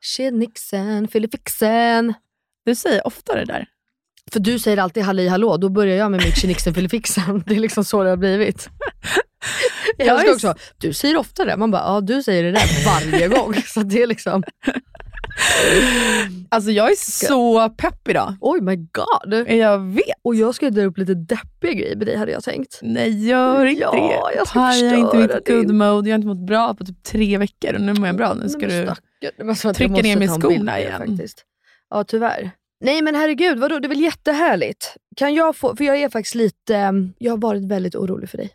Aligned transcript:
Tjenixen, 0.00 1.08
filifixen. 1.08 2.14
Du 2.64 2.74
säger 2.74 3.06
ofta 3.06 3.34
det 3.34 3.44
där. 3.44 3.66
För 4.32 4.40
du 4.40 4.58
säger 4.58 4.76
alltid 4.76 5.02
halli 5.02 5.28
hallå, 5.28 5.56
då 5.56 5.68
börjar 5.68 5.96
jag 5.96 6.10
med 6.10 6.20
mitt 6.24 6.36
tjenixen 6.36 6.74
filifixen. 6.74 7.42
Det 7.46 7.54
är 7.54 7.58
liksom 7.60 7.84
så 7.84 8.02
det 8.04 8.10
har 8.10 8.16
blivit. 8.16 8.68
Jag 9.98 10.06
Ja, 10.06 10.14
älskar 10.22 10.32
också, 10.50 10.54
du 10.78 10.92
säger 10.92 11.16
ofta 11.16 11.44
det. 11.44 11.56
Man 11.56 11.70
bara, 11.70 11.82
ja 11.82 12.00
du 12.00 12.22
säger 12.22 12.42
det 12.44 12.50
där 12.52 12.84
varje 12.86 13.28
gång. 13.28 13.54
Så 13.66 13.80
det 13.82 14.02
är 14.02 14.06
liksom, 14.06 14.42
Alltså 16.48 16.70
jag 16.70 16.90
är 16.90 16.96
så 17.26 17.68
pepp 17.68 18.08
idag. 18.08 18.34
oj 18.40 18.60
my 18.60 18.76
god. 18.76 19.48
Jag 19.48 19.78
vet. 19.78 20.04
Och 20.22 20.34
jag 20.34 20.54
ska 20.54 20.70
dra 20.70 20.82
upp 20.84 20.98
lite 20.98 21.14
deppiga 21.14 21.72
grejer 21.72 21.96
med 21.96 22.06
dig 22.06 22.16
hade 22.16 22.32
jag 22.32 22.42
tänkt. 22.44 22.78
Nej, 22.82 23.26
gör 23.28 23.66
inte 23.66 23.80
Ja, 23.82 23.92
det. 23.92 24.36
jag 24.36 24.46
ska 24.48 24.60
Paja 24.60 24.94
inte 24.96 25.16
mitt 25.16 25.48
good 25.48 25.74
mode. 25.74 26.08
Jag 26.08 26.14
har 26.14 26.18
inte 26.18 26.26
mått 26.28 26.46
bra 26.46 26.74
på 26.74 26.84
typ 26.84 27.02
tre 27.02 27.38
veckor 27.38 27.74
och 27.74 27.80
nu 27.80 27.94
mår 27.94 28.06
jag 28.06 28.16
bra. 28.16 28.34
Nu 28.34 28.48
ska 28.48 28.66
Nej, 28.66 28.68
du... 28.86 28.92
stackare. 29.20 29.32
Det 29.36 29.44
var 29.44 29.54
som 29.54 29.70
att 29.70 29.76
trycka 29.76 30.02
ner 30.02 30.22
en 30.22 30.40
skorna 30.40 30.80
igen. 30.80 30.98
Faktiskt. 30.98 31.44
Ja 31.90 32.04
tyvärr. 32.04 32.50
Nej 32.84 33.02
men 33.02 33.14
herregud, 33.14 33.58
vadå? 33.58 33.78
det 33.78 33.86
är 33.86 33.88
väl 33.88 34.00
jättehärligt. 34.00 34.96
Kan 35.16 35.34
jag 35.34 35.56
få, 35.56 35.76
för 35.76 35.84
jag 35.84 35.96
är 35.96 36.08
faktiskt 36.08 36.34
lite, 36.34 36.76
ehm, 36.76 37.12
jag 37.18 37.32
har 37.32 37.38
varit 37.38 37.64
väldigt 37.64 37.94
orolig 37.94 38.30
för 38.30 38.38
dig. 38.38 38.50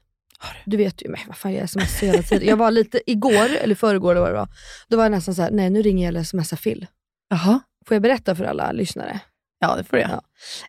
Du 0.65 0.77
vet 0.77 1.05
ju, 1.05 1.09
men 1.09 1.19
vad 1.27 1.37
fan 1.37 1.53
jag 1.53 1.69
smsar 1.69 2.07
hela 2.07 2.21
tiden. 2.21 2.47
Jag 2.47 2.57
var 2.57 2.71
lite, 2.71 3.11
igår, 3.11 3.55
eller 3.61 3.75
förrgår 3.75 4.11
eller 4.11 4.21
vad 4.21 4.29
det 4.29 4.35
var, 4.35 4.47
då 4.87 4.97
var 4.97 5.03
jag 5.03 5.11
nästan 5.11 5.35
så 5.35 5.41
här: 5.41 5.51
nej 5.51 5.69
nu 5.69 5.81
ringer 5.81 6.03
jag 6.05 6.09
eller 6.09 6.23
smsar 6.23 6.57
Phil. 6.57 6.87
Jaha. 7.29 7.59
Får 7.85 7.95
jag 7.95 8.01
berätta 8.01 8.35
för 8.35 8.43
alla 8.43 8.71
lyssnare? 8.71 9.19
Ja, 9.59 9.75
det 9.75 9.83
får 9.83 9.99
jag. 9.99 10.09
Ja. 10.09 10.21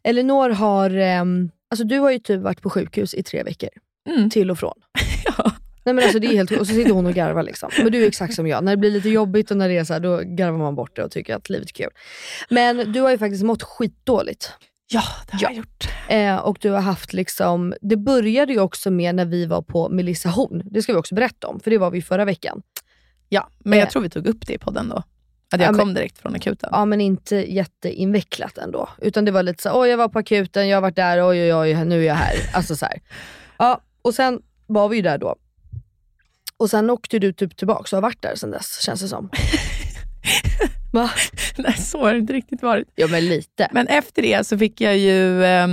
Elinor 0.03 0.51
har, 0.51 0.91
ehm, 0.91 1.51
alltså 1.70 1.85
du 1.85 1.99
har 1.99 2.11
ju 2.11 2.19
typ 2.19 2.43
varit 2.43 2.62
på 2.62 2.70
sjukhus 2.70 3.15
i 3.15 3.23
tre 3.23 3.43
veckor. 3.43 3.70
Mm. 4.09 4.31
Till 4.31 4.50
och 4.50 4.59
från. 4.59 4.75
Ja. 5.38 5.53
Nej 5.87 5.94
men 5.94 6.05
alltså 6.05 6.19
det 6.19 6.27
är 6.27 6.33
helt 6.37 6.50
Och 6.50 6.67
så 6.67 6.73
sitter 6.75 6.91
hon 6.93 7.06
och 7.06 7.15
garvar 7.15 7.43
liksom. 7.43 7.71
Men 7.83 7.93
du 7.93 8.03
är 8.05 8.09
exakt 8.09 8.35
som 8.35 8.47
jag. 8.47 8.65
När 8.65 8.73
det 8.73 8.77
blir 8.77 8.91
lite 8.91 9.09
jobbigt 9.09 9.50
och 9.50 9.56
när 9.56 9.69
det 9.69 9.77
är 9.77 9.85
så 9.85 9.93
här, 9.93 10.00
då 10.00 10.21
garvar 10.25 10.59
man 10.59 10.75
bort 10.75 10.97
det 10.97 11.03
och 11.05 11.11
tycker 11.11 11.35
att 11.37 11.50
livet 11.50 11.69
är 11.69 11.73
kul. 11.73 11.91
Men 12.50 12.93
du 12.93 13.00
har 13.00 13.11
ju 13.11 13.19
faktiskt 13.19 13.44
mått 13.44 13.62
skitdåligt. 13.62 14.53
Ja, 14.88 15.03
det 15.27 15.33
har 15.33 15.43
Ja. 15.43 15.49
jag 15.50 15.56
gjort. 15.56 15.88
Eh, 16.09 16.37
och 16.37 16.59
du 16.61 16.71
har 16.71 16.81
haft 16.81 17.12
liksom, 17.12 17.75
det 17.81 17.97
började 17.97 18.53
ju 18.53 18.61
också 18.61 18.91
med 18.91 19.15
när 19.15 19.25
vi 19.25 19.47
var 19.47 19.62
på 19.62 19.88
Melissa 19.88 20.29
Horn. 20.29 20.62
Det 20.65 20.83
ska 20.83 20.93
vi 20.93 20.99
också 20.99 21.15
berätta 21.15 21.47
om, 21.47 21.61
för 21.61 21.71
det 21.71 21.79
var 21.79 21.91
vi 21.91 22.03
förra 22.03 22.25
veckan. 22.25 22.62
Ja, 23.29 23.49
men 23.59 23.79
jag 23.79 23.87
Eh. 23.87 23.91
tror 23.91 24.03
vi 24.03 24.11
tog 24.11 24.27
upp 24.27 24.47
det 24.47 24.53
i 24.55 24.59
podden 24.59 24.89
då. 24.89 24.97
Att 24.97 25.05
jag 25.50 25.61
Ja, 25.61 25.73
men- 25.73 25.79
kom 25.79 25.94
direkt 25.94 26.19
från 26.19 26.35
akuten. 26.35 26.69
Ja 26.73 26.85
men 26.85 27.00
inte 27.00 27.37
jätteinvecklat 27.55 28.59
ändå. 28.59 28.89
Utan 29.00 29.25
det 29.25 29.31
var 29.31 29.43
lite 29.43 29.62
så 29.62 29.81
oj 29.82 29.89
jag 29.89 29.97
var 29.97 30.09
på 30.09 30.19
akuten, 30.19 30.69
jag 30.69 30.77
har 30.77 30.82
varit 30.82 30.97
där, 30.97 31.29
oj 31.29 31.55
oj 31.55 31.55
oj, 31.55 31.85
nu 31.85 32.00
är 32.03 32.06
jag 32.06 32.15
här. 32.15 32.37
Alltså 32.55 32.77
så 32.77 32.87
här. 32.87 33.00
Ja, 33.59 33.81
och 34.03 34.15
sen 34.15 34.41
var 34.67 34.89
vi 34.89 34.97
ju 34.97 35.03
där 35.03 35.19
då. 35.19 35.37
Och 36.58 36.70
sen 36.70 36.91
åkte 36.91 37.19
du 37.19 37.32
typ 37.32 37.56
tillbaka 37.56 37.97
och 37.97 38.03
har 38.03 38.08
varit 38.08 38.23
där 38.23 38.35
sen 38.35 38.50
dess, 38.50 38.81
känns 38.82 39.00
det 39.00 39.08
som. 39.08 39.31
Va? 40.93 41.11
Nej, 41.56 41.73
så 41.73 42.00
har 42.00 42.12
det 42.12 42.19
inte 42.19 42.32
riktigt 42.32 42.62
varit. 42.62 42.88
Ja 42.94 43.06
men 43.06 43.26
lite. 43.29 43.69
Men 43.73 43.87
efter 43.87 44.23
det 44.23 44.47
så 44.47 44.58
fick 44.58 44.81
jag 44.81 44.99
ju 44.99 45.44
eh, 45.44 45.67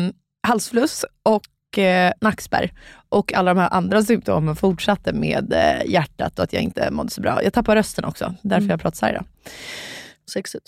halsfluss 0.48 1.06
och 1.24 1.78
eh, 1.78 2.12
nackspärr. 2.22 2.72
Och 3.10 3.34
alla 3.34 3.54
de 3.54 3.60
här 3.60 3.70
andra 3.74 4.04
symptomen 4.04 4.56
fortsatte 4.56 5.14
med 5.14 5.54
eh, 5.54 5.92
hjärtat 5.92 6.40
och 6.40 6.44
att 6.44 6.54
jag 6.54 6.62
inte 6.62 6.92
mådde 6.92 7.10
så 7.10 7.22
bra. 7.22 7.44
Jag 7.44 7.54
tappade 7.54 7.80
rösten 7.80 8.06
också, 8.06 8.34
därför 8.42 8.58
Mm. 8.62 8.70
jag 8.70 8.82
pratar 8.82 8.98
så 8.98 9.06
här 9.06 9.14
idag. 9.14 9.26
Sexigt. 10.34 10.66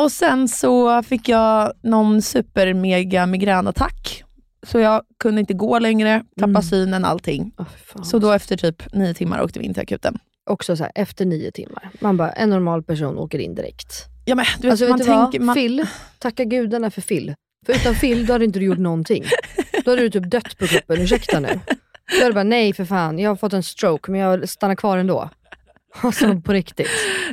Och 0.00 0.12
sen 0.12 0.48
så 0.48 1.02
fick 1.02 1.28
jag 1.28 1.72
någon 1.82 2.22
super 2.22 2.74
mega 2.74 3.26
migränattack. 3.26 4.24
Så 4.66 4.78
jag 4.78 5.02
kunde 5.18 5.40
inte 5.40 5.54
gå 5.54 5.78
längre, 5.78 6.24
tappa 6.36 6.48
Mm. 6.50 6.62
synen, 6.62 7.04
allting. 7.04 7.52
Oh. 7.58 8.02
Så 8.02 8.18
då 8.18 8.30
efter 8.32 8.56
typ 8.56 8.94
nio 8.94 9.14
timmar 9.14 9.42
åkte 9.42 9.58
vi 9.58 9.64
in 9.64 9.74
till 9.74 9.82
akuten. 9.82 10.18
Också 10.50 10.76
så 10.76 10.82
här, 10.84 10.92
efter 10.94 11.24
nio 11.24 11.50
timmar. 11.50 11.90
Man 12.00 12.16
bara, 12.16 12.30
en 12.32 12.50
normal 12.50 12.82
person 12.82 13.18
åker 13.18 13.38
in 13.38 13.54
direkt. 13.54 13.92
Ja, 14.24 14.34
men, 14.34 14.44
du 14.58 14.62
vet, 14.62 14.70
Alltså 14.70 14.88
man 14.88 14.98
vet 14.98 15.06
tänker, 15.06 15.38
vad? 15.38 15.46
man, 15.46 15.54
Phil, 15.54 15.86
tacka 16.18 16.44
gudarna 16.44 16.90
för 16.90 17.00
Phil. 17.00 17.34
För 17.66 17.72
utan 17.72 17.94
Phil 17.94 18.26
då 18.26 18.32
hade 18.32 18.44
inte 18.44 18.58
du 18.58 18.64
gjort 18.64 18.78
någonting. 18.78 19.24
Då 19.84 19.90
hade 19.90 20.02
du 20.02 20.10
typ 20.10 20.30
dött 20.30 20.58
på 20.58 20.66
kuppen, 20.66 21.00
ursäkta 21.00 21.40
nu. 21.40 21.48
Då 21.48 22.16
hade 22.18 22.26
du 22.30 22.32
bara, 22.32 22.44
nej 22.44 22.72
för 22.72 22.84
fan, 22.84 23.18
jag 23.18 23.30
har 23.30 23.36
fått 23.36 23.52
en 23.52 23.62
stroke 23.62 24.10
men 24.10 24.20
jag 24.20 24.48
stannar 24.48 24.74
kvar 24.74 24.98
ändå. 24.98 25.30
Alltså 26.02 26.40
på 26.40 26.52
riktigt. 26.52 26.88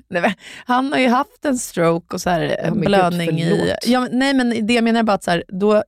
nej, 0.09 0.21
men, 0.21 0.31
han 0.65 0.91
har 0.91 0.99
ju 0.99 1.07
haft 1.07 1.45
en 1.45 1.57
stroke 1.57 2.15
och 2.15 2.21
så 2.21 2.29
här, 2.29 2.59
Ja, 2.65 2.71
blödning 2.71 3.29
gud, 3.37 3.39
i... 3.41 3.73
Ja, 3.85 3.99
men, 3.99 4.19
nej, 4.19 4.33
men 4.33 4.67
det 4.67 4.73
jag 4.73 4.83
menar 4.83 4.99
är 4.99 5.03
bara 5.03 5.13
att 5.13 5.23
så 5.23 5.31
här, 5.31 5.43
då, 5.47 5.83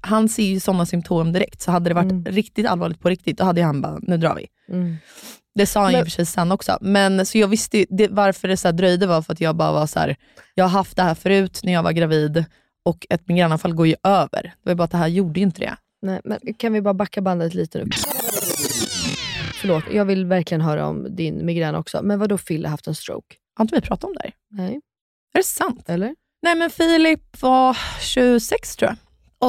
han 0.00 0.28
ser 0.28 0.42
ju 0.42 0.60
sådana 0.60 0.86
symptom 0.86 1.32
direkt. 1.32 1.62
Så 1.62 1.70
hade 1.70 1.90
det 1.90 1.94
varit 1.94 2.10
Mm. 2.12 2.24
riktigt 2.24 2.66
allvarligt 2.66 3.00
på 3.00 3.08
riktigt, 3.08 3.38
då 3.38 3.44
hade 3.44 3.60
ju 3.60 3.66
han 3.66 3.80
bara, 3.80 3.98
nu 4.02 4.16
drar 4.16 4.34
vi. 4.34 4.46
Mm. 4.74 4.96
Det 5.54 5.66
sa 5.66 5.80
han 5.82 5.90
ju 5.90 5.96
Men- 5.96 6.02
och 6.02 6.06
för 6.06 6.10
sig 6.10 6.26
sen 6.26 6.52
också. 6.52 6.78
Men 6.80 7.26
så 7.26 7.38
jag 7.38 7.48
visste 7.48 7.78
ju, 7.78 7.86
det, 7.88 8.08
varför 8.08 8.48
det 8.48 8.56
så 8.56 8.70
dröjde 8.72 9.06
var 9.06 9.22
för 9.22 9.32
att 9.32 9.40
jag 9.40 9.56
bara 9.56 9.72
var 9.72 9.86
så 9.86 9.98
här. 10.00 10.16
jag 10.54 10.64
har 10.64 10.68
haft 10.70 10.96
det 10.96 11.02
här 11.02 11.14
förut 11.14 11.60
när 11.62 11.72
jag 11.72 11.82
var 11.82 11.92
gravid 11.92 12.44
och 12.84 13.06
ett 13.10 13.28
migränanfall 13.28 13.74
går 13.74 13.86
ju 13.86 13.94
över. 14.02 14.42
Det 14.42 14.70
var 14.70 14.74
bara 14.74 14.84
att 14.84 14.90
det 14.90 14.96
här 14.96 15.08
gjorde 15.08 15.40
ju 15.40 15.46
inte 15.46 15.60
det. 15.60 15.76
Nej, 16.02 16.20
men 16.24 16.38
kan 16.58 16.72
vi 16.72 16.80
bara 16.80 16.94
backa 16.94 17.20
bandet 17.20 17.54
lite 17.54 17.78
nu? 17.78 17.84
Förlåt, 19.64 19.84
jag 19.92 20.04
vill 20.04 20.26
verkligen 20.26 20.60
höra 20.60 20.86
om 20.86 21.16
din 21.16 21.46
migrän 21.46 21.74
också. 21.74 22.02
Men 22.02 22.18
vad 22.18 22.28
då 22.28 22.38
Phil 22.38 22.64
har 22.64 22.70
haft 22.70 22.86
en 22.86 22.94
stroke? 22.94 23.36
Har 23.56 23.64
inte 23.64 23.74
vi 23.74 23.80
pratat 23.80 24.04
om 24.04 24.12
det 24.14 24.20
här? 24.24 24.32
Nej, 24.50 24.80
Är 25.34 25.38
det 25.38 25.44
sant? 25.44 25.88
eller? 25.88 26.14
Nej 26.42 26.54
men 26.54 26.70
Filip 26.70 27.42
var 27.42 27.76
26 28.00 28.76
tror 28.76 28.90
jag. 28.90 28.96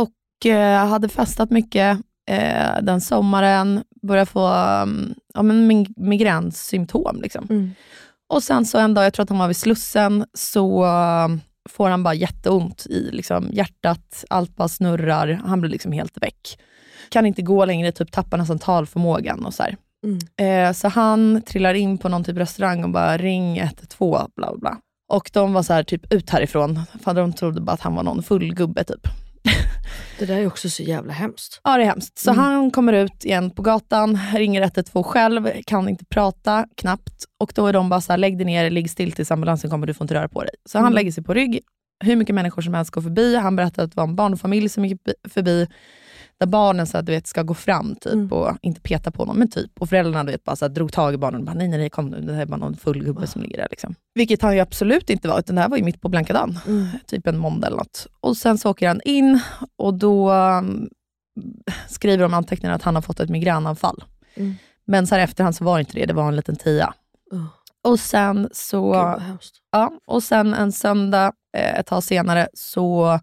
Och 0.02 0.46
eh, 0.46 0.88
hade 0.88 1.10
festat 1.10 1.50
mycket 1.50 2.00
eh, 2.30 2.82
den 2.82 3.02
sommaren. 3.02 3.84
Började 4.02 4.26
få 4.26 4.48
um, 4.84 5.16
ja, 5.34 5.42
men 5.44 5.68
mig- 5.68 5.94
migränsymptom. 5.98 7.22
Liksom. 7.22 7.48
Mm. 7.50 7.72
Och 8.30 8.44
sen 8.44 8.66
så 8.66 8.78
en 8.78 8.94
dag, 8.94 9.06
jag 9.06 9.14
tror 9.14 9.24
att 9.24 9.30
han 9.30 9.40
var 9.40 9.48
vid 9.48 9.58
Slussen, 9.58 10.26
så 10.34 10.86
um, 10.86 11.42
får 11.70 11.90
han 11.90 12.04
bara 12.04 12.14
jätteont 12.14 12.86
i 12.86 13.10
liksom, 13.12 13.50
hjärtat. 13.52 14.26
Allt 14.30 14.56
bara 14.56 14.68
snurrar. 14.68 15.42
Han 15.46 15.62
blir 15.62 15.72
liksom 15.72 15.92
helt 15.92 16.18
väck. 16.22 16.60
Kan 17.10 17.26
inte 17.26 17.42
gå 17.42 17.66
längre, 17.66 17.92
typ 17.92 18.12
tappar 18.12 18.38
nästan 18.38 18.60
talförmågan 18.60 19.46
och 19.46 19.54
så 19.54 19.64
här. 19.64 19.78
Mm. 20.06 20.68
Eh, 20.69 20.74
så 20.74 20.88
han 20.88 21.42
trillar 21.42 21.74
in 21.74 21.98
på 21.98 22.10
någon 22.10 22.24
typ 22.24 22.38
restaurang 22.38 22.84
och 22.84 22.90
bara 22.90 23.18
ring 23.18 23.57
112, 23.60 24.28
bla 24.36 24.57
bla. 24.57 24.78
Och 25.13 25.30
de 25.34 25.54
var 25.54 25.63
så 25.63 25.74
här, 25.74 25.84
typ 25.84 26.13
ut 26.13 26.30
härifrån, 26.30 26.80
för 27.04 27.13
de 27.13 27.34
trodde 27.34 27.62
bara 27.62 27.72
att 27.72 27.81
han 27.81 27.96
var 27.96 28.04
någon 28.04 28.24
full 28.24 28.54
gubbe 28.56 28.84
typ. 28.84 29.07
Det 30.19 30.25
där 30.25 30.38
är 30.38 30.48
också 30.48 30.69
så 30.69 30.84
jävla 30.84 31.13
hemskt. 31.13 31.62
Ja, 31.63 31.78
det 31.78 31.84
är 31.84 31.88
hemskt. 31.88 32.18
Så 32.18 32.31
Mm. 32.31 32.44
han 32.44 32.72
kommer 32.72 32.94
ut 32.94 33.25
igen 33.25 33.52
på 33.52 33.62
gatan, 33.62 34.19
ringer 34.34 34.62
112 34.62 35.04
själv, 35.04 35.50
kan 35.66 35.90
inte 35.90 36.06
prata 36.06 36.66
knappt. 36.78 37.24
Och 37.40 37.51
då 37.56 37.68
är 37.68 37.74
de 37.74 37.90
bara 37.90 38.01
så 38.01 38.13
här, 38.13 38.18
lägg 38.18 38.38
dig 38.38 38.46
ner, 38.46 38.69
ligg 38.69 38.90
still 38.92 39.12
tills 39.12 39.31
ambulansen 39.31 39.69
kommer, 39.69 39.88
du 39.88 39.94
får 39.94 40.04
inte 40.06 40.13
röra 40.13 40.30
på 40.30 40.42
dig. 40.42 40.51
Så 40.69 40.78
han 40.78 40.86
Mm. 40.86 40.94
lägger 40.94 41.12
sig 41.12 41.24
på 41.24 41.34
rygg, 41.34 41.60
hur 42.04 42.16
mycket 42.16 42.36
människor 42.36 42.62
som 42.62 42.74
helst 42.74 42.92
går 42.92 43.01
förbi. 43.01 43.36
Han 43.36 43.56
berättar 43.56 43.84
att 43.84 43.92
det 43.92 43.98
var 43.98 44.04
en 44.04 44.16
barnfamilj 44.16 44.69
som 44.69 44.86
gick 44.86 45.01
förbi, 45.30 45.68
där 46.40 46.48
barnen 46.48 46.88
så 46.88 46.98
här, 46.98 47.02
du 47.04 47.12
vet, 47.12 47.28
ska 47.28 47.44
gå 47.44 47.54
fram 47.54 47.96
typ 47.96 48.14
Mm. 48.14 48.32
och 48.32 48.58
inte 48.62 48.82
peta 48.82 49.12
på 49.12 49.22
honom, 49.22 49.38
men 49.40 49.48
typ. 49.48 49.72
Och 49.80 49.90
föräldrarna 49.90 50.24
du 50.24 50.32
vet, 50.32 50.44
bara 50.44 50.56
så 50.56 50.66
här, 50.66 50.70
drog 50.70 50.92
tag 50.94 51.14
i 51.14 51.18
barnen 51.18 51.40
och 51.42 51.46
bara, 51.46 51.54
nej, 51.54 51.68
nej, 51.68 51.80
nej, 51.80 51.90
kom 51.90 52.06
nu, 52.10 52.22
det 52.22 52.34
här 52.34 52.42
är 52.42 52.46
bara 52.46 52.58
någon 52.58 52.76
full 52.78 53.04
gubbe 53.04 53.28
som 53.28 53.42
ligger 53.42 53.58
där. 53.58 53.68
Liksom. 53.72 53.96
Vilket 54.16 54.42
han 54.42 54.54
ju 54.56 54.60
absolut 54.60 55.10
inte 55.10 55.28
var, 55.28 55.40
utan 55.40 55.56
det 55.56 55.62
här 55.62 55.70
var 55.70 55.78
ju 55.78 55.84
mitt 55.84 56.02
på 56.02 56.10
blanka 56.10 56.34
dagen 56.34 56.60
Mm. 56.68 56.88
typ 57.08 57.28
en 57.28 57.38
måndag 57.38 57.68
eller 57.68 57.78
något. 57.78 58.08
Och 58.20 58.38
sen 58.38 58.58
så 58.58 58.70
åker 58.72 58.88
han 58.88 59.02
in 59.06 59.40
och 59.76 59.94
då 59.94 60.32
um, 60.34 60.90
skriver 61.90 62.24
de 62.24 62.34
anteckningar 62.34 62.76
att 62.76 62.84
han 62.84 62.96
har 62.96 63.02
fått 63.02 63.20
ett 63.20 63.30
migränanfall. 63.30 64.04
Mm. 64.36 64.56
Men 64.88 65.08
så 65.08 65.16
här 65.16 65.22
efterhand 65.22 65.56
så 65.56 65.64
var 65.64 65.76
det 65.78 65.80
inte 65.80 65.94
det, 66.00 66.06
det 66.06 66.14
var 66.14 66.28
en 66.28 66.36
liten 66.36 66.56
tia. 66.56 66.94
Oh, 67.32 67.46
Och 67.84 68.00
sen 68.00 68.50
så, 68.54 68.94
hemskt. 69.20 69.56
ja, 69.72 69.92
och 70.08 70.24
sen 70.24 70.54
en 70.54 70.72
söndag, 70.72 71.32
eh, 71.58 71.80
ett 71.80 71.86
tag 71.88 72.04
senare, 72.04 72.48
så 72.54 73.20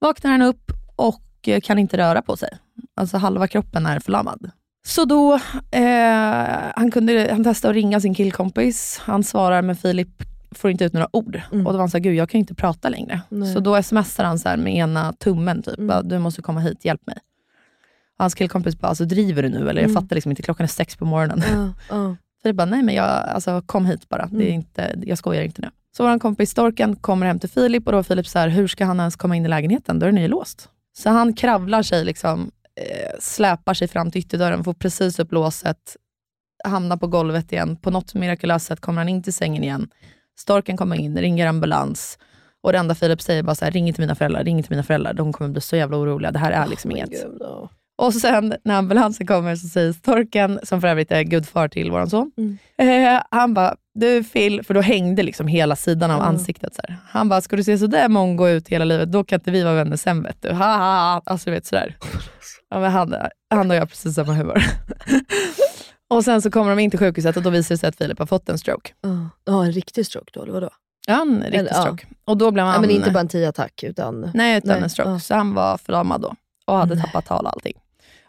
vaknar 0.00 0.30
han 0.30 0.42
upp 0.42 0.72
och 0.96 1.20
kan 1.62 1.78
inte 1.78 1.96
röra 1.98 2.22
på 2.22 2.36
sig. 2.36 2.48
Alltså 2.96 3.16
halva 3.16 3.46
kroppen 3.48 3.86
är 3.86 4.00
förlamad. 4.00 4.50
Så 4.86 5.04
då, 5.04 5.34
eh, 5.70 6.70
han, 6.76 6.90
kunde, 6.92 7.28
han 7.32 7.44
testade 7.44 7.70
att 7.70 7.74
ringa 7.74 8.00
sin 8.00 8.14
killkompis. 8.14 9.00
Han 9.04 9.24
svarar 9.24 9.62
men 9.62 9.76
Filip 9.76 10.08
får 10.50 10.70
inte 10.70 10.84
ut 10.84 10.92
några 10.92 11.16
ord. 11.16 11.40
Mm. 11.52 11.66
Och 11.66 11.72
då 11.72 11.76
var 11.76 11.82
han 11.82 11.90
såhär, 11.90 12.02
gud 12.02 12.14
jag 12.14 12.28
kan 12.30 12.38
inte 12.38 12.54
prata 12.54 12.88
längre. 12.88 13.20
Nej. 13.28 13.54
Så 13.54 13.60
då 13.60 13.82
smsar 13.82 14.24
han 14.24 14.38
så 14.38 14.48
med 14.56 14.76
ena 14.76 15.12
tummen, 15.12 15.62
typ, 15.62 15.78
Mm. 15.78 16.08
du 16.08 16.18
måste 16.18 16.42
komma 16.42 16.60
hit, 16.60 16.84
hjälp 16.84 17.06
mig. 17.06 17.16
Och 18.18 18.24
hans 18.24 18.34
killkompis 18.34 18.78
bara, 18.78 18.88
alltså 18.88 19.04
driver 19.04 19.42
du 19.42 19.48
nu 19.48 19.58
eller? 19.58 19.82
Jag 19.82 19.90
Mm. 19.90 20.02
fattar 20.02 20.16
liksom 20.16 20.32
inte, 20.32 20.42
klockan 20.42 20.64
är 20.64 20.68
sex 20.68 20.96
på 20.96 21.04
morgonen. 21.04 21.42
Ja. 21.90 22.16
Filip 22.42 22.56
bara, 22.56 22.64
nej 22.64 22.82
men 22.82 22.94
jag, 22.94 23.06
alltså, 23.06 23.62
kom 23.66 23.86
hit 23.86 24.08
bara, 24.08 24.26
det 24.26 24.36
är 24.36 24.48
Mm. 24.48 24.54
inte, 24.54 24.94
jag 25.02 25.18
skojar 25.18 25.42
inte 25.42 25.62
nu. 25.62 25.70
Så 25.96 26.02
vår 26.08 26.18
kompis 26.18 26.50
Storken 26.50 26.96
kommer 26.96 27.26
hem 27.26 27.38
till 27.38 27.48
Filip 27.50 27.86
och 27.86 27.92
då 27.92 27.98
var 27.98 28.02
Filip 28.02 28.26
så 28.26 28.38
här, 28.38 28.48
hur 28.48 28.68
ska 28.68 28.84
han 28.84 29.00
ens 29.00 29.16
komma 29.16 29.36
in 29.36 29.44
i 29.44 29.48
lägenheten? 29.48 29.98
Dörren 29.98 30.18
är 30.18 30.22
ju 30.22 30.28
låst. 30.28 30.68
Så 30.98 31.10
han 31.10 31.32
kravlar 31.34 31.82
sig, 31.82 32.04
liksom, 32.04 32.50
eh, 32.76 33.18
släpar 33.20 33.74
sig 33.74 33.88
fram 33.88 34.10
till 34.10 34.18
ytterdörren, 34.20 34.64
får 34.64 34.74
precis 34.74 35.18
upp 35.18 35.32
låset, 35.32 35.96
hamnar 36.64 36.96
på 36.96 37.06
golvet 37.06 37.52
igen. 37.52 37.76
På 37.76 37.90
något 37.90 38.14
mirakulöst 38.14 38.66
sätt 38.66 38.80
kommer 38.80 38.98
han 39.00 39.08
in 39.08 39.22
till 39.22 39.34
sängen 39.34 39.64
igen. 39.64 39.88
Storken 40.38 40.76
kommer 40.76 40.96
in, 40.96 41.18
ringer 41.18 41.46
ambulans. 41.46 42.18
Och 42.62 42.72
det 42.72 42.78
enda 42.78 42.94
Filip 42.94 43.22
säger 43.22 43.42
bara 43.42 43.54
så 43.54 43.64
här, 43.64 43.72
ring 43.72 43.88
inte 43.88 44.00
mina 44.00 44.14
föräldrar, 44.14 44.44
ring 44.44 44.56
inte 44.58 44.70
mina 44.70 44.82
föräldrar. 44.82 45.12
De 45.12 45.32
kommer 45.32 45.50
bli 45.50 45.60
så 45.60 45.76
jävla 45.76 45.96
oroliga. 45.96 46.32
Det 46.32 46.38
här 46.38 46.52
är 46.52 46.66
liksom 46.66 46.88
Men 46.88 46.96
inget. 46.98 47.10
gud, 47.10 47.36
ja. 47.40 47.70
Och 47.98 48.14
sen 48.14 48.54
när 48.64 48.74
ambulansen 48.74 49.26
kommer 49.26 49.56
så 49.56 49.68
säger 49.68 49.92
Storken, 49.92 50.60
som 50.62 50.80
för 50.80 50.88
övrigt 50.88 51.12
är 51.12 51.22
gudfar 51.22 51.68
till 51.68 51.90
vår 51.90 52.06
son, 52.06 52.32
Mm. 52.36 52.58
eh, 53.16 53.22
han 53.30 53.54
bara, 53.54 53.76
du 54.00 54.24
Phil, 54.24 54.62
för 54.62 54.74
då 54.74 54.80
hängde 54.80 55.22
liksom 55.22 55.46
hela 55.46 55.76
sidan 55.76 56.10
av 56.10 56.20
ansiktet. 56.20 56.74
Så 56.74 56.82
här. 56.88 56.96
Han 57.08 57.28
bara, 57.28 57.40
ska 57.40 57.56
du 57.56 57.64
se 57.64 57.78
sådär 57.78 58.08
mongo 58.08 58.48
ut 58.48 58.68
hela 58.68 58.84
livet, 58.84 59.12
då 59.12 59.24
kan 59.24 59.36
inte 59.40 59.50
vi 59.50 59.62
vara 59.62 59.74
vänner 59.74 59.96
sen 59.96 60.22
vet 60.22 60.42
du. 60.42 60.48
Ha, 60.52 60.76
ha, 60.76 61.12
ha. 61.12 61.22
Alltså 61.26 61.50
du 61.50 61.54
vet 61.54 61.66
sådär. 61.66 61.96
Ja, 62.70 62.80
men 62.80 62.92
han, 62.92 63.14
han 63.50 63.70
och 63.70 63.76
jag 63.76 63.80
har 63.82 63.86
precis 63.86 64.14
samma 64.14 64.32
humor. 64.32 64.62
och 66.10 66.24
sen 66.24 66.42
så 66.42 66.50
kommer 66.50 66.70
de 66.70 66.78
in 66.78 66.90
till 66.90 66.98
sjukhuset 66.98 67.36
och 67.36 67.42
då 67.42 67.50
visar 67.50 67.74
det 67.74 67.78
sig 67.78 67.88
att 67.88 67.96
Filip 67.96 68.18
har 68.18 68.26
fått 68.26 68.48
en 68.48 68.58
stroke. 68.58 68.90
Ja. 69.00 69.28
Ja, 69.44 69.64
en 69.64 69.72
riktig 69.72 70.06
stroke 70.06 70.30
då, 70.34 70.42
eller 70.42 70.52
vadå? 70.52 70.70
Ja, 71.06 71.22
en 71.22 71.40
riktig 71.42 71.58
Eller, 71.58 71.70
ja. 71.70 71.82
stroke. 71.82 72.06
Och 72.24 72.36
då 72.36 72.50
blev 72.50 72.64
han... 72.64 72.74
Ja, 72.74 72.80
men 72.80 72.90
inte 72.90 73.10
bara 73.10 73.20
en 73.20 73.28
TIA-attack 73.28 73.82
utan... 73.82 74.30
Nej, 74.34 74.58
utan 74.58 74.68
Nej, 74.68 74.82
en 74.82 74.90
stroke. 74.90 75.10
ja. 75.10 75.20
Så 75.20 75.34
han 75.34 75.54
var 75.54 75.78
förlamad 75.78 76.20
då 76.20 76.34
och 76.66 76.76
hade 76.76 76.94
Nej. 76.94 77.04
tappat 77.04 77.26
tal 77.26 77.44
och 77.46 77.52
allting. 77.52 77.74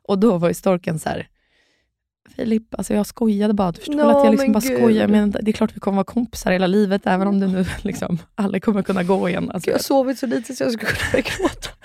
Och 0.07 0.19
då 0.19 0.37
var 0.37 0.47
ju 0.47 0.53
storken 0.53 0.99
så 0.99 1.09
här. 1.09 1.27
Filip, 2.35 2.75
alltså 2.75 2.93
jag 2.93 3.05
skojade 3.05 3.53
bara. 3.53 3.71
Du 3.71 3.77
förstår 3.79 3.95
Nå, 3.95 4.17
att 4.17 4.25
jag 4.25 4.31
liksom 4.31 4.51
bara 4.51 4.59
gud. 4.59 4.77
skojar. 4.77 5.07
Men 5.07 5.31
det 5.31 5.51
är 5.51 5.53
klart 5.53 5.75
vi 5.75 5.79
kommer 5.79 5.95
vara 5.95 6.03
kompisar 6.03 6.51
hela 6.51 6.67
livet, 6.67 7.01
även 7.05 7.27
om 7.27 7.39
du 7.39 7.47
nu 7.47 7.65
liksom 7.81 8.17
aldrig 8.35 8.63
kommer 8.63 8.83
kunna 8.83 9.03
gå 9.03 9.29
igen. 9.29 9.51
Alltså, 9.51 9.69
jag 9.69 9.75
har 9.75 9.83
sovit 9.83 10.19
så 10.19 10.27
lite 10.27 10.55
så 10.55 10.63
jag 10.63 10.71
skulle 10.71 10.91
kunna 10.91 11.11
börja 11.11 11.23
gråta. 11.37 11.69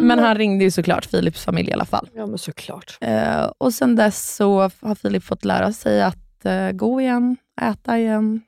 Men 0.00 0.18
han 0.18 0.34
ringde 0.36 0.64
ju 0.64 0.70
såklart 0.70 1.06
Filips 1.06 1.44
familj 1.44 1.70
i 1.70 1.72
alla 1.72 1.84
fall. 1.84 2.08
Ja 2.14 2.26
men 2.26 2.38
såklart. 2.38 2.98
Eh, 3.00 3.44
och 3.58 3.74
sen 3.74 3.96
dess 3.96 4.34
så 4.36 4.60
har 4.80 4.94
Filip 4.94 5.24
fått 5.24 5.44
lära 5.44 5.72
sig 5.72 6.02
att 6.02 6.44
eh, 6.44 6.70
gå 6.70 7.00
igen, 7.00 7.36
äta 7.62 7.98
igen, 7.98 8.40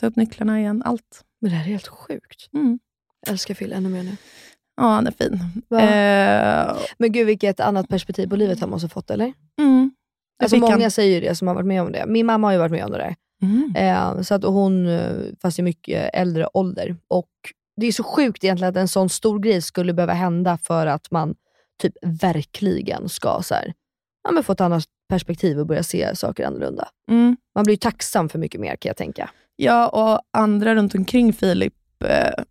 ta 0.00 0.06
upp 0.06 0.16
nycklarna 0.16 0.60
igen, 0.60 0.82
allt. 0.84 1.20
Men 1.40 1.50
det 1.50 1.56
här 1.56 1.64
är 1.64 1.68
helt 1.68 1.88
sjukt. 1.88 2.48
Mm. 2.54 2.78
Jag 3.26 3.32
älskar 3.32 3.54
Phil 3.54 3.72
ännu 3.72 3.88
mer 3.88 4.02
nu. 4.02 4.16
Ja, 4.76 4.82
han 4.82 5.06
är 5.06 5.10
fin. 5.10 5.32
Eh, 5.70 6.76
Men 6.98 7.12
gud 7.12 7.26
vilket 7.26 7.60
annat 7.60 7.88
perspektiv 7.88 8.28
på 8.28 8.36
livet 8.36 8.60
han 8.60 8.70
måste 8.70 8.84
ha 8.84 8.90
fått 8.90 9.10
eller? 9.10 9.32
mm. 9.60 9.90
Alltså 10.42 10.56
många 10.56 10.80
han- 10.80 10.90
säger 10.90 11.20
det 11.20 11.34
som 11.34 11.48
har 11.48 11.54
varit 11.54 11.66
med 11.66 11.82
om 11.82 11.92
det. 11.92 12.04
Min 12.06 12.26
mamma 12.26 12.46
har 12.46 12.52
ju 12.52 12.58
varit 12.58 12.72
med 12.72 12.84
om 12.84 12.90
det 12.90 12.98
där. 12.98 13.14
Mm. 13.42 13.72
Eh, 13.76 14.22
så 14.22 14.34
att 14.34 14.44
hon, 14.44 14.86
eh, 14.88 15.10
fast 15.42 15.58
i 15.58 15.62
mycket 15.62 16.10
äldre 16.14 16.48
ålder. 16.54 16.96
Och 17.08 17.30
det 17.80 17.86
är 17.86 17.92
så 17.92 18.02
sjukt 18.04 18.44
egentligen 18.44 18.70
att 18.70 18.76
en 18.76 18.88
sån 18.88 19.08
stor 19.08 19.38
grej 19.38 19.62
skulle 19.62 19.92
behöva 19.92 20.12
hända 20.12 20.58
för 20.62 20.86
att 20.86 21.10
man 21.10 21.34
typ 21.82 21.92
verkligen 22.02 23.08
ska 23.08 23.40
så 23.42 23.54
här, 23.54 23.72
ja, 24.24 24.30
men 24.32 24.42
få 24.44 24.52
ett 24.52 24.60
annat 24.60 24.84
perspektiv 25.08 25.58
och 25.60 25.66
börja 25.66 25.82
se 25.82 26.16
saker 26.16 26.46
annorlunda. 26.46 26.88
Mm. 27.10 27.36
Man 27.54 27.64
blir 27.64 27.72
ju 27.72 27.78
tacksam 27.78 28.28
för 28.28 28.38
mycket 28.38 28.60
mer 28.60 28.76
kan 28.76 28.88
jag 28.90 28.96
tänka. 28.96 29.30
Ja, 29.56 29.88
och 29.88 30.20
andra 30.38 30.74
runt 30.74 30.94
omkring 30.94 31.32
Filip 31.32 31.74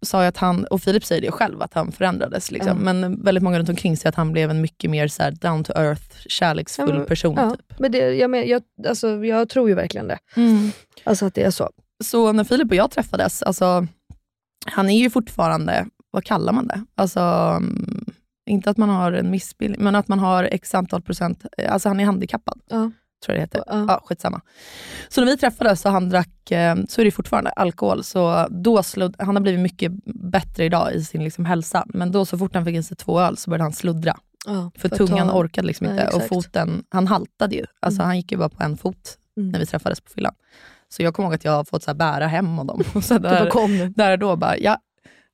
sa 0.01 0.21
ju 0.21 0.27
att 0.27 0.37
han, 0.37 0.65
och 0.65 0.81
Filip 0.81 1.05
säger 1.05 1.21
det 1.21 1.31
själv, 1.31 1.61
att 1.61 1.73
han 1.73 1.91
förändrades. 1.91 2.51
Liksom. 2.51 2.77
Men 2.77 3.23
väldigt 3.23 3.43
många 3.43 3.59
runt 3.59 3.69
omkring 3.69 3.97
säger 3.97 4.09
att 4.09 4.15
han 4.15 4.31
blev 4.31 4.49
en 4.49 4.61
mycket 4.61 4.89
mer 4.89 5.07
så 5.07 5.23
här, 5.23 5.31
down 5.31 5.63
to 5.63 5.73
earth, 5.75 6.27
kärleksfull 6.27 6.89
Ja, 6.89 6.95
men- 6.95 7.05
person. 7.05 7.35
Ja, 7.37 7.49
Typ. 7.49 7.79
men 7.79 7.91
det, 7.91 7.97
jag, 8.13 8.29
men, 8.29 8.47
jag, 8.47 8.61
alltså, 8.87 9.25
jag 9.25 9.49
tror 9.49 9.69
ju 9.69 9.75
verkligen 9.75 10.07
det. 10.07 10.17
Mm. 10.35 10.71
Alltså 11.03 11.25
att 11.25 11.33
det 11.33 11.43
är 11.43 11.51
så. 11.51 11.69
så 12.03 12.31
när 12.31 12.43
Filip 12.43 12.69
och 12.69 12.75
jag 12.75 12.91
träffades, 12.91 13.43
alltså, 13.43 13.87
han 14.65 14.89
är 14.89 14.99
ju 14.99 15.09
fortfarande, 15.09 15.85
vad 16.11 16.23
kallar 16.23 16.53
man 16.53 16.67
det? 16.67 16.83
Alltså, 16.95 17.19
mm, 17.19 18.05
inte 18.49 18.69
att 18.69 18.77
man 18.77 18.89
har 18.89 19.11
en 19.11 19.31
missbildning, 19.31 19.83
men 19.83 19.95
att 19.95 20.07
man 20.07 20.19
har 20.19 20.43
x 20.43 20.75
antal 20.75 21.01
procent, 21.01 21.43
alltså 21.69 21.89
han 21.89 21.99
är 21.99 22.05
handikappad. 22.05 22.59
Ja. 22.69 22.91
Tror 23.25 23.37
jag 23.37 23.37
det 23.37 23.41
heter. 23.41 23.63
Ja. 23.67 23.85
Ja, 23.87 24.01
skitsamma. 24.05 24.41
Så 25.09 25.21
när 25.21 25.27
vi 25.27 25.37
träffades 25.37 25.85
och 25.85 25.91
han 25.91 26.09
drack, 26.09 26.51
eh, 26.51 26.75
så 26.89 27.01
är 27.01 27.05
det 27.05 27.11
fortfarande 27.11 27.49
alkohol, 27.49 28.03
så 28.03 28.47
då 28.49 28.83
sludd, 28.83 29.15
han 29.19 29.35
har 29.35 29.41
blivit 29.43 29.61
mycket 29.61 29.91
bättre 30.05 30.65
idag 30.65 30.93
i 30.93 31.03
sin 31.03 31.23
liksom 31.23 31.45
hälsa, 31.45 31.83
men 31.87 32.11
då 32.11 32.25
så 32.25 32.37
fort 32.37 32.55
han 32.55 32.65
fick 32.65 32.75
in 32.75 32.83
sig 32.83 32.97
två 32.97 33.19
öl 33.21 33.37
så 33.37 33.49
började 33.49 33.63
han 33.63 33.73
sluddra. 33.73 34.17
Ja, 34.45 34.71
För 34.77 34.87
att 34.89 34.97
tungan 34.97 35.27
ta- 35.27 35.33
orkade 35.39 35.67
liksom 35.67 35.87
inte 35.89 36.03
och 36.07 36.13
exakt. 36.13 36.29
foten, 36.29 36.83
han 36.89 37.07
haltade 37.07 37.55
ju. 37.55 37.65
Alltså 37.79 38.01
Mm. 38.01 38.07
han 38.07 38.17
gick 38.17 38.31
ju 38.31 38.37
bara 38.37 38.49
på 38.49 38.63
en 38.63 38.77
fot 38.77 39.17
Mm. 39.37 39.49
när 39.51 39.59
vi 39.59 39.65
träffades 39.65 40.01
på 40.01 40.09
fyllan. 40.09 40.33
Så 40.89 41.03
jag 41.03 41.13
kommer 41.13 41.27
ihåg 41.27 41.35
att 41.35 41.45
jag 41.45 41.51
har 41.51 41.63
fått 41.63 41.83
så 41.83 41.89
här 41.89 41.95
bära 41.95 42.27
hem 42.27 42.47
honom. 42.57 42.83
Och 42.93 43.03
så 43.03 43.17
där, 43.17 43.89
där 43.95 44.11
och 44.11 44.19
då 44.19 44.35
bara, 44.35 44.57
ja, 44.57 44.77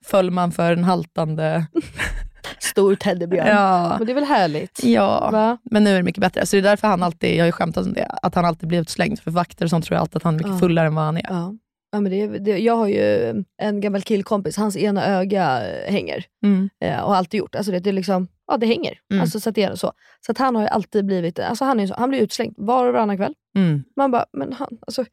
föll 0.05 0.31
man 0.31 0.51
för 0.51 0.73
en 0.73 0.83
haltande... 0.83 1.65
Stor 2.59 2.95
teddybjörn. 2.95 3.47
Ja, 3.47 3.95
Men 3.97 4.07
det 4.07 4.13
är 4.13 4.15
väl 4.15 4.23
härligt? 4.23 4.83
ja. 4.83 5.29
Va? 5.31 5.57
men 5.63 5.83
nu 5.83 5.89
är 5.89 5.97
det 5.97 6.03
mycket 6.03 6.21
bättre. 6.21 6.45
Så 6.45 6.55
det 6.55 6.59
är 6.59 6.63
därför 6.63 6.87
han 6.87 7.03
alltid, 7.03 7.35
jag 7.35 7.41
har 7.41 7.45
ju 7.45 7.51
skämtat 7.51 7.85
om 7.85 7.93
det, 7.93 8.05
att 8.21 8.35
han 8.35 8.45
alltid 8.45 8.69
blir 8.69 8.81
utslängd. 8.81 9.19
För 9.19 9.31
vakter 9.31 9.65
och 9.65 9.69
sånt 9.69 9.85
tror 9.85 9.95
jag 9.95 10.01
alltid 10.01 10.15
att 10.17 10.23
han 10.23 10.33
är 10.33 10.37
mycket 10.37 10.51
Ja. 10.53 10.59
fullare 10.59 10.87
än 10.87 10.95
vad 10.95 11.05
han 11.05 11.17
är. 11.17 11.25
Ja. 11.29 11.53
Ja, 11.91 11.99
men 11.99 12.11
det, 12.11 12.27
det, 12.39 12.57
jag 12.57 12.75
har 12.75 12.87
ju 12.87 13.29
en 13.61 13.81
gammal 13.81 14.01
killkompis, 14.01 14.57
hans 14.57 14.77
ena 14.77 15.05
öga 15.05 15.61
hänger. 15.87 16.25
Mm. 16.43 16.69
Eh, 16.83 16.99
och 16.99 17.09
har 17.09 17.15
alltid 17.15 17.37
gjort. 17.37 17.55
Alltså 17.55 17.71
det, 17.71 17.79
det, 17.79 17.89
är 17.89 17.93
liksom, 17.93 18.27
ja, 18.47 18.57
det 18.57 18.65
hänger. 18.65 18.93
Mm. 19.11 19.21
Alltså, 19.21 19.39
så, 19.39 19.49
att 19.49 19.55
det 19.55 19.63
är 19.63 19.75
så. 19.75 19.91
så 20.25 20.31
att 20.31 20.37
han 20.37 20.55
har 20.55 20.61
ju 20.61 20.67
alltid 20.67 21.05
blivit, 21.05 21.39
alltså 21.39 21.65
han, 21.65 21.79
är 21.79 21.87
så, 21.87 21.93
han 21.97 22.09
blir 22.09 22.19
utslängd 22.19 22.53
var 22.57 22.87
och 22.87 22.93
varannan 22.93 23.17
kväll. 23.17 23.33
Mm. 23.57 23.83
Man 23.95 24.11
bara, 24.11 24.25
men 24.33 24.53
han, 24.53 24.67
alltså, 24.87 25.05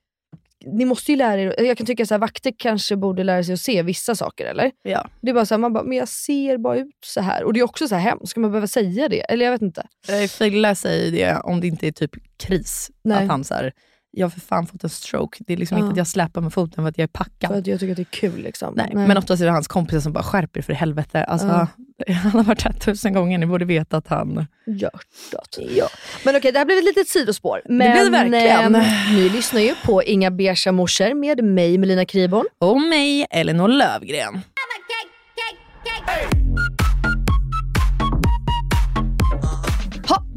ni 0.67 0.85
måste 0.85 1.13
ju 1.13 1.17
lära 1.17 1.41
er, 1.41 1.63
jag 1.63 1.79
kan 1.79 1.87
tycka 1.87 2.03
att 2.03 2.21
vakter 2.21 2.53
kanske 2.59 2.97
borde 2.97 3.25
lära 3.25 3.45
sig 3.45 3.53
att 3.53 3.61
se 3.61 3.83
vissa 3.83 4.15
saker 4.15 4.47
eller? 4.47 4.71
Ja. 4.83 5.09
Det 5.21 5.31
är 5.31 5.35
bara 5.35 5.47
så 5.47 5.55
här, 5.55 5.59
man 5.59 5.73
bara, 5.73 5.85
men 5.85 5.99
jag 5.99 6.09
ser 6.09 6.59
bara 6.59 6.77
ut 6.77 6.95
så 7.07 7.21
här. 7.21 7.45
Och 7.45 7.53
det 7.53 7.61
är 7.61 7.65
också 7.65 7.89
så 7.89 7.95
här 7.95 8.03
hemskt, 8.03 8.29
ska 8.29 8.41
man 8.41 8.51
behöva 8.51 8.67
säga 8.67 9.09
det? 9.09 9.21
Eller 9.21 9.45
jag 9.45 9.53
vet 9.53 9.63
inte. 9.63 9.87
Eh, 10.09 10.29
Fille 10.29 10.75
säger 10.75 11.13
det 11.13 11.41
om 11.41 11.61
det 11.61 11.67
inte 11.67 11.87
är 11.87 11.93
typ 11.93 12.11
kris. 12.37 12.91
Nej. 13.05 13.23
Att 13.23 13.29
han 13.31 13.45
så 13.45 13.55
här, 13.55 13.73
jag 14.17 14.25
har 14.27 14.31
för 14.31 14.41
fan 14.41 14.67
fått 14.67 14.85
en 14.85 14.91
stroke. 14.91 15.45
Det 15.47 15.53
är 15.53 15.57
liksom 15.57 15.79
Ja. 15.79 15.85
inte 15.85 15.91
att 15.93 15.97
jag 15.97 16.07
släpar 16.07 16.41
med 16.41 16.53
foten 16.53 16.85
för 16.85 16.89
att 16.89 16.99
jag 16.99 17.03
är 17.03 17.09
packad. 17.09 17.51
För 17.51 17.59
att 17.59 17.67
jag 17.67 17.81
tycker 17.81 17.93
att 17.93 17.97
det 17.97 18.03
är 18.03 18.05
kul. 18.21 18.43
Liksom. 18.43 18.75
Nej, 18.77 18.91
men 18.95 19.17
oftast 19.17 19.43
är 19.43 19.47
det 19.47 19.53
hans 19.53 19.69
kompisar 19.69 20.01
som 20.01 20.13
bara 20.13 20.25
skärper 20.25 20.63
för 20.63 20.73
helvete. 20.73 21.25
Alltså, 21.25 21.47
Han 22.23 22.31
har 22.33 22.43
varit 22.43 22.63
här 22.63 22.73
tusen 22.73 23.13
gånger, 23.13 23.39
ni 23.39 23.47
borde 23.47 23.65
veta 23.65 23.97
att 23.97 24.09
han... 24.09 24.47
Hjärtat. 24.67 25.59
Ja. 25.77 25.89
Men 26.25 26.37
okej, 26.37 26.53
det 26.53 26.59
här 26.59 26.67
blev 26.67 26.79
ett 26.79 26.85
litet 26.85 27.09
sidospår. 27.09 27.63
Men, 27.65 27.77
blev 27.93 28.05
det 28.05 28.11
verkligen. 28.11 28.75
eh, 28.75 29.13
ni 29.15 29.29
lyssnar 29.29 29.61
ju 29.61 29.75
på 29.85 30.03
Inga 30.03 30.31
beiga 30.31 30.73
morsor 30.73 31.15
med 31.15 31.45
mig, 31.45 31.79
Melina 31.79 32.05
Kriborn. 32.05 32.47
Och 32.59 32.81
mig, 32.81 33.27
Elinor 33.31 33.69
Lövgren. 33.69 34.41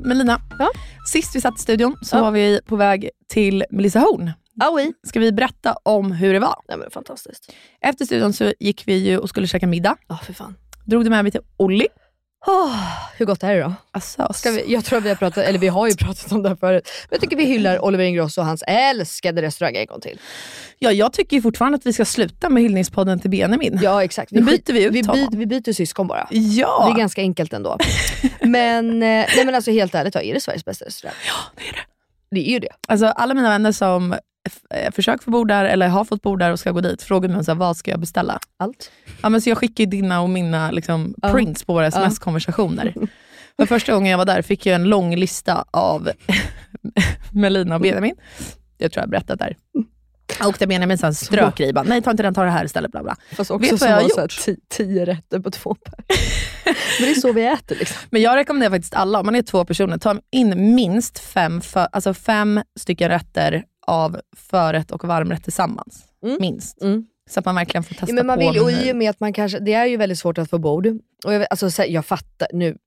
Ha, 0.02 0.08
Melina, 0.08 0.42
Ja? 0.60 0.70
sist 1.06 1.36
vi 1.36 1.42
satt 1.42 1.56
i 1.60 1.62
studion 1.62 1.96
så 2.02 2.16
Ja. 2.18 2.22
var 2.22 2.32
vi 2.32 2.60
på 2.66 2.76
väg 2.76 3.10
till 3.28 3.64
Melissa 3.72 4.00
Horn. 4.00 4.32
Aoi. 4.62 4.94
Ska 5.08 5.20
vi 5.20 5.32
berätta 5.32 5.74
om 5.84 6.12
hur 6.12 6.34
det 6.34 6.40
var? 6.40 6.56
Nej, 6.70 6.78
men 6.78 6.92
fantastiskt. 6.92 7.54
Efter 7.82 8.06
studion 8.06 8.34
så 8.34 8.54
gick 8.60 8.88
vi 8.88 8.94
ju 8.98 9.18
och 9.18 9.30
skulle 9.30 9.48
käka 9.48 9.68
middag. 9.68 9.96
Ja, 10.08 10.18
för 10.24 10.34
fan. 10.34 10.56
Drog 10.86 11.04
du 11.04 11.10
med 11.10 11.24
mig 11.26 11.32
till 11.32 11.42
Olli. 11.58 11.88
Oh, 12.48 12.76
hur 13.18 13.26
gott 13.26 13.44
är 13.44 13.56
det 13.56 13.62
då? 13.62 13.74
Alltså, 13.92 14.34
Ska 14.34 14.52
vi, 14.52 14.74
jag 14.74 14.86
tror 14.86 14.98
att 15.00 15.06
vi 15.06 15.10
har 15.10 15.16
pratat, 15.16 15.44
eller 15.44 15.60
vi 15.60 15.68
har 15.68 15.88
ju 15.88 15.96
pratat 15.96 16.32
om 16.32 16.44
det 16.44 16.50
här 16.50 16.56
förut. 16.56 16.90
Men 17.10 17.16
jag 17.16 17.22
tycker 17.22 17.36
vi 17.38 17.46
hyllar 17.46 17.86
Oliver 17.86 18.04
Ingrosso 18.06 18.42
och 18.42 18.48
hans 18.48 18.64
älskade 18.68 19.42
restaurang 19.42 19.76
en 19.76 19.86
gång 19.86 20.02
till. 20.02 20.20
Ja, 20.80 20.92
jag 20.92 21.14
tycker 21.14 21.42
fortfarande 21.42 21.76
att 21.76 21.86
vi 21.86 21.94
ska 21.94 22.06
sluta 22.06 22.50
med 22.50 22.64
hyllningspodden 22.64 23.20
till 23.20 23.30
Benjamin. 23.30 23.80
Ja 23.82 24.04
exakt. 24.04 24.32
Nu 24.32 24.42
byter 24.42 24.74
vi 24.74 24.84
ut 24.84 24.94
vi, 24.94 25.02
honom. 25.02 25.16
byter, 25.30 25.38
vi 25.38 25.46
byter 25.46 25.74
syskon 25.74 26.08
bara. 26.08 26.28
Ja, 26.32 26.86
Det 26.88 26.94
är 26.94 26.98
ganska 26.98 27.22
enkelt 27.22 27.54
ändå. 27.54 27.78
men, 28.42 28.90
eh, 28.94 29.08
nej, 29.36 29.46
men 29.46 29.56
alltså 29.56 29.72
helt 29.72 29.96
ärligt, 29.96 30.16
är 30.16 30.34
det 30.34 30.42
Sveriges 30.42 30.66
bästa 30.66 30.86
restaurang? 30.86 31.16
ja 31.28 31.34
det 31.56 31.70
är 31.70 31.74
det. 31.74 31.82
Det 32.32 32.50
är 32.50 32.52
ju 32.54 32.60
det. 32.60 32.70
Alltså, 32.88 33.06
alla 33.06 33.34
mina 33.34 33.50
vänner 33.50 33.72
som 33.72 34.16
eh, 34.76 34.92
försöker 34.92 35.24
få 35.24 35.32
bord 35.32 35.48
där 35.48 35.66
eller 35.66 35.88
har 35.88 36.06
fått 36.06 36.22
bord 36.22 36.40
där 36.40 36.52
och 36.52 36.60
ska 36.60 36.72
gå 36.72 36.82
dit 36.82 37.02
frågar 37.02 37.30
mig 37.30 37.46
så 37.46 37.52
här, 37.52 37.56
vad 37.60 37.78
ska 37.78 37.92
jag 37.92 38.00
beställa. 38.00 38.40
Allt. 38.58 38.92
Ja, 39.22 39.30
men 39.30 39.42
så 39.42 39.50
jag 39.50 39.58
skickar 39.58 39.86
dina 39.86 40.22
och 40.22 40.30
mina 40.30 40.72
liksom, 40.72 41.16
Ja. 41.22 41.34
prints 41.34 41.64
på 41.64 41.74
våra 41.74 41.88
sms-konversationer. 41.88 42.94
För 43.58 43.66
första 43.66 43.94
gången 43.94 44.12
jag 44.12 44.18
var 44.18 44.26
där 44.26 44.42
fick 44.42 44.66
jag 44.66 44.76
en 44.76 44.84
lång 44.84 45.16
lista 45.16 45.66
av 45.72 46.10
Melina 47.32 47.76
och 47.76 47.82
Benjamin. 47.82 48.16
Jag 48.78 48.92
tror 48.92 49.02
jag 49.02 49.08
har 49.08 49.12
berättat 49.12 49.40
där. 49.40 49.58
Och 50.44 50.56
där 50.60 50.68
Benjamin 50.68 50.98
sen 50.98 51.16
strök 51.16 51.74
bara, 51.74 51.84
nej 51.84 52.02
ta 52.02 52.12
inte 52.12 52.24
den, 52.24 52.34
ta 52.34 52.44
det 52.44 52.50
här 52.50 52.66
istället. 52.66 52.92
Bla 52.92 53.04
bla. 53.04 53.16
Fast 53.32 53.52
Vet 53.52 53.56
också 53.56 53.72
vad 53.72 53.80
som 53.80 53.88
jag 53.90 53.96
har 54.02 54.10
så 54.10 54.22
gjort? 54.22 54.32
ti- 54.32 54.58
tio 54.70 55.06
rätter 55.06 55.40
på 55.40 55.52
två 55.52 55.76
per. 55.76 56.04
Men 57.00 57.08
det 57.10 57.12
är 57.12 57.16
så 57.16 57.34
vi 57.34 57.46
äter 57.48 57.76
liksom. 57.76 57.98
Men 58.10 58.22
jag 58.22 58.36
rekommenderar 58.36 58.72
faktiskt 58.72 58.94
alla, 58.94 59.20
om 59.20 59.26
man 59.26 59.36
är 59.36 59.42
två 59.42 59.66
personer, 59.66 59.98
ta 59.98 60.16
in 60.32 60.76
minst 60.76 61.20
fem, 61.20 61.62
för, 61.62 61.88
alltså 61.92 62.14
fem 62.14 62.62
stycken 62.80 63.10
rätter 63.10 63.64
av 63.90 64.22
förrätt 64.38 64.92
och 64.92 65.04
varmrätt 65.04 65.44
tillsammans. 65.44 66.04
Mm. 66.24 66.38
Minst. 66.40 66.82
Mm. 66.82 67.06
Så 67.30 67.40
att 67.40 67.46
man 67.46 67.56
verkligen 67.56 67.84
får 67.84 67.96
testa 67.96 68.08
Ja, 68.08 68.14
men 68.14 68.28
man 68.28 68.40
på 68.40 68.52
vill, 68.52 68.62
och 68.62 68.72
i 68.72 68.92
och 68.92 68.96
med 68.96 69.10
att 69.10 69.20
man 69.20 69.34
kanske, 69.34 69.60
det 69.60 69.74
är 69.74 69.86
ju 69.86 69.98
väldigt 69.98 70.20
svårt 70.20 70.38
att 70.38 70.50
få 70.50 70.58
bord. 70.58 70.88
Och 71.26 71.34
jag, 71.34 71.46
alltså, 71.50 71.84
jag 71.84 72.06
fattar 72.06 72.48
nu, 72.54 72.78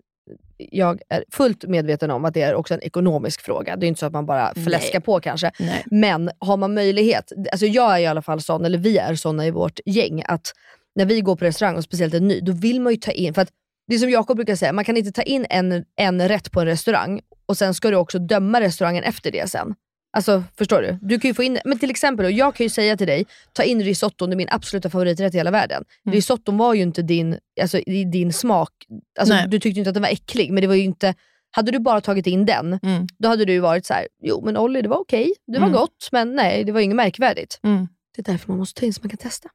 jag 0.57 1.01
är 1.09 1.25
fullt 1.33 1.65
medveten 1.65 2.11
om 2.11 2.25
att 2.25 2.35
det 2.35 2.43
är 2.43 2.55
också 2.55 2.75
en 2.75 2.83
ekonomisk 2.83 3.41
fråga. 3.41 3.77
Det 3.77 3.87
är 3.87 3.89
inte 3.89 4.01
så 4.01 4.07
att 4.07 4.13
man 4.13 4.27
bara 4.27 4.55
fläskar 4.55 5.01
på 5.01 5.21
kanske. 5.21 5.51
Nej. 5.59 5.85
Men 5.91 6.31
har 6.39 6.57
man 6.57 6.75
möjlighet, 6.75 7.33
alltså 7.53 7.67
jag 7.67 7.95
är 7.95 7.99
i 7.99 8.07
alla 8.07 8.23
fall 8.23 8.41
sån, 8.41 8.65
eller 8.65 8.79
vi 8.79 8.99
är 8.99 9.15
såna 9.15 9.47
i 9.47 9.51
vårt 9.51 9.81
gäng, 9.87 10.23
att 10.27 10.53
när 10.95 11.05
vi 11.05 11.21
går 11.21 11.37
på 11.37 11.45
restaurang 11.45 11.77
och 11.77 11.85
speciellt 11.85 12.15
en 12.15 12.29
ny, 12.29 12.41
då 12.41 12.53
vill 12.53 12.81
man 12.81 12.93
ju 12.93 12.97
ta 12.97 13.11
in, 13.11 13.35
för 13.35 13.43
att 13.43 13.51
det 13.87 13.95
är 13.95 13.99
som 13.99 14.11
Jakob 14.11 14.37
brukar 14.37 14.57
säga, 14.57 14.73
man 14.73 14.85
kan 14.85 14.97
inte 14.97 15.13
ta 15.13 15.23
in 15.23 15.47
en, 15.51 15.85
en 15.97 16.29
rätt 16.29 16.53
på 16.53 16.61
en 16.61 16.67
restaurang 16.67 17.21
och 17.47 17.57
sen 17.57 17.75
ska 17.75 17.91
du 17.91 17.97
också 17.97 18.19
döma 18.19 18.61
restaurangen 18.61 19.05
efter 19.05 19.31
det 19.31 19.51
sen. 19.51 19.75
Alltså 20.15 20.45
förstår 20.59 20.83
du? 20.83 20.99
Du 21.03 21.21
kan 21.21 21.29
ju 21.29 21.35
få 21.35 21.43
in, 21.43 21.59
men 21.65 21.79
till 21.79 21.91
exempel, 21.91 22.37
jag 22.37 22.55
kan 22.55 22.65
ju 22.65 22.71
säga 22.71 22.97
till 22.97 23.07
dig, 23.07 23.27
ta 23.53 23.63
in 23.63 23.83
risotton, 23.83 24.31
det 24.31 24.35
är 24.35 24.37
min 24.37 24.49
absoluta 24.51 24.91
favoriträtt 24.91 25.35
i 25.35 25.37
hela 25.37 25.51
världen. 25.51 25.85
Mm. 26.07 26.15
Risotton 26.15 26.57
var 26.57 26.75
ju 26.75 26.83
inte 26.83 27.03
din, 27.03 27.39
alltså, 27.61 27.81
din 28.13 28.33
smak, 28.33 28.71
alltså, 29.19 29.35
Nej. 29.35 29.49
du 29.49 29.59
tyckte 29.61 29.79
inte 29.79 29.91
att 29.91 29.95
den 29.95 30.03
var 30.03 30.11
äcklig, 30.11 30.53
men 30.53 30.61
det 30.61 30.67
var 30.67 30.75
ju 30.75 30.83
inte, 30.83 31.15
hade 31.51 31.71
du 31.73 31.79
bara 31.79 32.01
tagit 32.01 32.27
in 32.27 32.47
den, 32.47 32.79
Mm. 32.83 33.07
då 33.19 33.29
hade 33.29 33.45
du 33.45 33.59
varit 33.59 33.87
så 33.87 33.95
här: 33.95 34.09
jo 34.23 34.43
men 34.45 34.57
Olli 34.57 34.83
det 34.83 34.89
var 34.89 34.99
okej, 34.99 35.33
det 35.47 35.59
var 35.59 35.67
Mm. 35.67 35.79
gott, 35.79 36.09
men 36.13 36.35
nej 36.35 36.65
det 36.65 36.73
var 36.73 36.81
inget 36.81 36.97
märkvärdigt. 36.97 37.61
Mm. 37.63 37.89
Det 38.17 38.29
är 38.29 38.33
därför 38.33 38.49
man 38.49 38.59
måste 38.59 38.81
ta 38.81 38.87
in 38.87 38.95
så 38.95 39.01
man 39.03 39.11
kan 39.11 39.17
testa. 39.19 39.49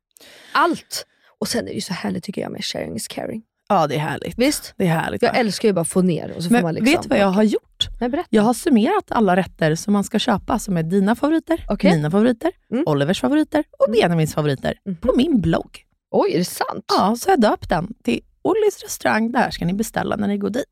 Allt! 0.52 1.06
Och 1.40 1.48
sen 1.48 1.62
är 1.64 1.66
det 1.70 1.74
ju 1.76 1.82
så 1.82 1.94
härligt 1.94 2.24
tycker 2.24 2.42
jag 2.42 2.52
med 2.52 2.66
sharing 2.66 2.96
is 2.96 3.08
caring. 3.08 3.44
Ja, 3.70 3.88
det 3.88 3.96
är 3.96 4.00
härligt. 4.00 4.38
Visst? 4.38 4.74
Det 4.78 4.84
är 4.88 4.90
härligt. 5.00 5.22
Jag 5.22 5.38
älskar 5.38 5.68
ju 5.70 5.74
bara 5.74 5.82
att 5.82 5.88
få 5.88 6.02
ner 6.02 6.34
och 6.38 6.44
så 6.44 6.52
Men 6.52 6.62
får 6.62 6.68
man 6.68 6.74
liksom... 6.76 6.92
vet 6.94 7.02
du 7.04 7.10
vad 7.10 7.20
jag 7.20 7.28
har 7.28 7.44
gjort? 7.44 7.88
Nej, 8.00 8.10
berätta. 8.10 8.28
Jag 8.32 8.44
har 8.44 8.54
summerat 8.54 9.12
alla 9.12 9.36
rätter 9.36 9.76
som 9.76 9.94
man 9.94 10.04
ska 10.04 10.20
köpa 10.20 10.60
som 10.60 10.78
är 10.78 10.84
dina 10.84 11.16
favoriter, 11.16 11.66
Okej. 11.70 11.92
mina 11.96 12.12
favoriter, 12.12 12.52
Mm. 12.72 12.84
Olivers 12.88 13.22
favoriter 13.22 13.64
och 13.80 13.92
Benjamins 13.92 14.34
favoriter 14.34 14.74
på 15.02 15.14
min 15.16 15.42
blogg. 15.42 15.84
Oj, 16.12 16.34
är 16.34 16.38
det 16.38 16.46
sant? 16.46 16.86
Ja, 16.98 17.16
så 17.20 17.30
jag 17.30 17.42
döpt 17.42 17.70
den 17.70 17.94
till 18.04 18.20
Ollis 18.42 18.84
restaurang. 18.84 19.32
Där 19.32 19.50
ska 19.52 19.66
ni 19.66 19.74
beställa 19.74 20.16
när 20.16 20.28
ni 20.28 20.38
går 20.38 20.50
dit. 20.50 20.66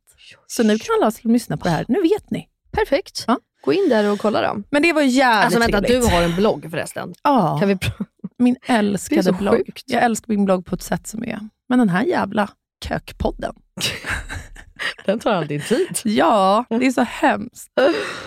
Så 0.48 0.64
nu 0.64 0.78
kan 0.80 0.88
alla 1.02 1.12
som 1.12 1.32
lyssnar 1.32 1.58
på 1.58 1.64
det 1.64 1.70
här, 1.70 1.86
nu 1.88 2.02
vet 2.02 2.30
ni. 2.32 2.48
Perfekt. 2.72 3.24
Ja. 3.28 3.40
Gå 3.66 3.74
in 3.74 3.90
där 3.90 4.12
och 4.12 4.20
kolla 4.20 4.42
dem. 4.42 4.64
Men 4.72 4.82
det 4.82 4.94
var 4.94 5.02
jävligt 5.02 5.46
Alltså 5.46 5.60
vänta, 5.60 5.82
trevligt. 5.82 6.10
du 6.10 6.16
har 6.16 6.22
en 6.24 6.36
blogg 6.36 6.68
förresten. 6.72 7.14
Ja, 7.24 7.58
Kan 7.60 7.68
vi 7.70 7.78
min 8.38 8.56
Det 8.68 8.74
älskade 8.74 9.32
blogg. 9.32 9.56
sjukt. 9.56 9.84
Jag 9.86 10.04
älskar 10.04 10.28
min 10.34 10.46
blogg 10.46 10.66
på 10.66 10.76
ett 10.76 10.84
sätt 10.84 11.08
som 11.08 11.24
är... 11.24 11.40
Men 11.70 11.80
den 11.80 11.90
här 11.90 12.04
jävla 12.04 12.50
kökpodden. 12.88 13.54
Den 15.06 15.20
tar 15.20 15.32
all 15.34 15.48
din 15.48 15.62
tid. 15.62 15.88
Ja, 16.04 16.66
det 16.70 16.86
är 16.88 16.92
så 16.92 17.02
hemskt. 17.02 17.72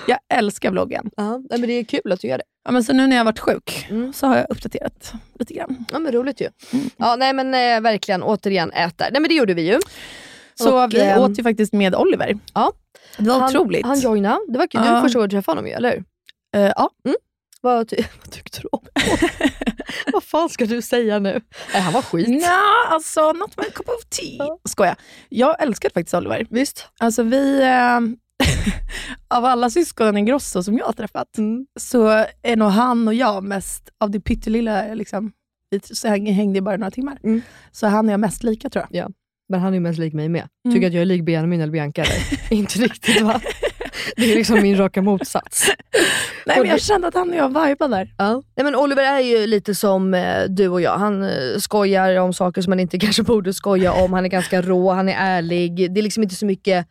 Jag 0.06 0.18
älskar 0.34 0.70
bloggen. 0.70 1.10
Ja, 1.16 1.42
men 1.50 1.62
det 1.62 1.72
är 1.72 1.84
kul 1.84 2.12
att 2.12 2.20
du 2.20 2.28
gör 2.28 2.38
det. 2.38 2.44
Ja, 2.64 2.70
men 2.70 2.84
så 2.84 2.92
nu 2.92 3.06
när 3.06 3.16
jag 3.16 3.24
varit 3.24 3.38
sjuk 3.38 3.86
Mm. 3.90 4.12
så 4.12 4.26
har 4.26 4.36
jag 4.36 4.46
uppdaterat 4.50 5.12
lite 5.38 5.54
grann. 5.54 5.84
Ja 5.92 5.98
men 5.98 6.12
roligt 6.12 6.40
ju. 6.40 6.48
Mm. 6.72 6.90
Ja 6.96 7.16
nej 7.16 7.32
men 7.32 7.54
eh, 7.54 7.80
verkligen, 7.80 8.22
återigen 8.22 8.72
ät 8.72 8.98
där. 8.98 9.10
Nej 9.12 9.20
men 9.20 9.28
det 9.28 9.34
gjorde 9.34 9.54
vi 9.54 9.62
ju. 9.72 9.78
Så 10.54 10.84
Och, 10.84 10.94
vi 10.94 11.00
ehm, 11.00 11.22
åt 11.22 11.38
ju 11.38 11.42
faktiskt 11.42 11.72
med 11.72 11.94
Oliver. 11.94 12.38
Ja. 12.54 12.72
Det 13.18 13.28
var 13.28 13.40
han, 13.40 13.48
otroligt. 13.48 13.86
Han 13.86 14.00
joinade. 14.00 14.40
Det 14.48 14.58
var 14.58 14.66
kul. 14.66 14.80
Du 14.82 14.88
Ja. 14.88 15.02
första 15.02 15.18
gången 15.18 15.28
du 15.28 15.36
träffade 15.36 15.58
honom 15.58 15.66
ju, 15.70 15.72
eller 15.76 15.90
hur? 15.90 16.04
Eh, 16.56 16.72
ja. 16.76 16.90
Vad, 17.60 17.88
ty 17.88 17.96
vad 18.24 18.30
tyckte 18.32 18.60
du 18.62 18.68
om? 18.72 18.84
Vad 20.12 20.24
fan 20.24 20.48
ska 20.48 20.66
du 20.66 20.82
säga 20.82 21.18
nu? 21.18 21.40
Nej, 21.72 21.82
han 21.82 21.92
var 21.92 22.02
skit. 22.02 22.28
Nja, 22.28 22.58
alltså 22.88 23.32
not 23.32 23.56
my 23.56 23.64
cup 23.70 23.88
of 23.88 24.04
tea. 24.08 24.46
Skojar. 24.68 24.96
Jag 25.28 25.62
älskar 25.62 25.90
faktiskt 25.94 26.14
Oliver. 26.14 26.46
Visst? 26.50 26.88
Alltså 26.98 27.22
vi, 27.22 27.62
eh, 27.62 28.00
av 29.38 29.44
alla 29.44 29.70
syskonen 29.70 30.16
i 30.16 30.22
Grosso 30.22 30.62
som 30.62 30.78
jag 30.78 30.86
har 30.86 30.92
träffat, 30.92 31.38
Mm. 31.38 31.66
så 31.80 32.06
är 32.42 32.56
nog 32.56 32.68
han 32.68 33.08
och 33.08 33.14
jag 33.14 33.44
mest 33.44 33.88
av 34.00 34.10
det 34.10 34.20
pyttelilla, 34.20 34.94
liksom, 34.94 35.32
vi 35.70 36.30
hängde 36.30 36.60
bara 36.60 36.76
några 36.76 36.90
timmar. 36.90 37.18
Mm. 37.24 37.42
Så 37.72 37.86
han 37.86 38.06
och 38.06 38.12
jag 38.12 38.20
mest 38.20 38.42
lika 38.42 38.70
tror 38.70 38.86
jag. 38.90 39.12
Men 39.48 39.60
han 39.60 39.72
är 39.72 39.74
ju 39.76 39.80
mest 39.80 39.98
lik 39.98 40.12
mig 40.14 40.28
med. 40.28 40.48
Mm. 40.64 40.74
Tycker 40.74 40.86
att 40.86 40.94
jag 40.94 41.00
är 41.02 41.06
lik 41.06 41.22
Benjamin 41.24 41.60
eller 41.60 41.72
Bianca 41.72 42.02
eller? 42.02 42.52
Inte 42.54 42.78
riktigt 42.78 43.22
va? 43.22 43.40
Det 44.16 44.32
är 44.32 44.36
liksom 44.36 44.62
min 44.62 44.76
raka 44.76 45.02
motsats. 45.02 45.70
Nej, 46.46 46.58
men 46.60 46.68
jag 46.68 46.80
kände 46.80 47.08
att 47.08 47.14
han 47.14 47.30
och 47.30 47.36
jag 47.36 47.48
vibade 47.48 47.96
där. 47.96 48.14
Ja. 48.18 48.42
Nej, 48.56 48.64
men 48.64 48.76
Oliver 48.76 49.02
är 49.02 49.20
ju 49.20 49.46
lite 49.46 49.74
som 49.74 50.14
eh, 50.14 50.44
du 50.48 50.68
och 50.68 50.80
jag. 50.80 50.98
Han 50.98 51.22
eh, 51.22 51.58
skojar 51.58 52.16
om 52.16 52.32
saker 52.32 52.62
som 52.62 52.70
man 52.70 52.80
inte 52.80 52.98
kanske 52.98 53.22
borde 53.22 53.54
skoja 53.54 53.92
om. 53.92 54.12
Han 54.12 54.24
är 54.24 54.28
ganska 54.28 54.62
rå, 54.62 54.90
han 54.90 55.08
är 55.08 55.16
ärlig. 55.18 55.94
Det 55.94 56.00
är 56.00 56.02
liksom 56.02 56.22
inte 56.22 56.34
så 56.34 56.46
mycket 56.46 56.86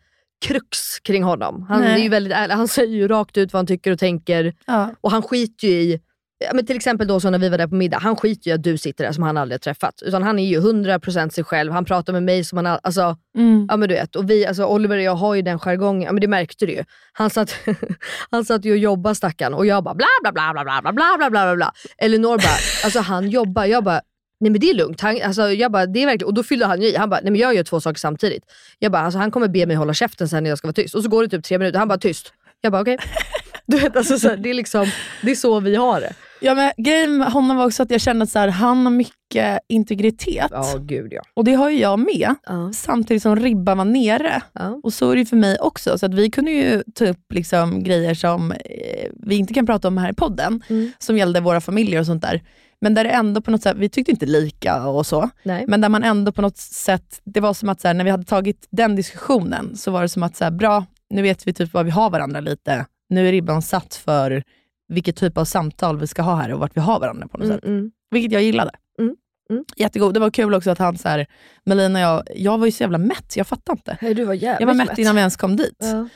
krux 0.46 0.98
kring 1.02 1.22
honom. 1.22 1.66
Han, 1.68 1.80
Nej. 1.80 1.92
är 1.92 1.98
ju 1.98 2.08
väldigt 2.08 2.32
ärlig. 2.32 2.54
han 2.54 2.68
säger 2.68 2.96
ju 2.96 3.08
rakt 3.08 3.36
ut 3.36 3.52
vad 3.52 3.58
han 3.58 3.66
tycker 3.66 3.90
och 3.90 3.98
tänker. 3.98 4.54
Ja. 4.66 4.90
Och 5.00 5.10
han 5.10 5.22
skiter 5.22 5.68
ju 5.68 5.74
i, 5.74 6.00
ja, 6.38 6.50
men 6.54 6.66
till 6.66 6.76
exempel 6.76 7.06
då 7.06 7.20
så 7.20 7.30
när 7.30 7.38
vi 7.38 7.48
var 7.48 7.58
där 7.58 7.66
på 7.66 7.74
middag, 7.74 7.98
han 7.98 8.16
skiter 8.16 8.50
ju 8.50 8.54
att 8.54 8.62
du 8.62 8.78
sitter 8.78 9.04
där 9.04 9.12
som 9.12 9.22
han 9.22 9.36
aldrig 9.36 9.54
har 9.54 9.58
träffat. 9.58 10.02
Utan 10.02 10.22
han 10.22 10.38
är 10.38 10.46
ju 10.46 10.60
100% 10.60 11.30
sig 11.30 11.44
själv. 11.44 11.72
Han 11.72 11.84
pratar 11.84 12.12
med 12.12 12.22
mig 12.22 12.44
som 12.44 12.58
han 12.58 12.66
all, 12.66 12.80
alltså, 12.82 13.16
Mm. 13.38 13.66
Ja 13.70 13.76
men 13.76 13.88
du 13.88 13.94
vet, 13.94 14.16
och 14.16 14.30
vi, 14.30 14.46
alltså 14.46 14.64
Oliver 14.64 14.96
och 14.96 15.02
jag 15.02 15.14
har 15.14 15.34
ju 15.34 15.42
den 15.42 15.58
jargongen, 15.58 16.02
ja 16.02 16.12
men 16.12 16.20
det 16.20 16.28
märkte 16.28 16.66
du 16.66 16.72
ju. 16.72 16.84
Han 17.12 17.30
satt, 17.30 17.54
han 18.30 18.44
satt 18.44 18.64
ju 18.64 18.72
och 18.72 18.78
jobbade 18.78 19.14
stackarn 19.14 19.54
och 19.54 19.66
jag 19.66 19.84
bara 19.84 19.94
bla 19.94 20.06
bla 20.22 20.32
bla 20.32 20.52
bla 20.52 20.64
bla 20.64 20.80
bla 20.82 20.92
bla 20.92 21.30
bla 21.30 21.30
bla 21.30 21.56
bla. 21.56 21.72
Elinor 21.98 22.36
bara, 22.36 22.84
alltså 22.84 23.00
han 23.00 23.28
jobbar, 23.28 23.64
jag 23.64 23.84
bara 23.84 24.00
Nej 24.40 24.50
men 24.50 24.60
det 24.60 24.70
är 24.70 24.74
lugnt. 24.74 25.00
Han, 25.00 25.22
alltså, 25.22 25.50
jag 25.50 25.72
bara, 25.72 25.86
det 25.86 26.02
är 26.02 26.06
verkligen, 26.06 26.26
och 26.26 26.34
då 26.34 26.42
fyllde 26.42 26.66
han 26.66 26.82
ju 26.82 26.88
i. 26.88 26.96
Han 26.96 27.10
bara, 27.10 27.20
nej 27.20 27.30
men 27.30 27.40
jag 27.40 27.54
gör 27.54 27.62
två 27.62 27.80
saker 27.80 27.98
samtidigt. 27.98 28.44
Jag 28.78 28.92
bara, 28.92 29.02
alltså, 29.02 29.18
han 29.18 29.30
kommer 29.30 29.48
be 29.48 29.66
mig 29.66 29.76
hålla 29.76 29.94
käften 29.94 30.28
sen 30.28 30.42
när 30.42 30.50
jag 30.50 30.58
ska 30.58 30.66
vara 30.66 30.72
tyst. 30.72 30.94
Och 30.94 31.02
så 31.02 31.08
går 31.08 31.22
det 31.22 31.28
typ 31.28 31.44
tre 31.44 31.58
minuter, 31.58 31.78
han 31.78 31.88
bara 31.88 31.98
tyst. 31.98 32.32
Jag 32.60 32.72
bara 32.72 32.82
okej. 32.82 32.98
Du 33.66 33.78
vet, 33.78 33.96
alltså, 33.96 34.18
så 34.18 34.28
här, 34.28 34.36
det, 34.36 34.50
är 34.50 34.54
liksom, 34.54 34.86
det 35.22 35.30
är 35.30 35.34
så 35.34 35.60
vi 35.60 35.76
har 35.76 36.00
det. 36.00 36.12
Ja, 36.40 36.54
men 36.54 36.72
grejen 36.76 37.16
med 37.18 37.32
honom 37.32 37.56
var 37.56 37.66
också 37.66 37.82
att 37.82 37.90
jag 37.90 38.00
kände 38.00 38.22
att 38.22 38.30
så 38.30 38.38
här, 38.38 38.48
han 38.48 38.84
har 38.86 38.90
mycket 38.92 39.60
integritet. 39.68 40.46
Ja 40.50 40.74
gud 40.80 41.12
ja. 41.12 41.22
Och 41.34 41.44
det 41.44 41.52
har 41.54 41.70
ju 41.70 41.78
jag 41.78 41.98
med. 41.98 42.34
Ja, 42.46 42.70
Samtidigt 42.74 43.22
som 43.22 43.36
ribban 43.36 43.78
var 43.78 43.84
nere. 43.84 44.42
ja. 44.52 44.80
Och 44.82 44.92
så 44.92 45.10
är 45.10 45.14
det 45.14 45.20
ju 45.20 45.26
för 45.26 45.36
mig 45.36 45.58
också. 45.58 45.98
Så 45.98 46.06
att 46.06 46.14
vi 46.14 46.30
kunde 46.30 46.50
ju 46.50 46.82
ta 46.94 47.06
upp 47.06 47.32
liksom 47.34 47.82
grejer 47.82 48.14
som 48.14 48.52
eh, 48.52 49.10
vi 49.22 49.36
inte 49.36 49.54
kan 49.54 49.66
prata 49.66 49.88
om 49.88 49.98
här 49.98 50.10
i 50.10 50.14
podden, 50.14 50.62
Mm. 50.68 50.92
som 50.98 51.16
gällde 51.16 51.40
våra 51.40 51.60
familjer 51.60 52.00
och 52.00 52.06
sånt 52.06 52.22
där. 52.22 52.42
Men 52.80 52.94
där 52.94 53.04
det 53.04 53.10
ändå 53.10 53.40
på 53.40 53.50
något 53.50 53.62
sätt, 53.62 53.76
vi 53.78 53.88
tyckte 53.88 54.10
inte 54.12 54.26
lika 54.26 54.86
och 54.88 55.06
så, 55.06 55.30
Nej. 55.42 55.64
men 55.68 55.80
där 55.80 55.88
man 55.88 56.04
ändå 56.04 56.32
på 56.32 56.42
något 56.42 56.56
sätt, 56.58 57.20
det 57.24 57.40
var 57.40 57.54
som 57.54 57.68
att 57.68 57.80
så 57.80 57.88
här, 57.88 57.94
när 57.94 58.04
vi 58.04 58.10
hade 58.10 58.24
tagit 58.24 58.66
den 58.70 58.96
diskussionen, 58.96 59.76
så 59.76 59.90
var 59.90 60.02
det 60.02 60.08
som 60.08 60.22
att, 60.22 60.36
så 60.36 60.44
här, 60.44 60.50
bra, 60.50 60.84
nu 61.10 61.22
vet 61.22 61.46
vi 61.46 61.52
typ 61.52 61.72
vad 61.72 61.84
vi 61.84 61.90
har 61.90 62.10
varandra 62.10 62.40
lite. 62.40 62.86
Nu 63.10 63.28
är 63.28 63.32
ribban 63.32 63.62
satt 63.62 63.94
för 63.94 64.42
vilket 64.88 65.16
typ 65.16 65.38
av 65.38 65.44
samtal 65.44 65.98
vi 65.98 66.06
ska 66.06 66.22
ha 66.22 66.34
här 66.34 66.52
och 66.52 66.60
vart 66.60 66.76
vi 66.76 66.80
har 66.80 67.00
varandra 67.00 67.28
på 67.28 67.38
något 67.38 67.44
Mm, 67.46 67.56
sätt. 67.58 67.64
mm. 67.64 67.90
Vilket 68.10 68.32
jag 68.32 68.42
gillade. 68.42 68.70
Mm, 68.98 69.16
mm. 69.50 69.64
Jättegod. 69.76 70.14
Det 70.14 70.20
var 70.20 70.30
kul 70.30 70.54
också 70.54 70.70
att 70.70 70.78
han, 70.78 70.98
så 70.98 71.08
här, 71.08 71.26
Melina 71.64 71.98
och 71.98 72.04
jag, 72.04 72.22
jag 72.36 72.58
var 72.58 72.66
ju 72.66 72.72
så 72.72 72.82
jävla 72.82 72.98
mätt, 72.98 73.36
jag 73.36 73.46
fattar 73.46 73.72
inte. 73.72 73.98
Nej, 74.00 74.14
du 74.14 74.24
var 74.24 74.34
jävligt 74.34 74.60
Jag 74.60 74.66
var 74.66 74.74
mätt 74.74 74.98
innan 74.98 75.14
vi 75.14 75.18
ens 75.20 75.36
kom 75.36 75.56
dit. 75.56 75.76
Ja. 75.78 76.08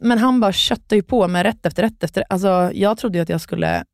Men 0.00 0.18
han 0.18 0.40
bara 0.40 0.52
köttade 0.52 0.96
ju 0.96 1.02
på 1.02 1.28
med 1.28 1.42
rätt 1.42 1.66
efter 1.66 1.82
rätt 1.82 2.04
efter 2.04 2.24
alltså, 2.28 2.70
Jag 2.74 2.98
trodde 2.98 3.18
ju 3.18 3.22
att 3.22 3.28
jag 3.28 3.40
skulle, 3.40 3.84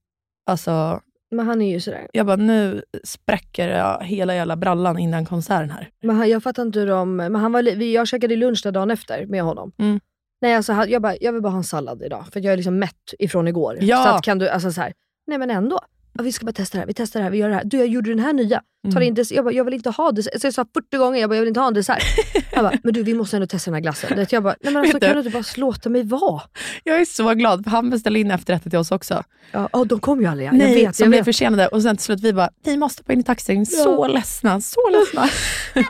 alltså, 0.46 1.00
Men 1.30 1.46
han 1.46 1.62
är 1.62 1.70
ju 1.70 1.80
sådär. 1.80 2.08
jag 2.12 2.26
bara 2.26 2.36
nu 2.36 2.82
spräcker 3.04 3.68
jag 3.68 4.04
hela 4.04 4.34
jävla 4.34 4.56
brallan 4.56 4.98
innan 4.98 5.26
konserten 5.26 5.70
här. 5.70 5.88
Men 6.02 6.16
han, 6.16 6.28
jag 6.30 6.42
fattar 6.42 6.62
inte 6.62 6.78
hur 6.80 6.86
de... 6.86 7.16
Men 7.16 7.34
han 7.34 7.52
var, 7.52 7.62
jag 7.82 8.08
käkade 8.08 8.36
lunch 8.36 8.60
där 8.64 8.72
dagen 8.72 8.90
efter 8.90 9.26
med 9.26 9.42
honom. 9.42 9.72
Mm. 9.78 10.00
Nej, 10.42 10.54
alltså, 10.54 10.72
han- 10.72 10.90
jag, 10.90 11.02
bara, 11.02 11.16
jag 11.20 11.32
vill 11.32 11.42
bara 11.42 11.50
ha 11.52 11.58
en 11.58 11.64
sallad 11.64 12.02
idag, 12.02 12.24
för 12.32 12.40
jag 12.40 12.52
är 12.52 12.56
liksom 12.56 12.78
mätt 12.78 13.14
ifrån 13.18 13.48
igår. 13.48 13.78
Ja. 13.80 14.02
Så 14.04 14.08
att 14.08 14.22
kan 14.22 14.38
du, 14.38 14.48
alltså 14.48 14.72
så 14.72 14.80
här, 14.80 14.92
nej 15.26 15.38
men 15.38 15.50
ändå. 15.50 15.80
Ja, 16.18 16.22
vi 16.22 16.32
ska 16.32 16.46
bara 16.46 16.52
testa 16.52 16.78
det 16.78 16.80
här, 16.80 16.86
vi 16.86 16.94
testar 16.94 17.20
det 17.20 17.24
här, 17.24 17.30
vi 17.30 17.38
gör 17.38 17.48
det 17.48 17.54
här. 17.54 17.64
Du, 17.64 17.76
jag 17.76 17.86
gjorde 17.86 18.10
den 18.10 18.18
här 18.18 18.32
nya. 18.32 18.62
Tar 18.92 19.00
Mm. 19.00 19.02
in 19.02 19.24
jag, 19.30 19.44
bara, 19.44 19.54
jag 19.54 19.64
vill 19.64 19.74
inte 19.74 19.90
ha 19.90 20.12
dessert. 20.12 20.40
Så 20.40 20.46
jag 20.46 20.54
sa 20.54 20.64
40 20.74 20.96
gånger, 20.96 21.20
jag 21.20 21.30
bara, 21.30 21.34
jag 21.34 21.40
vill 21.40 21.48
inte 21.48 21.60
ha 21.60 21.66
en 21.68 21.74
dessert. 21.74 22.02
jag 22.52 22.64
bara, 22.64 22.78
men 22.82 22.94
du 22.94 23.02
vi 23.02 23.14
måste 23.14 23.36
ändå 23.36 23.46
testa 23.46 23.70
den 23.70 23.74
här 23.74 23.80
glassen. 23.80 24.26
Jag 24.30 24.42
bara, 24.42 24.54
nej 24.60 24.72
men 24.72 24.82
alltså, 24.82 25.00
kan 25.00 25.12
du 25.12 25.18
inte 25.18 25.30
bara 25.30 25.44
låta 25.56 25.88
mig 25.88 26.02
vara? 26.04 26.42
Jag 26.84 27.00
är 27.00 27.04
så 27.04 27.34
glad, 27.34 27.64
för 27.64 27.70
han 27.70 27.90
beställde 27.90 28.18
in 28.18 28.30
efterrätter 28.30 28.70
till 28.70 28.78
oss 28.78 28.90
också. 28.90 29.22
Ja, 29.52 29.68
oh, 29.72 29.86
de 29.86 30.00
kom 30.00 30.20
ju 30.20 30.26
aldrig. 30.26 30.52
Nej, 30.52 30.78
jag 30.78 30.86
vet, 30.86 30.96
som 30.96 31.04
jag 31.04 31.10
blev 31.10 31.24
försenade. 31.24 31.68
Och 31.68 31.82
sen 31.82 31.96
till 31.96 32.04
slut 32.04 32.20
vi 32.20 32.32
bara, 32.32 32.50
vi 32.64 32.76
måste 32.76 33.04
på 33.04 33.12
in 33.12 33.20
i 33.20 33.22
taxin. 33.22 33.66
Så 33.66 34.06
ledsna, 34.06 34.60
så 34.60 34.80
ledsna. 34.90 35.28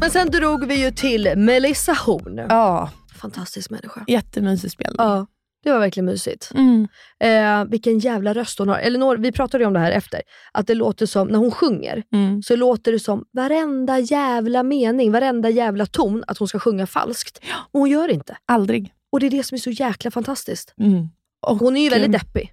Men 0.00 0.10
sen 0.10 0.30
drog 0.30 0.64
vi 0.66 0.74
ju 0.84 0.90
till 0.90 1.32
Melissa 1.36 1.92
Horn. 1.92 2.36
ja, 2.48 2.90
Fantastisk 3.20 3.70
människa. 3.70 4.04
jättemysig 4.08 4.70
spelning. 4.70 4.96
Ja, 4.98 5.26
det 5.64 5.70
var 5.72 5.78
verkligen 5.78 6.04
mysigt. 6.04 6.50
Mm. 6.54 6.88
Eh, 7.20 7.70
vilken 7.70 7.98
jävla 7.98 8.34
röst 8.34 8.58
hon 8.58 8.68
har. 8.68 8.78
Elinor, 8.78 9.16
vi 9.16 9.32
pratade 9.32 9.64
ju 9.64 9.68
om 9.68 9.72
det 9.72 9.78
här 9.80 9.92
efter. 9.92 10.22
Att 10.52 10.66
det 10.66 10.74
låter 10.74 11.06
som, 11.06 11.28
när 11.28 11.38
hon 11.38 11.50
sjunger, 11.50 12.02
Mm. 12.12 12.42
så 12.42 12.56
låter 12.56 12.92
det 12.92 12.98
som 12.98 13.24
varenda 13.32 13.98
jävla 13.98 14.62
mening, 14.62 15.12
varenda 15.12 15.50
jävla 15.50 15.86
ton, 15.86 16.24
att 16.26 16.38
hon 16.38 16.48
ska 16.48 16.58
sjunga 16.58 16.86
falskt. 16.86 17.40
Och 17.72 17.80
hon 17.80 17.90
gör 17.90 18.08
inte. 18.08 18.36
Aldrig. 18.46 18.92
Och 19.12 19.20
det 19.20 19.26
är 19.26 19.30
det 19.30 19.42
som 19.44 19.54
är 19.54 19.60
så 19.60 19.70
jäkla 19.70 20.10
fantastiskt. 20.10 20.74
Mm. 20.80 21.08
Och, 21.46 21.56
Hon 21.58 21.76
är 21.76 21.82
ju 21.82 21.90
väldigt 21.90 22.12
deppig. 22.12 22.52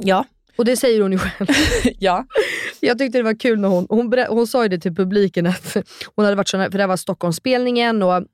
Ja. 0.00 0.24
Och 0.56 0.64
det 0.64 0.76
säger 0.76 1.00
hon 1.00 1.12
ju 1.12 1.18
själv. 1.18 1.48
ja. 1.98 2.26
Jag 2.80 2.98
tyckte 2.98 3.18
det 3.18 3.22
var 3.22 3.40
kul 3.40 3.60
när 3.60 3.68
hon, 3.68 3.86
hon, 3.88 4.24
hon 4.28 4.46
sa 4.46 4.62
ju 4.62 4.68
det 4.68 4.78
till 4.78 4.94
publiken 4.94 5.46
att 5.46 5.76
hon 6.14 6.24
hade 6.24 6.36
varit 6.36 6.48
så 6.48 6.58
för 6.58 6.70
det 6.70 6.78
här 6.78 6.86
var 6.86 6.96
Stockholmsspelningen 6.96 8.02
och 8.02 8.24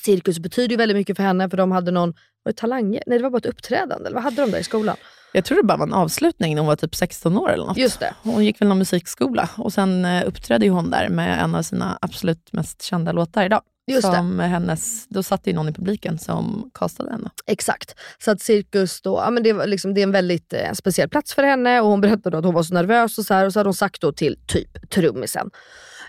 cirkus 0.00 0.38
betyder 0.38 0.70
ju 0.70 0.76
väldigt 0.76 0.96
mycket 0.96 1.16
för 1.16 1.22
henne 1.22 1.50
för 1.50 1.56
de 1.56 1.72
hade 1.72 1.90
någon, 1.90 2.08
var 2.42 2.52
det 2.52 2.58
talanger? 2.58 3.02
Nej 3.06 3.18
det 3.18 3.22
var 3.22 3.30
bara 3.30 3.38
ett 3.38 3.46
uppträdande, 3.46 4.06
eller 4.06 4.14
vad 4.14 4.24
hade 4.24 4.42
de 4.42 4.50
där 4.50 4.58
i 4.58 4.64
skolan? 4.64 4.96
Jag 5.32 5.44
tror 5.44 5.56
det 5.56 5.66
bara 5.66 5.78
var 5.78 5.86
en 5.86 5.92
avslutning 5.92 6.54
när 6.54 6.60
hon 6.60 6.66
var 6.66 6.76
typ 6.76 6.94
16 6.94 7.38
år 7.38 7.52
eller 7.52 7.66
något. 7.66 7.76
Just 7.76 8.00
det. 8.00 8.14
Hon 8.22 8.44
gick 8.44 8.60
väl 8.60 8.68
någon 8.68 8.78
musikskola 8.78 9.48
och 9.56 9.72
sen 9.72 10.04
eh, 10.04 10.28
uppträdde 10.28 10.68
hon 10.68 10.90
där 10.90 11.08
med 11.08 11.42
en 11.42 11.54
av 11.54 11.62
sina 11.62 11.98
absolut 12.00 12.52
mest 12.52 12.82
kända 12.82 13.12
låtar 13.12 13.44
idag. 13.44 13.62
Just 13.86 14.10
det. 14.10 14.16
som 14.16 14.38
hennes, 14.38 15.08
då 15.08 15.22
satt 15.22 15.46
ju 15.46 15.52
någon 15.52 15.68
i 15.68 15.72
publiken 15.72 16.18
som 16.18 16.70
castade 16.74 17.10
henne. 17.10 17.30
Exakt. 17.46 17.94
Så 18.18 18.30
att 18.30 18.40
cirkus 18.40 19.00
då, 19.02 19.22
ja, 19.24 19.30
men 19.30 19.42
det, 19.42 19.52
var 19.52 19.66
liksom, 19.66 19.94
det 19.94 20.00
är 20.00 20.02
en 20.02 20.12
väldigt 20.12 20.52
eh, 20.52 20.72
speciell 20.72 21.08
plats 21.08 21.34
för 21.34 21.42
henne 21.42 21.80
och 21.80 21.88
hon 21.88 22.00
berättade 22.00 22.38
att 22.38 22.44
hon 22.44 22.54
var 22.54 22.62
så 22.62 22.74
nervös 22.74 23.18
och 23.18 23.24
så 23.24 23.34
här, 23.34 23.46
och 23.46 23.52
så 23.52 23.58
hade 23.58 23.68
hon 23.68 23.74
sagt 23.74 24.00
då 24.00 24.12
till 24.12 24.38
typ 24.46 24.90
trummisen 24.90 25.50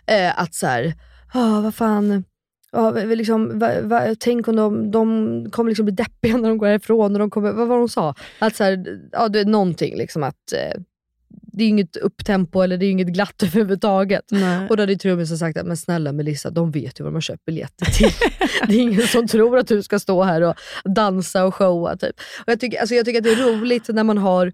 eh, 0.06 0.40
att 0.40 0.56
så 0.56 0.68
här, 0.68 0.94
ah, 1.34 1.62
vad 1.62 1.76
fan, 1.76 2.24
ja, 2.72 2.92
liksom, 2.92 3.60
va, 3.60 3.82
va, 3.82 4.16
tänk 4.20 4.48
om 4.48 4.56
de, 4.56 4.92
de 4.92 5.52
kommer 5.52 5.70
liksom 5.70 5.86
bli 5.86 5.96
deppiga 5.96 6.38
när 6.38 6.50
de 6.50 6.58
går 6.58 6.68
härifrån. 6.68 7.14
Och 7.14 7.20
de 7.20 7.30
kommer, 7.30 7.52
vad 7.52 7.68
var 7.68 7.76
det 7.76 7.82
hon 7.82 7.90
sa? 7.90 8.16
Att 8.40 8.56
så 8.56 8.64
här, 8.64 9.00
ja, 9.12 9.30
det 9.30 9.40
är 9.40 9.46
någonting 9.46 9.98
liksom 9.98 10.24
att 10.24 10.54
eh, 10.54 10.82
det 11.30 11.64
är 11.64 11.68
inget 11.68 11.98
upptempo 11.98 12.62
eller 12.62 12.78
det 12.78 12.86
är 12.86 12.92
inget 12.92 13.08
glatt 13.08 13.44
överhuvudtaget. 13.44 14.26
Och 14.70 14.78
då 14.78 14.84
hade 14.84 14.96
trummisen 14.96 15.38
sagt 15.38 15.58
att 15.58 15.66
men 15.66 15.78
snälla 15.78 16.12
Melissa, 16.12 16.50
de 16.50 16.72
vet 16.72 17.00
ju 17.00 17.04
vad 17.04 17.14
de 17.14 17.16
har 17.16 17.22
köpt 17.22 17.46
biljetter 17.46 17.86
till. 17.86 18.12
det 18.68 18.74
är 18.74 18.82
ingen 18.82 19.08
som 19.08 19.28
tror 19.28 19.58
att 19.58 19.68
du 19.68 19.84
ska 19.84 20.00
stå 20.00 20.24
här 20.24 20.42
och 20.42 20.56
dansa 20.96 21.46
och 21.46 21.56
showa. 21.56 21.98
Typ. 21.98 22.16
Och 22.46 22.52
jag, 22.52 22.60
tycker, 22.60 22.80
alltså 22.80 22.96
jag 22.96 23.06
tycker 23.06 23.20
att 23.20 23.24
det 23.24 23.32
är 23.32 23.54
roligt 23.54 23.90
när 23.90 24.04
man 24.04 24.18
har, 24.18 24.54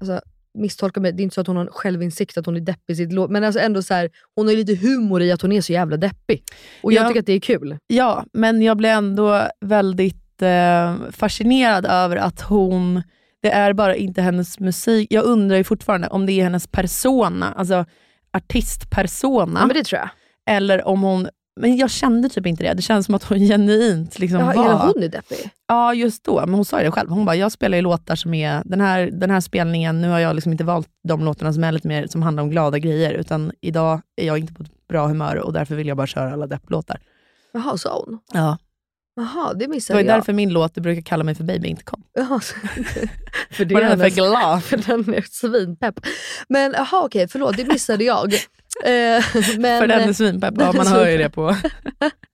alltså, 0.00 0.20
misstolka 0.54 1.00
mig, 1.00 1.12
det 1.12 1.20
är 1.20 1.24
inte 1.24 1.34
så 1.34 1.40
att 1.40 1.46
hon 1.46 1.56
har 1.56 1.64
en 1.64 1.70
självinsikt 1.72 2.38
att 2.38 2.46
hon 2.46 2.56
är 2.56 2.60
deppig 2.60 2.92
i 2.92 2.96
sitt 2.96 3.12
låt, 3.12 3.30
men 3.30 3.44
alltså 3.44 3.60
ändå 3.60 3.82
så 3.82 3.94
här, 3.94 4.10
hon 4.34 4.46
har 4.46 4.52
ju 4.52 4.58
lite 4.64 4.86
humor 4.86 5.22
i 5.22 5.32
att 5.32 5.42
hon 5.42 5.52
är 5.52 5.60
så 5.60 5.72
jävla 5.72 5.96
deppig. 5.96 6.42
Och 6.82 6.92
jag 6.92 7.04
Ja. 7.04 7.08
tycker 7.08 7.20
att 7.20 7.26
det 7.26 7.32
är 7.32 7.40
kul. 7.40 7.76
Ja, 7.86 8.24
men 8.32 8.62
jag 8.62 8.76
blev 8.76 8.90
ändå 8.92 9.42
väldigt 9.60 10.42
eh, 10.42 10.94
fascinerad 11.10 11.86
över 11.86 12.16
att 12.16 12.40
hon, 12.40 13.02
det 13.42 13.50
är 13.50 13.72
bara 13.72 13.96
inte 13.96 14.22
hennes 14.22 14.60
musik. 14.60 15.06
Jag 15.10 15.24
undrar 15.24 15.56
ju 15.56 15.64
fortfarande 15.64 16.08
om 16.08 16.26
det 16.26 16.32
är 16.32 16.42
hennes 16.42 16.66
persona, 16.66 17.52
alltså 17.56 17.84
artistpersona, 18.32 19.60
Ja, 19.60 19.66
men 19.66 19.76
det 19.76 19.84
tror 19.84 20.00
jag. 20.00 20.08
eller 20.56 20.88
om 20.88 21.02
hon 21.02 21.28
men 21.58 21.76
jag 21.76 21.90
kände 21.90 22.28
typ 22.28 22.46
inte 22.46 22.62
det. 22.64 22.74
Det 22.74 22.82
kändes 22.82 23.06
som 23.06 23.14
att 23.14 23.22
hon 23.24 23.38
genuint 23.48 24.18
liksom 24.18 24.40
Ja, 24.40 24.46
var... 24.52 24.86
hon 24.94 25.02
är 25.02 25.08
deppig. 25.08 25.50
Ja, 25.68 25.94
just 25.94 26.24
då. 26.24 26.40
Men 26.40 26.54
hon 26.54 26.64
sa 26.64 26.78
ju 26.78 26.84
det 26.84 26.90
själv. 26.90 27.10
Hon 27.10 27.24
bara, 27.24 27.36
jag 27.36 27.52
spelar 27.52 27.76
ju 27.78 27.82
låtar 27.82 28.16
som 28.16 28.34
är, 28.34 28.62
den 28.64 28.80
här, 28.80 29.10
den 29.12 29.30
här 29.30 29.40
spelningen, 29.40 30.00
nu 30.00 30.08
har 30.08 30.18
jag 30.18 30.34
liksom 30.34 30.52
inte 30.52 30.64
valt 30.64 30.88
de 31.08 31.24
låtarna 31.24 31.52
som 31.52 31.64
är 31.64 31.72
lite 31.72 31.88
mer, 31.88 32.06
som 32.06 32.22
handlar 32.22 32.42
om 32.42 32.50
glada 32.50 32.78
grejer, 32.78 33.12
utan 33.12 33.52
idag 33.60 34.00
är 34.16 34.26
jag 34.26 34.38
inte 34.38 34.52
på 34.54 34.62
ett 34.62 34.88
bra 34.88 35.06
humör 35.06 35.36
och 35.36 35.52
därför 35.52 35.74
vill 35.74 35.86
jag 35.88 35.96
bara 35.96 36.06
köra 36.06 36.32
alla 36.32 36.46
depplåtar. 36.46 37.00
Jaha, 37.52 37.78
sa 37.78 38.04
hon? 38.06 38.18
Ja. 38.32 38.58
Jaha, 39.16 39.52
det 39.52 39.58
Det 39.58 39.66
var 39.66 39.74
missade 39.74 40.00
ju 40.00 40.06
jag. 40.06 40.16
därför 40.16 40.32
min 40.32 40.50
låt, 40.52 40.74
du 40.74 40.80
brukar 40.80 41.02
kalla 41.02 41.24
mig 41.24 41.34
för 41.34 41.44
baby, 41.44 41.68
inte 41.68 41.84
kom. 41.84 42.02
Jaha, 42.14 42.40
för 43.50 43.64
det 43.64 43.74
är 43.74 43.78
är 43.78 43.80
den 43.88 43.90
hennes- 44.00 44.14
för 44.14 44.22
glad? 44.22 44.62
För 44.64 44.76
den 44.76 45.14
är 45.14 45.24
svinpepp. 45.30 46.00
Men 46.48 46.72
jaha 46.76 47.04
okej, 47.04 47.28
förlåt 47.28 47.56
det 47.56 47.64
missade 47.64 48.04
jag. 48.04 48.32
Eh, 48.84 48.90
men, 49.58 49.80
för 49.80 49.86
den 49.86 50.08
är 50.08 50.12
svinpepp. 50.12 50.54
Ja, 50.58 50.72
man 50.76 50.86
hör 50.86 51.08
ju 51.08 51.18
det 51.18 51.30
på 51.30 51.56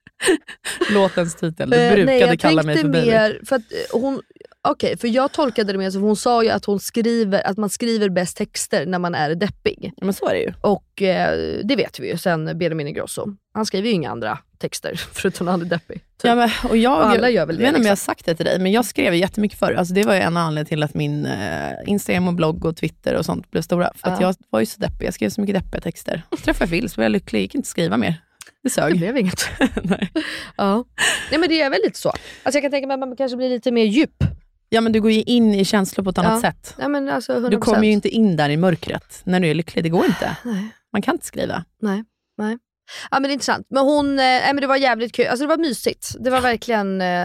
låtens 0.91 1.35
titel. 1.35 1.71
Du 1.71 1.77
eh, 1.77 1.93
brukade 1.93 2.05
nej, 2.05 2.21
jag 2.21 2.41
kalla 2.41 2.63
mig 2.63 2.77
för 2.77 2.89
baby. 2.89 3.11
mer, 3.11 3.41
för 3.47 3.57
att 3.57 3.63
eh, 3.73 4.01
hon, 4.01 4.23
okej, 4.65 4.97
för 4.99 5.09
jag 5.09 5.33
tolkade 5.33 5.73
det 5.73 5.79
mer 5.79 5.91
som, 5.91 6.03
hon 6.03 6.17
sa 6.17 6.43
ju 6.45 6.51
att 6.51 6.65
hon 6.65 6.81
skriver, 6.81 7.47
att 7.47 7.57
man 7.57 7.71
skriver 7.71 8.09
bäst 8.09 8.37
texter 8.37 8.87
när 8.87 8.99
man 8.99 9.15
är 9.15 9.35
deppig. 9.35 9.93
Ja, 9.97 10.05
men 10.05 10.15
så 10.15 10.29
är 10.29 10.35
det 10.35 10.41
ju. 10.41 10.53
Och 10.61 11.03
eh, 11.03 11.59
det 11.65 11.77
vet 11.77 12.01
vi 12.01 12.11
ju 12.11 12.19
sen 12.19 12.59
Benjamin 12.59 12.89
Ingrosso. 12.89 13.27
Han 13.55 13.67
skriver 13.67 13.89
ju 13.89 13.95
inga 13.95 14.11
andra 14.11 14.39
texter 14.59 14.95
förutom 15.13 15.45
när 15.45 15.51
han 15.53 15.61
är 15.61 15.65
deppig. 15.67 15.97
typ. 15.97 16.05
Ja, 16.23 16.35
men, 16.35 16.51
och 16.69 16.77
jag, 16.77 16.99
Och 16.99 17.07
alla 17.07 17.31
gör 17.31 17.47
väl 17.47 17.57
det, 17.57 17.63
Jag 17.63 17.69
vet 17.73 17.77
inte 17.79 17.79
om 17.79 17.83
liksom. 17.83 17.85
jag 17.87 17.91
har 17.91 17.97
sagt 17.97 18.27
det 18.27 18.35
till 18.35 18.47
dig, 18.47 18.59
men 18.59 18.73
jag 18.73 18.85
skrev 18.85 19.15
jättemycket 19.15 19.59
förr. 19.59 19.73
Alltså, 19.73 19.95
det 19.95 20.03
var 20.05 20.15
ju 20.15 20.21
en 20.21 20.37
anledning 20.37 20.69
till 20.69 20.83
att 20.83 20.95
min 20.95 21.27
eh, 21.27 21.71
Instagram 21.87 22.29
och 22.29 22.35
blogg 22.35 22.65
och 22.65 22.77
Twitter 22.77 23.15
och 23.15 23.25
sånt 23.25 23.51
blev 23.51 23.63
stora. 23.63 23.93
För 23.97 24.11
att 24.11 24.21
Ja. 24.21 24.27
jag 24.27 24.35
var 24.51 24.61
ju 24.61 24.67
så 24.67 24.81
deppig. 24.81 25.07
Jag 25.07 25.15
skrev 25.15 25.31
så 25.31 25.41
mycket 25.41 25.57
deppiga 25.57 25.81
texter. 25.81 26.23
Så 26.31 26.37
träffade 26.37 26.65
jag 26.65 26.81
Phil, 26.81 26.91
så 26.91 26.97
var 27.01 27.05
jag 27.05 27.13
lycklig. 27.13 27.41
gick 27.41 27.55
inte 27.55 27.69
skriva 27.69 27.97
mer. 27.97 28.15
Det 28.63 28.71
sög. 28.71 28.93
Det 28.93 28.99
blev 28.99 29.17
inget. 29.17 29.49
Nej. 29.83 30.13
ja. 30.57 30.85
Nej 31.31 31.41
men 31.41 31.49
det 31.49 31.61
är 31.63 31.71
väl 31.71 31.81
lite 31.85 31.99
så. 31.99 32.09
Alltså 32.09 32.57
jag 32.59 32.63
kan 32.63 32.71
tänka 32.71 32.87
mig 32.87 32.95
att 32.95 33.01
man 33.01 33.17
kanske 33.17 33.37
blir 33.37 33.49
lite 33.49 33.71
mer 33.73 33.85
djup. 33.85 34.25
Ja, 34.75 34.81
men 34.81 34.93
du 34.93 35.01
går 35.01 35.11
ju 35.11 35.23
in 35.23 35.55
i 35.55 35.65
känslor 35.65 36.05
på 36.05 36.11
ett 36.11 36.19
annat 36.19 36.33
Ja. 36.33 36.41
sätt. 36.51 36.75
Nej 36.79 36.89
men 36.89 37.09
alltså 37.09 37.33
100%. 37.33 37.51
Du 37.51 37.59
kommer 37.59 37.83
ju 37.85 37.93
inte 37.93 38.09
in 38.09 38.37
där 38.37 38.51
i 38.51 38.57
mörkret 38.57 39.21
när 39.25 39.41
du 39.41 39.49
är 39.49 39.55
lycklig. 39.55 39.85
Det 39.85 39.89
går 39.89 40.05
inte. 40.05 40.37
Nej. 40.45 40.69
Man 40.93 41.03
kan 41.03 41.15
inte 41.15 41.27
skriva. 41.27 41.65
Nej, 41.83 42.05
nej. 42.39 42.59
Ja 43.11 43.21
men 43.21 43.23
det 43.23 43.29
är 43.29 43.33
intressant. 43.33 43.67
Men 43.71 43.85
hon, 43.85 44.11
eh, 44.11 44.25
men 44.47 44.57
det 44.57 44.67
var 44.67 44.77
jävligt 44.77 45.13
kul. 45.13 45.27
Alltså 45.27 45.45
det 45.45 45.49
var 45.49 45.57
mysigt. 45.57 46.15
Det 46.21 46.31
var 46.31 46.41
verkligen 46.41 47.01
eh, 47.01 47.25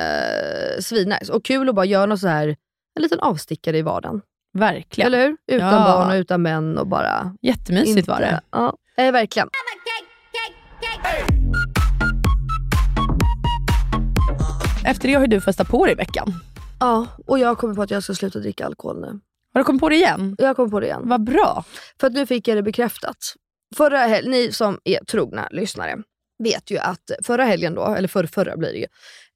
svinnice. 0.79 1.31
Och 1.33 1.45
kul 1.45 1.69
att 1.69 1.75
bara 1.75 1.85
göra 1.85 2.05
något 2.05 2.19
så 2.19 2.27
här, 2.27 2.47
en 2.95 3.01
liten 3.03 3.19
avstickare 3.19 3.77
i 3.77 3.81
vardagen. 3.81 4.21
Verkligen. 4.57 5.07
Eller 5.13 5.27
hur? 5.27 5.38
Utan 5.51 5.67
Ja. 5.73 5.83
barn 5.83 6.07
och 6.09 6.15
utan 6.15 6.41
män 6.41 6.77
och 6.77 6.88
bara... 6.88 7.35
Jättemysigt 7.41 7.97
inte, 7.97 8.12
var 8.12 8.19
det. 8.19 8.41
Ja, 8.51 8.73
eh, 8.97 9.12
verkligen. 9.12 9.47
Efter 14.85 15.07
det 15.07 15.13
har 15.13 15.21
ju 15.21 15.27
du 15.27 15.41
festat 15.41 15.67
på 15.67 15.85
dig 15.85 15.91
i 15.91 15.95
veckan. 15.95 16.33
Ja, 16.79 17.07
och 17.25 17.39
jag 17.39 17.57
kommer 17.57 17.75
på 17.75 17.81
att 17.81 17.91
jag 17.91 18.03
ska 18.03 18.13
sluta 18.13 18.39
dricka 18.39 18.65
alkohol 18.65 19.01
nu. 19.01 19.19
Har 19.53 19.61
du 19.61 19.63
kommit 19.63 19.81
på 19.81 19.89
det 19.89 19.95
igen? 19.95 20.35
Jag 20.37 20.55
kommer 20.55 20.69
på 20.69 20.79
det 20.79 20.85
igen. 20.85 21.01
Vad 21.05 21.23
bra. 21.23 21.65
För 21.99 22.07
att 22.07 22.13
nu 22.13 22.25
fick 22.25 22.47
jag 22.47 22.57
det 22.57 22.63
bekräftat. 22.63 23.17
Förra 23.75 23.97
helgen, 23.97 24.31
ni 24.31 24.51
som 24.51 24.79
är 24.83 25.03
trogna 25.03 25.47
lyssnare 25.51 26.03
vet 26.43 26.71
ju 26.71 26.77
att 26.77 27.11
förra 27.23 27.43
helgen 27.43 27.75
då, 27.75 27.85
eller 27.85 28.07
förra, 28.07 28.27
förra 28.27 28.57
blir 28.57 28.71
det 28.71 28.77
ju. 28.77 28.87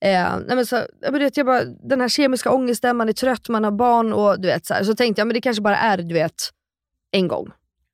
Eh, 0.10 0.38
nej 0.48 0.56
men 0.56 0.66
så, 0.66 0.86
jag 1.02 1.12
vet, 1.12 1.38
jag 1.38 1.46
bara, 1.46 1.64
den 1.64 2.02
här 2.02 2.10
kemiska 2.10 2.52
ångesten, 2.52 2.98
man 2.98 3.10
är 3.10 3.14
trött, 3.14 3.50
man 3.50 3.64
har 3.64 3.72
barn 3.72 4.14
och 4.14 4.42
du 4.42 4.48
vet 4.48 4.66
så, 4.66 4.74
här, 4.74 4.84
så 4.84 4.96
tänkte 4.96 5.20
jag 5.20 5.28
men 5.28 5.34
det 5.34 5.42
kanske 5.42 5.62
bara 5.62 5.78
är 5.78 5.98
du 5.98 6.14
vet 6.14 6.50
en 7.12 7.28
gång. 7.28 7.52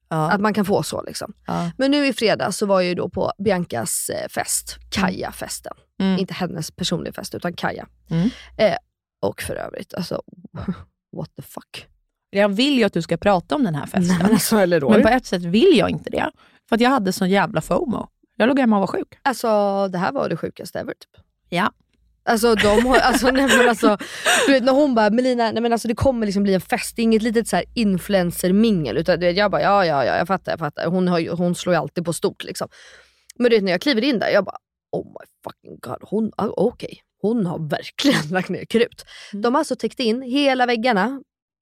Ja. 0.09 0.31
Att 0.31 0.41
man 0.41 0.53
kan 0.53 0.65
få 0.65 0.83
så 0.83 1.03
liksom. 1.03 1.33
Ja. 1.47 1.71
Men 1.77 1.91
nu 1.91 2.07
i 2.07 2.13
fredags 2.13 2.57
så 2.57 2.65
var 2.65 2.81
jag 2.81 2.89
ju 2.89 2.95
då 2.95 3.09
på 3.09 3.31
Biancas 3.37 4.09
eh, 4.09 4.27
fest, 4.29 4.77
Kaja-festen. 4.91 5.73
Mm. 5.99 6.19
Inte 6.19 6.33
hennes 6.33 6.71
personliga 6.71 7.13
fest 7.13 7.35
utan 7.35 7.53
Kaja. 7.53 7.87
Mm. 8.09 8.29
Eh, 8.57 8.75
och 9.19 9.41
för 9.41 9.55
övrigt, 9.55 9.93
alltså 9.93 10.21
what 11.17 11.35
the 11.35 11.41
fuck. 11.41 11.87
Jag 12.29 12.49
vill 12.49 12.77
ju 12.77 12.83
att 12.83 12.93
du 12.93 13.01
ska 13.01 13.17
prata 13.17 13.55
om 13.55 13.63
den 13.63 13.75
här 13.75 13.85
festen. 13.85 14.07
Nej, 14.07 14.17
men 14.21 14.31
alltså, 14.31 14.57
eller 14.57 14.79
då? 14.79 14.89
Men 14.89 15.01
på 15.01 15.07
ett 15.07 15.25
sätt 15.25 15.41
vill 15.41 15.77
jag 15.77 15.89
inte 15.89 16.09
det. 16.09 16.31
För 16.69 16.75
att 16.75 16.81
jag 16.81 16.89
hade 16.89 17.13
sån 17.13 17.29
jävla 17.29 17.61
FOMO. 17.61 18.07
Jag 18.35 18.47
låg 18.47 18.59
hemma 18.59 18.75
och 18.75 18.79
var 18.79 18.87
sjuk. 18.87 19.19
Alltså 19.21 19.87
det 19.87 19.97
här 19.97 20.11
var 20.11 20.29
det 20.29 20.37
sjukaste 20.37 20.79
ever 20.79 20.93
typ. 20.93 21.23
Ja. 21.49 21.71
Alltså 22.23 22.55
de 22.55 22.85
har, 22.85 22.97
alltså, 23.03 23.31
nej, 23.31 23.57
men 23.57 23.69
alltså, 23.69 23.97
du 24.47 24.53
vet 24.53 24.63
när 24.63 24.73
hon 24.73 24.95
bara, 24.95 25.09
Melina, 25.09 25.51
nej, 25.51 25.61
men 25.61 25.73
alltså, 25.73 25.87
det 25.87 25.95
kommer 25.95 26.25
liksom 26.25 26.43
bli 26.43 26.53
en 26.53 26.61
fest, 26.61 26.95
det 26.95 27.01
är 27.01 27.03
inget 27.03 27.21
litet 27.21 27.47
så 27.47 27.55
här 27.55 27.65
influencer-mingel. 27.73 28.97
Utan 28.97 29.19
du 29.19 29.25
vet, 29.25 29.37
jag 29.37 29.51
bara, 29.51 29.61
ja 29.61 29.85
ja 29.85 30.05
ja, 30.05 30.17
jag 30.17 30.27
fattar, 30.27 30.51
jag 30.51 30.59
fattar. 30.59 30.85
Hon, 30.85 31.07
har, 31.07 31.35
hon 31.35 31.55
slår 31.55 31.75
ju 31.75 31.79
alltid 31.79 32.05
på 32.05 32.13
stort 32.13 32.43
liksom. 32.43 32.67
Men 33.35 33.49
du 33.49 33.55
vet 33.55 33.63
när 33.63 33.71
jag 33.71 33.81
kliver 33.81 34.01
in 34.01 34.19
där, 34.19 34.29
jag 34.29 34.45
bara, 34.45 34.57
oh 34.91 35.05
my 35.05 35.25
fucking 35.43 35.79
god, 35.79 35.97
hon, 36.01 36.31
ah, 36.37 36.47
okej. 36.47 37.01
Hon 37.21 37.45
har 37.45 37.69
verkligen 37.69 38.27
lagt 38.31 38.49
ner 38.49 38.65
krut. 38.65 39.05
De 39.31 39.53
har 39.53 39.59
alltså 39.59 39.75
täckt 39.75 39.99
in 39.99 40.21
hela 40.21 40.65
väggarna 40.65 41.21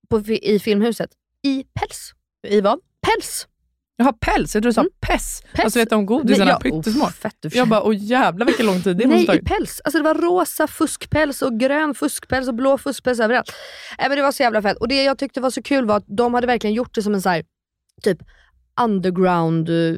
på, 0.10 0.20
i 0.20 0.60
filmhuset 0.60 1.10
i 1.48 1.64
päls. 1.74 2.12
I 2.48 2.62
vad? 2.62 2.80
Päls! 3.02 3.48
Jag 3.96 4.06
har 4.06 4.14
päls. 4.14 4.56
Jag 4.56 4.64
tror 4.64 4.70
du 4.70 4.74
sa 4.74 4.82
Mm. 4.82 4.92
Päls. 5.02 5.44
Alltså 5.58 5.80
vet 5.80 5.90
du 5.90 5.96
om 5.96 6.06
godisarna 6.06 6.52
ja, 6.52 6.60
pyttesmå? 6.60 7.06
oh, 7.06 7.10
fett 7.12 7.36
du 7.42 7.50
jag 7.54 7.68
bara, 7.68 7.84
åh 7.84 7.96
jävlar 7.98 8.46
vilken 8.46 8.66
lång 8.66 8.82
tid 8.82 8.98
det 8.98 9.08
måste 9.08 9.18
Nej, 9.18 9.26
ta. 9.26 9.36
i 9.36 9.42
päls. 9.42 9.82
Alltså 9.84 9.98
det 9.98 10.04
var 10.04 10.16
rosa 10.16 10.68
fuskpäls 10.68 11.42
och 11.42 11.60
grön 11.60 11.94
fuskpäls 11.96 12.48
och 12.48 12.56
blå 12.56 12.78
fuskpäls 12.78 13.20
överallt. 13.20 13.54
Nej, 14.00 14.10
men 14.10 14.18
det 14.18 14.24
var 14.24 14.32
så 14.32 14.44
jävla 14.44 14.62
fett. 14.62 14.78
Och 14.78 14.88
det 14.88 15.04
jag 15.04 15.18
tyckte 15.18 15.42
var 15.42 15.50
så 15.50 15.62
kul 15.64 15.86
var 15.86 15.98
att 15.98 16.06
de 16.08 16.34
hade 16.34 16.48
verkligen 16.48 16.74
gjort 16.74 16.96
det 16.96 17.02
som 17.04 17.14
en 17.14 17.22
så 17.22 17.30
här, 17.30 17.44
typ 18.04 18.18
underground 18.82 19.70
eh, 19.70 19.96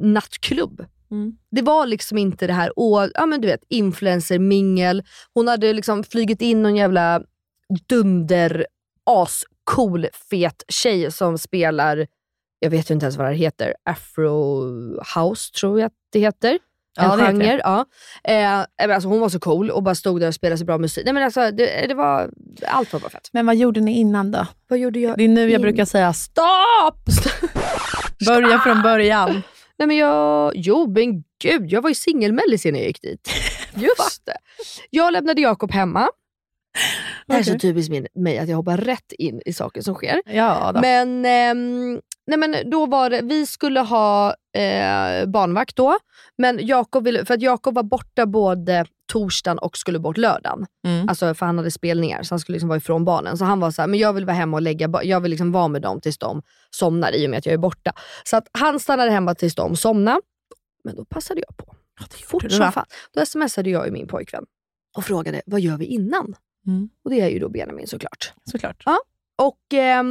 nattklubb. 0.00 0.86
Mm. 1.14 1.32
Det 1.50 1.62
var 1.62 1.86
liksom 1.86 2.18
inte 2.18 2.46
det 2.46 2.52
här, 2.52 2.72
åh, 2.76 3.06
ja 3.14 3.26
men 3.26 3.40
du 3.40 3.48
vet, 3.48 3.64
influencer-mingel. 3.68 5.02
Hon 5.34 5.48
hade 5.48 5.72
liksom 5.72 6.04
flugit 6.04 6.40
in 6.42 6.62
någon 6.62 6.76
jävla 6.76 7.22
dunder, 7.88 8.66
ascool, 9.10 10.06
fet 10.30 10.62
tjej 10.68 11.10
som 11.12 11.38
spelar, 11.38 12.06
jag 12.58 12.70
vet 12.70 12.90
inte 12.90 13.04
ens 13.06 13.16
vad 13.16 13.26
det 13.30 13.34
heter, 13.34 13.74
afro 13.84 15.02
house 15.16 15.52
tror 15.52 15.80
jag 15.80 15.86
att 15.86 15.92
det 16.12 16.18
heter. 16.20 16.58
En 17.00 17.04
Ja, 17.04 17.16
genre. 17.16 17.60
Ja. 17.64 17.84
Eh, 18.24 18.64
men 18.86 18.90
alltså 18.94 19.08
hon 19.08 19.20
var 19.20 19.28
så 19.28 19.40
cool 19.40 19.70
och 19.70 19.82
bara 19.82 19.94
stod 19.94 20.20
där 20.20 20.28
och 20.28 20.34
spelade 20.34 20.58
så 20.58 20.64
bra 20.64 20.78
musik. 20.78 21.04
Nej, 21.04 21.14
men 21.14 21.22
alltså, 21.22 21.50
det, 21.50 21.86
det 21.88 21.94
var, 21.94 22.30
allt 22.66 22.92
var 22.92 23.00
bara 23.00 23.10
fett. 23.10 23.28
Men 23.32 23.46
vad 23.46 23.56
gjorde 23.56 23.80
ni 23.80 23.98
innan 23.98 24.30
då? 24.30 24.46
Vad 24.68 24.78
gjorde 24.78 24.98
jag? 25.00 25.18
Det 25.18 25.24
är 25.24 25.28
nu 25.28 25.40
jag 25.42 25.50
in- 25.50 25.62
brukar 25.62 25.84
säga 25.84 26.12
stopp! 26.12 27.04
Börja 28.26 28.58
från 28.58 28.82
början. 28.82 29.42
Nej 29.78 29.88
men 29.88 29.96
jag, 29.96 30.52
jo 30.56 30.92
men 30.92 31.24
gud, 31.42 31.72
jag 31.72 31.82
var 31.82 31.88
ju 31.90 31.94
singelmellis 31.94 32.66
innan 32.66 32.78
jag 32.80 32.86
gick 32.86 33.02
dit. 33.02 33.28
Just 33.74 34.26
det. 34.26 34.36
Jag 34.90 35.12
lämnade 35.12 35.40
Jakob 35.40 35.72
hemma. 35.72 36.08
Det 37.26 37.32
här 37.32 37.40
är 37.40 37.44
så 37.44 37.58
typiskt 37.58 37.90
min, 37.90 38.06
mig 38.14 38.38
att 38.38 38.48
jag 38.48 38.56
hoppar 38.56 38.76
rätt 38.76 39.12
in 39.12 39.42
i 39.46 39.52
saker 39.52 39.80
som 39.80 39.94
sker. 39.94 40.22
Ja. 40.26 40.78
Men, 40.82 41.24
ehm, 41.24 42.00
nej 42.26 42.38
men 42.38 42.70
då 42.70 42.86
var 42.86 43.10
det, 43.10 43.20
vi 43.22 43.46
skulle 43.46 43.80
ha 43.80 44.28
eh, 44.56 45.26
barnvakt 45.26 45.76
då. 45.76 45.98
Men 46.38 46.66
Jakob 46.66 47.04
ville, 47.04 47.24
för 47.24 47.34
att 47.34 47.42
Jakob 47.42 47.74
var 47.74 47.82
borta 47.82 48.26
både 48.26 48.86
torsdagen 49.12 49.58
och 49.58 49.76
skulle 49.76 49.98
bort 49.98 50.16
lördagen. 50.16 50.66
Mm. 50.86 51.08
Alltså 51.08 51.34
för 51.34 51.46
han 51.46 51.58
hade 51.58 51.70
spelningar 51.70 52.22
så 52.22 52.34
han 52.34 52.38
skulle 52.40 52.54
liksom 52.54 52.68
vara 52.68 52.76
ifrån 52.76 53.04
barnen. 53.04 53.38
Så 53.38 53.44
han 53.44 53.60
var 53.60 53.70
så 53.70 53.82
här, 53.82 53.86
men 53.86 53.98
jag 53.98 54.12
vill 54.12 54.24
vara 54.24 54.36
hemma 54.36 54.56
och 54.56 54.62
lägga, 54.62 54.90
jag 55.02 55.20
vill 55.20 55.30
liksom 55.30 55.52
vara 55.52 55.68
med 55.68 55.82
dem 55.82 56.00
tills 56.00 56.18
de 56.18 56.42
somnar 56.70 57.12
i 57.12 57.26
och 57.26 57.30
med 57.30 57.38
att 57.38 57.46
jag 57.46 57.52
är 57.52 57.58
borta. 57.58 57.92
Så 58.24 58.36
att 58.36 58.48
han 58.52 58.80
stannade 58.80 59.10
hemma 59.10 59.34
tills 59.34 59.54
de 59.54 59.76
somnade. 59.76 60.20
Men 60.84 60.96
då 60.96 61.04
passade 61.04 61.42
jag 61.48 61.56
på. 61.56 61.74
Fort 62.26 62.42
du, 62.42 62.50
som 62.50 62.72
fan. 62.72 62.86
Då 63.14 63.26
smsade 63.26 63.70
jag 63.70 63.92
min 63.92 64.06
pojkvän 64.06 64.44
och 64.96 65.04
frågade, 65.04 65.42
vad 65.46 65.60
gör 65.60 65.76
vi 65.76 65.84
innan? 65.84 66.34
Mm. 66.66 66.88
Och 67.04 67.10
det 67.10 67.20
är 67.20 67.28
ju 67.28 67.38
då 67.38 67.48
Benjamin 67.48 67.86
såklart. 67.86 68.32
Såklart. 68.50 68.82
Och 69.36 69.74
eh, 69.74 70.04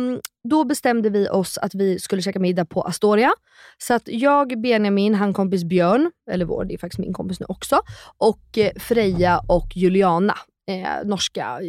då 0.50 0.64
bestämde 0.64 1.10
vi 1.10 1.30
oss 1.30 1.58
att 1.58 1.76
vi 1.76 2.00
skulle 2.00 2.22
käka 2.22 2.40
middag 2.40 2.66
på 2.66 2.82
Astoria. 2.82 3.34
Så 3.78 3.94
att 3.94 4.04
jag, 4.06 4.62
Benjamin, 4.62 5.16
han 5.16 5.34
kompis 5.34 5.64
Björn, 5.64 6.12
eller 6.32 6.46
vår, 6.46 6.66
det 6.66 6.74
är 6.74 6.78
faktiskt 6.78 7.00
min 7.00 7.14
kompis 7.14 7.40
nu 7.40 7.46
också, 7.50 7.82
och 8.18 8.58
eh, 8.58 8.72
Freja 8.76 9.40
och 9.48 9.76
Juliana, 9.76 10.38
eh, 10.68 11.08
norska 11.08 11.60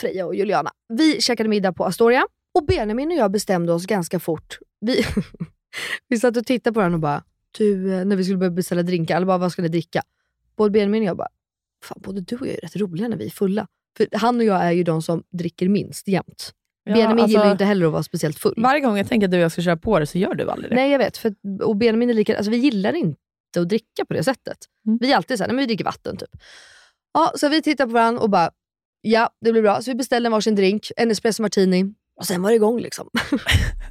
Freja 0.00 0.26
och 0.26 0.34
Juliana. 0.34 0.70
Vi 0.88 1.20
käkade 1.20 1.48
middag 1.48 1.72
på 1.72 1.84
Astoria 1.84 2.26
och 2.54 2.66
Benjamin 2.66 3.08
och 3.08 3.16
jag 3.16 3.30
bestämde 3.30 3.72
oss 3.72 3.86
ganska 3.86 4.20
fort. 4.20 4.58
Vi, 4.80 5.04
vi 6.08 6.18
satt 6.18 6.36
och 6.36 6.46
tittade 6.46 6.74
på 6.74 6.80
varandra 6.80 6.96
och 6.96 7.00
bara, 7.00 7.24
du, 7.58 7.94
eh, 7.94 8.04
när 8.04 8.16
vi 8.16 8.24
skulle 8.24 8.38
börja 8.38 8.50
beställa 8.50 8.82
drinkar, 8.82 9.16
alla 9.16 9.26
bara, 9.26 9.38
vad 9.38 9.52
ska 9.52 9.62
ni 9.62 9.68
dricka? 9.68 10.02
Både 10.56 10.70
Benjamin 10.70 11.02
och 11.02 11.08
jag 11.08 11.16
bara, 11.16 11.28
fan 11.84 11.98
både 12.02 12.20
du 12.20 12.36
och 12.36 12.46
jag 12.46 12.54
är 12.54 12.60
rätt 12.60 12.76
roliga 12.76 13.08
när 13.08 13.16
vi 13.16 13.26
är 13.26 13.30
fulla. 13.30 13.66
För 13.96 14.08
han 14.12 14.36
och 14.36 14.44
jag 14.44 14.64
är 14.64 14.72
ju 14.72 14.82
de 14.82 15.02
som 15.02 15.22
dricker 15.30 15.68
minst 15.68 16.08
jämt. 16.08 16.52
Ja, 16.84 16.92
Benjamin 16.92 17.18
alltså, 17.18 17.28
gillar 17.28 17.44
ju 17.46 17.52
inte 17.52 17.64
heller 17.64 17.86
att 17.86 17.92
vara 17.92 18.02
speciellt 18.02 18.38
full. 18.38 18.54
Varje 18.56 18.80
gång 18.80 18.96
jag 18.96 19.08
tänker 19.08 19.26
att 19.26 19.30
du 19.30 19.36
och 19.36 19.42
jag 19.42 19.52
ska 19.52 19.62
köra 19.62 19.76
på 19.76 19.98
det 19.98 20.06
så 20.06 20.18
gör 20.18 20.34
du 20.34 20.50
aldrig 20.50 20.70
det. 20.70 20.76
Nej 20.76 20.90
jag 20.90 20.98
vet, 20.98 21.16
för, 21.16 21.34
och 21.62 21.76
Benjamin 21.76 22.10
är 22.10 22.14
lika, 22.14 22.36
alltså 22.36 22.50
vi 22.50 22.56
gillar 22.56 22.92
inte 22.92 23.16
att 23.58 23.68
dricka 23.68 24.04
på 24.08 24.14
det 24.14 24.24
sättet. 24.24 24.58
Mm. 24.86 24.98
Vi 25.00 25.12
är 25.12 25.16
alltid 25.16 25.38
såhär, 25.38 25.48
men 25.48 25.56
vi 25.56 25.66
dricker 25.66 25.84
vatten 25.84 26.16
typ. 26.16 26.30
Ja, 27.14 27.32
så 27.36 27.48
vi 27.48 27.62
tittar 27.62 27.86
på 27.86 27.92
varandra 27.92 28.22
och 28.22 28.30
bara, 28.30 28.50
ja 29.02 29.30
det 29.40 29.52
blir 29.52 29.62
bra. 29.62 29.82
Så 29.82 29.90
vi 29.90 29.94
beställde 29.94 30.26
en 30.26 30.32
varsin 30.32 30.54
drink, 30.54 30.90
en 30.96 31.10
espresso 31.10 31.42
martini 31.42 31.94
och 32.16 32.26
sen 32.26 32.42
var 32.42 32.50
det 32.50 32.56
igång 32.56 32.80
liksom. 32.80 33.10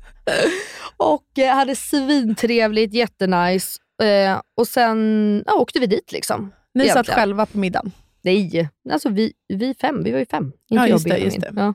och 0.97 1.39
eh, 1.39 1.55
hade 1.55 1.75
svintrevligt, 1.75 2.93
jättenice. 2.93 3.79
Eh, 4.03 4.41
och 4.57 4.67
sen 4.67 5.43
ja, 5.45 5.53
åkte 5.53 5.79
vi 5.79 5.85
dit 5.85 6.11
liksom. 6.11 6.51
Ni 6.73 6.89
satt 6.89 7.09
själva 7.09 7.45
på 7.45 7.57
middagen. 7.57 7.91
Nej, 8.21 8.69
alltså 8.91 9.09
vi, 9.09 9.33
vi 9.47 9.73
fem, 9.73 10.03
vi 10.03 10.11
var 10.11 10.19
ju 10.19 10.25
fem. 10.25 10.45
Inte 10.45 10.55
Ja, 10.67 10.81
jag 10.81 10.89
just 10.89 11.05
och 11.05 11.11
det, 11.11 11.17
just 11.17 11.41
det. 11.41 11.53
Ja, 11.55 11.73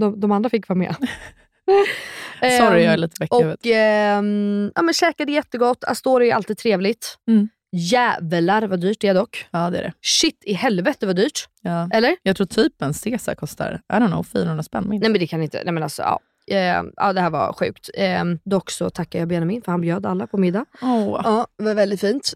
de, 0.00 0.20
de 0.20 0.32
andra 0.32 0.50
fick 0.50 0.68
vara 0.68 0.78
med. 0.78 0.96
Sorry, 2.40 2.82
jag 2.84 2.92
är 2.92 2.94
Ehm, 2.94 3.00
lite 3.00 3.14
väck 3.20 3.32
i 3.32 3.36
huvudet. 3.36 3.60
och 3.60 3.66
ehm, 3.66 4.72
ja, 4.74 4.82
men 4.82 4.94
käkade 4.94 5.32
jättegott. 5.32 5.84
Astoria 5.84 6.32
är 6.32 6.36
alltid 6.36 6.58
trevligt. 6.58 7.18
Mm. 7.28 7.48
Jävlar 7.72 8.62
vad 8.66 8.80
dyrt 8.80 9.00
det 9.00 9.08
är 9.08 9.14
dock. 9.14 9.46
Ja, 9.50 9.70
det 9.70 9.78
är 9.78 9.82
det. 9.82 9.92
Shit 10.02 10.42
i 10.44 10.52
helvete 10.52 11.06
vad 11.06 11.16
dyrt. 11.16 11.48
Ja. 11.62 11.88
Eller? 11.92 12.16
Jag 12.22 12.36
tror 12.36 12.46
typ 12.46 12.82
en 12.82 12.94
Caesar 12.94 13.34
kostar, 13.34 13.80
I 13.92 13.96
don't 13.96 14.06
know, 14.06 14.22
400 14.22 14.62
spänn 14.62 14.88
minst. 14.88 15.02
Nej 15.02 15.10
men 15.10 15.20
det 15.20 15.26
kan 15.26 15.42
inte. 15.42 15.62
Nej, 15.64 15.74
men 15.74 15.82
alltså, 15.82 16.02
ja. 16.02 16.20
Ehm, 16.50 16.92
ja, 16.96 17.12
det 17.12 17.20
här 17.20 17.30
var 17.30 17.52
sjukt. 17.52 17.90
Ehm, 17.94 18.38
dock 18.44 18.70
så 18.70 18.90
tackar 18.90 19.18
jag 19.18 19.28
Benjamin 19.28 19.62
för 19.62 19.72
han 19.72 19.80
bjöd 19.80 20.06
alla 20.06 20.26
på 20.26 20.38
middag. 20.38 20.64
Åh. 20.82 21.20
Ja, 21.24 21.46
det 21.58 21.64
var 21.64 21.74
väldigt 21.74 22.00
fint. 22.00 22.34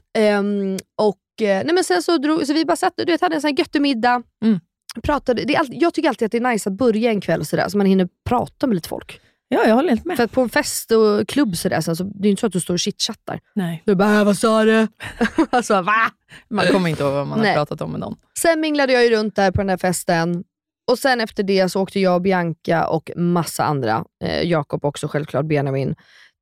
Och 0.96 1.42
eh, 1.46 1.64
nej, 1.64 1.74
men 1.74 1.84
sen 1.84 2.02
så, 2.02 2.18
drog, 2.18 2.46
så 2.46 2.52
vi 2.52 2.64
bara 2.64 2.76
satt, 2.76 2.94
du 2.96 3.04
vet, 3.04 3.20
hade 3.20 3.34
en 3.34 3.40
sån 3.40 3.48
här 3.48 3.58
göttig 3.58 3.82
middag. 3.82 4.22
Mm. 4.44 4.60
Pratade, 5.02 5.44
det 5.44 5.54
är 5.54 5.58
alltid, 5.58 5.82
jag 5.82 5.94
tycker 5.94 6.08
alltid 6.08 6.26
att 6.26 6.32
det 6.32 6.38
är 6.38 6.50
nice 6.52 6.70
att 6.70 6.76
börja 6.76 7.10
en 7.10 7.20
kväll 7.20 7.44
sådär, 7.46 7.68
så 7.68 7.78
man 7.78 7.86
hinner 7.86 8.08
prata 8.28 8.66
med 8.66 8.74
lite 8.74 8.88
folk. 8.88 9.20
Ja, 9.48 9.64
jag 9.66 9.74
håller 9.74 9.88
helt 9.88 10.04
med. 10.04 10.16
För 10.16 10.24
att 10.24 10.32
på 10.32 10.40
en 10.40 10.48
fest 10.48 10.90
och 10.90 11.28
klubb 11.28 11.56
sådär, 11.56 11.80
sen 11.80 11.96
så, 11.96 12.04
det 12.04 12.28
är 12.28 12.30
inte 12.30 12.40
så 12.40 12.46
att 12.46 12.52
du 12.52 12.60
står 12.60 12.74
och 12.74 12.78
chitchattar. 12.80 13.40
Nej. 13.54 13.82
Du 13.86 13.94
bara, 13.94 14.18
"Äh, 14.18 14.24
vad 14.24 14.36
sa 14.36 14.64
du? 14.64 14.88
alltså, 15.50 15.82
va? 15.82 16.10
Man 16.50 16.66
kommer 16.66 16.88
inte 16.88 17.02
ihåg 17.02 17.12
vad 17.12 17.26
man 17.26 17.38
har 17.38 17.54
pratat 17.54 17.80
om 17.80 17.90
med 17.90 18.00
någon. 18.00 18.16
Sen 18.38 18.60
minglade 18.60 18.92
jag 18.92 19.04
ju 19.04 19.10
runt 19.10 19.36
där 19.36 19.50
på 19.50 19.58
den 19.58 19.66
där 19.66 19.76
festen. 19.76 20.44
Och 20.90 20.98
sen 20.98 21.20
efter 21.20 21.42
det 21.42 21.68
så 21.68 21.80
åkte 21.82 22.00
jag 22.00 22.22
Bianca 22.22 22.86
och 22.86 23.10
massa 23.16 23.64
andra, 23.64 24.04
eh, 24.24 24.42
Jakob 24.48 24.84
också 24.84 25.08
självklart, 25.08 25.46
Benjamin, 25.46 25.94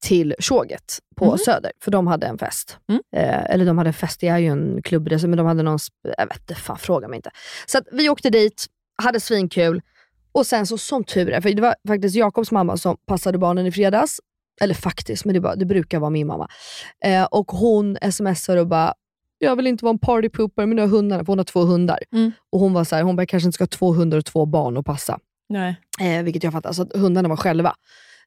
till 0.03 0.35
Tjoget 0.39 0.99
på 1.17 1.25
Mhm. 1.25 1.39
Söder, 1.39 1.73
för 1.85 1.91
de 1.91 2.07
hade 2.07 2.27
en 2.27 2.39
fest. 2.39 2.79
Mm. 2.89 3.03
Eh, 3.17 3.45
eller 3.51 3.67
de 3.67 3.79
hade 3.79 3.91
en 3.91 3.95
fest, 3.95 4.21
det 4.21 4.29
är 4.29 4.39
ju 4.39 4.47
en 4.47 4.83
klubbresa, 4.83 5.27
men 5.27 5.37
de 5.37 5.47
hade 5.47 5.63
någon, 5.63 5.79
jag 6.19 6.27
vet 6.27 6.41
inte, 6.41 6.55
fan 6.55 6.79
fråga 6.79 7.09
mig 7.09 7.17
inte. 7.17 7.31
Så 7.67 7.79
vi 7.93 8.09
åkte 8.09 8.31
dit, 8.31 8.67
hade 9.03 9.21
svinkul 9.21 9.83
och 10.33 10.47
sen 10.47 10.67
så 10.67 10.79
som 10.79 11.05
tur 11.05 11.31
är, 11.31 11.41
för 11.41 11.51
det 11.51 11.63
var 11.63 11.75
faktiskt 11.89 12.17
Jakobs 12.17 12.51
mamma 12.51 12.77
som 12.77 12.97
passade 13.07 13.39
barnen 13.39 13.67
i 13.67 13.73
fredags. 13.73 14.21
Eller 14.63 14.75
faktiskt, 14.75 15.25
men 15.25 15.35
det, 15.35 15.41
bara, 15.41 15.57
det 15.57 15.65
brukar 15.65 15.99
vara 15.99 16.11
min 16.11 16.27
mamma. 16.27 16.49
Eh, 17.05 17.25
och 17.25 17.53
hon 17.53 17.97
smsar 18.13 18.57
och 18.57 18.67
bara, 18.67 18.95
jag 19.39 19.57
vill 19.57 19.67
inte 19.67 19.85
vara 19.85 19.93
en 19.93 19.99
partypooper 19.99 20.67
med 20.67 20.77
några 20.77 20.89
hundar, 20.89 21.19
för 21.19 21.27
hon 21.27 21.39
har 21.39 21.45
två 21.45 21.61
hundar. 21.61 21.99
Mm. 22.13 22.33
Och 22.53 22.61
hon 22.61 22.73
var 22.73 22.85
så 22.85 22.97
här, 22.97 23.03
hon 23.03 23.17
bara, 23.17 23.27
kanske 23.27 23.47
inte 23.47 23.55
ska 23.55 23.63
ha 23.63 23.69
två 23.69 23.93
hundar 23.93 24.19
och 24.19 24.25
två 24.25 24.47
barn 24.47 24.77
att 24.77 24.87
passa. 24.87 25.19
Nej. 25.49 25.77
Eh, 26.01 26.23
vilket 26.23 26.45
jag 26.45 26.53
fattar, 26.53 26.73
så 26.73 26.83
att 26.83 26.97
hundarna 26.97 27.29
var 27.29 27.37
själva. 27.37 27.75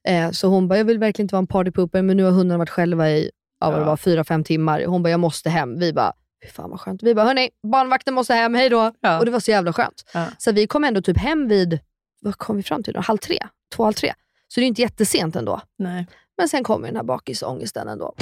Eh, 0.07 0.31
så 0.31 0.47
hon 0.47 0.67
bara, 0.67 0.77
jag 0.77 0.85
vill 0.85 0.99
verkligen 0.99 1.25
inte 1.25 1.35
vara 1.35 1.41
en 1.41 1.47
partypooper, 1.47 2.01
men 2.01 2.17
nu 2.17 2.23
har 2.23 2.31
hundarna 2.31 2.57
varit 2.57 2.69
själva 2.69 3.09
i 3.09 3.31
ja, 3.59 3.71
vad 3.71 3.79
det 3.79 3.85
var, 3.85 3.97
fyra, 3.97 4.23
fem 4.23 4.43
timmar. 4.43 4.85
Hon 4.85 5.03
bara, 5.03 5.09
jag 5.09 5.19
måste 5.19 5.49
hem. 5.49 5.79
Vi 5.79 5.93
bara, 5.93 6.13
fy 6.43 6.49
fan 6.49 6.69
vad 6.69 6.79
skönt. 6.79 7.03
Vi 7.03 7.15
bara, 7.15 7.25
hörni, 7.25 7.49
barnvakten 7.67 8.13
måste 8.13 8.33
hem, 8.33 8.53
hej 8.53 8.69
då. 8.69 8.91
Ja. 8.99 9.19
Och 9.19 9.25
det 9.25 9.31
var 9.31 9.39
så 9.39 9.51
jävla 9.51 9.73
skönt. 9.73 10.03
Ja. 10.13 10.25
Så 10.37 10.51
vi 10.51 10.67
kom 10.67 10.83
ändå 10.83 11.01
typ 11.01 11.17
hem 11.17 11.47
vid, 11.47 11.79
vad 12.21 12.37
kom 12.37 12.57
vi 12.57 12.63
fram 12.63 12.83
till 12.83 12.93
då? 12.93 12.99
Halv 12.99 13.17
tre? 13.17 13.37
Två, 13.75 13.83
halv 13.83 13.93
tre. 13.93 14.13
Så 14.47 14.59
det 14.59 14.65
är 14.65 14.67
inte 14.67 14.81
jättesent 14.81 15.35
ändå. 15.35 15.61
Nej. 15.77 16.07
Men 16.37 16.49
sen 16.49 16.63
kommer 16.63 16.87
den 16.87 16.95
här 16.95 17.03
bakisångesten 17.03 17.87
ändå. 17.87 18.15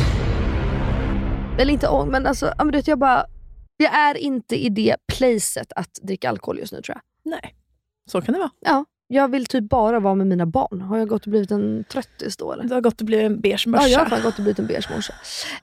Eller 1.60 1.74
inte 1.74 1.88
ångest, 1.88 2.12
men 2.12 2.26
alltså, 2.26 2.46
ja, 2.58 2.64
men 2.64 2.72
du 2.72 2.78
vet, 2.78 2.88
jag 2.88 3.00
bara, 3.00 3.26
jag 3.78 3.94
är 3.94 4.18
inte 4.18 4.56
i 4.56 4.70
det 4.70 4.96
placet 5.18 5.74
att 5.76 5.94
dricka 6.02 6.30
alkohol 6.30 6.60
just 6.60 6.74
nu 6.74 6.82
tror 6.82 6.96
jag. 6.96 7.32
Nej. 7.32 7.56
Så 8.12 8.22
kan 8.22 8.34
det 8.34 8.40
vara. 8.40 8.52
Ja, 8.60 8.86
jag 9.14 9.32
vill 9.32 9.46
typ 9.46 9.70
bara 9.70 10.00
vara 10.00 10.16
med 10.16 10.28
mina 10.28 10.46
barn. 10.46 10.82
Har 10.82 10.98
jag 10.98 11.08
gått 11.08 11.26
och 11.26 11.32
blivit 11.32 11.52
en 11.52 11.84
tröttis 11.92 12.38
då 12.38 12.54
eller? 12.54 12.64
Du 12.64 12.74
har 12.74 12.82
gått 12.82 13.00
och 13.02 13.06
blivit 13.06 13.26
en 13.26 13.42
beige 13.42 13.68
morsa. 13.68 13.84
Ja, 13.84 13.88
jag 13.88 14.00
har 14.00 14.06
fan 14.06 14.22
gått 14.22 14.38
och 14.38 14.44
blivit 14.44 14.60
en 14.60 14.68
beige 14.68 14.90
morsa. 14.96 15.14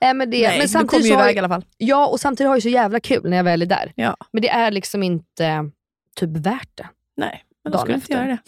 Eh, 0.01 0.15
men 0.15 0.31
det, 0.31 0.43
Nej, 0.43 0.59
men 0.59 0.61
du 0.61 0.69
samtidigt 0.69 0.91
kommer 0.91 1.05
ju 1.05 1.13
iväg 1.13 1.37
i 1.37 1.39
alla 1.39 1.49
fall. 1.49 1.65
Ja, 1.77 2.07
och 2.07 2.21
samtidigt 2.21 2.49
har 2.49 2.57
jag 2.57 2.63
så 2.63 2.69
jävla 2.69 3.01
kul 3.01 3.31
när 3.31 3.37
jag 3.37 3.45
väl 3.45 3.63
är 3.63 3.67
där. 3.67 3.93
Ja. 3.95 4.17
Men 4.33 4.43
det 4.43 4.49
är 4.49 4.71
liksom 4.71 5.03
inte 5.03 5.71
typ 6.17 6.31
värt 6.31 6.71
det. 6.75 6.89
Nej, 7.17 7.45
men 7.65 7.73
då 7.73 7.79
ska 7.79 7.87
du 7.89 7.95
inte 7.95 8.13
göra 8.13 8.27
det. 8.27 8.39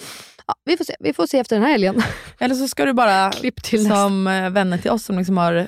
Ja, 0.46 0.54
vi, 0.64 0.76
får 0.76 0.84
se. 0.84 0.94
vi 1.00 1.12
får 1.12 1.26
se 1.26 1.38
efter 1.38 1.56
den 1.56 1.62
här 1.64 1.72
helgen. 1.72 2.02
Eller 2.38 2.54
så 2.54 2.68
ska 2.68 2.84
du 2.84 2.92
bara, 2.92 3.32
Klipp 3.32 3.62
till 3.62 3.82
nästa. 3.82 3.96
som 3.96 4.26
eh, 4.26 4.50
vänner 4.50 4.78
till 4.78 4.90
oss 4.90 5.04
som 5.04 5.18
liksom 5.18 5.36
har 5.36 5.54
eh, 5.54 5.66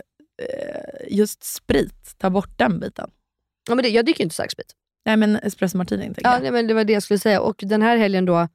just 1.08 1.44
sprit, 1.44 2.14
ta 2.18 2.30
bort 2.30 2.58
den 2.58 2.80
biten. 2.80 3.10
Ja, 3.68 3.74
men 3.74 3.82
det, 3.82 3.88
jag 3.88 4.04
dricker 4.04 4.20
ju 4.20 4.24
inte 4.24 4.34
starksprit. 4.34 4.72
Nej 5.06 5.16
men 5.16 5.36
espresso 5.36 5.78
martini 5.78 6.12
Ja, 6.16 6.38
nej, 6.42 6.50
men 6.50 6.66
det 6.66 6.74
var 6.74 6.84
det 6.84 6.92
jag 6.92 7.02
skulle 7.02 7.18
säga. 7.18 7.40
Och 7.40 7.56
den 7.62 7.82
här 7.82 7.96
helgen 7.96 8.24
då, 8.24 8.48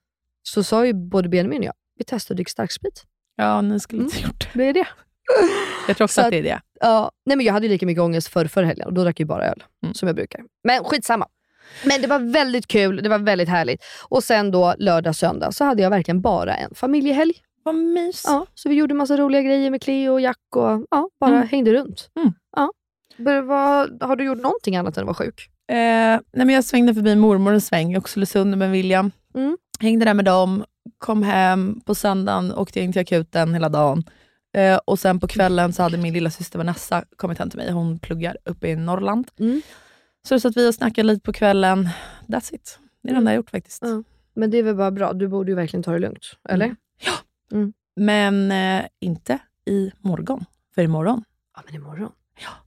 så 0.53 0.63
sa 0.63 0.85
ju 0.85 0.93
både 0.93 1.29
Benjamin 1.29 1.59
och 1.59 1.65
jag, 1.65 1.73
vi 1.97 2.03
testar 2.07 2.33
att 2.33 2.37
dricka 2.37 2.49
starksprit. 2.49 3.03
Ja, 3.35 3.61
ni 3.61 3.79
skulle 3.79 4.03
inte 4.03 4.19
gjort 4.19 4.39
det. 4.53 4.59
Det 4.59 4.69
är 4.69 4.73
det. 4.73 4.87
Jag 5.87 5.97
tror 5.97 6.05
också 6.05 6.13
Så 6.13 6.21
att 6.21 6.25
att- 6.27 6.31
det 6.31 6.37
är 6.37 6.43
det. 6.43 6.61
Ja, 6.81 7.11
nej 7.25 7.37
men 7.37 7.45
jag 7.45 7.53
hade 7.53 7.65
ju 7.65 7.71
lika 7.73 7.85
mycket 7.85 8.01
ångest 8.01 8.27
för 8.27 8.45
förra 8.47 8.65
helgen 8.65 8.87
och 8.87 8.93
då 8.93 9.03
drack 9.03 9.19
jag 9.19 9.27
bara 9.27 9.45
öl, 9.45 9.63
Mm. 9.83 9.93
som 9.93 10.07
jag 10.07 10.15
brukar. 10.15 10.41
Men 10.63 10.83
skitsamma. 10.83 11.27
Men 11.85 12.01
det 12.01 12.07
var 12.07 12.19
väldigt 12.19 12.67
kul, 12.67 13.03
det 13.03 13.09
var 13.09 13.19
väldigt 13.19 13.49
härligt. 13.49 13.83
Och 14.09 14.23
sen 14.23 14.51
då 14.51 14.75
lördag, 14.77 15.15
söndag 15.15 15.51
så 15.51 15.63
hade 15.65 15.81
jag 15.83 15.89
verkligen 15.89 16.21
bara 16.21 16.55
en 16.55 16.75
familjehelg. 16.75 17.33
Vad 17.63 17.75
mys. 17.75 18.23
Ja, 18.27 18.45
så 18.53 18.69
vi 18.69 18.75
gjorde 18.75 18.93
massa 18.93 19.17
roliga 19.17 19.41
grejer 19.41 19.71
med 19.71 19.81
Cleo 19.81 20.13
och 20.13 20.21
Jack 20.21 20.37
och 20.55 20.85
ja, 20.91 21.09
bara 21.19 21.35
Mm. 21.35 21.47
hängde 21.47 21.73
runt. 21.73 22.09
Mm. 22.19 22.33
Ja. 22.55 22.71
Vad, 23.43 24.03
har 24.03 24.15
du 24.15 24.23
gjort 24.25 24.37
någonting 24.41 24.75
annat 24.75 24.97
än 24.97 25.01
att 25.01 25.05
vara 25.05 25.15
sjuk? 25.27 25.49
Eh, 25.69 25.75
nej, 25.75 26.21
men 26.33 26.49
jag 26.49 26.63
svängde 26.63 26.93
förbi 26.93 27.15
mormor 27.15 27.53
en 27.53 27.61
sväng 27.61 27.93
i 27.93 27.97
Oxelösund 27.97 28.57
med 28.57 28.71
William. 28.71 29.11
Mm. 29.35 29.57
Hängde 29.79 30.05
där 30.05 30.13
med 30.13 30.25
dem, 30.25 30.65
kom 30.97 31.23
hem 31.23 31.81
på 31.85 31.95
söndagen, 31.95 32.53
åkte 32.53 32.79
in 32.79 32.91
till 32.93 33.01
akuten 33.01 33.53
hela 33.53 33.69
dagen. 33.69 34.03
Eh, 34.53 34.79
och 34.85 34.99
sen 34.99 35.19
på 35.19 35.27
kvällen 35.27 35.73
så 35.73 35.83
hade 35.83 35.97
min 35.97 36.13
lilla 36.13 36.29
syster 36.29 36.57
Vanessa 36.57 37.03
kommit 37.15 37.37
hem 37.39 37.49
till 37.49 37.57
mig. 37.59 37.71
Hon 37.71 37.99
pluggar 37.99 38.37
uppe 38.45 38.67
i 38.67 38.75
Norrland. 38.75 39.27
Mm. 39.39 39.61
Så 40.27 40.33
då 40.35 40.39
satt 40.39 40.57
vi 40.57 40.69
och 40.69 40.75
snackade 40.75 41.07
lite 41.07 41.21
på 41.21 41.33
kvällen. 41.33 41.89
That's 42.27 42.53
it. 42.55 42.79
Det 43.01 43.09
är 43.09 43.13
det 43.13 43.17
enda 43.17 43.31
jag 43.31 43.35
gjort 43.35 43.49
faktiskt. 43.49 43.81
Ja. 43.83 44.03
Men 44.33 44.51
det 44.51 44.57
är 44.57 44.63
väl 44.63 44.75
bara 44.75 44.91
bra, 44.91 45.13
du 45.13 45.27
borde 45.27 45.51
ju 45.51 45.55
verkligen 45.55 45.83
ta 45.83 45.91
det 45.91 45.99
lugnt. 45.99 46.25
Eller? 46.49 46.65
Mm. 46.65 46.77
Mm. 47.51 47.73
Men 47.95 48.51
eh, 48.51 48.85
inte 48.99 49.39
i 49.65 49.91
morgon. 49.99 50.45
För 50.75 50.81
imorgon, 50.81 51.23
Ja, 51.55 51.61
men 51.65 51.75
imorgon. 51.75 52.11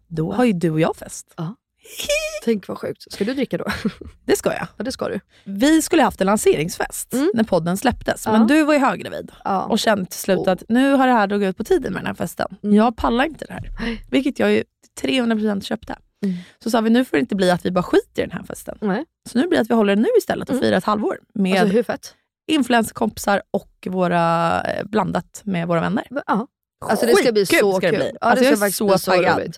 då 0.09 0.33
har 0.33 0.45
ju 0.45 0.53
du 0.53 0.71
och 0.71 0.81
jag 0.81 0.97
fest. 0.97 1.35
Tänk 2.45 2.69
vad 2.69 2.79
sjukt. 2.79 3.13
Ska 3.13 3.25
du 3.25 3.35
dricka 3.35 3.59
då? 3.59 3.65
Det 4.27 4.37
ska 4.37 4.53
jag. 4.53 4.67
Ja, 4.77 4.85
det 4.85 4.93
ska 4.93 5.09
du. 5.09 5.21
Vi 5.45 5.83
skulle 5.83 6.03
haft 6.03 6.21
en 6.21 6.27
lanseringsfest 6.27 7.13
Mm. 7.13 7.31
när 7.35 7.45
podden 7.45 7.77
släpptes. 7.77 8.23
Ja. 8.27 8.33
Men 8.33 8.47
du 8.47 8.63
var 8.65 8.75
ju 8.75 8.81
höggravid 8.81 9.33
Ja. 9.45 9.65
och 9.65 9.79
kände 9.79 10.05
till 10.07 10.19
slut 10.21 10.39
Oh. 10.39 10.51
att 10.51 10.63
nu 10.69 10.93
har 10.93 11.07
det 11.07 11.13
här 11.13 11.27
dragit 11.27 11.49
ut 11.51 11.57
på 11.57 11.65
tiden 11.65 11.93
med 11.93 12.03
den 12.03 12.07
här 12.07 12.15
festen. 12.15 12.47
Mm. 12.63 12.77
Jag 12.77 12.97
pallar 12.97 13.25
inte 13.25 13.45
det 13.45 13.53
här. 13.53 13.71
Vilket 14.11 14.39
jag 14.39 14.53
ju 14.53 14.65
300% 15.03 15.61
köpte. 15.63 15.97
Mm. 16.25 16.37
Så 16.65 16.71
sa 16.71 16.81
vi, 16.81 16.91
nu 16.91 17.05
får 17.05 17.17
det 17.17 17.21
inte 17.21 17.35
bli 17.37 17.51
att 17.51 17.67
vi 17.67 17.71
bara 17.71 17.83
skiter 17.83 18.23
i 18.23 18.27
den 18.27 18.31
här 18.39 18.43
festen. 18.45 18.79
Nej. 18.81 19.05
Så 19.31 19.39
nu 19.39 19.47
blir 19.49 19.59
det 19.59 19.63
att 19.63 19.71
vi 19.71 19.75
håller 19.75 19.97
den 19.97 20.03
nu 20.03 20.09
istället 20.19 20.49
och 20.49 20.53
Mm. 20.55 20.63
firar 20.63 20.79
ett 20.79 20.85
halvår. 20.85 21.19
Med 21.35 21.61
Alltså 21.61 21.77
hur 21.77 21.83
fett? 21.83 22.15
influencerkompisar 22.53 23.43
och 23.51 23.87
våra, 23.91 24.61
eh, 24.63 24.85
blandat 24.85 25.41
med 25.45 25.69
våra 25.69 25.81
vänner. 25.81 26.07
Ja. 26.27 26.47
Alltså 26.85 27.07
det 27.07 27.17
ska 27.17 27.33
bli 27.33 27.47
Skitkul 27.47 27.61
så 27.61 27.73
ska 27.77 27.87
det 27.87 27.91
kul. 27.97 27.99
bli. 27.99 28.11
Ja, 28.21 28.27
Alltså, 28.27 28.45
det 28.45 28.51
jag 28.51 28.59
ska 28.59 28.67
är 28.67 28.97
så 28.99 29.11
taggad. 29.11 29.57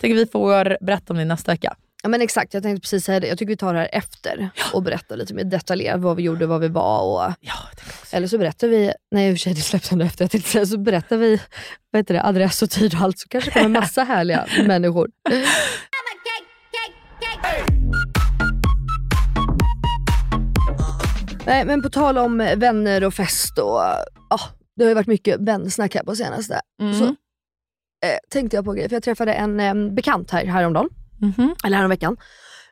Tänker 0.00 0.14
vi 0.16 0.26
får 0.26 0.84
berätta 0.84 1.12
om 1.12 1.16
det 1.18 1.24
nästa 1.24 1.52
vecka. 1.52 1.76
Ja, 2.02 2.08
men 2.08 2.22
exakt, 2.22 2.54
jag 2.54 2.62
tänkte 2.62 2.80
precis 2.80 3.04
säga 3.04 3.20
det. 3.20 3.26
Jag 3.26 3.38
tycker 3.38 3.52
vi 3.52 3.56
tar 3.56 3.74
det 3.74 3.80
här 3.80 3.88
efter 3.92 4.50
och 4.72 4.82
berättar 4.82 5.16
lite 5.16 5.34
mer 5.34 5.44
detaljerat 5.44 6.00
vad 6.00 6.16
vi 6.16 6.22
gjorde, 6.22 6.46
vad 6.46 6.60
vi 6.60 6.68
var. 6.68 7.02
Och, 7.02 7.34
Ja, 7.40 7.54
eller 8.12 8.28
så 8.28 8.38
berättar 8.38 8.68
vi, 8.68 8.92
nej 9.10 9.30
i 9.30 9.32
och 9.32 9.34
för 9.34 9.38
sig 9.38 9.54
det 9.54 9.60
släpps 9.60 9.92
ändå 9.92 10.04
efter, 10.04 10.24
jag 10.24 10.30
tänkte 10.30 10.50
säga, 10.50 10.66
så 10.66 10.78
berättar 10.78 11.16
vi 11.16 11.40
vad 11.90 12.00
heter 12.00 12.14
det, 12.14 12.24
adress 12.24 12.62
och 12.62 12.70
tid 12.70 12.94
och 12.94 13.00
allt 13.00 13.18
så 13.18 13.28
kanske 13.28 13.50
kommer 13.50 13.68
massa 13.68 14.04
härliga 14.04 14.46
människor. 14.66 15.10
Nej 21.46 21.64
men 21.64 21.82
på 21.82 21.90
tal 21.90 22.18
om 22.18 22.38
vänner 22.56 23.04
och 23.04 23.14
fest 23.14 23.58
och 23.58 23.80
ja, 24.30 24.38
det 24.76 24.84
har 24.84 24.88
ju 24.88 24.94
varit 24.94 25.06
mycket 25.06 25.40
vänsnack 25.40 25.94
här 25.94 26.02
på 26.02 26.16
senaste. 26.16 26.60
Mm. 26.80 26.94
Så 26.98 27.14
eh, 28.04 28.18
tänkte 28.30 28.56
jag 28.56 28.64
på 28.64 28.70
en 28.70 28.76
grej, 28.76 28.88
för 28.88 28.96
jag 28.96 29.02
träffade 29.02 29.32
en 29.32 29.60
eh, 29.60 29.74
bekant 29.92 30.30
här 30.30 30.44
häromdagen 30.46 30.88
Mhm. 31.20 31.54
eller 31.64 31.76
häromveckan. 31.76 32.16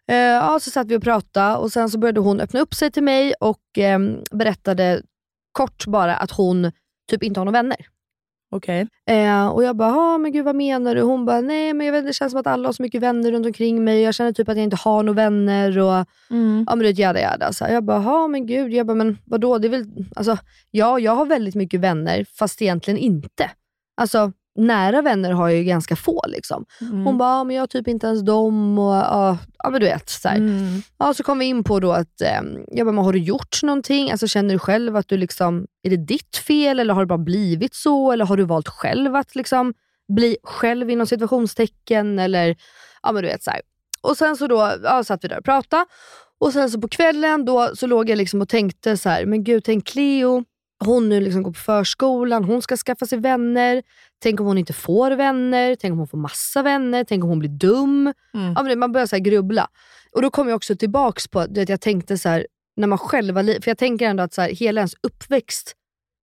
Eh, 0.09 0.17
ja, 0.17 0.59
så 0.61 0.71
satt 0.71 0.87
vi 0.87 0.97
och 0.97 1.03
pratade 1.03 1.57
och 1.57 1.73
sen 1.73 1.91
så 1.91 1.99
började 1.99 2.21
hon 2.21 2.41
öppna 2.41 2.61
upp 2.61 2.75
sig 2.75 2.91
till 2.91 3.03
mig 3.03 3.35
och 3.41 3.79
eh, 3.79 3.99
berättade 4.33 5.03
kort 5.53 5.87
bara 5.87 6.17
att 6.17 6.31
hon 6.31 6.73
typ 7.11 7.23
inte 7.23 7.41
har 7.41 7.45
några 7.45 7.59
vänner. 7.63 7.77
Okej. 8.51 8.87
Eh, 9.11 9.47
och 9.49 9.65
jag 9.65 9.77
bara, 9.77 9.89
"Ja, 9.89 10.19
men 10.19 10.33
gud 10.33 10.45
vad 10.45 10.55
menar 10.57 10.95
du? 10.95 11.01
Hon 11.03 11.25
bara, 11.27 11.41
nej 11.41 11.73
men 11.75 11.87
jag 11.87 11.93
vet, 11.93 12.07
det 12.07 12.13
känns 12.13 12.31
som 12.33 12.41
att 12.41 12.47
alla 12.47 12.69
har 12.69 12.73
så 12.73 12.83
mycket 12.83 13.03
vänner 13.03 13.33
runt 13.33 13.47
omkring 13.47 13.85
mig. 13.85 14.01
Jag 14.03 14.15
känner 14.15 14.33
typ 14.33 14.49
att 14.49 14.57
jag 14.57 14.65
inte 14.65 14.77
har 14.77 15.03
några 15.03 15.17
vänner. 15.17 15.79
Och, 15.79 16.07
Mm. 16.31 16.65
ja 16.69 16.75
men 16.75 16.79
du 16.79 16.85
vet, 16.85 16.99
jada 16.99 17.21
jada. 17.21 17.53
Så 17.53 17.65
jag 17.71 17.85
bara, 17.85 18.29
men 18.29 18.47
gud. 18.47 18.73
Jag 18.73 18.87
bara, 18.87 18.95
men 18.95 19.19
vadå? 19.25 19.59
Det 19.59 19.69
är 19.69 19.71
väl, 19.71 19.87
alltså, 20.17 20.39
ja, 20.71 20.99
jag 20.99 21.13
har 21.13 21.27
väldigt 21.27 21.55
mycket 21.55 21.81
vänner, 21.81 22.27
fast 22.39 22.63
egentligen 22.63 22.99
inte. 22.99 23.51
Alltså, 23.97 24.33
nära 24.57 25.03
vänner 25.03 25.33
har 25.33 25.49
jag 25.49 25.59
ju 25.59 25.65
ganska 25.65 25.97
få. 25.97 26.25
liksom. 26.29 26.65
Mm. 26.81 27.05
Hon 27.05 27.19
bara, 27.19 27.39
ja, 27.39 27.45
men 27.45 27.57
jag 27.57 27.63
har 27.63 27.67
typ 27.67 27.89
inte 27.89 28.07
ens 28.07 28.25
dem. 28.25 28.79
Och, 28.79 28.95
ja, 28.95 29.39
ja 29.59 29.71
men 29.71 29.81
du 29.81 29.87
vet. 29.87 30.11
Så, 30.11 30.29
här. 30.29 30.37
Mm. 30.37 30.83
Ja, 30.99 31.15
så 31.15 31.23
kom 31.23 31.39
vi 31.39 31.45
in 31.45 31.65
på 31.65 31.81
då 31.81 31.93
att, 31.93 32.21
eh, 32.21 32.41
jag 32.67 32.87
bara, 32.87 32.93
men 32.93 33.05
har 33.05 33.13
du 33.13 33.19
gjort 33.19 33.63
någonting? 33.63 34.11
Alltså, 34.11 34.27
känner 34.27 34.55
du 34.55 34.59
själv 34.59 34.97
att 34.97 35.09
du 35.09 35.17
liksom, 35.17 35.67
är 35.83 35.91
det 35.91 35.97
ditt 35.97 36.37
fel 36.37 36.81
eller 36.81 36.95
har 36.95 37.03
det 37.03 37.07
bara 37.07 37.19
blivit 37.19 37.75
så? 37.75 38.13
Eller 38.13 38.25
har 38.25 38.37
du 38.37 38.45
valt 38.45 38.69
själv 38.69 39.17
att 39.17 39.35
liksom 39.35 39.75
bli 40.09 40.37
själv 40.43 40.91
inom 40.91 41.07
situationstecken? 41.07 42.19
Eller, 42.19 42.57
ja 43.03 43.13
men 43.13 43.23
du 43.23 43.29
vet 43.29 43.43
så 43.43 43.51
här. 43.51 43.61
Och 44.03 44.17
sen 44.17 44.37
så 44.37 44.47
då 44.47 44.73
ja, 44.83 45.05
satt 45.05 45.25
vi 45.25 45.29
där 45.29 45.39
och 45.39 45.45
pratade. 45.45 45.87
Och 46.41 46.53
sen 46.53 46.71
så 46.71 46.81
på 46.81 46.89
kvällen 46.89 47.45
då 47.45 47.71
så 47.75 47.87
låg 47.87 48.11
jag 48.11 48.17
liksom 48.17 48.41
och 48.41 48.49
tänkte 48.49 48.97
så 48.97 49.09
här, 49.09 49.27
men 49.27 49.45
gud 49.45 49.65
tänk 49.65 49.87
Cleo, 49.87 50.45
hon 50.85 51.09
nu 51.09 51.21
liksom 51.21 51.43
går 51.43 51.51
på 51.53 51.59
förskolan, 51.59 52.45
hon 52.45 52.63
ska 52.63 52.77
skaffa 52.77 53.07
sig 53.07 53.19
vänner. 53.19 53.83
Tänk 54.23 54.41
om 54.41 54.47
hon 54.47 54.59
inte 54.59 54.73
får 54.73 55.11
vänner, 55.11 55.75
tänk 55.81 55.93
om 55.93 55.99
hon 55.99 56.09
får 56.09 56.19
massa 56.19 56.63
vänner, 56.63 57.05
tänk 57.05 57.25
om 57.25 57.31
hon 57.31 57.39
blir 57.39 57.51
dum. 57.51 58.13
Mm. 58.35 58.53
Ja, 58.69 58.77
man 58.77 58.93
börjar 58.93 59.07
så 59.07 59.17
grubbla. 59.19 59.69
Och 60.13 60.23
då 60.23 60.31
kom 60.31 60.49
jag 60.49 60.57
också 60.57 60.77
tillbaks 60.77 61.29
på 61.29 61.41
att 61.41 61.69
jag 61.69 61.81
tänkte 61.81 62.19
så 62.19 62.29
här, 62.29 62.47
när 62.77 62.87
man 62.87 62.99
själv 62.99 63.35
var 63.35 63.43
för 63.43 63.71
jag 63.71 63.79
tänker 63.79 64.07
ändå 64.07 64.23
att 64.23 64.35
så 64.35 64.43
här, 64.43 64.51
hela 64.51 64.81
ens 64.81 64.95
uppväxt 65.03 65.75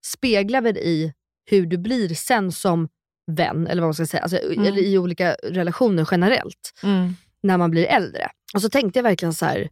speglar 0.05 0.61
väl 0.61 0.77
i 0.77 1.13
hur 1.45 1.65
du 1.65 1.77
blir 1.77 2.09
sen 2.15 2.51
som 2.51 2.87
vän, 3.31 3.67
eller 3.67 3.81
vad 3.81 3.87
man 3.87 3.93
ska 3.93 4.05
säga, 4.05 4.23
alltså, 4.23 4.37
Mm. 4.37 4.65
eller 4.65 4.81
i 4.81 4.97
olika 4.97 5.33
relationer 5.43 6.07
generellt, 6.11 6.73
Mm. 6.83 7.15
när 7.43 7.57
man 7.57 7.71
blir 7.71 7.85
äldre. 7.85 8.29
Och 8.53 8.61
så 8.61 8.69
tänkte 8.69 8.99
jag 8.99 9.03
verkligen 9.03 9.33
så 9.33 9.45
här, 9.45 9.69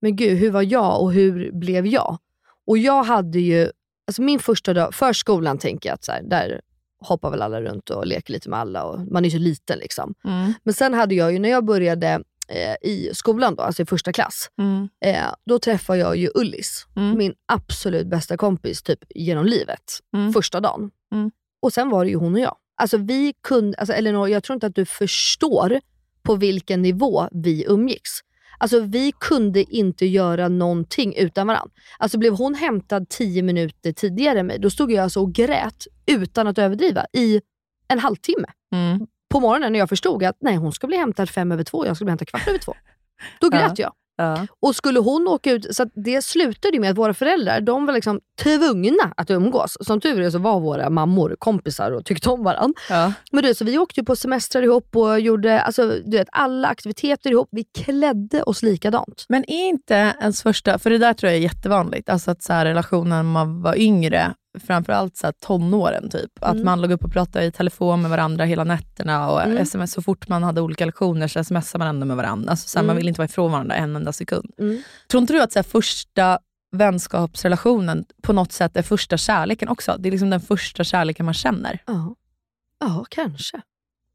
men 0.00 0.16
gud 0.16 0.38
hur 0.38 0.50
var 0.50 0.62
jag 0.62 1.02
och 1.02 1.12
hur 1.12 1.52
blev 1.52 1.86
jag? 1.86 2.18
Och 2.66 2.78
jag 2.78 3.02
hade 3.02 3.38
ju, 3.40 3.70
alltså 4.08 4.22
min 4.22 4.38
första 4.38 4.74
dag, 4.74 4.94
förskolan 4.94 5.58
tänker 5.58 5.88
jag 5.88 5.94
att 5.94 6.04
så 6.04 6.12
här, 6.12 6.22
där 6.22 6.60
hoppar 7.00 7.30
väl 7.30 7.42
alla 7.42 7.60
runt 7.62 7.90
och 7.90 8.06
leker 8.06 8.32
lite 8.32 8.48
med 8.50 8.58
alla 8.58 8.84
och 8.84 9.00
man 9.12 9.24
är 9.24 9.30
så 9.30 9.38
liten 9.38 9.78
liksom. 9.78 10.14
Mm. 10.24 10.52
Men 10.62 10.74
sen 10.74 10.94
hade 10.94 11.14
jag 11.14 11.32
ju, 11.32 11.38
när 11.38 11.48
jag 11.48 11.64
började 11.64 12.08
eh, 12.48 12.88
i 12.90 13.10
skolan, 13.14 13.54
då, 13.54 13.62
alltså 13.62 13.82
i 13.82 13.86
första 13.86 14.12
klass, 14.12 14.50
Mm. 14.58 14.88
eh, 15.04 15.32
då 15.46 15.58
träffade 15.58 15.98
jag 15.98 16.16
ju 16.16 16.30
Ullis, 16.34 16.86
Mm. 16.96 17.18
min 17.18 17.34
absolut 17.46 18.06
bästa 18.06 18.36
kompis 18.36 18.82
typ 18.82 18.98
genom 19.14 19.44
livet, 19.46 19.98
Mm. 20.16 20.32
första 20.32 20.60
dagen. 20.60 20.90
Mm. 21.12 21.30
Och 21.62 21.72
sen 21.72 21.90
var 21.90 22.04
det 22.04 22.10
ju 22.10 22.16
hon 22.16 22.34
och 22.34 22.40
jag. 22.40 22.56
Alltså 22.76 22.96
vi 22.96 23.34
kunde, 23.42 23.78
alltså 23.78 23.94
Elinor, 23.94 24.28
jag 24.28 24.42
tror 24.44 24.54
inte 24.54 24.66
att 24.66 24.74
du 24.74 24.84
förstår 24.84 25.80
på 26.22 26.34
vilken 26.36 26.82
nivå 26.82 27.28
vi 27.32 27.64
umgicks. 27.68 28.10
Alltså 28.58 28.80
vi 28.80 29.12
kunde 29.20 29.62
inte 29.62 30.06
göra 30.06 30.48
någonting 30.48 31.14
utan 31.16 31.46
varandra. 31.46 31.70
Alltså 31.98 32.18
blev 32.18 32.32
hon 32.32 32.54
hämtad 32.54 33.08
10 33.08 33.42
minuter 33.42 33.92
tidigare 33.92 34.40
än 34.40 34.46
mig, 34.46 34.58
då 34.58 34.70
stod 34.70 34.92
jag 34.92 35.02
alltså 35.02 35.20
och 35.20 35.32
grät 35.32 35.86
utan 36.06 36.46
att 36.46 36.58
överdriva 36.58 37.06
i 37.12 37.40
en 37.88 37.98
halvtimme. 37.98 38.48
Mm. 38.72 39.06
På 39.30 39.40
morgonen 39.40 39.72
när 39.72 39.78
jag 39.78 39.88
förstod 39.88 40.24
att 40.24 40.36
nej, 40.40 40.56
hon 40.56 40.72
ska 40.72 40.86
bli 40.86 40.96
hämtad 40.96 41.30
fem 41.30 41.52
över 41.52 41.64
två, 41.64 41.86
jag 41.86 41.96
ska 41.96 42.04
bli 42.04 42.10
hämtad 42.10 42.28
kvart 42.28 42.48
över 42.48 42.58
två. 42.58 42.74
Då 43.40 43.48
grät 43.50 43.78
jag. 43.78 43.92
Ja. 44.18 44.46
Och 44.60 44.76
skulle 44.76 44.98
hon 44.98 45.28
åka 45.28 45.52
ut, 45.52 45.76
så 45.76 45.84
det 45.94 46.22
slutade 46.24 46.80
med 46.80 46.90
att 46.90 46.98
våra 46.98 47.14
föräldrar 47.14 47.60
de 47.60 47.86
var 47.86 47.92
liksom 47.94 48.20
tvungna 48.42 49.12
att 49.16 49.30
umgås. 49.30 49.76
Som 49.80 50.00
tur 50.00 50.20
är 50.20 50.30
så 50.30 50.38
var 50.38 50.60
våra 50.60 50.90
mammor 50.90 51.36
kompisar 51.38 51.90
och 51.92 52.04
tyckte 52.04 52.30
om 52.30 52.44
varandra. 52.44 52.74
Ja. 52.90 53.12
Men 53.32 53.44
du, 53.44 53.54
så 53.54 53.64
vi 53.64 53.78
åkte 53.78 54.04
på 54.04 54.16
semestrar 54.16 54.62
ihop 54.62 54.96
och 54.96 55.20
gjorde 55.20 55.60
alltså, 55.60 55.88
du 56.04 56.16
vet, 56.16 56.28
alla 56.32 56.68
aktiviteter 56.68 57.30
ihop. 57.30 57.48
Vi 57.50 57.64
klädde 57.64 58.42
oss 58.42 58.62
likadant. 58.62 59.24
Men 59.28 59.50
är 59.50 59.68
inte 59.68 60.14
ens 60.20 60.42
första, 60.42 60.78
för 60.78 60.90
det 60.90 60.98
där 60.98 61.14
tror 61.14 61.30
jag 61.30 61.38
är 61.38 61.42
jättevanligt, 61.42 62.08
alltså 62.08 62.30
att 62.30 62.42
så 62.42 62.52
här, 62.52 62.64
relationen 62.64 63.08
när 63.10 63.22
man 63.22 63.62
var 63.62 63.76
yngre, 63.76 64.34
framförallt 64.58 65.16
så 65.16 65.26
här, 65.26 65.32
tonåren, 65.32 66.10
typ. 66.10 66.30
att 66.40 66.52
Mm. 66.54 66.64
man 66.64 66.80
låg 66.80 66.92
upp 66.92 67.04
och 67.04 67.12
pratade 67.12 67.44
i 67.44 67.52
telefon 67.52 68.02
med 68.02 68.10
varandra 68.10 68.44
hela 68.44 68.64
nätterna 68.64 69.30
och 69.30 69.42
Mm. 69.42 69.58
sms, 69.58 69.92
så 69.92 70.02
fort 70.02 70.28
man 70.28 70.42
hade 70.42 70.60
olika 70.60 70.86
lektioner 70.86 71.28
så 71.28 71.44
smsade 71.44 71.78
man 71.84 71.88
ändå 71.88 72.06
med 72.06 72.16
varandra. 72.16 72.50
Alltså, 72.50 72.68
så 72.68 72.78
här, 72.78 72.84
Man 72.84 72.90
Mm. 72.90 72.96
vill 72.96 73.08
inte 73.08 73.18
vara 73.18 73.24
ifrån 73.28 73.52
varandra 73.52 73.74
en 73.76 73.96
enda 73.96 74.12
sekund. 74.12 74.50
Mm. 74.58 74.82
Tror 75.10 75.20
inte 75.20 75.32
du 75.32 75.42
att 75.42 75.52
så 75.52 75.58
här, 75.58 75.64
första 75.64 76.38
vänskapsrelationen 76.72 78.04
på 78.22 78.32
något 78.32 78.52
sätt 78.52 78.76
är 78.76 78.82
första 78.82 79.16
kärleken 79.16 79.68
också? 79.68 79.96
Det 79.98 80.08
är 80.08 80.10
liksom 80.10 80.30
den 80.30 80.40
första 80.40 80.84
kärleken 80.84 81.24
man 81.26 81.34
känner. 81.34 81.82
Ja. 81.86 82.14
ja, 82.80 83.04
kanske. 83.10 83.60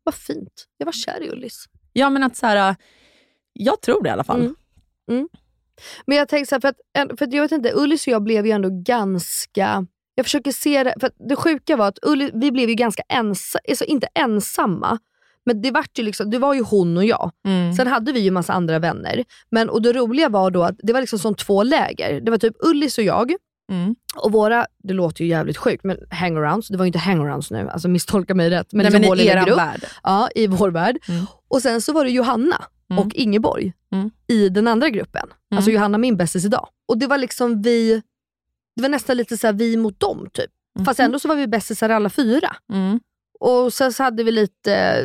Vad 0.04 0.16
fint. 0.16 0.66
Jag 0.78 0.86
var 0.86 0.94
kär 0.94 1.24
i 1.24 1.30
Ullis. 1.30 1.66
Ja 1.94 2.10
men 2.10 2.24
att 2.24 2.36
så 2.36 2.46
här, 2.48 2.76
jag 3.54 3.82
tror 3.82 4.04
det 4.04 4.10
i 4.10 4.12
alla 4.12 4.24
fall. 4.24 4.54
Mm. 5.12 5.30
Men 6.06 6.18
jag 6.18 6.28
tänker 6.30 6.46
så 6.46 6.56
här, 6.56 6.60
för 6.60 6.68
att, 6.68 7.18
för 7.20 7.26
att 7.26 7.34
jag 7.34 7.42
vet 7.42 7.52
inte, 7.52 7.72
Ullis 7.76 8.08
och 8.08 8.14
jag 8.14 8.24
blev 8.24 8.46
ju 8.46 8.52
ändå 8.52 8.70
ganska... 8.84 9.86
Jag 10.16 10.26
försöker 10.26 10.52
se 10.52 10.84
det, 10.84 10.94
för 11.00 11.12
det 11.30 11.36
sjuka 11.36 11.76
var 11.76 11.88
att 11.88 12.00
Ullis, 12.02 12.32
vi 12.34 12.52
blev 12.52 12.70
ju 12.70 12.76
ganska 12.76 13.04
ensamma, 13.10 13.62
alltså 13.70 13.86
inte 13.86 14.08
ensamma, 14.16 15.00
men 15.46 15.62
det, 15.62 15.72
vart 15.72 16.00
ju 16.00 16.04
liksom, 16.04 16.30
det 16.30 16.38
var 16.40 16.54
ju 16.54 16.62
hon 16.64 16.98
och 16.98 17.06
jag. 17.06 17.32
Mm. 17.48 17.74
Sen 17.74 17.88
hade 17.88 18.12
vi 18.12 18.20
ju 18.20 18.32
massa 18.32 18.54
andra 18.54 18.80
vänner. 18.80 19.24
Men, 19.52 19.70
och 19.70 19.82
det 19.82 19.94
roliga 19.94 20.30
var 20.30 20.52
då 20.52 20.64
att 20.64 20.76
det 20.84 20.94
var 20.94 21.00
liksom 21.02 21.20
som 21.20 21.36
två 21.36 21.64
läger. 21.64 22.22
Det 22.22 22.32
var 22.32 22.38
typ 22.38 22.56
Ullis 22.60 22.98
och 22.98 23.04
jag, 23.04 23.32
Mm. 23.72 23.96
och 24.16 24.32
våra, 24.32 24.66
det 24.84 24.94
låter 24.94 25.24
ju 25.24 25.30
jävligt 25.30 25.58
sjukt, 25.58 25.84
men 25.84 25.98
hangarounds, 26.10 26.68
det 26.68 26.78
var 26.78 26.86
ju 26.86 26.88
inte 26.88 27.00
hangarounds 27.00 27.52
nu, 27.52 27.70
alltså 27.70 27.88
misstolka 27.88 28.36
mig 28.36 28.50
rätt. 28.50 28.68
Men 28.74 28.78
Nej, 28.84 28.92
liksom 28.92 29.16
men 29.18 29.20
i 29.44 29.46
grupp. 29.46 29.58
värld. 29.58 29.86
Ja, 30.04 30.30
i 30.36 30.48
vår 30.48 30.70
värld. 30.72 30.98
Mm. 31.10 31.26
Och 31.48 31.62
sen 31.62 31.82
så 31.82 31.94
var 31.94 32.04
det 32.06 32.12
Johanna 32.12 32.64
Mm. 32.92 33.06
och 33.06 33.14
Ingeborg 33.16 33.74
Mm. 33.92 34.10
i 34.28 34.50
den 34.50 34.68
andra 34.68 34.90
gruppen. 34.90 35.28
Alltså 35.56 35.70
Mm. 35.70 35.76
Johanna 35.80 35.98
min 35.98 36.18
bästis 36.18 36.46
idag. 36.46 36.68
Och 36.88 36.98
det 36.98 37.08
var 37.08 37.18
liksom 37.18 37.62
vi, 37.62 38.02
det 38.76 38.82
var 38.82 38.90
nästan 38.90 39.18
lite 39.18 39.38
så 39.38 39.48
här 39.48 39.54
vi 39.54 39.78
mot 39.78 40.00
dem 40.00 40.28
typ. 40.34 40.52
Fast 40.86 41.00
Mhm. 41.00 41.06
ändå 41.06 41.20
så 41.20 41.28
var 41.28 41.36
vi 41.36 41.48
bästisar 41.48 41.90
alla 41.90 42.10
fyra. 42.10 42.56
Mm. 42.74 43.00
Och 43.40 43.74
sen 43.74 43.94
så 43.94 44.04
hade 44.04 44.24
vi 44.24 44.32
lite, 44.32 45.02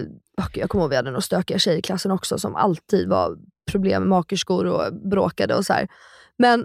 gud, 0.52 0.62
jag 0.62 0.70
kommer 0.70 0.85
ihåg 0.85 0.90
vi 0.90 0.96
hade 0.96 1.11
några 1.11 1.20
stökiga 1.20 1.59
tjejer 1.59 1.78
i 1.78 1.83
klassen 1.83 2.11
också 2.11 2.38
som 2.38 2.57
alltid 2.57 3.09
var 3.09 3.37
problem 3.70 4.02
med 4.02 4.09
makerskor 4.09 4.64
och 4.66 4.94
bråkade 5.11 5.54
och 5.54 5.66
så 5.66 5.72
här. 5.72 5.88
Men 6.37 6.64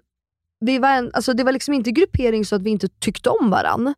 vi 0.60 0.80
var 0.80 0.89
en, 0.89 1.12
alltså 1.13 1.34
det 1.34 1.44
var 1.44 1.52
liksom 1.52 1.74
inte 1.74 1.92
gruppering 1.92 2.46
så 2.46 2.56
att 2.56 2.62
vi 2.62 2.70
inte 2.70 2.88
tyckte 2.88 3.30
om 3.30 3.50
varann. 3.50 3.94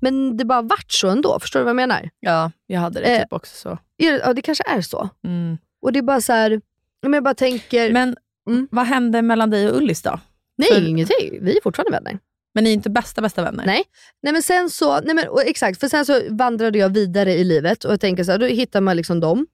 Men 0.00 0.36
det 0.36 0.44
bara 0.44 0.62
vart 0.62 0.92
så 0.92 1.08
ändå, 1.08 1.38
förstår 1.40 1.60
du 1.60 1.64
vad 1.64 1.70
jag 1.70 1.76
menar? 1.76 2.10
Ja, 2.20 2.50
jag 2.66 2.80
hade 2.80 3.00
det 3.00 3.06
Eh, 3.16 3.22
typ 3.22 3.32
också 3.32 3.56
så. 3.56 3.78
Ja, 3.96 4.32
det 4.34 4.42
kanske 4.42 4.64
är 4.66 4.80
så. 4.80 5.08
Mm. 5.24 5.58
Och 5.82 5.92
det 5.92 5.98
är 5.98 6.02
bara 6.02 6.20
så 6.20 6.32
här, 6.32 6.60
men 7.02 7.12
jag 7.12 7.24
bara 7.24 7.34
tänker, 7.34 7.92
Men 7.92 8.16
Mm. 8.50 8.68
vad 8.70 8.86
hände 8.86 9.22
mellan 9.22 9.50
dig 9.50 9.70
och 9.70 9.76
Ullis 9.76 10.02
då? 10.02 10.20
Nej 10.70 10.80
för- 10.80 10.88
ingenting, 10.88 11.44
vi 11.44 11.56
är 11.56 11.60
fortfarande 11.62 11.90
vänner. 11.90 12.18
Men 12.54 12.64
ni 12.64 12.70
är 12.70 12.74
inte 12.74 12.90
bästa 12.90 13.22
bästa 13.22 13.42
vänner? 13.42 13.66
Nej. 13.66 13.84
Nej 14.22 14.32
men 14.32 14.42
sen 14.42 14.70
så, 14.70 15.00
nej 15.00 15.14
men, 15.14 15.24
exakt, 15.46 15.80
för 15.80 15.88
sen 15.88 16.06
så 16.06 16.20
vandrade 16.30 16.78
jag 16.78 16.88
vidare 16.88 17.34
i 17.34 17.44
livet 17.44 17.84
och 17.84 17.92
jag 17.92 18.00
tänker 18.00 18.24
så 18.24 18.30
här, 18.30 18.38
då 18.38 18.46
hittar 18.46 18.80
man 18.80 18.96
liksom 18.96 19.20
dem. 19.20 19.46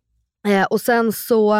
Eh, 0.48 0.64
och 0.64 0.80
sen 0.80 1.12
så 1.12 1.56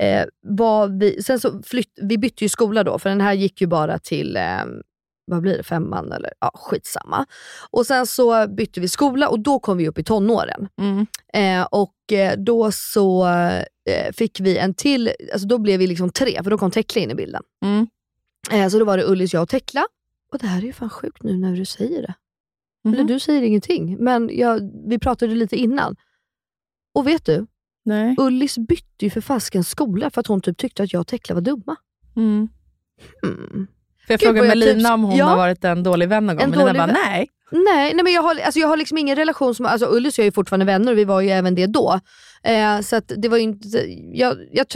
eh, 0.00 0.24
var 0.42 1.00
vi, 1.00 1.22
sen 1.22 1.40
så 1.40 1.62
flytt, 1.62 1.92
vi 2.02 2.18
bytte 2.18 2.44
ju 2.44 2.48
skola 2.48 2.84
då, 2.84 2.98
för 2.98 3.10
den 3.10 3.20
här 3.20 3.32
gick 3.32 3.60
ju 3.60 3.66
bara 3.66 3.98
till 3.98 4.36
eh, 4.36 4.64
vad 5.24 5.42
blir 5.42 5.56
det, 5.56 5.62
femman 5.62 6.12
eller 6.12 6.32
ja, 6.40 6.50
skitsamma. 6.54 7.26
Och 7.70 7.86
sen 7.86 8.06
så 8.06 8.46
bytte 8.48 8.80
vi 8.80 8.88
skola 8.88 9.28
och 9.28 9.40
då 9.40 9.58
kom 9.58 9.78
vi 9.78 9.88
upp 9.88 9.98
i 9.98 10.04
tonåren. 10.04 10.68
Mm. 10.80 11.06
Eh, 11.34 11.66
och 11.70 12.12
eh, 12.12 12.38
då 12.38 12.72
så 12.72 13.26
eh, 13.90 14.12
fick 14.12 14.40
vi 14.40 14.58
en 14.58 14.74
till, 14.74 15.10
alltså 15.32 15.48
då 15.48 15.58
blev 15.58 15.78
vi 15.78 15.86
liksom 15.86 16.10
tre, 16.10 16.40
för 16.42 16.50
då 16.50 16.58
kom 16.58 16.70
Tekla 16.70 17.02
in 17.02 17.10
i 17.10 17.14
bilden. 17.14 17.42
Mm. 17.64 17.86
Eh, 18.50 18.68
så 18.68 18.78
då 18.78 18.84
var 18.84 18.96
det 18.96 19.04
Ullis, 19.04 19.32
jag 19.34 19.42
och 19.42 19.48
Tekla. 19.48 19.86
Och 20.32 20.38
det 20.38 20.46
här 20.46 20.58
är 20.62 20.66
ju 20.66 20.72
fan 20.72 20.90
sjukt 20.90 21.22
nu 21.22 21.36
när 21.38 21.56
du 21.56 21.64
säger 21.64 22.02
det. 22.02 22.14
Mhm. 22.84 22.94
Eller 22.94 23.04
du 23.04 23.20
säger 23.20 23.42
ingenting, 23.42 23.96
men 24.04 24.30
jag, 24.32 24.70
vi 24.88 24.98
pratade 24.98 25.34
lite 25.34 25.56
innan. 25.56 25.96
Och 26.94 27.06
vet 27.06 27.26
du? 27.26 27.46
Nej. 27.84 28.14
Ullis 28.18 28.58
bytte 28.58 29.04
ju 29.04 29.10
för 29.10 29.20
fasken 29.20 29.64
skola 29.64 30.10
för 30.10 30.20
att 30.20 30.26
hon 30.26 30.40
typ 30.40 30.56
tyckte 30.58 30.82
att 30.82 30.92
jag 30.92 31.00
och 31.00 31.06
Tekla 31.06 31.34
var 31.34 31.42
dumma. 31.42 31.76
Mm. 32.16 32.48
Hmm. 33.22 33.66
För 34.06 34.12
jag 34.12 34.20
Gud, 34.20 34.28
frågade 34.28 34.48
Melina 34.48 34.88
typ- 34.88 34.94
om 34.94 35.02
hon 35.04 35.16
Ja. 35.16 35.24
har 35.26 35.36
varit 35.36 35.64
en 35.64 35.82
dålig 35.82 36.08
vän 36.08 36.26
någon 36.26 36.36
gång. 36.36 36.50
Melina 36.50 36.72
bara, 36.72 36.86
vän. 36.86 36.96
nej. 37.06 37.28
Nej, 37.50 37.94
nej 37.94 38.04
men 38.04 38.12
jag 38.12 38.22
har, 38.22 38.40
alltså 38.40 38.60
jag 38.60 38.68
har 38.68 38.76
liksom 38.76 38.98
ingen 38.98 39.16
relation 39.16 39.54
som... 39.54 39.66
Alltså 39.66 39.86
Ullis 39.86 40.18
och 40.18 40.22
jag 40.22 40.26
är 40.26 40.32
fortfarande 40.32 40.66
vänner 40.66 40.92
och 40.92 40.98
vi 40.98 41.04
var 41.04 41.20
ju 41.20 41.28
även 41.30 41.54
det 41.54 41.66
då. 41.66 42.00
Eh, 42.42 42.80
så 42.80 42.96
att 42.96 43.12
det 43.16 43.28
var 43.28 43.36
ju 43.36 43.42
inte... 43.42 43.68
Jag, 44.12 44.36
jag, 44.52 44.66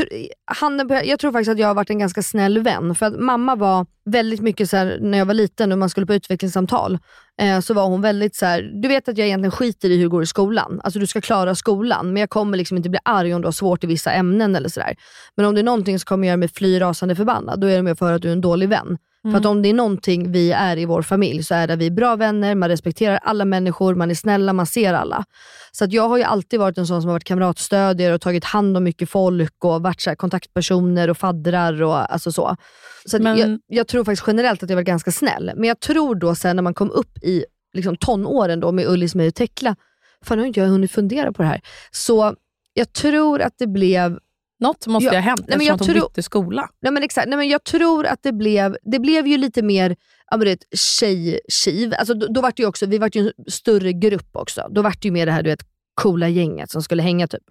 han, 0.44 0.90
jag 1.04 1.18
tror 1.18 1.32
faktiskt 1.32 1.50
att 1.50 1.58
jag 1.58 1.66
har 1.66 1.74
varit 1.74 1.90
en 1.90 1.98
ganska 1.98 2.22
snäll 2.22 2.58
vän. 2.58 2.94
För 2.94 3.06
att 3.06 3.20
mamma 3.20 3.56
var 3.56 3.86
väldigt 4.04 4.40
mycket 4.40 4.70
så 4.70 4.76
här, 4.76 4.98
när 5.00 5.18
jag 5.18 5.26
var 5.26 5.34
liten 5.34 5.72
och 5.72 5.78
man 5.78 5.90
skulle 5.90 6.06
på 6.06 6.14
utvecklingssamtal, 6.14 6.98
eh, 7.40 7.60
så 7.60 7.74
var 7.74 7.86
hon 7.86 8.00
väldigt 8.00 8.36
så 8.36 8.46
här, 8.46 8.62
du 8.82 8.88
vet 8.88 9.08
att 9.08 9.18
jag 9.18 9.26
egentligen 9.26 9.52
skiter 9.52 9.90
i 9.90 9.96
hur 9.96 10.02
det 10.02 10.08
går 10.08 10.22
i 10.22 10.26
skolan. 10.26 10.80
Alltså 10.84 10.98
du 10.98 11.06
ska 11.06 11.20
klara 11.20 11.54
skolan, 11.54 12.06
men 12.12 12.20
jag 12.20 12.30
kommer 12.30 12.58
liksom 12.58 12.76
inte 12.76 12.90
bli 12.90 13.00
arg 13.04 13.34
om 13.34 13.40
du 13.40 13.46
har 13.46 13.52
svårt 13.52 13.84
i 13.84 13.86
vissa 13.86 14.12
ämnen 14.12 14.56
eller 14.56 14.68
sådär. 14.68 14.96
Men 15.36 15.46
om 15.46 15.54
det 15.54 15.60
är 15.60 15.64
någonting 15.64 15.98
som 15.98 16.06
kommer 16.06 16.26
göra 16.26 16.36
mig 16.36 16.48
fly 16.48 16.80
rasande 16.80 17.16
förbannad, 17.16 17.60
då 17.60 17.66
är 17.66 17.76
det 17.76 17.82
mer 17.82 17.94
för 17.94 18.12
att 18.12 18.22
du 18.22 18.28
är 18.28 18.32
en 18.32 18.40
dålig 18.40 18.68
vän. 18.68 18.98
För 19.30 19.38
att 19.38 19.46
om 19.46 19.62
det 19.62 19.68
är 19.68 19.74
någonting 19.74 20.32
vi 20.32 20.52
är 20.52 20.76
i 20.76 20.84
vår 20.84 21.02
familj 21.02 21.42
så 21.42 21.54
är 21.54 21.66
det 21.66 21.72
att 21.72 21.78
vi 21.78 21.86
är 21.86 21.90
bra 21.90 22.16
vänner, 22.16 22.54
man 22.54 22.68
respekterar 22.68 23.16
alla 23.22 23.44
människor, 23.44 23.94
man 23.94 24.10
är 24.10 24.14
snälla, 24.14 24.52
man 24.52 24.66
ser 24.66 24.94
alla. 24.94 25.24
Så 25.72 25.84
att 25.84 25.92
jag 25.92 26.08
har 26.08 26.16
ju 26.16 26.22
alltid 26.22 26.60
varit 26.60 26.78
en 26.78 26.86
sån 26.86 27.02
som 27.02 27.08
har 27.08 27.14
varit 27.14 27.24
kamratstödjare 27.24 28.14
och 28.14 28.20
tagit 28.20 28.44
hand 28.44 28.76
om 28.76 28.84
mycket 28.84 29.10
folk 29.10 29.64
och 29.64 29.82
varit 29.82 30.00
så 30.00 30.16
kontaktpersoner 30.16 31.10
och 31.10 31.18
faddrar 31.18 31.82
och 31.82 32.12
alltså 32.12 32.32
så. 32.32 32.56
Så 33.04 33.18
Men- 33.18 33.38
jag, 33.38 33.58
jag 33.66 33.86
tror 33.88 34.04
faktiskt 34.04 34.26
generellt 34.26 34.62
att 34.62 34.68
jag 34.70 34.76
varit 34.76 34.86
ganska 34.86 35.12
snäll. 35.12 35.52
Men 35.56 35.68
jag 35.68 35.80
tror 35.80 36.14
då 36.14 36.34
sen 36.34 36.56
när 36.56 36.62
man 36.62 36.74
kom 36.74 36.90
upp 36.90 37.18
i 37.22 37.44
liksom, 37.74 37.96
tonåren 37.96 38.60
då 38.60 38.72
med 38.72 38.86
Ullis, 38.86 39.14
mig 39.14 39.28
och 39.28 39.34
Tekla, 39.34 39.76
fan 40.24 40.38
nu 40.38 40.42
har 40.42 40.46
inte 40.46 40.60
jag 40.60 40.66
hunnit 40.66 40.92
fundera 40.92 41.32
på 41.32 41.42
det 41.42 41.48
här. 41.48 41.60
Så 41.90 42.34
jag 42.74 42.92
tror 42.92 43.40
att 43.42 43.54
det 43.58 43.66
blev 43.66 44.18
Något 44.60 44.86
måste 44.86 45.06
Ja, 45.06 45.12
ju 45.12 45.16
ha 45.16 45.22
hänt 45.22 45.44
nej, 45.48 45.58
men 45.58 45.66
jag 45.66 45.74
att 45.74 45.86
hon 45.86 45.94
bytte 45.94 46.22
skola. 46.22 46.68
Nej 46.82 46.92
men 46.92 47.02
exakt, 47.02 47.28
nej, 47.28 47.36
men 47.36 47.48
jag 47.48 47.64
tror 47.64 48.06
att 48.06 48.22
det 48.22 48.32
blev, 48.32 48.76
det 48.82 48.98
blev 48.98 49.26
ju 49.26 49.36
lite 49.36 49.62
mer 49.62 49.96
ja, 50.30 50.36
men 50.36 50.40
du 50.40 50.50
vet, 50.50 50.78
tjej-kiv. 50.78 51.94
Alltså, 51.98 52.14
då, 52.14 52.26
då 52.26 52.40
var 52.40 52.52
det 52.56 52.62
ju 52.62 52.68
också, 52.68 52.86
vi 52.86 52.98
var 52.98 53.10
ju 53.12 53.20
en 53.20 53.32
större 53.48 53.92
grupp 53.92 54.36
också. 54.36 54.68
Då 54.70 54.82
var 54.82 54.90
det 54.90 55.04
ju 55.04 55.10
mer 55.10 55.26
det 55.26 55.32
här 55.32 55.42
du 55.42 55.50
vet, 55.50 55.62
coola 55.94 56.28
gänget 56.28 56.70
som 56.70 56.82
skulle 56.82 57.02
hänga 57.02 57.26
typ. 57.28 57.42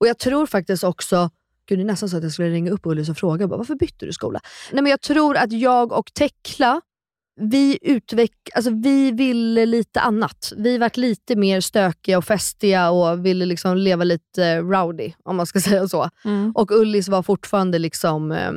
Och 0.00 0.06
jag 0.06 0.18
tror 0.18 0.46
faktiskt 0.46 0.84
också, 0.84 1.30
gud 1.68 1.78
det 1.78 1.82
är 1.82 1.86
nästan 1.86 2.08
så 2.08 2.16
att 2.16 2.22
jag 2.22 2.32
skulle 2.32 2.50
ringa 2.50 2.70
upp 2.70 2.86
Ullis 2.86 3.08
och 3.08 3.16
fråga 3.16 3.48
bara, 3.48 3.56
varför 3.56 3.74
bytte 3.74 4.06
du 4.06 4.12
skola? 4.12 4.40
Nej 4.72 4.82
men 4.82 4.90
jag 4.90 5.00
tror 5.00 5.36
att 5.36 5.52
jag 5.52 5.92
och 5.92 6.14
Tekla, 6.14 6.80
vi 7.40 7.78
utveck 7.82 8.32
alltså 8.54 8.70
vi 8.70 9.10
ville 9.10 9.66
lite 9.66 10.00
annat. 10.00 10.52
Vi 10.56 10.78
vart 10.78 10.96
lite 10.96 11.36
mer 11.36 11.60
stökiga 11.60 12.18
och 12.18 12.24
festiga 12.24 12.90
och 12.90 13.26
ville 13.26 13.46
liksom 13.46 13.76
leva 13.76 14.04
lite 14.04 14.60
rowdy, 14.60 15.12
om 15.24 15.36
man 15.36 15.46
ska 15.46 15.60
säga 15.70 15.88
så. 15.88 16.08
Och 16.54 16.70
Ullis 16.70 17.08
var 17.08 17.22
fortfarande 17.22 17.78
liksom 17.78 18.32
eh, 18.32 18.52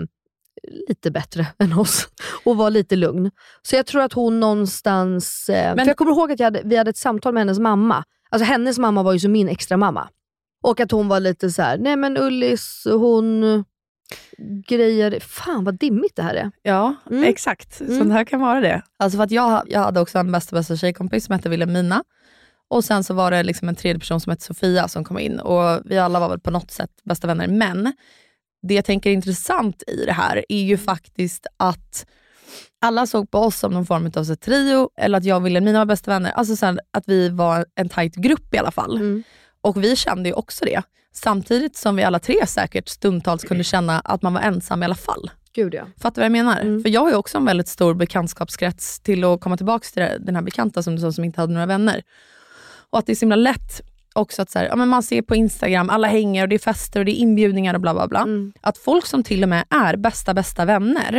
lite 0.87 1.11
bättre 1.11 1.47
än 1.59 1.73
oss 1.73 2.07
och 2.45 2.57
var 2.57 2.69
lite 2.69 2.95
lugn. 2.95 3.31
Så 3.61 3.75
jag 3.75 3.85
tror 3.85 4.01
att 4.01 4.13
hon 4.13 4.39
någonstans... 4.39 5.49
Eh, 5.49 5.75
Men- 5.75 5.87
jag 5.87 5.97
kommer 5.97 6.11
ihåg 6.11 6.31
att 6.31 6.39
hade, 6.39 6.61
vi 6.65 6.75
hade 6.77 6.89
ett 6.89 6.97
samtal 6.97 7.33
med 7.33 7.41
hennes 7.41 7.59
mamma. 7.59 8.03
Alltså 8.29 8.45
hennes 8.45 8.79
mamma 8.79 9.03
var 9.03 9.13
ju 9.13 9.19
som 9.19 9.31
min 9.31 9.49
extra 9.49 9.77
mamma. 9.77 10.09
Och 10.63 10.79
att 10.79 10.91
hon 10.91 11.07
var 11.07 11.19
lite 11.19 11.49
så 11.51 11.61
här: 11.61 11.77
nej 11.77 11.95
men 11.95 12.17
Ullis, 12.17 12.83
hon 12.85 13.43
grejer... 14.67 15.19
Fan 15.19 15.63
vad 15.63 15.75
dimmigt 15.77 16.15
det 16.15 16.23
här 16.23 16.33
är. 16.35 16.51
Ja, 16.61 16.95
Mm. 17.11 17.23
exakt. 17.23 17.81
Mm. 17.81 17.97
Sånt 17.97 18.11
här 18.13 18.23
kan 18.23 18.39
vara 18.39 18.59
det. 18.61 18.81
Alltså 18.99 19.17
för 19.17 19.23
att 19.23 19.31
jag, 19.31 19.63
jag 19.67 19.79
hade 19.79 19.99
också 19.99 20.19
en 20.19 20.31
bästa 20.31 20.55
bästa 20.55 20.77
tjejkompis 20.77 21.25
som 21.25 21.33
hette 21.35 21.49
Wilhelmina. 21.49 22.03
Och 22.69 22.83
sen 22.83 23.03
så 23.03 23.13
var 23.13 23.31
det 23.31 23.43
liksom 23.43 23.69
en 23.69 23.75
tredje 23.75 23.99
person 23.99 24.19
som 24.21 24.29
hette 24.29 24.43
Sofia 24.45 24.87
som 24.87 25.03
kom 25.03 25.19
in. 25.19 25.39
Och 25.39 25.81
Vi 25.85 25.97
alla 25.97 26.19
var 26.19 26.29
väl 26.29 26.39
på 26.39 26.51
något 26.51 26.71
sätt 26.71 26.89
bästa 27.03 27.27
vänner. 27.27 27.47
Men 27.47 27.93
det 28.67 28.73
jag 28.73 28.85
tänker 28.85 29.09
är 29.09 29.13
intressant 29.13 29.83
i 29.87 30.05
det 30.05 30.13
här 30.13 30.45
är 30.49 30.63
ju 30.63 30.77
faktiskt 30.77 31.47
att 31.57 32.05
alla 32.81 33.07
såg 33.07 33.31
på 33.31 33.39
oss 33.39 33.59
som 33.59 33.73
någon 33.73 33.85
form 33.85 34.11
av 34.15 34.23
så 34.23 34.35
trio, 34.35 34.89
eller 34.97 35.17
att 35.17 35.23
jag 35.25 35.37
och 35.37 35.45
Wilhelmina 35.45 35.79
var 35.79 35.85
bästa 35.85 36.11
vänner. 36.11 36.31
Alltså 36.31 36.55
så 36.55 36.65
här, 36.65 36.79
att 36.91 37.03
vi 37.07 37.29
var 37.29 37.65
en 37.75 37.89
tight 37.89 38.15
grupp 38.15 38.53
i 38.53 38.57
alla 38.57 38.71
fall. 38.71 38.95
Mm. 38.95 39.23
Och 39.61 39.83
vi 39.83 39.95
kände 39.95 40.29
ju 40.29 40.35
också 40.35 40.65
det. 40.65 40.81
Samtidigt 41.13 41.75
som 41.75 41.95
vi 41.95 42.03
alla 42.03 42.19
tre 42.19 42.47
säkert 42.47 42.89
stundtals 42.89 43.43
kunde 43.43 43.63
känna 43.63 43.99
att 43.99 44.21
man 44.21 44.33
var 44.33 44.41
ensam 44.41 44.81
i 44.81 44.85
alla 44.85 44.95
fall. 44.95 45.31
Gud 45.53 45.73
ja. 45.73 45.83
Fattar 45.97 46.15
du 46.15 46.21
vad 46.21 46.25
jag 46.25 46.45
menar? 46.45 46.61
Mm. 46.61 46.83
För 46.83 46.89
jag 46.89 47.01
har 47.01 47.09
ju 47.09 47.15
också 47.15 47.37
en 47.37 47.45
väldigt 47.45 47.67
stor 47.67 47.93
bekantskapskrets 47.93 48.99
till 48.99 49.23
att 49.23 49.41
komma 49.41 49.57
tillbaka 49.57 49.87
till 49.93 50.25
den 50.25 50.35
här 50.35 50.41
bekanta 50.41 50.83
som 50.83 50.95
du 50.95 51.01
sa 51.01 51.11
som 51.11 51.23
inte 51.23 51.41
hade 51.41 51.53
några 51.53 51.65
vänner. 51.65 52.01
Och 52.89 52.99
att 52.99 53.05
det 53.05 53.11
är 53.11 53.15
så 53.15 53.25
himla 53.25 53.35
lätt 53.35 53.81
också 54.13 54.41
att 54.41 54.49
så 54.49 54.59
här, 54.59 54.65
ja, 54.65 54.75
men 54.75 54.87
man 54.87 55.03
ser 55.03 55.21
på 55.21 55.35
Instagram, 55.35 55.89
alla 55.89 56.07
hänger 56.07 56.43
och 56.43 56.49
det 56.49 56.55
är 56.55 56.59
fester 56.59 56.99
och 56.99 57.05
det 57.05 57.11
är 57.11 57.15
inbjudningar 57.21 57.73
och 57.73 57.81
bla 57.81 57.93
bla 57.93 58.07
bla. 58.07 58.19
Mm. 58.21 58.53
Att 58.61 58.77
folk 58.77 59.05
som 59.05 59.23
till 59.23 59.43
och 59.43 59.49
med 59.49 59.65
är 59.69 59.95
bästa 59.95 60.33
bästa 60.33 60.65
vänner, 60.65 61.13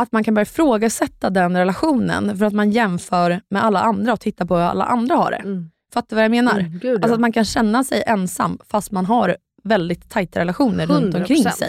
att 0.00 0.12
man 0.12 0.24
kan 0.24 0.34
börja 0.34 0.42
ifrågasätta 0.42 1.30
den 1.30 1.56
relationen 1.56 2.38
för 2.38 2.46
att 2.46 2.52
man 2.52 2.70
jämför 2.70 3.40
med 3.50 3.64
alla 3.64 3.80
andra 3.80 4.12
och 4.12 4.20
tittar 4.20 4.44
på 4.44 4.56
hur 4.56 4.62
alla 4.64 4.84
andra 4.84 5.14
har 5.16 5.30
det. 5.30 5.42
Fattar 5.94 6.08
du 6.08 6.14
vad 6.16 6.24
jag 6.24 6.30
menar? 6.30 6.60
Mm, 6.60 6.78
gud, 6.78 6.94
Alltså 6.94 7.14
att 7.14 7.20
man 7.20 7.32
kan 7.32 7.44
känna 7.44 7.84
sig 7.84 8.02
ensam 8.06 8.58
fast 8.68 8.90
man 8.90 9.06
har 9.06 9.36
väldigt 9.64 10.10
tajta 10.10 10.40
relationer 10.40 10.86
runt 10.86 11.14
omkring 11.14 11.44
100%. 11.44 11.50
sig. 11.50 11.68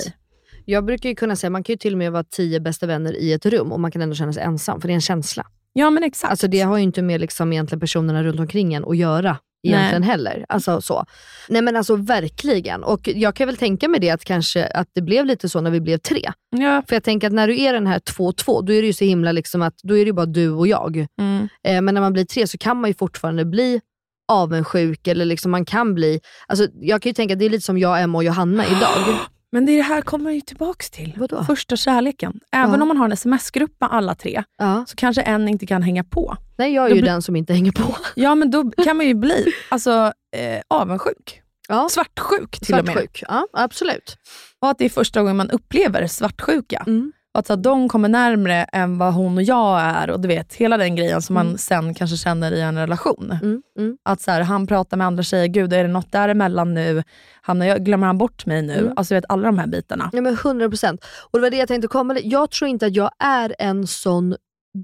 Jag 0.65 0.85
brukar 0.85 1.09
ju 1.09 1.15
kunna 1.15 1.35
säga, 1.35 1.49
man 1.49 1.63
kan 1.63 1.73
ju 1.73 1.77
till 1.77 1.93
och 1.93 1.97
med 1.97 2.11
vara 2.11 2.23
tio 2.23 2.59
bästa 2.59 2.85
vänner 2.85 3.13
i 3.15 3.33
ett 3.33 3.45
rum 3.45 3.71
och 3.71 3.79
man 3.79 3.91
kan 3.91 4.01
ändå 4.01 4.15
känna 4.15 4.33
sig 4.33 4.43
ensam, 4.43 4.81
för 4.81 4.87
det 4.87 4.91
är 4.91 4.95
en 4.95 5.01
känsla. 5.01 5.45
Ja 5.73 5.89
men 5.89 6.03
exakt. 6.03 6.31
Alltså 6.31 6.47
det 6.47 6.59
har 6.61 6.77
ju 6.77 6.83
inte 6.83 7.01
med 7.01 7.21
liksom 7.21 7.53
egentligen 7.53 7.79
personerna 7.79 8.23
runt 8.23 8.39
omkring 8.39 8.73
en 8.73 8.85
att 8.85 8.97
göra 8.97 9.37
egentligen 9.63 10.03
heller. 10.03 10.45
Alltså 10.49 10.81
så. 10.81 11.05
Nej 11.49 11.61
men 11.61 11.75
alltså 11.75 11.95
verkligen. 11.95 12.83
Och 12.83 13.07
jag 13.07 13.35
kan 13.35 13.47
väl 13.47 13.57
tänka 13.57 13.87
mig 13.87 13.99
det 13.99 14.09
att 14.09 14.25
kanske 14.25 14.65
att 14.65 14.89
det 14.93 15.01
blev 15.01 15.25
lite 15.25 15.49
så 15.49 15.61
när 15.61 15.71
vi 15.71 15.81
blev 15.81 15.97
tre. 15.97 16.31
ja. 16.49 16.83
För 16.87 16.95
jag 16.95 17.03
tänker 17.03 17.27
att 17.27 17.33
när 17.33 17.47
du 17.47 17.61
är 17.61 17.73
den 17.73 17.87
här 17.87 17.99
2-2, 17.99 18.65
då 18.65 18.73
är 18.73 18.81
det 18.81 18.87
ju 18.87 18.93
så 18.93 19.05
himla 19.05 19.31
liksom 19.31 19.61
att 19.61 19.75
då 19.83 19.93
är 19.93 19.99
det 19.99 20.05
ju 20.05 20.13
bara 20.13 20.25
du 20.25 20.49
och 20.49 20.67
jag. 20.67 21.05
Mm. 21.19 21.47
Eh, 21.63 21.81
men 21.81 21.93
när 21.93 22.01
man 22.01 22.13
blir 22.13 22.25
tre 22.25 22.47
så 22.47 22.57
kan 22.57 22.81
man 22.81 22.89
ju 22.89 22.93
fortfarande 22.93 23.45
bli 23.45 23.81
avundsjuk 24.29 25.07
eller 25.07 25.25
liksom 25.25 25.51
man 25.51 25.65
kan 25.65 25.95
bli, 25.95 26.19
alltså 26.47 26.67
jag 26.81 27.01
kan 27.01 27.09
ju 27.09 27.13
tänka 27.13 27.33
att 27.33 27.39
det 27.39 27.45
är 27.45 27.49
lite 27.49 27.65
som 27.65 27.77
jag, 27.77 28.01
Emma 28.01 28.17
och 28.17 28.23
Johanna 28.23 28.65
idag. 28.65 29.15
Men 29.51 29.65
det 29.65 29.81
här 29.81 30.01
kommer 30.01 30.31
ju 30.31 30.41
tillbaks 30.41 30.89
till. 30.91 31.13
Vadå? 31.17 31.43
Första 31.43 31.75
kärleken. 31.75 32.39
Även 32.51 32.73
Ja. 32.75 32.81
om 32.81 32.87
man 32.87 32.97
har 32.97 33.05
en 33.05 33.11
sms-grupp 33.11 33.71
med 33.79 33.89
alla 33.93 34.15
tre, 34.15 34.43
Ja. 34.57 34.85
så 34.87 34.95
kanske 34.95 35.21
en 35.21 35.47
inte 35.49 35.65
kan 35.65 35.81
hänga 35.83 36.03
på. 36.03 36.35
Nej 36.57 36.73
jag 36.73 36.85
är 36.85 36.89
Då 36.89 36.95
ju 36.95 37.01
blir- 37.01 37.11
den 37.11 37.21
som 37.21 37.35
inte 37.35 37.53
hänger 37.53 37.71
på. 37.71 37.95
Ja 38.15 38.35
men 38.35 38.51
då 38.51 38.71
kan 38.71 38.97
man 38.97 39.05
ju 39.07 39.13
bli 39.13 39.45
alltså, 39.69 39.91
eh, 40.35 40.61
avundsjuk. 40.67 41.41
Ja. 41.67 41.87
Svartsjuk 41.91 42.59
till 42.59 42.75
och 42.79 42.85
med. 42.85 42.93
Svartsjuk, 42.93 43.23
ja 43.27 43.47
absolut. 43.53 44.17
Och 44.61 44.69
att 44.69 44.77
det 44.77 44.85
är 44.85 44.89
första 44.89 45.19
gången 45.21 45.37
man 45.37 45.49
upplever 45.49 46.07
svartsjuka. 46.07 46.83
Mm. 46.87 47.11
Att 47.33 47.47
så, 47.47 47.53
att 47.53 47.63
de 47.63 47.89
kommer 47.89 48.09
närmre 48.09 48.63
än 48.63 48.97
vad 48.97 49.13
hon 49.13 49.37
och 49.37 49.43
jag 49.43 49.81
är 49.81 50.09
och 50.09 50.19
du 50.19 50.27
vet 50.27 50.53
hela 50.53 50.77
den 50.77 50.95
grejen 50.95 51.21
som 51.21 51.33
man 51.33 51.45
Mm. 51.45 51.57
sen 51.57 51.93
kanske 51.93 52.17
känner 52.17 52.51
i 52.51 52.61
en 52.61 52.75
relation. 52.77 53.31
Mm. 53.43 53.61
Mm. 53.79 53.97
Att 54.05 54.21
så 54.21 54.31
här, 54.31 54.41
han 54.41 54.67
pratar 54.67 54.97
med 54.97 55.07
andra 55.07 55.23
tjejer, 55.23 55.47
gud 55.47 55.73
är 55.73 55.83
det 55.83 55.89
något 55.89 56.11
däremellan 56.11 56.73
nu? 56.73 57.03
Hamnar 57.41 57.65
jag, 57.65 57.85
glömmer 57.85 58.07
han 58.07 58.17
bort 58.17 58.45
mig 58.45 58.61
nu? 58.61 58.77
Mm. 58.79 58.93
Alltså 58.95 59.13
du 59.13 59.17
vet 59.17 59.25
alla 59.29 59.43
de 59.47 59.59
här 59.59 59.67
bitarna. 59.67 60.09
Ja 60.13 60.21
men 60.21 60.35
100%. 60.37 60.97
Och 61.31 61.39
det 61.39 61.41
var 61.41 61.49
det 61.49 61.57
jag 61.57 61.67
tänkte 61.67 61.87
komma 61.87 62.13
li- 62.13 62.21
Jag 62.29 62.51
tror 62.51 62.69
inte 62.69 62.85
att 62.85 62.95
jag 62.95 63.11
är 63.23 63.55
en 63.59 63.87
sån 63.87 64.35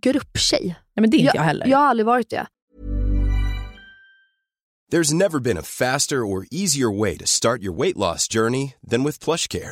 grupptjej. 0.03 0.61
Nej 0.65 1.01
men 1.01 1.09
det 1.09 1.17
är 1.17 1.19
inte 1.19 1.37
jag, 1.37 1.43
heller. 1.43 1.67
Jag 1.67 1.77
har 1.77 1.85
aldrig 1.87 2.05
varit 2.05 2.29
det. 2.29 2.45
There's 4.93 5.13
never 5.13 5.39
been 5.39 5.57
a 5.57 5.63
faster 5.63 6.17
or 6.17 6.45
easier 6.51 6.99
way 6.99 7.17
to 7.17 7.25
start 7.25 7.61
your 7.61 7.81
weight 7.81 7.97
loss 7.97 8.27
journey 8.33 8.73
than 8.91 9.03
with 9.03 9.19
PlushCare. 9.25 9.71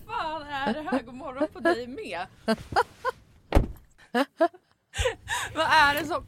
Är 0.67 0.73
det 0.73 0.81
här? 0.81 1.01
God 1.03 1.15
morgon 1.15 1.47
på 1.53 1.59
dig 1.59 1.87
med. 1.87 2.25
vad, 5.55 5.65
är 5.65 5.93
det 6.01 6.05
som, 6.05 6.27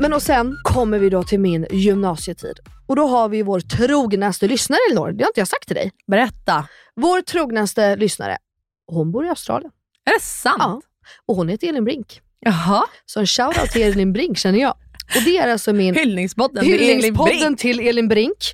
Men 0.00 0.12
och 0.12 0.22
sen 0.22 0.56
kommer 0.62 0.98
vi 0.98 1.10
då 1.10 1.22
till 1.22 1.40
min 1.40 1.66
gymnasietid. 1.70 2.58
Och 2.86 2.96
då 2.96 3.06
har 3.06 3.28
vi 3.28 3.42
vår 3.42 3.60
trognaste 3.60 4.48
lyssnare 4.48 4.78
Elinor, 4.90 5.12
det 5.12 5.24
har 5.24 5.28
inte 5.28 5.40
jag 5.40 5.48
sagt 5.48 5.66
till 5.66 5.76
dig. 5.76 5.92
Berätta. 6.06 6.68
Vår 6.96 7.22
trognaste 7.22 7.96
lyssnare, 7.96 8.38
hon 8.86 9.12
bor 9.12 9.26
i 9.26 9.28
Australien. 9.28 9.72
Är 10.06 10.12
det 10.12 10.20
sant? 10.20 10.56
Ja. 10.58 10.80
Och 11.26 11.36
hon 11.36 11.48
heter 11.48 11.68
Elin 11.68 11.84
Brink. 11.84 12.20
Jaha. 12.40 12.84
Så 13.06 13.20
en 13.20 13.26
shoutout 13.26 13.70
till 13.70 13.82
Elin 13.82 14.12
Brink 14.12 14.38
känner 14.38 14.58
jag. 14.58 14.74
Och 15.16 15.22
det 15.24 15.38
är 15.38 15.52
alltså 15.52 15.72
min 15.72 15.94
Hyllningspodden 15.94 16.64
till 16.64 16.74
Elin 16.74 16.88
hyllningspodden 16.88 17.38
Brink. 17.38 17.58
till 17.58 17.80
Elin 17.80 18.08
Brink. 18.08 18.52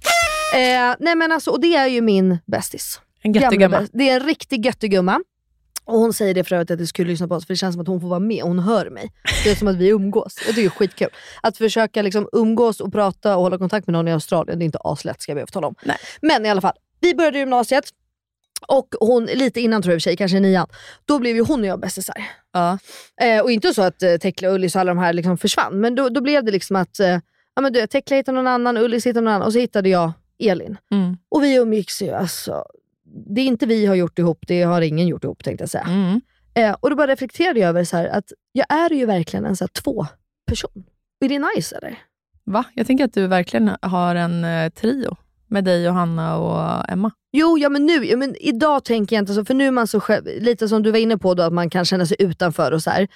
Eh, 0.54 0.94
nej 0.98 1.14
men 1.16 1.32
alltså, 1.32 1.50
och 1.50 1.60
det 1.60 1.74
är 1.74 1.86
ju 1.86 2.00
min 2.00 2.38
bästis. 2.46 3.00
En 3.22 3.32
göttegumma. 3.32 3.88
Det 3.92 4.10
är 4.10 4.20
en 4.20 4.26
riktig 4.26 4.66
göttegumma. 4.66 5.20
Och 5.86 5.98
hon 5.98 6.12
säger 6.12 6.34
det 6.34 6.44
för 6.44 6.56
övrigt 6.56 6.70
att 6.70 6.78
jag 6.78 6.88
skulle 6.88 7.10
lyssna 7.10 7.28
på 7.28 7.34
oss 7.34 7.46
för 7.46 7.54
det 7.54 7.58
känns 7.58 7.74
som 7.74 7.80
att 7.80 7.88
hon 7.88 8.00
får 8.00 8.08
vara 8.08 8.20
med 8.20 8.42
och 8.42 8.48
hon 8.48 8.58
hör 8.58 8.90
mig. 8.90 9.12
Det 9.44 9.50
är 9.50 9.54
som 9.54 9.68
att 9.68 9.76
vi 9.76 9.88
umgås. 9.88 10.36
Jag 10.46 10.54
tycker 10.54 10.62
det 10.62 10.66
är 10.66 10.70
skitkul. 10.70 11.08
Att 11.42 11.56
försöka 11.56 12.02
liksom 12.02 12.28
umgås 12.32 12.80
och 12.80 12.92
prata 12.92 13.36
och 13.36 13.42
hålla 13.42 13.58
kontakt 13.58 13.86
med 13.86 13.92
någon 13.92 14.08
i 14.08 14.12
Australien, 14.12 14.58
det 14.58 14.62
är 14.62 14.66
inte 14.66 14.78
aslätt 14.78 15.22
ska 15.22 15.32
jag 15.32 15.36
be 15.36 15.42
att 15.42 15.52
tala 15.52 15.66
om. 15.66 15.74
Nej. 15.82 15.96
Men 16.20 16.46
i 16.46 16.50
alla 16.50 16.60
fall, 16.60 16.74
vi 17.00 17.14
började 17.14 17.38
gymnasiet. 17.38 17.84
Och 18.68 18.94
hon, 19.00 19.24
lite 19.24 19.60
innan 19.60 19.82
tror 19.82 19.92
jag 19.92 19.96
i 19.96 19.98
och 19.98 20.02
för 20.02 20.10
sig, 20.10 20.16
kanske 20.16 20.36
i 20.36 20.40
nian, 20.40 20.66
då 21.04 21.18
blev 21.18 21.36
ju 21.36 21.44
hon 21.44 21.60
och 21.60 21.66
jag 21.66 21.80
bästisar. 21.80 22.16
Ja. 22.52 22.78
Eh, 23.20 23.40
och 23.42 23.50
inte 23.50 23.74
så 23.74 23.82
att 23.82 24.02
eh, 24.02 24.16
Tekla, 24.16 24.48
Ullis 24.48 24.74
och 24.74 24.80
alla 24.80 24.90
de 24.90 24.98
här 24.98 25.12
liksom 25.12 25.38
försvann, 25.38 25.80
men 25.80 25.94
då, 25.94 26.08
då 26.08 26.20
blev 26.20 26.44
det 26.44 26.52
liksom 26.52 26.76
att 26.76 27.00
eh, 27.00 27.18
ja, 27.54 27.62
men 27.62 27.72
du, 27.72 27.86
Tekla 27.86 28.16
hittade 28.16 28.36
någon 28.36 28.46
annan, 28.46 28.76
Ullis 28.76 29.06
hittade 29.06 29.24
någon 29.24 29.34
annan 29.34 29.46
och 29.46 29.52
så 29.52 29.58
hittade 29.58 29.88
jag 29.88 30.12
Elin. 30.38 30.76
Mm. 30.90 31.16
Och 31.28 31.44
vi 31.44 31.54
umgicks 31.54 32.02
ju 32.02 32.10
alltså. 32.10 32.64
Det 33.06 33.40
är 33.40 33.46
inte 33.46 33.66
vi 33.66 33.86
har 33.86 33.94
gjort 33.94 34.18
ihop, 34.18 34.44
det 34.46 34.62
har 34.62 34.80
ingen 34.80 35.08
gjort 35.08 35.24
ihop 35.24 35.44
tänkte 35.44 35.62
jag 35.62 35.70
säga. 35.70 35.84
Mm. 35.88 36.20
Eh, 36.54 36.76
och 36.80 36.90
då 36.90 36.96
bara 36.96 37.06
reflekterade 37.06 37.60
jag 37.60 37.68
över 37.68 37.84
så 37.84 37.96
här, 37.96 38.08
att 38.08 38.24
jag 38.52 38.66
är 38.68 38.90
ju 38.90 39.06
verkligen 39.06 39.44
en 39.44 39.56
så 39.56 39.64
här, 39.64 39.68
två-person. 39.82 40.84
Är 41.20 41.28
det 41.28 41.38
nice 41.38 41.76
eller? 41.76 41.98
Va? 42.44 42.64
Jag 42.74 42.86
tänker 42.86 43.04
att 43.04 43.14
du 43.14 43.26
verkligen 43.26 43.70
har 43.82 44.14
en 44.14 44.44
eh, 44.44 44.68
trio 44.68 45.16
med 45.46 45.64
dig, 45.64 45.84
Johanna 45.84 46.36
och 46.36 46.90
Emma. 46.90 47.10
Jo, 47.32 47.58
ja 47.58 47.68
men 47.68 47.86
nu, 47.86 48.04
ja, 48.04 48.16
men 48.16 48.36
idag 48.40 48.84
tänker 48.84 49.16
jag 49.16 49.22
inte 49.22 49.34
så, 49.34 49.44
för 49.44 49.54
nu 49.54 49.66
är 49.66 49.70
man 49.70 49.86
så 49.86 50.00
själv, 50.00 50.24
lite 50.40 50.68
som 50.68 50.82
du 50.82 50.90
var 50.90 50.98
inne 50.98 51.18
på 51.18 51.34
då, 51.34 51.42
att 51.42 51.52
man 51.52 51.70
kan 51.70 51.84
känna 51.84 52.06
sig 52.06 52.16
utanför 52.20 52.72
och 52.72 52.82
så 52.82 52.90
här. 52.90 53.08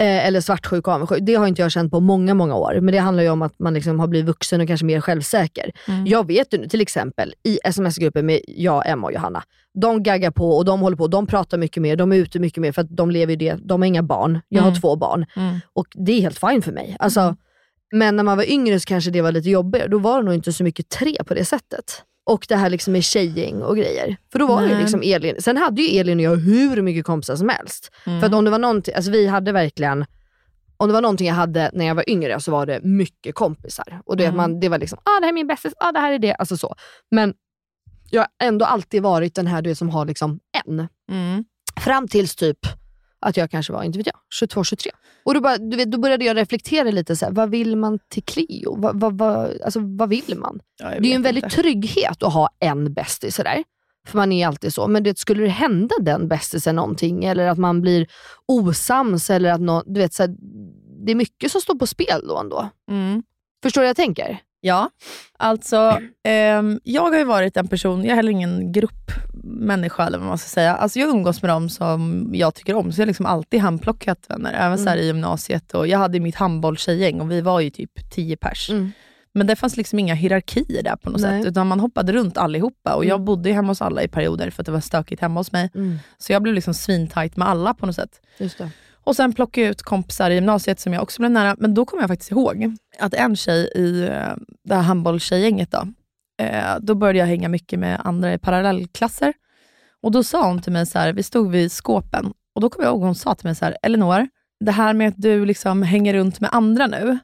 Eh, 0.00 0.26
eller 0.26 0.40
svartsjuk 0.40 0.86
och 0.88 0.94
avundsjuk. 0.94 1.18
Det 1.22 1.34
har 1.34 1.46
inte 1.46 1.62
jag 1.62 1.72
känt 1.72 1.90
på 1.90 2.00
många, 2.00 2.34
många 2.34 2.54
år. 2.54 2.78
Men 2.80 2.92
det 2.92 2.98
handlar 2.98 3.22
ju 3.22 3.30
om 3.30 3.42
att 3.42 3.58
man 3.58 3.74
liksom 3.74 4.00
har 4.00 4.06
blivit 4.06 4.28
vuxen 4.28 4.60
och 4.60 4.66
kanske 4.66 4.86
mer 4.86 5.00
självsäker. 5.00 5.70
Mm. 5.88 6.06
Jag 6.06 6.26
vet 6.26 6.54
ju 6.54 6.58
nu 6.58 6.68
till 6.68 6.80
exempel 6.80 7.34
i 7.42 7.58
sms-gruppen 7.64 8.26
med 8.26 8.40
jag, 8.46 8.88
Emma 8.90 9.06
och 9.06 9.12
Johanna. 9.12 9.42
De 9.80 10.02
gaggar 10.02 10.30
på 10.30 10.50
och 10.56 10.64
de 10.64 10.80
håller 10.80 10.96
på, 10.96 11.06
de 11.06 11.26
pratar 11.26 11.58
mycket 11.58 11.82
mer, 11.82 11.96
de 11.96 12.12
är 12.12 12.16
ute 12.16 12.38
mycket 12.38 12.60
mer 12.60 12.72
för 12.72 12.82
att 12.82 12.96
de 12.96 13.10
lever 13.10 13.30
ju 13.32 13.36
det. 13.36 13.56
De 13.64 13.80
har 13.82 13.86
inga 13.86 14.02
barn, 14.02 14.40
jag 14.48 14.62
har 14.62 14.68
Mm. 14.68 14.80
två 14.80 14.96
barn. 14.96 15.26
Mm. 15.36 15.58
Och 15.72 15.86
det 15.94 16.12
är 16.12 16.20
helt 16.20 16.38
fine 16.38 16.62
för 16.62 16.72
mig. 16.72 16.96
Alltså, 16.98 17.36
Men 17.92 18.16
när 18.16 18.22
man 18.22 18.36
var 18.36 18.50
yngre 18.50 18.80
så 18.80 18.86
kanske 18.86 19.10
det 19.10 19.22
var 19.22 19.32
lite 19.32 19.50
jobbigare. 19.50 19.88
Då 19.88 19.98
var 19.98 20.18
det 20.18 20.24
nog 20.24 20.34
inte 20.34 20.52
så 20.52 20.64
mycket 20.64 20.88
tre 20.88 21.16
på 21.26 21.34
det 21.34 21.44
sättet. 21.44 22.02
Och 22.26 22.46
det 22.48 22.56
här 22.56 22.70
liksom 22.70 22.92
med 22.92 23.04
tjejgäng 23.04 23.62
och 23.62 23.76
grejer. 23.76 24.16
För 24.32 24.38
då 24.38 24.46
var 24.46 24.62
ju 24.62 24.68
Nej. 24.68 24.80
liksom 24.80 25.02
Elin. 25.04 25.42
Sen 25.42 25.56
hade 25.56 25.82
ju 25.82 25.98
Elin 26.00 26.18
och 26.18 26.24
jag 26.24 26.36
hur 26.36 26.82
mycket 26.82 27.04
kompisar 27.04 27.36
som 27.36 27.48
helst. 27.48 27.90
Mm. 28.06 28.20
För 28.20 28.26
att 28.26 28.34
om 28.34 28.44
det 28.44 28.50
var 28.50 28.58
någonting, 28.58 28.94
alltså 28.94 29.10
vi 29.10 29.26
hade 29.26 29.52
verkligen, 29.52 30.04
om 30.76 30.88
det 30.88 30.92
var 30.92 31.00
någonting 31.02 31.26
jag 31.26 31.34
hade 31.34 31.70
när 31.72 31.84
jag 31.84 31.94
var 31.94 32.10
yngre 32.10 32.40
så 32.40 32.50
var 32.52 32.66
det 32.66 32.80
mycket 32.82 33.34
kompisar. 33.34 34.00
Och 34.04 34.16
det, 34.16 34.24
Mm. 34.24 34.36
man, 34.36 34.60
det 34.60 34.68
var 34.68 34.78
liksom, 34.78 34.98
ah, 35.02 35.20
det 35.20 35.26
här 35.26 35.32
är 35.32 35.34
min 35.34 35.46
bästis, 35.46 35.72
ah, 35.76 35.92
det 35.92 35.98
här 35.98 36.12
är 36.12 36.18
det. 36.18 36.34
Alltså 36.34 36.56
så. 36.56 36.74
Men 37.10 37.34
jag 38.10 38.20
har 38.20 38.28
ändå 38.42 38.64
alltid 38.64 39.02
varit 39.02 39.34
den 39.34 39.46
här 39.46 39.62
du 39.62 39.70
vet, 39.70 39.78
som 39.78 39.90
har 39.90 40.04
liksom 40.06 40.40
en. 40.66 40.88
Mm. 41.12 41.44
Fram 41.80 42.08
tills 42.08 42.36
typ 42.36 42.58
att 43.26 43.36
jag 43.36 43.50
kanske 43.50 43.72
var, 43.72 43.82
inte 43.82 43.98
vet 43.98 44.06
jag, 44.06 44.16
22, 44.30 44.64
23. 44.64 44.92
Och 45.24 45.34
då, 45.34 45.40
bara, 45.40 45.56
du 45.56 45.76
vet, 45.76 45.90
då 45.90 45.98
började 45.98 46.24
jag 46.24 46.36
reflektera 46.36 46.90
lite, 46.90 47.16
så 47.16 47.24
här, 47.24 47.32
vad 47.32 47.50
vill 47.50 47.76
man 47.76 47.98
till 48.08 48.22
Cleo? 48.22 48.80
Vad, 48.80 49.00
vad, 49.00 49.18
vad, 49.18 49.60
alltså, 49.60 49.80
vad 49.82 50.08
vill 50.08 50.36
man? 50.36 50.60
Ja, 50.78 50.88
Det 50.88 50.96
är 50.96 51.10
ju 51.10 51.12
en 51.12 51.22
väldig 51.22 51.50
trygghet 51.50 52.22
att 52.22 52.32
ha 52.32 52.48
en 52.60 52.92
bästis 52.94 53.34
sådär. 53.34 53.64
För 54.08 54.18
man 54.18 54.32
är 54.32 54.46
alltid 54.46 54.74
så. 54.74 54.88
Men 54.88 55.02
det, 55.02 55.18
skulle 55.18 55.42
det 55.42 55.48
hända 55.48 55.94
den 56.00 56.28
bästisen 56.28 56.76
någonting, 56.76 57.24
eller 57.24 57.46
att 57.48 57.58
man 57.58 57.80
blir 57.80 58.06
osams, 58.46 59.30
eller 59.30 59.52
att 59.52 59.60
nå, 59.60 59.82
du 59.86 60.00
vet, 60.00 60.14
så 60.14 60.22
här, 60.22 60.36
det 61.06 61.12
är 61.12 61.16
mycket 61.16 61.52
som 61.52 61.60
står 61.60 61.74
på 61.74 61.86
spel 61.86 62.26
då 62.28 62.38
ändå. 62.38 62.68
Mm. 62.90 63.22
Förstår 63.62 63.80
du 63.80 63.84
vad 63.84 63.88
jag 63.88 63.96
tänker? 63.96 64.38
Ja, 64.66 64.90
alltså 65.38 65.98
ehm, 66.24 66.80
jag 66.84 67.02
har 67.02 67.18
ju 67.18 67.24
varit 67.24 67.56
en 67.56 67.68
person, 67.68 68.04
jag 68.04 68.12
är 68.12 68.16
heller 68.16 68.32
ingen 68.32 68.72
gruppmänniska 68.72 70.06
eller 70.06 70.18
vad 70.18 70.26
man 70.28 70.38
ska 70.38 70.48
säga. 70.48 70.74
Alltså 70.74 70.98
jag 70.98 71.08
umgås 71.08 71.42
med 71.42 71.50
dem 71.50 71.68
som 71.68 72.30
jag 72.34 72.54
tycker 72.54 72.74
om, 72.74 72.92
så 72.92 73.00
jag 73.00 73.02
har 73.02 73.06
liksom 73.06 73.26
alltid 73.26 73.60
handplockat 73.60 74.18
vänner. 74.28 74.52
Även 74.52 74.78
så 74.78 74.88
här 74.88 74.96
i 74.96 75.06
gymnasiet. 75.06 75.74
Och 75.74 75.86
jag 75.88 75.98
hade 75.98 76.20
mitt 76.20 76.34
handbollstjejgäng 76.36 77.20
och 77.20 77.30
vi 77.30 77.40
var 77.40 77.60
ju 77.60 77.70
typ 77.70 78.10
10 78.10 78.36
pers. 78.36 78.70
Mm. 78.70 78.92
Men 79.34 79.46
det 79.46 79.56
fanns 79.56 79.76
liksom 79.76 79.98
inga 79.98 80.14
hierarkier 80.14 80.82
där 80.82 80.96
på 80.96 81.10
något 81.10 81.20
Nej. 81.20 81.42
sätt, 81.42 81.50
utan 81.50 81.66
man 81.66 81.80
hoppade 81.80 82.12
runt 82.12 82.38
allihopa. 82.38 82.94
Och 82.94 83.04
jag 83.04 83.14
Mm. 83.16 83.24
bodde 83.24 83.48
ju 83.48 83.54
hemma 83.54 83.68
hos 83.68 83.82
alla 83.82 84.02
i 84.02 84.08
perioder 84.08 84.50
för 84.50 84.62
att 84.62 84.66
det 84.66 84.72
var 84.72 84.80
stökigt 84.80 85.22
hemma 85.22 85.40
hos 85.40 85.52
mig. 85.52 85.70
Så 86.18 86.32
jag 86.32 86.42
blev 86.42 86.54
liksom 86.54 86.74
svintajt 86.74 87.36
med 87.36 87.48
alla 87.48 87.74
på 87.74 87.86
något 87.86 87.94
sätt. 87.94 88.20
Just 88.38 88.58
det. 88.58 88.70
Och 89.06 89.16
sen 89.16 89.32
plockade 89.32 89.64
jag 89.66 89.70
ut 89.70 89.82
kompisar 89.82 90.30
i 90.30 90.34
gymnasiet 90.34 90.80
som 90.80 90.92
jag 90.92 91.02
också 91.02 91.22
blev 91.22 91.30
nära. 91.30 91.56
Men 91.58 91.74
då 91.74 91.84
kommer 91.84 92.02
jag 92.02 92.10
faktiskt 92.10 92.30
ihåg 92.30 92.76
att 92.98 93.14
en 93.14 93.36
tjej 93.36 93.70
i 93.74 94.02
eh, 94.02 94.34
det 94.64 94.74
här 94.74 94.82
handbollstjejgänget, 94.82 95.70
då, 95.70 95.86
eh, 96.44 96.76
då 96.80 96.94
började 96.94 97.18
jag 97.18 97.26
hänga 97.26 97.48
mycket 97.48 97.78
med 97.78 98.00
andra 98.04 98.32
i 98.34 98.38
parallellklasser. 98.38 99.32
Och 100.02 100.10
då 100.12 100.22
sa 100.24 100.46
hon 100.48 100.62
till 100.62 100.72
mig, 100.72 100.86
så 100.86 100.98
här, 100.98 101.12
vi 101.12 101.22
stod 101.22 101.50
vid 101.50 101.72
skåpen, 101.72 102.32
och 102.54 102.60
då 102.60 102.70
kommer 102.70 102.86
jag 102.86 102.92
ihåg 102.92 103.02
hon 103.02 103.14
sa 103.14 103.34
till 103.34 103.46
mig 103.46 103.54
så 103.54 103.64
här, 103.64 103.76
Elinor, 103.82 104.28
det 104.60 104.72
här 104.72 104.94
med 104.94 105.08
att 105.08 105.14
du 105.16 105.46
liksom 105.46 105.82
hänger 105.82 106.14
runt 106.14 106.40
med 106.40 106.50
andra 106.52 106.86
nu 106.86 107.18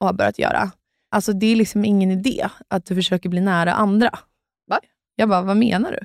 och 0.00 0.06
har 0.06 0.14
börjat 0.14 0.38
göra, 0.38 0.70
alltså 1.10 1.32
det 1.32 1.46
är 1.46 1.56
liksom 1.56 1.84
ingen 1.84 2.10
idé 2.10 2.48
att 2.68 2.86
du 2.86 2.94
försöker 2.94 3.28
bli 3.28 3.40
nära 3.40 3.72
andra. 3.72 4.10
Va? 4.66 4.80
Jag 5.16 5.28
bara, 5.28 5.42
vad 5.42 5.56
menar 5.56 5.92
du? 5.92 5.98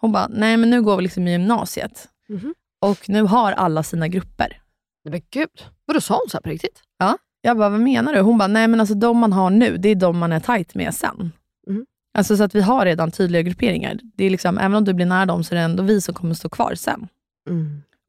Hon 0.00 0.12
bara, 0.12 0.28
nej 0.28 0.56
men 0.56 0.70
nu 0.70 0.82
går 0.82 0.96
vi 0.96 1.02
liksom 1.02 1.28
i 1.28 1.32
gymnasiet 1.32 2.08
Mhm. 2.28 2.54
Och 2.80 3.08
nu 3.08 3.22
har 3.22 3.52
alla 3.52 3.82
sina 3.82 4.08
grupper. 4.08 4.60
Nej, 5.04 5.12
Men 5.12 5.20
gud, 5.30 5.66
vadå 5.84 6.00
sa 6.00 6.14
hon 6.14 6.28
så 6.30 6.36
här 6.36 6.42
på 6.42 6.48
riktigt? 6.48 6.82
Ja. 6.98 7.18
Jag 7.40 7.58
bara, 7.58 7.68
vad 7.68 7.80
menar 7.80 8.12
du? 8.12 8.20
Hon 8.20 8.38
bara, 8.38 8.46
nej 8.46 8.68
men 8.68 8.80
alltså 8.80 8.94
de 8.94 9.18
man 9.18 9.32
har 9.32 9.50
nu, 9.50 9.76
det 9.76 9.88
är 9.88 9.94
de 9.94 10.18
man 10.18 10.32
är 10.32 10.40
tajt 10.40 10.74
med 10.74 10.94
sen. 10.94 11.32
Mm. 11.68 11.86
Alltså 12.14 12.36
så 12.36 12.44
att 12.44 12.54
vi 12.54 12.60
har 12.60 12.84
redan 12.84 13.10
tydliga 13.10 13.42
grupperingar. 13.42 13.98
Det 14.14 14.24
är 14.24 14.30
liksom, 14.30 14.58
även 14.58 14.74
om 14.74 14.84
du 14.84 14.94
blir 14.94 15.06
nära 15.06 15.26
dem 15.26 15.44
så 15.44 15.54
är 15.54 15.58
det 15.58 15.64
ändå 15.64 15.82
vi 15.82 16.00
som 16.00 16.14
kommer 16.14 16.34
stå 16.34 16.48
kvar 16.48 16.74
sen. 16.74 17.08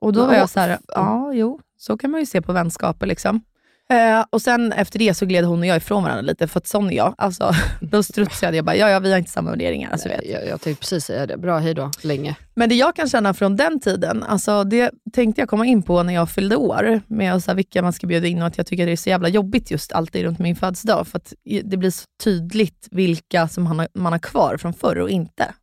Och 0.01 0.13
då 0.13 0.25
var 0.25 0.33
jag 0.33 0.49
så 0.49 0.59
här, 0.59 0.79
ja 0.87 1.33
jo, 1.33 1.59
så 1.77 1.97
kan 1.97 2.11
man 2.11 2.19
ju 2.19 2.25
se 2.25 2.41
på 2.41 2.53
vänskaper. 2.53 3.07
Liksom. 3.07 3.41
Eh, 3.89 4.25
och 4.29 4.41
sen 4.41 4.73
efter 4.73 4.99
det 4.99 5.13
så 5.13 5.25
gled 5.25 5.45
hon 5.45 5.59
och 5.59 5.65
jag 5.65 5.77
ifrån 5.77 6.03
varandra 6.03 6.21
lite, 6.21 6.47
för 6.47 6.57
att 6.57 6.67
sån 6.67 6.89
är 6.89 6.95
jag. 6.97 7.15
Alltså, 7.17 7.51
då 7.81 8.03
strutsade 8.03 8.55
jag 8.55 8.65
bara, 8.65 8.75
ja, 8.75 8.89
ja 8.89 8.99
vi 8.99 9.11
har 9.11 9.17
inte 9.17 9.31
samma 9.31 9.49
värderingar. 9.49 9.91
Alltså, 9.91 10.09
vet. 10.09 10.25
Jag, 10.25 10.47
jag 10.47 10.61
tänkte 10.61 10.81
precis 10.81 11.05
säga 11.05 11.25
det. 11.25 11.37
Bra, 11.37 11.57
hej 11.57 11.73
då. 11.73 11.91
Länge. 12.01 12.35
Men 12.55 12.69
det 12.69 12.75
jag 12.75 12.95
kan 12.95 13.09
känna 13.09 13.33
från 13.33 13.55
den 13.55 13.79
tiden, 13.79 14.23
alltså 14.23 14.63
det 14.63 14.91
tänkte 15.13 15.41
jag 15.41 15.49
komma 15.49 15.65
in 15.65 15.83
på 15.83 16.03
när 16.03 16.13
jag 16.13 16.29
fyllde 16.29 16.55
år, 16.55 17.01
med 17.07 17.43
så 17.43 17.51
här, 17.51 17.55
vilka 17.55 17.81
man 17.81 17.93
ska 17.93 18.07
bjuda 18.07 18.27
in 18.27 18.41
och 18.41 18.47
att 18.47 18.57
jag 18.57 18.67
tycker 18.67 18.85
det 18.85 18.91
är 18.91 18.97
så 18.97 19.09
jävla 19.09 19.29
jobbigt 19.29 19.71
just 19.71 19.91
alltid 19.91 20.23
runt 20.23 20.39
min 20.39 20.55
födelsedag, 20.55 21.07
för 21.07 21.17
att 21.17 21.33
det 21.63 21.77
blir 21.77 21.91
så 21.91 22.05
tydligt 22.23 22.87
vilka 22.91 23.47
som 23.47 23.63
man 23.63 23.79
har, 23.79 23.87
man 23.93 24.11
har 24.11 24.19
kvar 24.19 24.57
från 24.57 24.73
förr 24.73 24.95
och 24.99 25.09
inte. 25.09 25.53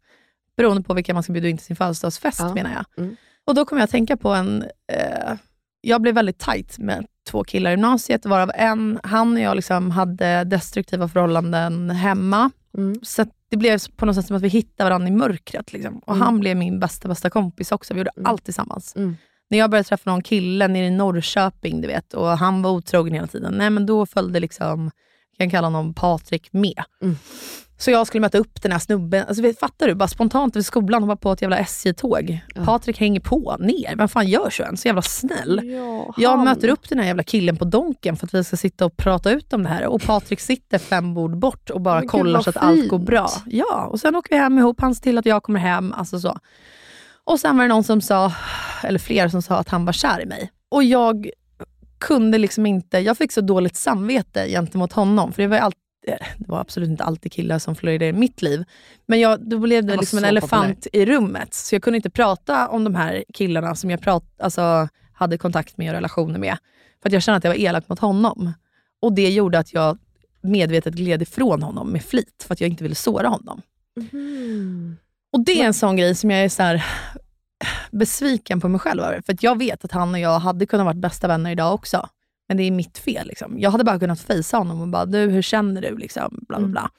Beroende 0.56 0.82
på 0.82 0.94
vilka 0.94 1.14
man 1.14 1.22
ska 1.22 1.32
bjuda 1.32 1.48
in 1.48 1.56
till 1.56 1.66
sin 1.66 1.76
födelsedagsfest 1.76 2.40
Ja. 2.40 2.54
menar 2.54 2.72
jag. 2.72 3.04
Mm. 3.04 3.16
Och 3.46 3.54
då 3.54 3.64
kommer 3.64 3.80
jag 3.80 3.84
att 3.84 3.90
tänka 3.90 4.16
på 4.16 4.28
en, 4.28 4.64
eh, 4.92 5.32
jag 5.84 6.02
blev 6.02 6.14
väldigt 6.14 6.38
tight 6.38 6.78
med 6.78 7.06
två 7.30 7.44
killar 7.44 7.70
i 7.70 7.72
gymnasiet, 7.72 8.26
varav 8.26 8.50
en, 8.54 9.00
han 9.02 9.32
och 9.32 9.40
jag 9.40 9.56
liksom 9.56 9.90
hade 9.90 10.44
destruktiva 10.44 11.08
förhållanden 11.08 11.90
hemma. 11.90 12.50
Mm. 12.78 13.00
Så 13.02 13.26
det 13.50 13.56
blev 13.56 13.78
på 13.96 14.06
något 14.06 14.16
sätt 14.16 14.26
som 14.26 14.36
att 14.36 14.42
vi 14.42 14.48
hittade 14.48 14.90
varandra 14.90 15.08
i 15.08 15.10
mörkret. 15.10 15.72
Liksom. 15.72 15.98
Och 15.98 16.14
Mm. 16.14 16.22
han 16.26 16.40
blev 16.40 16.56
min 16.56 16.80
bästa, 16.80 17.08
bästa 17.08 17.30
kompis 17.30 17.72
också. 17.72 17.94
Vi 17.94 18.00
gjorde 18.00 18.10
Mm. 18.16 18.26
allt 18.30 18.44
tillsammans. 18.44 18.96
Mm. 18.96 19.16
När 19.50 19.58
jag 19.58 19.70
började 19.70 19.88
träffa 19.88 20.10
någon 20.10 20.22
kille 20.22 20.68
nere 20.68 20.86
i 20.86 20.90
Norrköping, 20.90 21.80
du 21.80 21.86
vet, 21.88 22.14
och 22.14 22.26
han 22.38 22.62
var 22.62 22.70
otrogen 22.70 23.14
hela 23.14 23.26
tiden, 23.26 23.54
nej 23.58 23.70
men 23.70 23.86
då 23.86 24.06
följde 24.06 24.40
liksom, 24.40 24.90
jag 25.30 25.38
kan 25.38 25.50
kalla 25.50 25.66
honom 25.66 25.94
Patrik 25.94 26.52
med. 26.52 26.82
Så 27.78 27.90
jag 27.90 28.06
skulle 28.06 28.20
möta 28.20 28.38
upp 28.38 28.62
den 28.62 28.72
här 28.72 28.78
snubben, 28.78 29.24
alltså, 29.28 29.52
fattar 29.60 29.86
du? 29.86 29.94
Bara 29.94 30.08
spontant 30.08 30.56
vid 30.56 30.66
skolan, 30.66 31.02
hoppa 31.02 31.16
på 31.16 31.32
ett 31.32 31.42
jävla 31.42 31.58
SJ-tåg. 31.58 32.40
Ja. 32.54 32.64
Patrik 32.64 32.98
hänger 33.00 33.20
på, 33.20 33.56
ner. 33.60 33.96
Vem 33.96 34.08
fan 34.08 34.26
gör 34.28 34.50
så 34.50 34.62
än? 34.62 34.76
Så 34.76 34.88
jävla 34.88 35.02
snäll. 35.02 35.60
Ja, 35.64 36.14
Jag 36.16 36.38
möter 36.44 36.68
upp 36.68 36.88
den 36.88 36.98
här 36.98 37.06
jävla 37.06 37.22
killen 37.22 37.56
på 37.56 37.64
Donken 37.64 38.16
för 38.16 38.26
att 38.26 38.34
vi 38.34 38.44
ska 38.44 38.56
sitta 38.56 38.86
och 38.86 38.96
prata 38.96 39.30
ut 39.30 39.52
om 39.52 39.62
det 39.62 39.68
här. 39.68 39.86
Och 39.86 40.02
Patrik 40.02 40.40
sitter 40.40 40.78
fem 40.78 41.14
bord 41.14 41.38
bort 41.38 41.70
och 41.70 41.80
bara 41.80 41.98
Men 41.98 42.08
kollar 42.08 42.40
så 42.40 42.50
att 42.50 42.56
allt 42.56 42.76
fint. 42.80 42.88
går 42.90 42.98
bra. 42.98 43.28
Ja, 43.46 43.86
och 43.86 44.00
sen 44.00 44.16
åker 44.16 44.30
vi 44.30 44.36
hem 44.40 44.58
ihop. 44.58 44.80
Han 44.80 44.94
ser 44.94 45.02
till 45.02 45.18
att 45.18 45.26
jag 45.26 45.42
kommer 45.42 45.60
hem. 45.60 45.92
Alltså 45.92 46.20
så. 46.20 46.38
Och 47.24 47.40
sen 47.40 47.56
var 47.56 47.64
det 47.64 47.68
någon 47.68 47.84
som 47.84 48.00
sa, 48.00 48.32
eller 48.82 48.98
flera 48.98 49.30
som 49.30 49.42
sa 49.42 49.56
att 49.56 49.68
han 49.68 49.84
var 49.84 49.92
kär 49.92 50.22
i 50.22 50.26
mig. 50.26 50.50
Och 50.70 50.84
jag 50.84 51.30
kunde 51.98 52.38
liksom 52.38 52.66
inte, 52.66 52.98
jag 52.98 53.18
fick 53.18 53.32
så 53.32 53.40
dåligt 53.40 53.76
samvete 53.76 54.48
gentemot 54.48 54.92
honom. 54.92 55.32
För 55.32 55.42
det 55.42 55.48
var, 55.48 55.56
ju 55.56 55.62
alltid, 55.62 55.80
det 56.06 56.48
var 56.48 56.60
absolut 56.60 56.90
inte 56.90 57.04
alltid 57.04 57.32
killar 57.32 57.58
som 57.58 57.76
florerade 57.76 58.06
i 58.06 58.12
mitt 58.12 58.42
liv. 58.42 58.64
Men 59.06 59.20
jag, 59.20 59.48
då 59.48 59.58
blev 59.58 59.84
det 59.84 59.96
liksom 59.96 60.18
en 60.18 60.24
elefant 60.24 60.86
i 60.92 61.06
rummet. 61.06 61.54
Så 61.54 61.74
jag 61.74 61.82
kunde 61.82 61.96
inte 61.96 62.10
prata 62.10 62.68
om 62.68 62.84
de 62.84 62.94
här 62.94 63.24
killarna 63.34 63.74
som 63.74 63.90
jag 63.90 64.00
prat, 64.00 64.24
alltså, 64.38 64.88
hade 65.12 65.38
kontakt 65.38 65.76
med 65.76 65.88
och 65.88 65.94
relationer 65.94 66.38
med. 66.38 66.56
För 67.02 67.08
att 67.08 67.12
jag 67.12 67.22
kände 67.22 67.36
att 67.36 67.44
jag 67.44 67.50
var 67.50 67.58
elak 67.58 67.88
mot 67.88 67.98
honom. 67.98 68.52
Och 69.02 69.12
det 69.12 69.30
gjorde 69.30 69.58
att 69.58 69.72
jag 69.72 69.98
medvetet 70.40 70.94
gled 70.94 71.22
ifrån 71.22 71.62
honom 71.62 71.90
med 71.90 72.04
flit, 72.04 72.44
för 72.46 72.54
att 72.54 72.60
jag 72.60 72.70
inte 72.70 72.82
ville 72.82 72.94
såra 72.94 73.28
honom. 73.28 73.62
Mhm. 73.96 74.96
Och 75.32 75.44
det 75.44 75.60
är 75.60 75.66
en 75.66 75.74
sån 75.74 75.96
grej 75.96 76.14
som 76.14 76.30
jag 76.30 76.44
är 76.44 76.48
så 76.48 76.62
här 76.62 76.84
besviken 77.90 78.60
på 78.60 78.68
mig 78.68 78.80
själv 78.80 79.02
över. 79.02 79.22
För 79.26 79.36
jag 79.40 79.58
vet 79.58 79.84
att 79.84 79.92
han 79.92 80.14
och 80.14 80.20
jag 80.20 80.38
hade 80.38 80.66
kunnat 80.66 80.84
vara 80.84 80.94
bästa 80.94 81.28
vänner 81.28 81.50
idag 81.50 81.74
också. 81.74 82.08
Men 82.48 82.56
det 82.56 82.62
är 82.62 82.70
mitt 82.70 82.98
fel. 82.98 83.26
Liksom. 83.28 83.58
Jag 83.58 83.70
hade 83.70 83.84
bara 83.84 83.98
kunnat 83.98 84.20
fejsa 84.20 84.56
honom 84.56 84.80
och 84.80 84.88
bara, 84.88 85.06
du 85.06 85.18
hur 85.18 85.42
känner 85.42 85.82
du? 85.82 85.96
Liksom, 85.96 86.28
bla, 86.30 86.42
bla, 86.46 86.56
Mm. 86.58 86.70
bla. 86.72 86.90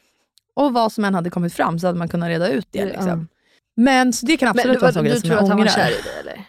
Och 0.53 0.73
vad 0.73 0.91
som 0.91 1.05
än 1.05 1.15
hade 1.15 1.29
kommit 1.29 1.53
fram 1.53 1.79
så 1.79 1.87
hade 1.87 1.99
man 1.99 2.07
kunnat 2.09 2.29
reda 2.29 2.49
ut 2.49 2.67
det. 2.71 2.85
Liksom. 2.85 3.27
Men 3.75 4.13
så 4.13 4.25
det 4.25 4.37
kan 4.37 4.49
absolut 4.49 4.73
du, 4.73 4.79
vara 4.79 4.87
en 4.87 4.93
sån 4.93 5.03
du 5.03 5.09
grej 5.09 5.19
som 5.21 5.29
tror 5.29 5.35
jag 5.37 5.43
att 5.43 5.49
han 5.49 5.57
var 5.57 5.63
ångrar. 5.65 5.73
kär 5.73 5.89
i 5.89 6.01
dig 6.03 6.19
eller? 6.19 6.45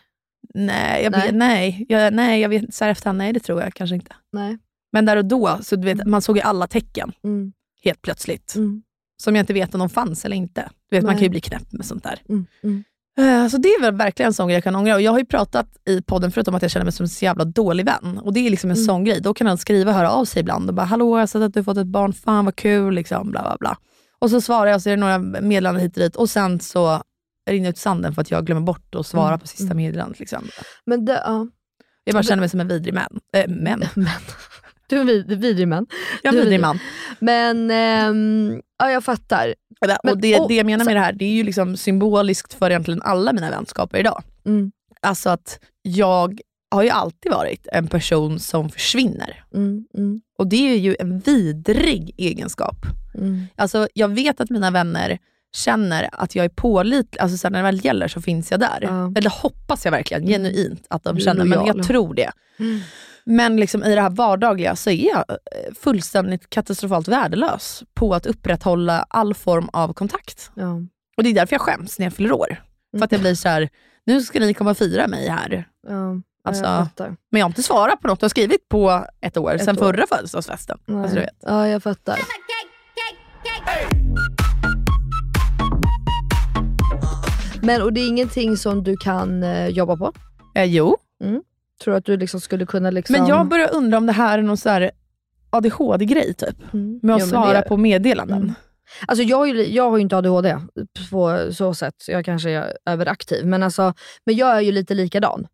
Nej, 0.54 1.02
jag 1.04 1.12
Nej. 1.12 1.22
vet, 1.26 1.34
nej, 1.34 1.86
jag, 1.88 2.12
nej, 2.14 2.40
jag 2.40 2.48
vet 2.48 2.74
så 2.74 2.84
här 2.84 2.90
efterhand, 2.92 3.18
nej 3.18 3.32
det 3.32 3.40
tror 3.40 3.62
jag 3.62 3.74
kanske 3.74 3.94
inte. 3.96 4.16
Nej. 4.32 4.58
Men 4.92 5.04
där 5.06 5.16
och 5.16 5.24
då, 5.24 5.58
så 5.62 5.76
du 5.76 5.82
vet, 5.84 6.06
man 6.06 6.22
såg 6.22 6.36
ju 6.36 6.42
alla 6.42 6.66
tecken 6.66 7.12
Mm. 7.24 7.52
helt 7.84 8.02
plötsligt. 8.02 8.54
Mm. 8.56 8.82
Som 9.22 9.36
jag 9.36 9.42
inte 9.42 9.52
vet 9.52 9.74
om 9.74 9.78
de 9.78 9.88
fanns 9.88 10.24
eller 10.24 10.36
inte. 10.36 10.70
Du 10.90 10.96
vet, 10.96 11.04
man 11.04 11.14
kan 11.14 11.22
ju 11.22 11.28
bli 11.28 11.40
knäpp 11.40 11.72
med 11.72 11.86
sånt 11.86 12.02
där. 12.04 12.18
Mm. 13.18 13.28
Mm. 13.30 13.44
Eh, 13.44 13.48
Så 13.48 13.58
det 13.58 13.68
är 13.68 13.80
väl 13.80 13.94
verkligen 13.94 14.26
en 14.26 14.34
sån 14.34 14.48
grej 14.48 14.56
jag 14.56 14.64
kan 14.64 14.76
ångra. 14.76 14.94
Och 14.94 15.00
jag 15.02 15.12
har 15.12 15.18
ju 15.18 15.24
pratat 15.24 15.66
i 15.88 16.02
podden 16.02 16.32
förut 16.32 16.48
om 16.48 16.54
att 16.54 16.62
jag 16.62 16.70
känner 16.70 16.84
mig 16.84 16.92
som 16.92 17.04
en 17.04 17.08
så 17.08 17.24
jävla 17.24 17.44
dålig 17.44 17.86
vän. 17.86 18.18
Och 18.22 18.32
det 18.32 18.46
är 18.46 18.50
liksom 18.50 18.70
en 18.70 18.76
sån 18.76 19.04
grej. 19.04 19.20
Då 19.20 19.34
kan 19.34 19.46
han 19.46 19.58
skriva 19.58 19.90
och 19.90 19.96
höra 19.96 20.10
av 20.10 20.24
sig 20.24 20.40
ibland 20.40 20.68
och 20.68 20.74
bara 20.74 20.86
“Hallå, 20.86 21.16
jag 21.16 21.22
har 21.22 21.26
sett 21.26 21.42
att 21.42 21.54
du 21.54 21.60
har 21.60 21.64
fått 21.64 21.76
ett 21.76 21.86
barn, 21.86 22.12
fan 22.12 22.44
vad 22.44 22.56
kul”. 22.56 22.94
Liksom, 22.94 23.30
bla, 23.30 23.42
bla, 23.42 23.56
bla. 23.60 23.76
Och 24.18 24.30
så 24.30 24.40
svarar 24.40 24.70
jag, 24.70 24.82
så 24.82 24.88
är 24.88 24.96
det 24.96 25.00
några 25.00 25.18
meddelanden 25.18 25.82
hit 25.82 25.96
och 25.96 26.02
dit. 26.02 26.16
Och 26.16 26.30
sen 26.30 26.60
så 26.60 27.02
rinner 27.50 27.70
ut 27.70 27.78
sanden 27.78 28.14
för 28.14 28.22
att 28.22 28.30
jag 28.30 28.46
glömmer 28.46 28.62
bort 28.62 28.94
att 28.94 29.06
svara 29.06 29.28
Mm, 29.28 29.40
på 29.40 29.46
sista 29.46 29.74
meddelandet. 29.74 30.18
Liksom. 30.20 30.48
Men 30.86 31.04
det, 31.04 31.22
ja. 31.24 31.46
Jag 32.04 32.12
bara 32.14 32.22
känner 32.22 32.40
mig 32.40 32.48
som 32.48 32.60
en 32.60 32.68
vidrig 32.68 32.94
man. 32.94 33.20
Äh, 33.32 33.48
män. 33.48 33.84
Du 34.88 34.96
är 34.96 35.00
en 35.00 35.06
vid, 35.06 35.26
vidrig 35.40 35.68
man. 35.68 35.86
Jag 36.22 36.34
är 36.34 36.38
en 36.38 36.42
vidrig 36.44 36.60
man. 36.60 36.78
Men 37.18 37.70
ehm, 37.70 38.60
ja, 38.78 38.90
jag 38.90 39.04
fattar. 39.04 39.54
Men- 39.80 40.12
och 40.14 40.18
det, 40.20 40.38
och- 40.40 40.48
det 40.48 40.54
jag 40.54 40.66
menar 40.66 40.84
med 40.84 40.96
det 40.96 41.00
här, 41.00 41.12
det 41.12 41.24
är 41.24 41.32
ju 41.32 41.42
liksom 41.42 41.76
symboliskt 41.76 42.54
för 42.54 42.70
egentligen 42.70 43.02
alla 43.02 43.32
mina 43.32 43.50
vänskaper 43.50 43.98
idag. 43.98 44.22
Mm. 44.46 44.72
Alltså 45.00 45.30
att 45.30 45.58
jag 45.82 46.40
har 46.70 46.82
ju 46.82 46.90
alltid 46.90 47.32
varit 47.32 47.66
en 47.72 47.86
person 47.86 48.38
som 48.40 48.68
försvinner. 48.70 49.44
Mm, 49.54 49.86
mm, 49.94 50.20
Och 50.38 50.46
det 50.46 50.56
är 50.72 50.76
ju 50.78 50.96
en 51.00 51.18
vidrig 51.20 52.14
egenskap. 52.18 52.76
mm. 53.14 53.46
Alltså 53.56 53.88
jag 53.94 54.08
vet 54.08 54.40
att 54.40 54.50
mina 54.50 54.70
vänner 54.70 55.18
känner 55.56 56.08
att 56.12 56.34
jag 56.34 56.44
är 56.44 56.48
pålitlig, 56.48 57.20
alltså 57.20 57.38
sen 57.38 57.52
när 57.52 57.58
det 57.58 57.62
väl 57.62 57.84
gäller 57.84 58.08
så 58.08 58.22
finns 58.22 58.50
jag 58.50 58.60
där. 58.60 58.78
Ja. 58.82 59.12
Eller 59.16 59.30
hoppas 59.30 59.84
jag 59.84 59.92
verkligen 59.92 60.26
genuint 60.26 60.86
att 60.90 61.04
de 61.04 61.18
känner, 61.20 61.44
men 61.44 61.66
jag 61.66 61.86
tror 61.86 62.14
det. 62.14 62.30
Men 63.30 63.56
liksom 63.56 63.84
i 63.84 63.94
det 63.94 64.00
här 64.00 64.10
vardagliga 64.10 64.76
så 64.76 64.90
är 64.90 65.06
jag 65.08 65.18
eh, 65.30 65.74
fullständigt 65.80 66.50
katastrofalt 66.50 67.08
värdelös 67.08 67.82
på 67.94 68.14
att 68.14 68.26
upprätthålla 68.26 69.06
all 69.08 69.34
form 69.34 69.68
av 69.72 69.92
kontakt. 69.92 70.50
Ja. 70.54 70.74
Och 71.16 71.22
det 71.22 71.28
är 71.30 71.34
därför 71.34 71.54
jag 71.54 71.60
skäms 71.60 71.98
när 71.98 72.06
jag 72.06 72.12
fyller 72.12 72.32
år. 72.32 72.62
För 72.98 73.04
att 73.04 73.12
jag 73.12 73.20
blir 73.20 73.34
så 73.34 73.48
här: 73.48 73.68
nu 74.04 74.22
ska 74.22 74.40
ni 74.40 74.54
komma 74.54 74.70
och 74.70 74.78
fira 74.78 75.08
mig 75.08 75.28
här. 75.28 75.68
Ja, 75.88 76.20
Alltså, 76.44 76.64
jag. 76.64 76.88
Men 77.30 77.38
jag 77.40 77.44
har 77.44 77.50
inte 77.50 77.62
svarat 77.62 78.00
på 78.00 78.08
något 78.08 78.22
jag 78.22 78.24
har 78.24 78.30
skrivit 78.30 78.68
på 78.68 79.06
ett 79.20 79.36
år, 79.36 79.54
Ett 79.54 79.64
sen 79.64 79.76
år. 79.76 79.80
förra 79.80 80.06
födelsedagsfesten. 80.06 80.78
Alltså. 80.88 81.20
Ja, 81.42 81.68
jag 81.68 81.82
fattar. 81.82 82.18
Men 87.62 87.82
och 87.82 87.92
det 87.92 88.00
är 88.00 88.08
ingenting 88.08 88.56
som 88.56 88.82
du 88.84 88.96
kan 88.96 89.42
eh, 89.42 89.66
jobba 89.68 89.96
på? 89.96 90.12
Eh, 90.54 90.64
jo, 90.64 90.96
Tror 91.84 91.92
du 91.92 91.98
att 91.98 92.04
du 92.04 92.16
liksom 92.16 92.40
skulle 92.40 92.66
kunna 92.66 92.90
liksom... 92.90 93.16
men 93.18 93.26
jag 93.26 93.48
börjar 93.48 93.74
undra 93.74 93.98
om 93.98 94.06
det 94.06 94.12
här 94.12 94.38
är 94.38 94.42
någon 94.42 94.56
så 94.56 94.90
ADHD-grej 95.50 96.34
typ. 96.34 96.74
Mm. 96.74 97.00
Med 97.02 97.14
att 97.14 97.20
men 97.20 97.28
svara 97.28 97.60
det- 97.60 97.68
på 97.68 97.76
meddelanden. 97.76 98.42
Mm. 98.42 98.54
Alltså 99.06 99.22
jag, 99.22 99.36
har 99.36 99.46
ju, 99.46 99.66
jag 99.66 99.90
har 99.90 99.96
ju 99.96 100.02
inte 100.02 100.16
ADHD 100.16 100.58
på 101.10 101.48
så 101.52 101.74
sätt, 101.74 101.94
jag 102.08 102.24
kanske 102.24 102.50
är 102.50 102.72
överaktiv. 102.86 103.46
Men, 103.46 103.62
alltså, 103.62 103.94
men 104.26 104.36
jag 104.36 104.56
är 104.56 104.60
ju 104.60 104.72
lite 104.72 104.94
likadan. 104.94 105.46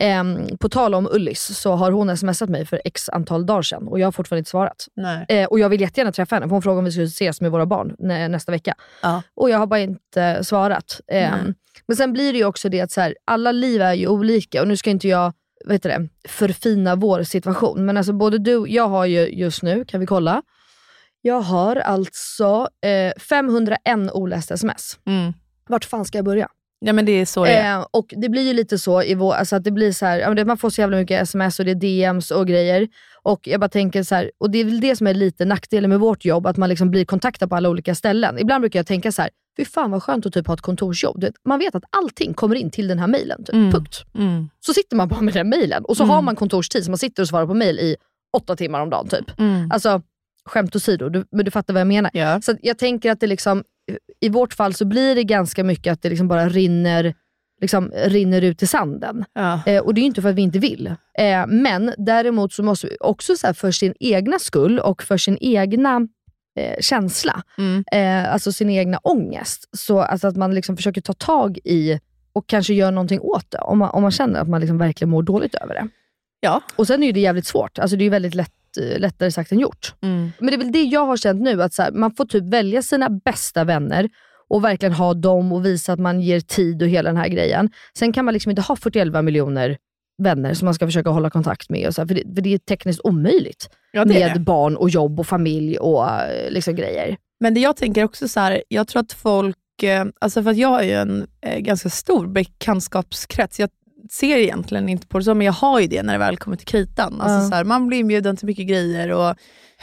Ehm, 0.00 0.56
på 0.60 0.68
tal 0.68 0.94
om 0.94 1.08
Ullis 1.12 1.58
så 1.58 1.72
har 1.72 1.92
hon 1.92 2.16
smsat 2.16 2.48
mig 2.48 2.66
för 2.66 2.80
x 2.84 3.08
antal 3.08 3.46
dagar 3.46 3.62
sedan 3.62 3.88
och 3.88 4.00
jag 4.00 4.06
har 4.06 4.12
fortfarande 4.12 4.38
inte 4.38 4.50
svarat. 4.50 4.86
Eh, 5.28 5.46
och 5.46 5.60
jag 5.60 5.68
vill 5.68 5.80
jättegärna 5.80 6.12
träffa 6.12 6.36
henne, 6.36 6.46
för 6.46 6.50
hon 6.50 6.62
frågade 6.62 6.78
om 6.78 6.84
vi 6.84 6.92
skulle 6.92 7.06
ses 7.06 7.40
med 7.40 7.50
våra 7.50 7.66
barn 7.66 7.94
nä, 7.98 8.28
nästa 8.28 8.52
vecka. 8.52 8.74
Ja. 9.02 9.22
Och 9.34 9.50
jag 9.50 9.58
har 9.58 9.66
bara 9.66 9.80
inte 9.80 10.44
svarat. 10.44 11.00
Nej. 11.12 11.30
men 11.86 11.96
sen 11.96 12.12
blir 12.12 12.32
det 12.32 12.38
ju 12.38 12.44
också 12.44 12.68
det 12.68 12.80
att 12.80 12.90
så 12.90 13.00
här, 13.00 13.14
alla 13.24 13.52
liv 13.52 13.82
är 13.82 13.94
ju 13.94 14.06
olika 14.08 14.62
och 14.62 14.68
nu 14.68 14.76
ska 14.76 14.90
inte 14.90 15.08
jag 15.08 15.32
vad 15.64 15.74
heter 15.74 15.88
det, 15.88 16.08
förfina 16.28 16.96
vår 16.96 17.22
situation. 17.22 17.86
Men 17.86 17.96
alltså 17.96 18.12
både 18.12 18.38
du, 18.38 18.64
jag 18.68 18.88
har 18.88 19.06
ju 19.06 19.28
just 19.28 19.62
nu, 19.62 19.84
kan 19.84 20.00
vi 20.00 20.06
kolla, 20.06 20.42
jag 21.22 21.40
har 21.40 21.76
alltså 21.76 22.68
eh, 22.86 23.20
501 23.20 23.78
olästa 24.12 24.54
sms. 24.54 24.98
Mm. 25.06 25.32
Vart 25.68 25.84
fan 25.84 26.04
ska 26.04 26.18
jag 26.18 26.24
börja? 26.24 26.48
Ja 26.80 26.92
men 26.92 27.04
det 27.04 27.12
är 27.12 27.26
så 27.26 27.44
det 27.44 27.50
är. 27.50 27.78
Eh, 27.78 27.86
och 27.90 28.14
det 28.16 28.28
blir 28.28 28.42
ju 28.42 28.52
lite 28.52 28.78
så 28.78 29.02
i 29.02 29.14
vår, 29.14 29.34
alltså 29.34 29.56
att 29.56 29.64
det 29.64 29.70
blir 29.70 29.92
så 29.92 30.06
här, 30.06 30.44
man 30.44 30.58
får 30.58 30.70
så 30.70 30.80
jävla 30.80 30.96
mycket 30.96 31.22
sms 31.22 31.58
och 31.58 31.64
det 31.64 31.70
är 31.70 31.74
DMs 31.74 32.30
och 32.30 32.46
grejer. 32.46 32.88
Och 33.22 33.48
jag 33.48 33.60
bara 33.60 33.68
tänker 33.68 34.02
så 34.02 34.14
här, 34.14 34.30
och 34.38 34.50
det 34.50 34.58
är 34.58 34.64
väl 34.64 34.80
det 34.80 34.96
som 34.96 35.06
är 35.06 35.14
lite 35.14 35.44
nackdelen 35.44 35.90
med 35.90 36.00
vårt 36.00 36.24
jobb, 36.24 36.46
att 36.46 36.56
man 36.56 36.68
liksom 36.68 36.90
blir 36.90 37.04
kontaktad 37.04 37.48
på 37.48 37.56
alla 37.56 37.68
olika 37.68 37.94
ställen. 37.94 38.38
Ibland 38.38 38.60
brukar 38.60 38.78
jag 38.78 38.86
tänka 38.86 39.12
så 39.12 39.22
här, 39.22 39.30
fy 39.56 39.64
fan 39.64 39.90
vad 39.90 40.02
skönt 40.02 40.26
att 40.26 40.32
typ 40.32 40.46
ha 40.46 40.54
ett 40.54 40.60
kontorsjobb. 40.60 41.24
Man 41.44 41.58
vet 41.58 41.74
att 41.74 41.84
allting 41.90 42.34
kommer 42.34 42.54
in 42.56 42.70
till 42.70 42.88
den 42.88 42.98
här 42.98 43.06
mailen. 43.06 43.44
Typ. 43.44 43.54
Mm. 43.54 43.70
Punkt. 43.72 44.04
Mm. 44.14 44.48
Så 44.60 44.72
sitter 44.74 44.96
man 44.96 45.08
bara 45.08 45.20
med 45.20 45.34
den 45.34 45.48
mailen 45.48 45.84
och 45.84 45.96
så 45.96 46.02
Mm. 46.02 46.14
har 46.14 46.22
man 46.22 46.36
kontorstid 46.36 46.84
så 46.84 46.90
man 46.90 46.98
sitter 46.98 47.22
och 47.22 47.28
svarar 47.28 47.46
på 47.46 47.54
mail 47.54 47.78
i 47.78 47.96
åtta 48.36 48.56
timmar 48.56 48.80
om 48.80 48.90
dagen. 48.90 49.08
Typ. 49.08 49.38
Mm. 49.40 49.70
Alltså, 49.70 50.02
skämt 50.44 50.76
åsido, 50.76 51.08
du, 51.08 51.24
men 51.30 51.44
du 51.44 51.50
fattar 51.50 51.74
vad 51.74 51.80
jag 51.80 51.86
menar. 51.88 52.10
Ja. 52.14 52.40
Så 52.40 52.56
jag 52.62 52.78
tänker 52.78 53.10
att 53.12 53.20
det 53.20 53.26
liksom, 53.26 53.64
i 54.20 54.28
vårt 54.28 54.54
fall 54.54 54.74
så 54.74 54.84
blir 54.84 55.14
det 55.14 55.24
ganska 55.24 55.64
mycket 55.64 55.92
att 55.92 56.02
det 56.02 56.08
liksom 56.10 56.28
bara 56.28 56.48
rinner, 56.48 57.14
liksom, 57.60 57.92
rinner 58.04 58.42
ut 58.42 58.62
i 58.62 58.66
sanden. 58.66 59.24
Ja. 59.32 59.60
Eh, 59.66 59.82
och 59.82 59.94
det 59.94 59.98
är 59.98 60.02
ju 60.02 60.06
inte 60.06 60.22
för 60.22 60.28
att 60.28 60.34
vi 60.34 60.42
inte 60.42 60.58
vill. 60.58 60.86
Eh, 61.18 61.46
men 61.48 61.94
däremot 61.98 62.52
så 62.52 62.62
måste 62.62 62.86
vi 62.86 62.96
också 63.00 63.36
så 63.36 63.54
för 63.54 63.70
sin 63.70 63.94
egna 64.00 64.38
skull 64.38 64.78
och 64.78 65.02
för 65.02 65.16
sin 65.16 65.38
egna 65.40 66.00
eh, 66.60 66.76
känsla, 66.80 67.42
Mm. 67.58 67.84
eh, 67.92 68.32
alltså 68.32 68.52
sin 68.52 68.70
egna 68.70 68.98
ångest, 68.98 69.68
så 69.72 70.00
alltså 70.00 70.28
att 70.28 70.36
man 70.36 70.54
liksom 70.54 70.76
försöker 70.76 71.00
ta 71.00 71.12
tag 71.12 71.58
i 71.64 72.00
och 72.32 72.46
kanske 72.46 72.74
gör 72.74 72.90
någonting 72.90 73.20
åt 73.20 73.50
det. 73.50 73.58
Om 73.58 73.78
man, 73.78 73.90
om 73.90 74.02
man 74.02 74.10
känner 74.10 74.40
att 74.40 74.48
man 74.48 74.60
liksom 74.60 74.78
verkligen 74.78 75.10
mår 75.10 75.22
dåligt 75.22 75.54
över 75.54 75.74
det. 75.74 75.88
Ja. 76.40 76.60
Och 76.76 76.86
sen 76.86 77.02
är 77.02 77.12
det 77.12 77.20
jävligt 77.20 77.46
svårt. 77.46 77.78
Alltså 77.78 77.96
det 77.96 78.04
är 78.04 78.10
väldigt 78.10 78.34
lätt, 78.34 78.52
eh, 78.80 78.98
lättare 78.98 79.30
sagt 79.30 79.52
än 79.52 79.58
gjort. 79.58 79.94
Mm. 80.02 80.32
Men 80.38 80.46
det 80.46 80.54
är 80.54 80.58
väl 80.58 80.72
det 80.72 80.82
jag 80.82 81.06
har 81.06 81.16
känt 81.16 81.42
nu, 81.42 81.62
att 81.62 81.74
så 81.74 81.82
här, 81.82 81.90
man 81.92 82.10
får 82.14 82.24
typ 82.24 82.44
välja 82.44 82.82
sina 82.82 83.08
bästa 83.10 83.64
vänner 83.64 84.08
och 84.48 84.64
verkligen 84.64 84.92
ha 84.92 85.14
dem 85.14 85.52
och 85.52 85.64
visa 85.66 85.92
att 85.92 85.98
man 86.00 86.20
ger 86.20 86.40
tid 86.40 86.82
och 86.82 86.88
hela 86.88 87.08
den 87.10 87.16
här 87.16 87.28
grejen. 87.28 87.70
Sen 87.98 88.12
kan 88.12 88.24
man 88.24 88.34
liksom 88.34 88.50
inte 88.50 88.62
ha 88.62 88.76
41 88.76 89.24
miljoner 89.24 89.76
vänner 90.20 90.54
som 90.54 90.64
man 90.64 90.74
ska 90.74 90.86
försöka 90.86 91.10
hålla 91.10 91.30
kontakt 91.30 91.70
med. 91.70 91.86
Och 91.88 91.94
så 91.94 92.00
här, 92.00 92.08
för, 92.08 92.14
det, 92.14 92.22
för 92.34 92.42
det 92.42 92.54
är 92.54 92.58
tekniskt 92.58 93.00
omöjligt 93.04 93.70
Ja, 93.92 94.04
med 94.04 94.34
det. 94.34 94.40
barn 94.40 94.76
och 94.76 94.90
jobb 94.90 95.20
och 95.20 95.26
familj 95.26 95.78
och 95.78 96.10
eh, 96.10 96.50
liksom 96.50 96.74
grejer. 96.74 97.16
Men 97.40 97.54
det 97.54 97.60
jag 97.60 97.76
tänker 97.76 98.04
också 98.04 98.28
så 98.28 98.40
här, 98.40 98.62
jag 98.68 98.88
tror 98.88 99.00
att 99.02 99.12
folk, 99.12 99.56
eh, 99.82 100.04
alltså 100.20 100.42
för 100.42 100.50
att 100.50 100.56
jag 100.56 100.68
har 100.68 100.82
ju 100.82 100.92
en 100.92 101.26
eh, 101.46 101.58
ganska 101.58 101.90
stor 101.90 102.26
bekantskapskrets. 102.26 103.60
Jag 103.60 103.70
ser 104.12 104.36
egentligen 104.36 104.88
inte 104.88 105.06
på 105.06 105.18
det 105.18 105.24
så, 105.24 105.34
men 105.34 105.44
jag 105.46 105.52
har 105.52 105.80
ju 105.80 105.86
det 105.86 106.02
när 106.02 106.12
det 106.12 106.18
väl 106.18 106.36
kommer 106.36 106.56
till 106.56 106.66
kritan. 106.66 107.20
Alltså 107.20 107.44
Ja. 107.44 107.48
så 107.50 107.54
här, 107.54 107.64
man 107.64 107.86
blir 107.86 107.98
inbjuden 107.98 108.36
till 108.36 108.46
mycket 108.46 108.66
grejer 108.68 109.10
och 109.12 109.34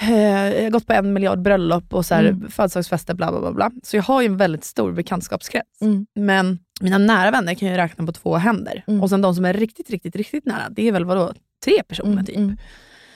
eh, 0.01 0.55
jag 0.55 0.63
har 0.63 0.69
gått 0.69 0.87
på 0.87 0.93
en 0.93 1.13
miljard 1.13 1.41
bröllop 1.41 1.93
och 1.93 2.05
så 2.05 2.15
här, 2.15 2.23
Mm. 2.25 2.49
födelsedagsfester, 2.49 3.13
bla, 3.13 3.31
bla 3.31 3.39
bla 3.39 3.51
bla. 3.51 3.71
Så 3.83 3.95
jag 3.95 4.03
har 4.03 4.21
ju 4.21 4.25
en 4.25 4.37
väldigt 4.37 4.63
stor 4.63 4.91
bekantskapskrets. 4.91 5.81
Mm. 5.81 6.05
Men 6.15 6.59
mina 6.81 6.97
nära 6.97 7.31
vänner 7.31 7.53
kan 7.53 7.67
jag 7.69 7.77
räkna 7.77 8.05
på 8.05 8.11
två 8.11 8.35
händer. 8.35 8.83
Mm. 8.87 9.03
Och 9.03 9.09
sen 9.09 9.21
de 9.21 9.35
som 9.35 9.45
är 9.45 9.53
riktigt, 9.53 9.89
riktigt, 9.89 10.15
riktigt 10.15 10.45
nära, 10.45 10.69
det 10.69 10.87
är 10.87 10.91
väl 10.91 11.05
vadå, 11.05 11.33
tre 11.65 11.83
personer 11.87 12.11
Mm, 12.11 12.25
typ. 12.25 12.37
mm. 12.37 12.57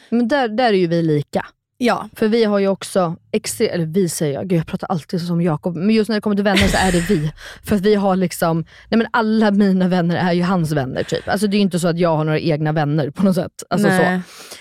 Men 0.09 0.27
där, 0.27 0.47
där 0.47 0.73
är 0.73 0.77
ju 0.77 0.87
vi 0.87 1.01
lika. 1.01 1.45
Ja, 1.83 2.09
För 2.15 2.27
vi 2.27 2.43
har 2.43 2.59
ju 2.59 2.67
också, 2.67 3.15
extre- 3.31 3.69
eller 3.69 3.85
vi 3.85 4.09
säger 4.09 4.33
jag, 4.33 4.47
gud 4.47 4.59
jag 4.59 4.67
pratar 4.67 4.87
alltid 4.87 5.21
som 5.21 5.41
Jakob, 5.41 5.75
men 5.75 5.89
just 5.89 6.09
när 6.09 6.15
det 6.15 6.21
kommer 6.21 6.35
till 6.35 6.45
vänner 6.45 6.67
så 6.67 6.77
är 6.77 6.91
det 6.91 7.09
vi. 7.09 7.31
För 7.63 7.75
att 7.75 7.81
vi 7.81 7.95
har 7.95 8.15
liksom, 8.15 8.65
nej 8.89 8.97
men 8.97 9.07
alla 9.11 9.51
mina 9.51 9.87
vänner 9.87 10.15
är 10.15 10.33
ju 10.33 10.43
hans 10.43 10.71
vänner 10.71 11.03
typ. 11.03 11.27
Alltså 11.27 11.47
det 11.47 11.55
är 11.55 11.57
ju 11.57 11.61
inte 11.61 11.79
så 11.79 11.87
att 11.87 11.99
jag 11.99 12.17
har 12.17 12.23
några 12.23 12.39
egna 12.39 12.71
vänner 12.71 13.09
på 13.09 13.23
något 13.23 13.35
sätt. 13.35 13.63
Alltså 13.69 13.87
så. 13.89 14.19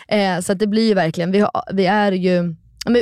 nej. 0.08 0.34
Eh, 0.36 0.40
så 0.40 0.52
att 0.52 0.58
det 0.58 0.66
blir 0.66 0.88
ju 0.88 0.94
verkligen, 0.94 1.32
vi, 1.32 1.40
har, 1.40 1.50
vi 1.72 1.86
är 1.86 2.12
ju 2.12 2.54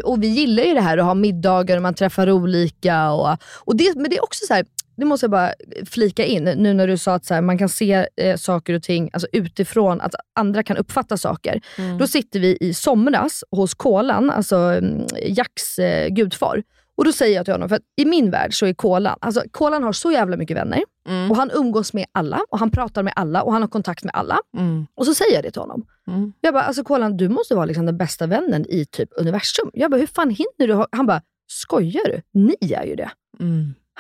och 0.05 0.23
vi 0.23 0.27
gillar 0.27 0.62
ju 0.62 0.75
det 0.75 0.81
här 0.81 0.99
att 0.99 1.05
ha 1.05 1.14
middagar 1.14 1.77
och 1.77 1.83
man 1.83 1.95
träffar 1.95 2.31
olika. 2.31 3.11
Och, 3.11 3.37
och 3.59 3.77
det, 3.77 3.93
men 3.97 4.11
det 4.11 4.16
är 4.16 4.25
också 4.25 4.47
så 4.47 4.55
här, 4.55 4.64
det 4.99 5.05
måste 5.05 5.24
jag 5.24 5.30
bara 5.30 5.53
flika 5.90 6.24
in, 6.24 6.44
nu 6.44 6.74
när 6.74 6.86
du 6.86 6.99
sa 6.99 7.14
att 7.14 7.24
så 7.24 7.34
här, 7.34 7.40
man 7.40 7.59
kan 7.59 7.68
se 7.68 8.07
eh, 8.16 8.36
saker 8.36 8.74
och 8.74 8.82
ting 8.82 9.11
alltså 9.12 9.28
utifrån, 9.32 10.01
att 10.01 10.14
andra 10.34 10.62
kan 10.62 10.76
uppfatta 10.76 11.16
saker. 11.16 11.61
Mm. 11.78 11.99
Då 11.99 12.07
sitter 12.07 12.40
vi 12.40 12.59
i 12.61 12.74
somras 12.74 13.44
hos 13.51 13.74
Kolan, 13.74 14.30
alltså 14.30 14.57
mm, 14.57 15.07
Jacks 15.26 15.78
eh, 15.78 16.09
gudfar. 16.09 16.62
Och 16.96 17.05
då 17.05 17.12
säger 17.12 17.36
jag 17.36 17.44
till 17.44 17.55
honom, 17.55 17.68
för 17.68 17.76
att 17.76 17.82
i 17.96 18.05
min 18.05 18.30
värld 18.30 18.55
så 18.59 18.66
är 18.66 18.74
Kolan, 18.74 19.18
alltså 19.20 19.42
Kolan 19.51 19.82
har 19.82 19.92
så 19.92 20.12
jävla 20.12 20.36
mycket 20.36 20.57
vänner 20.57 20.82
Mm. 21.09 21.30
och 21.30 21.36
han 21.36 21.51
umgås 21.55 21.92
med 21.92 22.07
alla 22.12 22.40
och 22.51 22.59
han 22.59 22.70
pratar 22.70 23.03
med 23.03 23.12
alla 23.16 23.42
och 23.42 23.53
han 23.53 23.62
har 23.62 23.68
kontakt 23.68 24.05
med 24.05 24.14
alla. 24.14 24.38
Mm. 24.59 24.86
Och 24.94 25.07
så 25.07 25.14
säger 25.14 25.34
jag 25.34 25.42
det 25.44 25.51
till 25.51 25.61
honom. 25.61 25.86
Mm. 26.09 26.32
Jag 26.40 26.55
bara, 26.55 26.62
alltså 26.62 26.84
Kolan 26.84 27.16
du 27.16 27.28
måste 27.28 27.55
vara 27.55 27.64
liksom 27.64 27.86
den 27.86 27.96
bästa 27.96 28.26
vännen 28.26 28.66
i 28.68 28.84
typ 28.84 29.09
universum. 29.16 29.70
Jag 29.72 29.90
bara, 29.90 29.96
hur 29.96 30.07
fan 30.07 30.30
hinner 30.30 30.66
du? 30.66 30.74
ha-" 30.74 30.86
Han 30.92 31.07
bara, 31.07 31.22
skojar 31.46 32.05
du? 32.05 32.22
Ni 32.40 32.57
är 32.61 32.84
ju 32.84 32.94
det. 32.96 33.11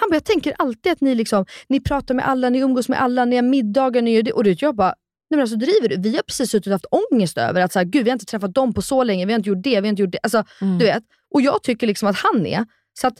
Han 0.00 0.10
bara, 0.10 0.16
jag 0.16 0.24
tänker 0.24 0.54
alltid 0.58 0.92
att 0.92 1.00
ni 1.00 1.14
liksom, 1.14 1.46
ni 1.68 1.80
pratar 1.80 2.14
med 2.14 2.28
alla, 2.28 2.50
ni 2.50 2.58
umgås 2.58 2.88
med 2.88 3.02
alla, 3.02 3.24
ni 3.24 3.36
har 3.36 3.42
middagar, 3.42 4.02
ni 4.02 4.14
gör 4.14 4.22
det. 4.22 4.32
Och 4.32 4.44
du 4.44 4.50
vet, 4.50 4.62
jag 4.62 4.74
bara, 4.76 4.88
nej 5.30 5.36
men 5.36 5.40
alltså 5.40 5.56
driver 5.56 5.88
du? 5.88 5.96
Vi 6.10 6.16
har 6.16 6.22
precis 6.22 6.50
suttit 6.50 6.66
och 6.66 6.72
haft 6.72 6.86
ångest 7.10 7.38
över 7.38 7.60
att 7.60 7.72
så 7.72 7.78
här, 7.78 7.86
gud 7.86 8.04
vi 8.04 8.10
har 8.10 8.14
inte 8.14 8.24
träffat 8.26 8.54
dem 8.54 8.74
på 8.74 8.82
så 8.82 9.04
länge, 9.04 9.26
vi 9.26 9.32
har 9.32 9.38
inte 9.38 9.48
gjort 9.48 9.62
det, 9.62 9.70
vi 9.70 9.76
har 9.76 9.86
inte 9.86 10.02
gjort 10.02 10.12
det. 10.12 10.18
Alltså, 10.22 10.44
Mm. 10.60 10.78
du 10.78 10.84
vet. 10.84 11.02
Och 11.34 11.40
jag 11.42 11.62
tycker 11.62 11.86
liksom 11.86 12.08
att 12.08 12.16
han 12.16 12.46
är, 12.46 12.66
så 13.00 13.06
att 13.06 13.14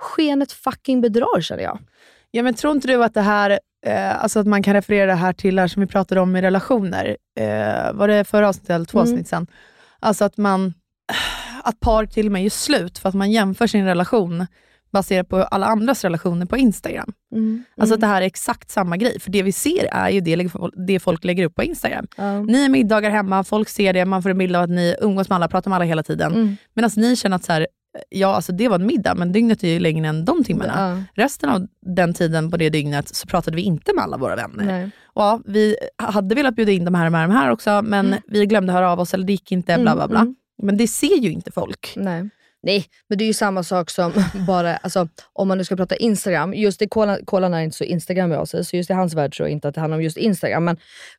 skenet 0.00 0.52
fucking 0.52 1.00
bedrar 1.00 1.40
känner 1.40 1.62
jag. 1.62 1.78
Ja, 2.30 2.42
men 2.42 2.54
tror 2.54 2.72
inte 2.74 2.88
du 2.88 3.04
att 3.04 3.14
det 3.14 3.20
här, 3.20 3.60
eh, 3.86 4.22
alltså 4.22 4.38
att 4.40 4.46
man 4.46 4.62
kan 4.62 4.74
referera 4.74 5.06
det 5.06 5.14
här 5.14 5.32
till 5.32 5.54
det 5.54 5.60
här 5.62 5.68
som 5.68 5.80
vi 5.80 5.86
pratade 5.86 6.20
om 6.20 6.36
i 6.36 6.42
relationer, 6.42 7.16
eh, 7.40 7.92
var 7.92 8.08
det 8.08 8.24
förra 8.24 8.48
avsnittet 8.48 8.70
eller 8.70 8.84
två 8.84 8.98
Mm. 8.98 9.12
avsnitt 9.12 9.28
sen? 9.28 9.46
Alltså 10.00 10.24
att 10.24 10.36
man, 10.36 10.74
att 11.62 11.80
par 11.80 12.06
till 12.06 12.26
och 12.26 12.32
med 12.32 12.42
gör 12.42 12.50
slut 12.50 12.98
för 12.98 13.08
att 13.08 13.14
man 13.14 13.30
jämför 13.30 13.66
sin 13.66 13.84
relation 13.84 14.46
baserat 14.92 15.28
på 15.28 15.36
alla 15.42 15.66
andras 15.66 16.04
relationer 16.04 16.46
på 16.46 16.56
Instagram. 16.56 17.12
Mm. 17.32 17.64
Alltså 17.76 17.94
att 17.94 18.00
det 18.00 18.06
här 18.06 18.22
är 18.22 18.26
exakt 18.26 18.70
samma 18.70 18.96
grej. 18.96 19.20
För 19.20 19.30
det 19.30 19.42
vi 19.42 19.52
ser 19.52 19.88
är 19.92 20.10
ju 20.10 20.20
det, 20.20 20.50
det 20.86 21.00
folk 21.00 21.24
lägger 21.24 21.44
upp 21.44 21.54
på 21.54 21.62
Instagram. 21.62 22.06
Ja. 22.16 22.40
Ni 22.40 22.64
är 22.64 22.68
middagar 22.68 23.10
hemma, 23.10 23.44
folk 23.44 23.68
ser 23.68 23.92
det, 23.92 24.04
man 24.04 24.22
får 24.22 24.30
en 24.30 24.38
bild 24.38 24.56
av 24.56 24.62
att 24.62 24.70
ni 24.70 24.94
umgås 25.00 25.28
med 25.28 25.36
alla, 25.36 25.48
pratar 25.48 25.68
med 25.68 25.76
alla 25.76 25.84
hela 25.84 26.02
tiden. 26.02 26.32
Mm. 26.32 26.56
Medan 26.74 26.90
ni 26.96 27.16
känner 27.16 27.36
att 27.36 27.44
så 27.44 27.52
här, 27.52 27.66
ja, 28.08 28.34
alltså 28.34 28.52
det 28.52 28.68
var 28.68 28.76
en 28.76 28.86
middag, 28.86 29.14
men 29.14 29.32
dygnet 29.32 29.64
är 29.64 29.68
ju 29.68 29.78
längre 29.78 30.08
än 30.08 30.24
de 30.24 30.44
timmarna. 30.44 31.04
Ja. 31.14 31.22
Resten 31.22 31.50
av 31.50 31.66
den 31.86 32.14
tiden 32.14 32.50
på 32.50 32.56
det 32.56 32.70
dygnet 32.70 33.14
så 33.14 33.26
pratade 33.26 33.56
vi 33.56 33.62
inte 33.62 33.94
med 33.94 34.04
alla 34.04 34.16
våra 34.16 34.36
vänner. 34.36 34.64
Nej. 34.64 34.90
Och 35.04 35.22
ja, 35.22 35.40
vi 35.44 35.76
hade 35.96 36.34
velat 36.34 36.56
bjuda 36.56 36.72
in 36.72 36.84
de 36.84 36.94
här 36.94 37.06
och 37.06 37.12
de 37.12 37.16
här, 37.16 37.26
och 37.26 37.32
de 37.32 37.36
här 37.36 37.50
också, 37.50 37.82
men 37.82 38.14
vi 38.26 38.46
glömde 38.46 38.72
höra 38.72 38.92
av 38.92 39.00
oss 39.00 39.14
eller 39.14 39.24
det 39.24 39.32
gick 39.32 39.52
inte, 39.52 39.78
bla 39.78 39.94
bla 39.94 40.08
bla. 40.08 40.20
Mm, 40.20 40.36
Men 40.62 40.76
det 40.76 40.88
ser 40.88 41.16
ju 41.16 41.32
inte 41.32 41.52
folk. 41.52 41.92
Nej. 41.96 42.30
Nej, 42.62 42.84
men 43.08 43.18
det 43.18 43.24
är 43.24 43.26
ju 43.26 43.32
samma 43.32 43.62
sak 43.62 43.90
som 43.90 44.12
bara, 44.46 44.76
alltså, 44.76 45.08
om 45.32 45.48
man 45.48 45.58
nu 45.58 45.64
ska 45.64 45.76
prata 45.76 45.96
Instagram, 45.96 46.54
just 46.54 46.78
det, 46.78 46.88
Kolan, 46.88 47.18
Kolan 47.24 47.54
är 47.54 47.60
inte 47.60 47.76
så 47.76 47.84
Instagram 47.84 48.32
av 48.32 48.44
sig, 48.44 48.64
så 48.64 48.76
just 48.76 48.90
i 48.90 48.92
hans 48.92 49.14
värld 49.14 49.34
tror 49.36 49.48
jag 49.48 49.52
inte 49.52 49.68
att 49.68 49.74
det 49.74 49.80
handlar 49.80 49.96
om 49.98 50.02
just 50.02 50.16
Instagram, 50.16 50.64
men 50.64 50.76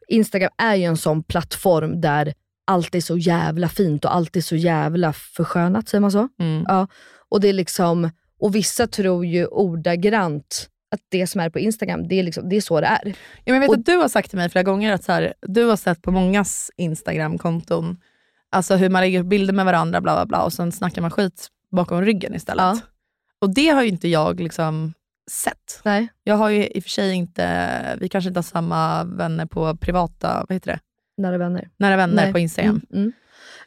Instagram 0.07 0.49
är 0.57 0.75
ju 0.75 0.83
en 0.83 0.97
sån 0.97 1.23
plattform 1.23 2.01
där 2.01 2.33
allt 2.67 2.95
är 2.95 3.01
så 3.01 3.17
jävla 3.17 3.69
fint 3.69 4.05
och 4.05 4.15
allt 4.15 4.35
är 4.35 4.41
så 4.41 4.55
jävla 4.55 5.13
förskönat, 5.13 5.89
säger 5.89 5.99
man 6.01 6.11
så? 6.11 6.27
Mm. 6.39 6.65
Ja. 6.67 6.87
Och, 7.29 7.41
det 7.41 7.49
är 7.49 7.53
liksom, 7.53 8.09
och 8.39 8.55
vissa 8.55 8.87
tror 8.87 9.25
ju 9.25 9.45
ordagrant 9.45 10.67
att 10.91 10.99
det 11.09 11.27
som 11.27 11.41
är 11.41 11.49
på 11.49 11.59
Instagram, 11.59 12.07
det 12.07 12.19
är, 12.19 12.23
liksom, 12.23 12.49
det 12.49 12.55
är 12.55 12.61
så 12.61 12.81
det 12.81 12.87
är. 12.87 13.01
Ja, 13.05 13.13
men 13.45 13.53
jag 13.53 13.59
vet 13.61 13.69
Och- 13.69 13.75
att 13.75 13.85
du 13.85 13.95
har 13.97 14.07
sagt 14.07 14.29
till 14.29 14.37
mig 14.39 14.49
flera 14.49 14.63
gånger 14.63 14.93
att 14.93 15.03
så 15.03 15.11
här, 15.11 15.33
du 15.41 15.63
har 15.63 15.75
sett 15.75 16.01
på 16.01 16.11
mångas 16.11 16.71
Instagram-konton, 16.77 17.97
alltså 18.51 18.75
hur 18.75 18.89
man 18.89 19.01
lägger 19.01 19.19
upp 19.19 19.27
bilder 19.27 19.53
med 19.53 19.65
varandra 19.65 20.01
bla 20.01 20.15
bla 20.15 20.25
bla 20.25 20.43
och 20.43 20.53
sen 20.53 20.71
snackar 20.71 21.01
man 21.01 21.11
skit 21.11 21.47
bakom 21.71 22.01
ryggen 22.01 22.35
istället. 22.35 22.61
Ja. 22.61 22.79
Och 23.39 23.53
det 23.53 23.67
har 23.67 23.81
ju 23.81 23.89
inte 23.89 24.07
jag 24.07 24.39
liksom 24.39 24.93
sett. 25.31 25.81
Nej. 25.83 26.07
Jag 26.23 26.35
har 26.35 26.49
ju 26.49 26.67
i 26.67 26.79
och 26.79 26.83
för 26.83 26.89
sig 26.89 27.13
inte, 27.13 27.97
vi 27.99 28.09
kanske 28.09 28.27
inte 28.27 28.37
har 28.37 28.43
samma 28.43 29.03
vänner 29.03 29.45
på 29.45 29.77
privata, 29.77 30.45
vad 30.49 30.55
heter 30.55 30.71
det? 30.71 30.79
Nära 31.17 31.37
vänner. 31.37 31.69
Nära 31.77 31.97
vänner 31.97 32.23
Nej. 32.23 32.33
på 32.33 32.39
Instagram. 32.39 32.81
Mm, 32.91 33.01
mm. 33.01 33.13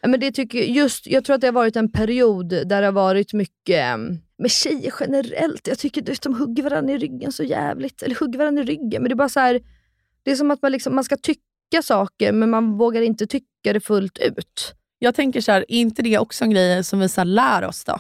Men 0.07 0.21
det 0.21 0.33
tycker 0.33 0.59
jag, 0.59 0.69
just, 0.69 1.07
jag 1.07 1.25
tror 1.25 1.35
att 1.35 1.41
det 1.41 1.47
har 1.47 1.53
varit 1.53 1.77
en 1.77 1.93
period 1.93 2.49
där 2.49 2.65
det 2.81 2.87
har 2.87 2.93
varit 2.93 3.33
mycket 3.33 3.83
mm, 3.83 4.19
med 4.39 4.51
tjejer 4.51 4.95
generellt. 5.01 5.69
Jag 5.69 5.79
tycker 5.79 6.13
att 6.13 6.23
de 6.23 6.35
hugger 6.35 6.63
varandra 6.63 6.95
i 6.95 6.99
ryggen 6.99 7.33
så 7.33 7.43
jävligt. 7.43 8.03
Eller 8.03 8.17
hugger 8.17 8.39
varandra 8.39 8.63
i 8.63 8.67
ryggen. 8.67 9.03
Men 9.03 9.09
det 9.09 9.13
är 9.13 9.17
bara 9.17 9.29
så 9.29 9.41
här, 9.41 9.61
det 10.23 10.31
är 10.31 10.37
som 10.37 10.51
att 10.51 10.63
man, 10.63 10.73
liksom, 10.73 10.95
man 10.95 11.05
ska 11.05 11.17
tycka 11.17 11.41
saker 11.83 12.33
men 12.33 12.51
man 12.51 12.79
vågar 12.79 13.03
inte 13.03 13.27
tycka 13.27 13.73
det 13.73 13.81
fullt 13.81 14.19
ut. 14.19 14.75
Jag 14.99 15.15
tänker 15.15 15.41
så 15.41 15.53
här, 15.53 15.61
är 15.69 15.77
inte 15.81 16.03
det 16.03 16.19
också 16.19 16.45
en 16.45 16.51
grej 16.51 16.85
som 16.85 16.99
vi 17.01 17.09
så 17.09 17.25
lär 17.25 17.65
oss 17.65 17.85
då? 17.85 17.99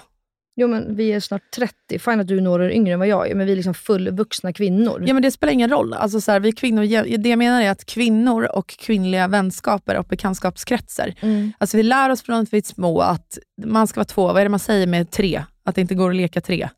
Jo 0.57 0.69
men 0.69 0.97
vi 0.97 1.13
är 1.13 1.21
snart 1.21 1.51
30, 1.57 1.99
fine 1.99 2.21
att 2.21 2.27
du 2.27 2.37
är 2.37 2.41
några 2.41 2.65
år 2.65 2.71
yngre 2.71 2.93
än 2.93 2.99
vad 2.99 3.09
jag 3.09 3.31
är, 3.31 3.35
men 3.35 3.47
vi 3.47 3.53
är 3.53 3.57
liksom 3.57 3.75
fullvuxna 3.75 4.53
kvinnor. 4.53 5.05
Ja 5.07 5.15
men 5.15 5.23
det 5.23 5.31
spelar 5.31 5.53
ingen 5.53 5.71
roll. 5.71 5.95
Alltså 5.95 6.21
så 6.21 6.33
här, 6.33 6.41
vi 6.41 6.53
kvinnor, 6.53 7.17
det 7.19 7.29
jag 7.29 7.39
menar 7.39 7.63
är 7.63 7.71
att 7.71 7.85
kvinnor 7.85 8.49
och 8.53 8.67
kvinnliga 8.69 9.29
vänskaper 9.29 9.99
och 9.99 10.05
bekantskapskretsar, 10.05 11.15
Mm. 11.21 11.53
alltså 11.59 11.77
vi 11.77 11.83
lär 11.83 12.11
oss 12.11 12.23
från 12.23 12.37
att 12.43 12.53
vi 12.53 12.59
är 12.59 12.63
små 12.63 13.01
att 13.01 13.39
man 13.65 13.87
ska 13.87 14.01
vara 14.01 14.05
två, 14.05 14.27
vad 14.27 14.39
är 14.39 14.43
det 14.45 14.49
man 14.49 14.59
säger 14.59 14.87
med 14.87 15.11
tre? 15.11 15.45
Att 15.65 15.75
det 15.75 15.81
inte 15.81 15.95
går 15.95 16.11
att 16.11 16.17
leka 16.17 16.41
tre. 16.41 16.69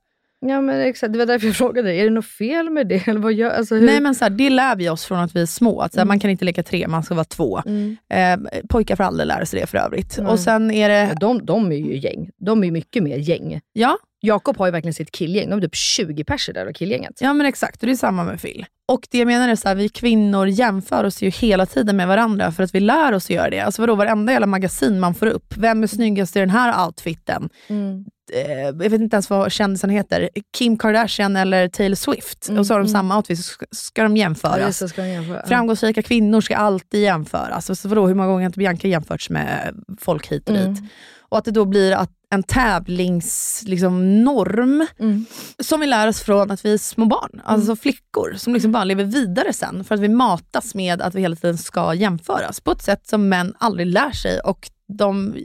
Ja 0.41 0.61
men 0.61 0.81
exakt, 0.81 1.13
det 1.13 1.19
var 1.19 1.27
därför 1.27 1.47
jag 1.47 1.57
frågade 1.57 1.89
dig. 1.89 2.01
Är 2.01 2.05
det 2.05 2.11
något 2.11 2.27
fel 2.27 2.71
med 2.71 2.87
det? 2.89 3.09
Eller 3.09 3.21
vad 3.21 3.33
gör, 3.33 3.51
alltså, 3.51 3.75
hur? 3.75 3.87
Nej 3.87 4.01
men 4.01 4.15
så 4.15 4.25
här, 4.25 4.31
det 4.31 4.51
lär 4.51 4.77
vi 4.77 4.89
oss 4.89 5.05
från 5.05 5.19
att 5.19 5.37
vi 5.37 5.43
är 5.43 5.47
små. 5.47 5.81
Att 5.81 5.93
så 5.93 6.01
här, 6.01 6.05
Man 6.05 6.21
kan 6.21 6.31
inte 6.31 6.45
leka 6.45 6.63
tre, 6.63 6.89
man 6.89 7.03
ska 7.03 7.15
vara 7.15 7.25
två. 7.25 7.63
Mm. 7.67 7.97
Eh, 8.11 8.61
pojkar 8.69 8.97
får 8.97 9.05
aldrig 9.05 9.27
lära 9.27 9.47
sig 9.47 9.61
det 9.61 9.67
för 9.67 9.79
övrigt. 9.79 10.19
Mm. 10.19 10.31
Och 10.31 10.41
sen 10.41 10.71
är 10.71 10.91
Ja, 10.91 11.07
det, 11.07 11.15
de, 11.21 11.47
de 11.47 11.73
är 11.73 11.77
ju 11.77 11.97
gäng. 11.97 12.31
De 12.37 12.65
är 12.65 12.71
mycket 12.71 13.03
mer 13.03 13.17
gäng. 13.17 13.61
ja, 13.73 13.99
Jakob 14.21 14.59
har 14.59 14.67
ju 14.67 14.73
verkligen 14.73 14.95
sitt 14.95 15.11
killgäng. 15.11 15.51
De 15.51 15.57
är 15.59 15.61
typ 15.61 15.75
20 15.75 16.25
personer 16.25 16.55
där 16.55 16.67
av 16.67 16.73
killgänget. 16.73 17.19
Ja 17.21 17.33
men 17.33 17.47
exakt, 17.47 17.83
och 17.83 17.87
det 17.87 17.93
är 17.93 17.97
samma 17.97 18.25
med 18.25 18.43
Phil. 18.43 18.67
Och 18.89 19.09
det 19.11 19.19
jag 19.19 19.27
menar 19.27 19.49
är 19.49 19.57
så 19.57 19.69
här, 19.69 19.75
vi 19.75 19.89
kvinnor 19.89 20.47
jämför 20.47 21.05
oss 21.05 21.23
ju 21.23 21.31
hela 21.31 21.67
tiden 21.67 21.97
med 21.97 22.09
varandra 22.09 22.53
för 22.53 22.63
att 22.63 22.75
vi 22.75 22.81
lär 22.81 23.13
oss 23.13 23.25
att 23.25 23.31
göra 23.31 23.51
det. 23.51 23.61
Alltså 23.61 23.83
vadå, 23.83 23.95
varenda 23.95 24.33
jävla 24.33 24.47
magasin 24.47 25.01
man 25.01 25.15
får 25.15 25.27
upp. 25.27 25.55
Vem 25.57 25.83
är 25.83 25.87
snyggast 25.87 26.37
i 26.37 26.39
den 26.39 26.51
här 26.51 26.87
outfiten? 26.87 27.49
Mm. 27.69 28.05
Eh, 28.33 28.51
jag 28.51 28.73
vet 28.73 29.01
inte 29.01 29.17
ens 29.17 29.31
vad 29.31 29.53
kändisen 29.53 29.91
heter. 29.91 30.29
Kim 30.59 30.79
Kardashian 30.79 31.37
eller 31.37 31.69
Taylor 31.69 31.95
Swift. 31.95 32.49
Mm, 32.49 32.59
och 32.59 32.67
så 32.67 32.75
har 32.75 32.79
de 32.79 32.87
mm. 32.87 32.93
samma 32.93 33.17
outfit, 33.17 33.39
så 33.45 33.65
ska, 33.71 34.03
de 34.03 34.17
Ja, 34.17 34.21
jämföras. 34.23 34.79
det, 34.79 34.89
ska 34.89 35.03
jag 35.07 35.11
jämföra. 35.11 35.37
Ja. 35.37 35.49
Framgångsrika 35.49 36.03
kvinnor 36.03 36.41
ska 36.41 36.57
alltid 36.57 37.03
jämföras. 37.03 37.71
Och 37.71 37.79
så 37.79 37.89
vadå, 37.89 38.07
hur 38.07 38.15
många 38.15 38.29
gånger 38.29 38.43
har 38.43 38.47
inte 38.47 38.59
Bianca 38.59 38.89
jämförts 38.89 39.31
med 39.31 39.75
folk 40.01 40.27
hit 40.33 40.49
och 40.49 40.55
dit? 40.55 40.67
Mm. 40.67 40.89
Och 41.29 41.39
att 41.39 41.45
det 41.45 41.51
då 41.51 41.65
blir 41.65 41.93
att 41.93 42.11
en 42.31 42.43
tävlingsnorm 42.43 43.71
liksom, 43.71 44.25
norm 44.25 44.87
Mm. 44.99 45.27
som 45.59 45.81
vi 45.81 45.87
lär 45.87 46.09
oss 46.09 46.21
från 46.21 46.51
att 46.51 46.65
vi 46.65 46.73
är 46.73 46.79
små 46.79 47.05
barn, 47.05 47.41
alltså 47.45 47.77
flickor, 47.77 48.35
som 48.37 48.55
liksom 48.55 48.73
bara 48.73 48.85
lever 48.85 49.05
vidare 49.05 49.53
sen 49.53 49.85
för 49.85 49.95
att 49.95 50.01
vi 50.01 50.09
matas 50.09 50.75
med 50.75 51.03
att 51.03 51.15
vi 51.15 51.21
hela 51.21 51.37
tiden 51.37 51.59
ska 51.59 51.95
jämföras 51.95 52.61
på 52.61 52.73
ett 52.73 52.83
sätt 52.83 53.07
som 53.07 53.29
män 53.29 53.55
aldrig 53.59 53.87
lär 53.87 54.11
sig 54.11 54.41
och 54.41 54.71
de, 54.89 55.37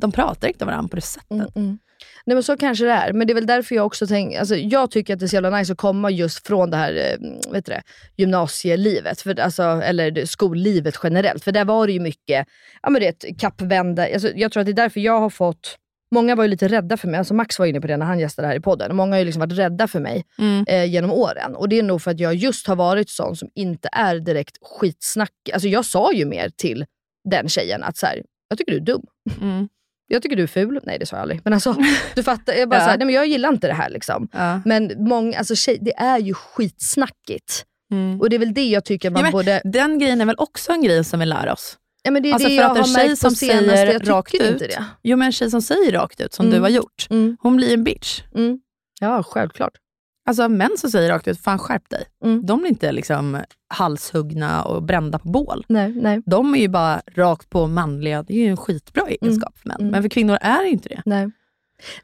de 0.00 0.12
pratar 0.12 0.48
inte 0.48 0.64
med 0.64 0.72
varandra 0.72 0.88
på 0.88 0.96
det 0.96 1.02
sättet. 1.02 1.56
Nej 2.26 2.34
men 2.34 2.42
så 2.42 2.56
kanske 2.56 2.84
det 2.84 2.90
är, 2.90 3.12
men 3.12 3.26
det 3.26 3.32
är 3.32 3.34
väl 3.34 3.46
därför 3.46 3.74
jag 3.74 3.86
också 3.86 4.06
tänker, 4.06 4.38
alltså, 4.38 4.56
jag 4.56 4.90
tycker 4.90 5.14
att 5.14 5.20
det 5.20 5.26
är 5.26 5.28
så 5.28 5.36
jävla 5.36 5.58
nice 5.58 5.72
att 5.72 5.78
komma 5.78 6.10
just 6.10 6.46
från 6.46 6.70
det 6.70 6.76
här 6.76 6.94
eh, 6.94 7.52
vet 7.52 7.66
du 7.66 7.72
det, 7.72 7.82
gymnasielivet, 8.16 9.20
för, 9.20 9.40
alltså, 9.40 9.62
eller 9.62 10.26
skollivet 10.26 10.94
generellt. 11.02 11.44
För 11.44 11.52
där 11.52 11.64
var 11.64 11.86
det 11.86 11.92
ju 11.92 12.00
mycket, 12.00 12.46
ja 12.82 12.90
men 12.90 13.02
det 13.02 13.38
kappvända. 13.38 14.12
Alltså, 14.12 14.28
jag 14.34 14.52
tror 14.52 14.60
att 14.60 14.66
det 14.66 14.72
är 14.72 14.74
därför 14.74 15.00
jag 15.00 15.20
har 15.20 15.30
fått 15.30 15.78
Många 16.14 16.34
var 16.34 16.44
ju 16.44 16.50
lite 16.50 16.68
rädda 16.68 16.96
för 16.96 17.08
mig, 17.08 17.18
alltså 17.18 17.34
Max 17.34 17.58
var 17.58 17.66
inne 17.66 17.80
på 17.80 17.86
det 17.86 17.96
när 17.96 18.06
han 18.06 18.18
gästade 18.18 18.48
här 18.48 18.56
i 18.56 18.60
podden. 18.60 18.96
Många 18.96 19.12
har 19.12 19.18
ju 19.18 19.24
liksom 19.24 19.40
varit 19.40 19.58
rädda 19.58 19.88
för 19.88 20.00
mig 20.00 20.24
Mm. 20.38 20.64
eh, 20.68 20.84
genom 20.84 21.12
åren. 21.12 21.56
Och 21.56 21.68
det 21.68 21.78
är 21.78 21.82
nog 21.82 22.02
för 22.02 22.10
att 22.10 22.20
jag 22.20 22.34
just 22.34 22.66
har 22.66 22.76
varit 22.76 23.10
sån 23.10 23.36
som 23.36 23.48
inte 23.54 23.88
är 23.92 24.20
direkt 24.20 24.58
skitsnackig. 24.62 25.52
Alltså 25.52 25.68
jag 25.68 25.84
sa 25.84 26.12
ju 26.12 26.24
mer 26.24 26.50
till 26.56 26.84
den 27.30 27.48
tjejen 27.48 27.82
att 27.82 27.96
så 27.96 28.06
här, 28.06 28.22
jag 28.48 28.58
tycker 28.58 28.72
du 28.72 28.78
är 28.78 28.82
dum. 28.84 29.02
Mm. 29.40 29.68
Jag 30.06 30.22
tycker 30.22 30.36
du 30.36 30.42
är 30.42 30.46
ful. 30.46 30.80
Nej 30.82 30.98
det 30.98 31.06
sa 31.06 31.16
jag 31.16 31.22
aldrig. 31.22 31.40
Men 31.44 31.52
alltså, 31.52 31.76
du 32.14 32.22
fattar. 32.22 32.52
Jag, 32.52 32.68
bara 32.68 32.76
Ja. 32.80 32.84
så 32.84 32.90
här, 32.90 32.98
nej, 32.98 33.06
men 33.06 33.14
jag 33.14 33.26
gillar 33.26 33.48
inte 33.48 33.66
det 33.66 33.74
här. 33.74 33.90
Liksom. 33.90 34.28
Ja. 34.32 34.60
Men 34.64 34.92
många, 35.08 35.38
alltså, 35.38 35.54
tjej, 35.54 35.78
det 35.80 35.94
är 35.96 36.18
ju 36.18 36.34
skitsnackigt. 36.34 37.64
Mm. 37.92 38.20
Och 38.20 38.30
det 38.30 38.36
är 38.36 38.38
väl 38.38 38.54
det 38.54 38.68
jag 38.68 38.84
tycker 38.84 39.10
man 39.10 39.18
Ja, 39.20 39.22
men 39.22 39.32
borde... 39.32 39.60
Den 39.64 39.98
grejen 39.98 40.20
är 40.20 40.24
väl 40.24 40.34
också 40.38 40.72
en 40.72 40.82
grej 40.82 41.04
som 41.04 41.20
vi 41.20 41.26
lär 41.26 41.52
oss? 41.52 41.78
Ja, 42.02 42.10
men 42.10 42.22
det 42.22 42.28
är 42.28 42.32
Alltså 42.34 42.48
det 42.48 42.56
för 42.56 42.62
jag 42.62 42.70
att 42.70 42.76
en 42.88 42.94
har 42.94 43.00
tjej 43.06 43.16
som 43.16 43.30
säger 43.30 43.92
Jag 43.92 44.08
rakt 44.10 44.32
tycker 44.32 44.52
inte 44.52 44.64
ut, 44.64 44.70
det. 44.70 44.84
jo 45.02 45.16
men 45.16 45.26
en 45.26 45.32
tjej 45.32 45.50
som 45.50 45.62
säger 45.62 45.92
rakt 45.92 46.20
ut, 46.20 46.32
som 46.32 46.46
Mm. 46.46 46.56
du 46.56 46.62
har 46.62 46.68
gjort, 46.68 47.06
Mm. 47.10 47.36
hon 47.40 47.56
blir 47.56 47.74
en 47.74 47.84
bitch. 47.84 48.22
Mm. 48.34 48.58
Ja, 49.00 49.22
självklart. 49.22 49.72
Alltså 50.26 50.48
män 50.48 50.70
som 50.76 50.90
säger 50.90 51.08
rakt 51.10 51.28
ut, 51.28 51.40
fan 51.40 51.58
skärp 51.58 51.90
dig. 51.90 52.04
Mm. 52.24 52.46
De 52.46 52.58
blir 52.60 52.68
inte 52.70 52.92
liksom 52.92 53.40
halshuggna 53.68 54.62
och 54.64 54.82
brända 54.82 55.18
på 55.18 55.28
bål. 55.28 55.64
Nej, 55.68 55.92
nej, 56.02 56.22
De 56.26 56.54
är 56.54 56.58
ju 56.58 56.68
bara 56.68 57.02
rakt 57.14 57.50
på 57.50 57.66
manliga, 57.66 58.22
det 58.22 58.34
är 58.34 58.38
ju 58.38 58.46
en 58.48 58.56
skitbra 58.56 59.02
egenskap 59.08 59.58
för 59.58 59.68
män. 59.68 59.80
Mm. 59.80 59.90
Men 59.90 60.02
för 60.02 60.08
kvinnor 60.08 60.38
är 60.40 60.62
det 60.62 60.68
inte 60.68 60.88
det. 60.88 61.02
nej. 61.04 61.30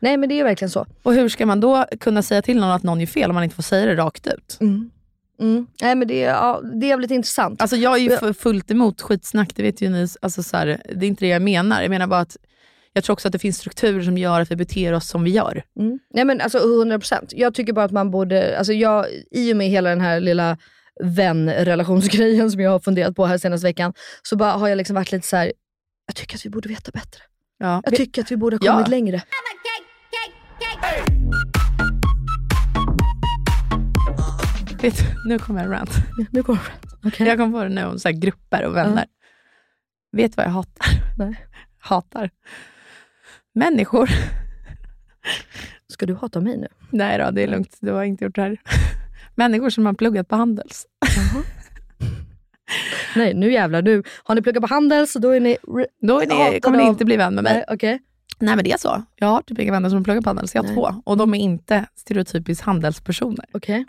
Nej, 0.01 0.17
men 0.17 0.29
det 0.29 0.41
är 0.41 0.45
verkligen 0.45 0.71
så. 0.71 0.87
Och 1.03 1.15
hur 1.15 1.29
ska 1.29 1.47
man 1.47 1.61
då 1.61 1.85
kunna 2.01 2.23
säga 2.23 2.43
till 2.43 2.61
någon 2.61 2.71
att 2.71 2.83
någon 2.83 3.01
gör 3.01 3.07
fel 3.07 3.31
om 3.31 3.35
man 3.35 3.45
inte 3.45 3.57
får 3.57 3.63
säga 3.63 3.87
det 3.87 3.97
rakt 3.97 4.27
ut? 4.27 4.59
Mm. 4.61 4.91
Mm. 5.41 5.67
Nej, 5.83 5.95
men 5.95 6.09
det, 6.09 6.25
är, 6.25 6.31
ja, 6.31 6.61
det 6.75 6.87
är 6.87 6.89
jävligt 6.89 7.11
intressant. 7.11 7.63
Alltså 7.63 7.77
jag 7.77 7.95
är 7.99 8.25
ju 8.27 8.35
fullt 8.35 8.71
emot 8.71 9.01
skitsnack, 9.01 9.53
det 9.57 9.63
vet 9.63 9.81
ju 9.81 9.89
ni. 9.89 10.09
Alltså 10.23 10.43
så 10.43 10.57
här, 10.57 10.67
det 10.95 11.07
är 11.07 11.09
inte 11.09 11.25
det 11.25 11.29
jag 11.29 11.43
menar. 11.43 11.83
Jag 11.83 11.91
menar 11.91 12.07
bara 12.07 12.21
att 12.21 12.37
jag 12.93 13.05
tror 13.05 13.13
också 13.15 13.29
att 13.29 13.33
det 13.33 13.39
finns 13.39 13.59
strukturer 13.59 14.03
som 14.03 14.19
gör 14.19 14.41
att 14.41 14.51
vi 14.51 14.57
beter 14.57 14.93
oss 14.93 15.09
som 15.09 15.25
vi 15.25 15.31
gör. 15.31 15.63
Mm. 15.81 15.99
Nej 16.15 16.25
men 16.25 16.41
alltså 16.41 16.59
100%. 16.59 17.25
Jag 17.31 17.55
tycker 17.55 17.73
bara 17.73 17.85
att 17.85 17.91
man 17.93 18.11
borde, 18.11 18.59
alltså 18.59 18.73
jag, 18.73 19.07
i 19.31 19.53
och 19.53 19.57
med 19.57 19.69
hela 19.69 19.91
den 19.91 20.01
här 20.01 20.21
lilla 20.21 20.59
vänrelationsgrejen 21.05 22.51
som 22.51 22.61
jag 22.61 22.71
har 22.71 22.81
funderat 22.81 23.17
på 23.17 23.27
här 23.27 23.39
senaste 23.39 23.67
veckan, 23.67 23.93
så 24.23 24.37
bara 24.37 24.53
har 24.53 24.69
jag 24.69 24.77
liksom 24.77 24.95
varit 24.95 25.13
lite 25.13 25.27
så 25.27 25.37
här. 25.37 25.53
jag 26.07 26.17
tycker 26.17 26.37
att 26.37 26.47
vi 26.47 26.51
borde 26.51 26.69
veta 26.69 26.91
bättre. 26.91 27.23
Ja. 27.59 27.83
Jag 27.85 27.95
tycker 27.95 28.23
att 28.23 28.31
vi 28.31 28.37
borde 28.37 28.57
ha 28.57 28.67
Ja. 28.67 28.73
kommit 28.73 28.89
längre. 28.89 29.23
Vet, 34.83 34.95
nu 35.27 35.39
kommer 35.39 35.65
en 35.65 35.71
rant. 35.71 35.91
Nu 36.31 36.43
går 36.43 36.55
det. 36.55 37.09
Okej. 37.09 37.27
Jag 37.27 37.39
kom 37.39 37.53
på 37.53 37.63
det 37.63 37.69
nu 37.69 37.85
om 37.85 37.99
så 37.99 38.09
här 38.09 38.15
grupper 38.17 38.65
och 38.65 38.77
vänner. 38.77 39.05
Vet 40.13 40.33
du 40.33 40.37
vad 40.37 40.47
jag 40.47 40.51
hatar? 40.51 40.87
Nej. 41.19 41.47
Hatar. 41.79 42.31
Människor. 43.55 44.11
Ska 45.89 46.07
du 46.07 46.15
hata 46.15 46.41
mig 46.41 46.57
nu? 46.57 46.69
Nej 46.91 47.19
då, 47.19 47.31
det 47.31 47.43
är 47.43 47.49
lugnt. 47.49 47.77
Du 47.81 47.93
har 47.93 48.05
inte 48.05 48.25
gjort 48.25 48.35
det 48.35 48.43
här. 48.43 48.57
Människor 49.35 49.71
som 49.71 49.87
har 49.87 49.93
pluggat 49.93 50.29
på 50.29 50.37
Handels. 50.37 50.87
Nej, 53.17 53.35
nu 53.35 53.53
jävlar. 53.53 53.83
Nu. 53.83 54.03
Har 54.23 54.35
ni 54.35 54.43
pluggat 54.43 54.61
på 54.61 54.67
Handels 54.67 55.13
då 55.13 55.31
är 55.31 55.41
ni... 55.41 55.57
Då 56.01 56.21
är 56.21 56.53
ni, 56.53 56.61
kommer 56.61 56.79
ni 56.79 56.85
inte 56.85 57.05
bli 57.05 57.17
vän 57.17 57.35
med 57.35 57.45
mig. 57.45 57.53
Nej, 57.55 57.65
okej. 57.69 58.01
Nej 58.39 58.57
men 58.57 58.65
det 58.65 58.73
är 58.73 58.79
så. 58.79 59.03
Jag 59.17 59.27
har 59.27 59.43
typ 59.43 59.59
inga 59.59 59.73
vänner 59.73 59.91
som 59.91 60.05
pluggar 60.05 60.23
på 60.23 60.29
Handels. 60.29 60.55
Jag 60.55 60.63
har 60.63 60.67
Nej. 60.67 60.75
två. 60.75 61.03
Och 61.05 61.17
de 61.17 61.35
är 61.35 61.39
inte 61.39 61.87
stereotypiskt 61.95 62.65
Handelspersoner. 62.65 63.45
Okej. 63.53 63.85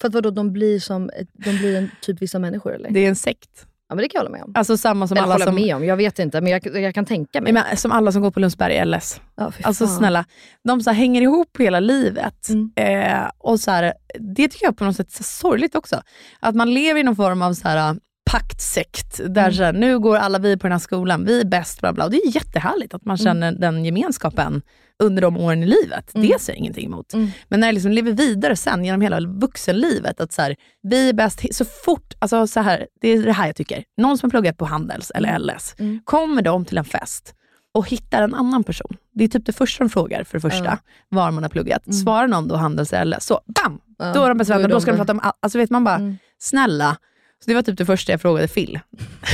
För 0.00 0.08
att 0.08 0.14
vadå, 0.14 0.30
de 0.30 0.52
blir 0.52 0.80
som 0.80 1.10
de 1.32 1.58
blir 1.58 1.76
en 1.76 1.90
typ 2.00 2.22
vissa 2.22 2.38
människor 2.38 2.74
eller? 2.74 2.90
Det 2.90 3.00
är 3.00 3.08
en 3.08 3.16
sekt. 3.16 3.66
Ja 3.94 3.96
men 3.96 4.02
det 4.02 4.08
kan 4.08 4.18
jag 4.18 4.24
hålla 4.24 4.36
med 4.36 4.44
om. 4.44 4.52
Alltså 4.54 4.76
samma 4.76 5.08
som 5.08 5.16
Eller 5.16 5.24
alla 5.24 5.34
hålla 5.34 5.44
som... 5.44 5.54
med 5.54 5.76
om, 5.76 5.84
jag 5.84 5.96
vet 5.96 6.18
inte 6.18 6.40
men 6.40 6.52
jag, 6.52 6.66
jag 6.82 6.94
kan 6.94 7.04
tänka 7.06 7.40
mig. 7.40 7.52
Men, 7.52 7.76
som 7.76 7.92
alla 7.92 8.12
som 8.12 8.22
går 8.22 8.30
på 8.30 8.40
Lundsberg 8.40 8.84
LS. 8.84 9.20
Ja, 9.36 9.52
Alltså 9.62 9.86
snälla, 9.86 10.24
de 10.64 10.80
så 10.80 10.90
här, 10.90 10.96
hänger 10.96 11.22
ihop 11.22 11.56
hela 11.58 11.80
livet. 11.80 12.48
Mm. 12.48 12.70
Eh, 12.76 13.30
och 13.38 13.60
så 13.60 13.70
här, 13.70 13.92
Det 14.34 14.48
tycker 14.48 14.66
jag 14.66 14.76
på 14.76 14.84
något 14.84 14.96
sätt 14.96 15.18
är 15.18 15.22
sorgligt 15.24 15.74
också. 15.74 16.02
Att 16.40 16.54
man 16.54 16.74
lever 16.74 17.00
i 17.00 17.02
någon 17.02 17.16
form 17.16 17.42
av 17.42 17.52
så 17.52 17.68
här, 17.68 17.96
paktsekt, 18.30 19.16
där 19.28 19.42
Mm. 19.42 19.52
så 19.54 19.62
här, 19.62 19.72
nu 19.72 19.98
går 19.98 20.16
alla 20.16 20.38
vi 20.38 20.56
på 20.56 20.62
den 20.66 20.72
här 20.72 20.78
skolan, 20.78 21.24
vi 21.24 21.40
är 21.40 21.44
bäst, 21.44 21.80
bla 21.80 21.92
bla. 21.92 22.04
Och 22.04 22.10
det 22.10 22.16
är 22.16 22.34
jättehärligt 22.36 22.94
att 22.94 23.04
man 23.04 23.16
Mm. 23.16 23.24
känner 23.24 23.52
den 23.52 23.84
gemenskapen 23.84 24.62
under 25.02 25.22
de 25.22 25.36
åren 25.36 25.62
i 25.62 25.66
livet. 25.66 26.10
Det 26.14 26.40
ser 26.40 26.52
jag 26.52 26.58
ingenting 26.58 26.86
emot. 26.86 27.14
Mm. 27.14 27.30
Men 27.48 27.60
när 27.60 27.68
jag 27.68 27.74
liksom 27.74 27.92
lever 27.92 28.12
vidare 28.12 28.56
sen 28.56 28.84
genom 28.84 29.00
hela 29.00 29.20
vuxenlivet, 29.20 30.20
att 30.20 30.32
så 30.32 30.42
här, 30.42 30.56
vi 30.82 31.08
är 31.08 31.12
bäst, 31.12 31.54
så 31.54 31.64
fort, 31.64 32.14
alltså 32.18 32.46
så 32.46 32.60
här, 32.60 32.86
det 33.00 33.08
är 33.08 33.22
det 33.22 33.32
här 33.32 33.46
jag 33.46 33.56
tycker. 33.56 33.84
Någon 33.96 34.18
som 34.18 34.26
har 34.26 34.30
pluggat 34.30 34.58
på 34.58 34.64
Handels 34.64 35.10
eller 35.14 35.38
LS, 35.38 35.74
Mm. 35.78 36.00
kommer 36.04 36.42
de 36.42 36.64
till 36.64 36.78
en 36.78 36.84
fest 36.84 37.34
och 37.74 37.88
hittar 37.88 38.22
en 38.22 38.34
annan 38.34 38.64
person. 38.64 38.96
Det 39.14 39.24
är 39.24 39.28
typ 39.28 39.46
det 39.46 39.52
första 39.52 39.84
de 39.84 39.90
frågar 39.90 40.24
för 40.24 40.38
det 40.38 40.42
första, 40.42 40.64
Ja. 40.64 40.78
var 41.08 41.30
man 41.30 41.42
har 41.42 41.50
pluggat. 41.50 41.94
Svarar 41.94 42.28
någon 42.28 42.48
då 42.48 42.56
Handels 42.56 42.92
eller 42.92 43.16
LS, 43.16 43.26
så 43.26 43.40
bam! 43.46 43.80
Då 44.14 44.22
är 44.24 44.28
de 44.28 44.38
bästa 44.38 44.68
då 44.68 44.80
ska 44.80 44.90
de 44.90 44.96
prata 44.96 45.12
om 45.12 45.20
allt. 45.20 45.36
Alltså 45.40 45.58
vet 45.58 45.70
man 45.70 45.84
bara, 45.84 45.94
Mm. 45.96 46.16
snälla. 46.38 46.96
Så 47.44 47.50
det 47.50 47.54
var 47.54 47.62
typ 47.62 47.78
det 47.78 47.86
första 47.86 48.12
jag 48.12 48.20
frågade 48.20 48.48
Phil. 48.48 48.80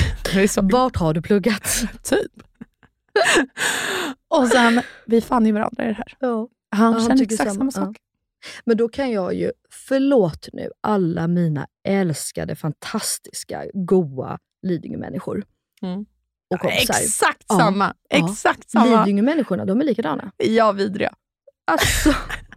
Vart 0.63 0.97
har 0.97 1.15
du 1.15 1.23
pluggat? 1.23 1.83
typ. 2.03 2.33
och 4.29 4.49
sen, 4.49 4.83
vi 5.07 5.21
fann 5.21 5.47
ju 5.47 5.53
varandra 5.53 5.85
i 5.85 5.87
det 5.87 5.95
här. 5.95 6.17
Ja. 6.19 6.49
Han 6.77 6.93
Ja, 6.93 6.99
han 6.99 7.09
känner 7.09 7.23
exakt 7.23 7.53
samma, 7.55 7.71
samma, 7.71 7.87
sak. 7.87 7.97
Men 8.65 8.77
då 8.77 8.89
kan 8.89 9.11
jag 9.11 9.35
ju, 9.35 9.53
förlåt 9.71 10.49
nu 10.53 10.71
alla 10.81 11.29
mina 11.29 11.67
älskade, 11.89 12.57
fantastiska, 12.57 13.65
goa 13.75 14.39
Lidingö-människor. 14.63 15.45
Mm. 15.83 16.07
Och 16.55 16.61
kompisar. 16.61 16.95
Exakt 16.95 17.45
Ja. 17.49 17.59
samma. 17.59 17.95
Ja. 18.09 18.31
Exakt 18.31 18.71
samma. 18.71 19.05
Lidingö-människorna, 19.05 19.65
de 19.65 19.81
är 19.81 19.85
likadana. 19.85 20.33
Ja, 20.37 20.73
vidriga. 20.73 21.15
Alltså, 21.65 22.15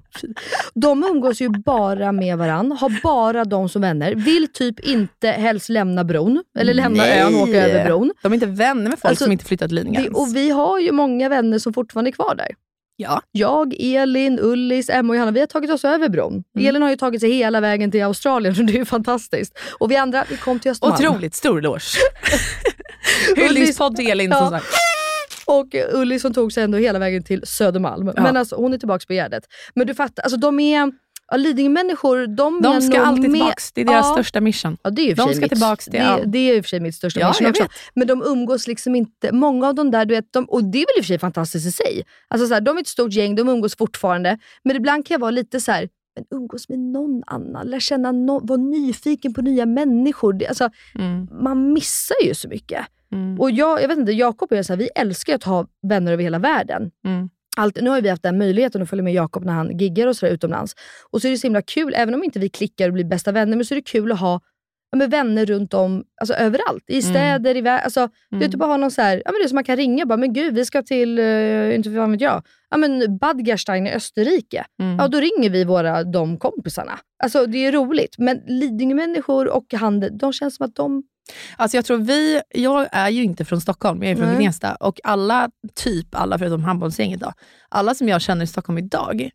de 0.74 1.04
umgås 1.04 1.42
ju 1.42 1.50
bara 1.50 2.12
med 2.12 2.38
varann, 2.38 2.72
har 2.72 3.02
bara 3.04 3.46
de 3.46 3.70
som 3.70 3.82
vänner, 3.82 4.16
vill 4.16 4.48
typ 4.54 4.80
inte 4.80 5.28
helst 5.28 5.70
lämna 5.70 6.04
bron, 6.04 6.44
eller 6.60 6.74
lämna 6.74 7.04
Nej. 7.04 7.20
ön 7.20 7.36
och 7.36 7.42
åka 7.42 7.68
över 7.68 7.86
bron. 7.86 8.12
De 8.22 8.32
är 8.32 8.34
inte 8.34 8.46
vänner 8.46 8.90
med 8.90 9.00
folk 9.00 9.10
Alltså, 9.10 9.24
som 9.24 9.32
inte 9.32 9.46
flyttat 9.46 9.70
till 9.70 9.76
Lidingö 9.76 10.10
och 10.14 10.36
vi 10.36 10.50
har 10.50 10.80
ju 10.80 10.92
många 10.92 11.30
vänner 11.30 11.60
som 11.60 11.74
fortfarande 11.74 12.10
är 12.10 12.12
kvar 12.12 12.36
där. 12.36 12.48
Ja. 12.96 13.22
Jag, 13.32 13.76
Elin, 13.80 14.40
Ullis, 14.42 14.90
Emma 14.90 15.10
och 15.10 15.16
Johanna, 15.16 15.32
vi 15.32 15.40
har 15.40 15.48
tagit 15.48 15.72
oss 15.72 15.86
över 15.86 16.10
bron. 16.10 16.44
Mm. 16.56 16.68
Elin 16.68 16.82
har 16.82 16.90
ju 16.90 16.96
tagit 16.96 17.22
sig 17.22 17.32
hela 17.32 17.60
vägen 17.60 17.92
till 17.92 18.04
Australien, 18.04 18.56
så 18.56 18.62
det 18.62 18.74
är 18.74 18.78
ju 18.78 18.86
fantastiskt. 18.86 19.58
Och 19.80 19.92
vi 19.92 19.96
andra, 19.96 20.26
vi 20.30 20.38
kom 20.38 20.60
till 20.60 20.72
Östermalm. 20.72 21.06
Otroligt 21.06 21.36
stor 21.36 21.60
eloge. 21.60 21.98
Hyllningspodd 23.36 23.96
till 23.96 24.10
Elin. 24.10 24.32
Ja. 24.32 24.40
som 24.40 24.50
sagt. 24.50 24.66
Och 25.60 25.76
Ulli 25.94 26.20
som 26.20 26.34
tog 26.34 26.54
sig 26.54 26.64
ändå 26.64 26.78
hela 26.78 27.00
vägen 27.00 27.24
till 27.24 27.42
Södermalm. 27.46 28.08
Ja. 28.16 28.24
Men 28.24 28.38
alltså, 28.38 28.56
hon 28.56 28.74
är 28.74 28.78
tillbaka 28.78 29.06
på 29.08 29.14
Gärdet. 29.14 29.44
Men 29.76 29.88
du 29.88 29.94
fattar, 29.96 30.24
alltså 30.24 30.38
de 30.38 30.60
är... 30.60 30.92
Ja, 31.28 31.38
Lidingö-människor, 31.38 32.28
de, 32.28 32.62
De 32.62 32.76
är 32.76 32.82
ska 32.82 33.02
alltid 33.02 33.22
med, 33.24 33.32
tillbaks. 33.32 33.72
Det 33.74 33.82
är 33.82 33.86
deras 33.86 34.06
ja, 34.06 34.14
största 34.14 34.42
mission. 34.42 34.78
Ja, 34.84 34.90
det 34.90 35.02
är 35.12 35.16
De 35.16 35.30
ska 35.30 35.42
mitt, 35.42 35.50
tillbaks 35.52 35.86
till 35.86 35.94
det, 35.94 36.24
det 36.26 36.38
är 36.40 36.56
i 36.58 36.60
och 36.60 36.66
för 36.66 36.70
sig 36.70 36.80
mitt 36.80 36.96
största 36.96 37.20
Ja, 37.20 37.28
mission 37.28 37.48
också. 37.50 37.64
vet. 37.64 37.72
Men 37.94 38.08
de 38.08 38.24
umgås 38.24 38.68
liksom 38.68 38.96
inte, 38.96 39.32
många 39.32 39.68
av 39.68 39.76
de 39.76 39.92
där, 39.92 40.06
du 40.06 40.16
vet, 40.16 40.34
de, 40.34 40.46
och 40.46 40.64
det 40.64 40.78
är 40.78 40.82
väl 40.82 40.98
i 40.98 41.02
och 41.02 41.04
för 41.06 41.08
sig 41.08 41.20
fantastiskt 41.20 41.68
i 41.68 41.72
sig. 41.72 42.04
Alltså 42.28 42.48
så 42.48 42.54
här, 42.54 42.62
de 42.62 42.78
är 42.78 42.82
ett 42.82 42.88
stort 42.88 43.12
gäng, 43.14 43.36
de 43.36 43.50
umgås 43.50 43.76
fortfarande. 43.78 44.38
Men 44.64 44.76
ibland 44.76 45.08
kan 45.08 45.16
jag 45.16 45.20
vara 45.20 45.32
lite 45.32 45.60
så 45.60 45.72
här, 45.72 45.90
men 46.16 46.40
umgås 46.40 46.70
med 46.70 46.80
någon 46.80 47.24
annan, 47.28 47.68
lär 47.68 47.80
känna 47.80 48.12
någon, 48.12 48.46
vara 48.48 48.58
nyfiken 48.62 49.34
på 49.34 49.42
nya 49.42 49.66
människor. 49.66 50.34
Det, 50.34 50.48
alltså, 50.48 50.70
Mm. 51.00 51.28
man 51.44 51.74
missar 51.74 52.16
ju 52.24 52.34
så 52.34 52.48
mycket. 52.48 52.86
Mm. 53.14 53.42
Och 53.42 53.52
jag, 53.52 53.82
jag 53.82 53.88
vet 53.88 53.98
inte, 53.98 54.12
Jakob 54.12 54.52
och 54.52 54.58
jag, 54.58 54.66
så 54.66 54.74
här, 54.74 54.78
vi 54.78 54.90
älskar 54.96 55.36
att 55.36 55.44
ha 55.44 55.68
vänner 55.88 56.14
över 56.14 56.24
hela 56.24 56.40
världen. 56.40 56.92
Mm. 57.06 57.30
Allt, 57.58 57.82
nu 57.82 57.90
har 57.90 58.02
vi 58.02 58.10
haft 58.10 58.24
den 58.24 58.38
möjligheten 58.38 58.82
att 58.82 58.90
följa 58.90 59.04
med 59.04 59.14
Jakob 59.14 59.46
när 59.46 59.54
han 59.54 59.78
giggar 59.78 60.08
och 60.08 60.16
så 60.16 60.26
där 60.26 60.34
utomlands. 60.34 60.76
Och 61.12 61.22
så 61.22 61.28
är 61.28 61.32
det 61.32 61.38
så 61.38 61.48
himla 61.48 61.62
kul, 61.62 61.94
även 61.98 62.14
om 62.14 62.24
inte 62.24 62.40
vi 62.40 62.50
klickar 62.50 62.88
och 62.88 62.94
blir 62.94 63.06
bästa 63.06 63.32
vänner, 63.32 63.58
men 63.58 63.66
så 63.66 63.74
är 63.74 63.76
det 63.76 63.82
kul 63.82 64.12
att 64.12 64.20
ha 64.20 64.42
ja, 64.94 64.98
men 64.98 65.10
vänner 65.10 65.46
runt 65.46 65.74
om, 65.74 66.04
alltså 66.22 66.34
överallt. 66.34 66.84
I 66.88 67.02
städer, 67.02 67.56
i 67.56 67.62
världen. 67.62 67.84
Alltså, 67.84 68.10
Du 68.30 68.40
vet, 68.40 68.56
bara 68.56 68.70
ha 68.70 68.78
någon 68.78 68.92
så 68.92 69.02
här, 69.02 69.22
ja, 69.26 69.32
men 69.32 69.40
det 69.40 69.46
är 69.46 69.48
som 69.48 69.56
man 69.56 69.64
kan 69.64 69.76
ringa 69.76 70.06
bara, 70.06 70.18
men 70.18 70.34
gud 70.34 70.56
vi 70.56 70.66
ska 70.66 70.82
till, 70.82 71.20
uh, 71.20 71.76
inte 71.76 71.94
fan 71.94 72.12
vet 72.12 72.22
jag, 72.22 72.44
ja, 72.70 72.78
men 72.78 73.18
Bad 73.18 73.46
Gastein 73.46 73.88
i 73.88 73.94
Österrike. 73.94 74.66
Mm. 74.82 74.98
Ja, 75.00 75.08
då 75.08 75.20
ringer 75.20 75.50
vi 75.50 75.64
våra, 75.64 76.04
de 76.04 76.38
kompisarna. 76.38 77.00
Alltså 77.24 77.46
det 77.46 77.66
är 77.66 77.72
roligt. 77.72 78.16
Men 78.18 78.42
Lidingö-människor 78.48 79.48
och 79.48 79.74
handel, 79.74 80.18
de 80.18 80.34
känns 80.34 80.56
som 80.56 80.66
att 80.66 80.76
de... 80.76 81.04
Alltså 81.58 81.78
jag 81.78 81.86
tror 81.86 81.98
vi, 81.98 82.42
jag 82.50 82.88
är 82.92 83.10
ju 83.10 83.24
inte 83.24 83.46
från 83.46 83.62
Stockholm, 83.62 84.04
jag 84.04 84.12
är 84.12 84.16
från 84.16 84.28
Nej. 84.28 84.38
Gnesta 84.38 84.76
och 84.76 85.00
alla, 85.04 85.50
typ 85.76 86.16
alla 86.16 86.38
förutom 86.40 86.64
handbollsgänget 86.64 87.20
då, 87.20 87.34
alla 87.70 87.96
som 87.96 88.10
jag 88.10 88.22
känner 88.22 88.44
i 88.44 88.48
Stockholm 88.48 88.78
idag 88.78 89.30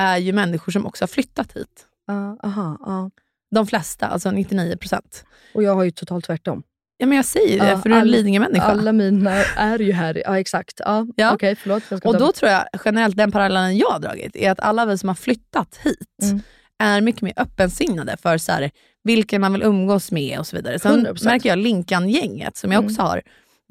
är 0.00 0.16
ju 0.16 0.32
människor 0.32 0.72
som 0.72 0.86
också 0.86 1.02
har 1.02 1.08
flyttat 1.08 1.52
hit. 1.56 1.86
Ja, 2.06 2.38
aha, 2.44 2.76
ja. 2.80 3.10
De 3.54 3.66
flesta, 3.66 4.06
alltså 4.06 4.30
99 4.30 4.76
procent. 4.76 5.24
Och 5.54 5.62
jag 5.62 5.74
har 5.74 5.84
ju 5.84 5.90
totalt 5.90 6.24
tvärtom. 6.24 6.62
Ja 6.96 7.06
men 7.06 7.16
jag 7.16 7.24
säger 7.24 7.60
det, 7.60 7.70
Ja, 7.70 7.78
för 7.78 7.88
du 7.88 7.94
är 7.94 8.00
en 8.00 8.08
Lidingö-människa. 8.08 8.64
Alla 8.66 8.92
mina 8.92 9.30
är 9.56 9.78
ju 9.78 9.92
här. 9.92 10.22
Ja, 10.26 10.38
exakt. 10.38 10.80
Ja, 10.84 11.06
Ja. 11.16 11.34
Okej, 11.34 11.56
förlåt. 11.56 11.92
Och 11.92 12.02
ta- 12.02 12.12
då 12.12 12.32
tror 12.32 12.50
jag 12.50 12.64
generellt, 12.84 13.16
den 13.16 13.32
parallellen 13.32 13.78
jag 13.78 13.90
har 13.90 13.98
dragit, 13.98 14.36
är 14.36 14.50
att 14.50 14.60
alla 14.60 14.86
vi 14.86 14.98
som 14.98 15.08
har 15.08 15.16
flyttat 15.16 15.80
hit 15.82 15.98
Mm. 16.22 16.40
är 16.78 17.00
mycket 17.00 17.22
mer 17.22 17.32
öppensinnade 17.36 18.16
för 18.22 18.38
så 18.38 18.52
här, 18.52 18.70
vilka 19.04 19.38
man 19.38 19.52
vill 19.52 19.62
umgås 19.62 20.10
med 20.12 20.38
och 20.38 20.46
så 20.46 20.56
vidare. 20.56 20.78
Sen 20.78 21.06
100%. 21.06 21.24
märker 21.24 21.48
jag 21.48 21.58
Linkan-gänget, 21.58 22.56
som 22.56 22.72
jag 22.72 22.78
Mm. 22.78 22.90
också 22.90 23.02
har, 23.02 23.22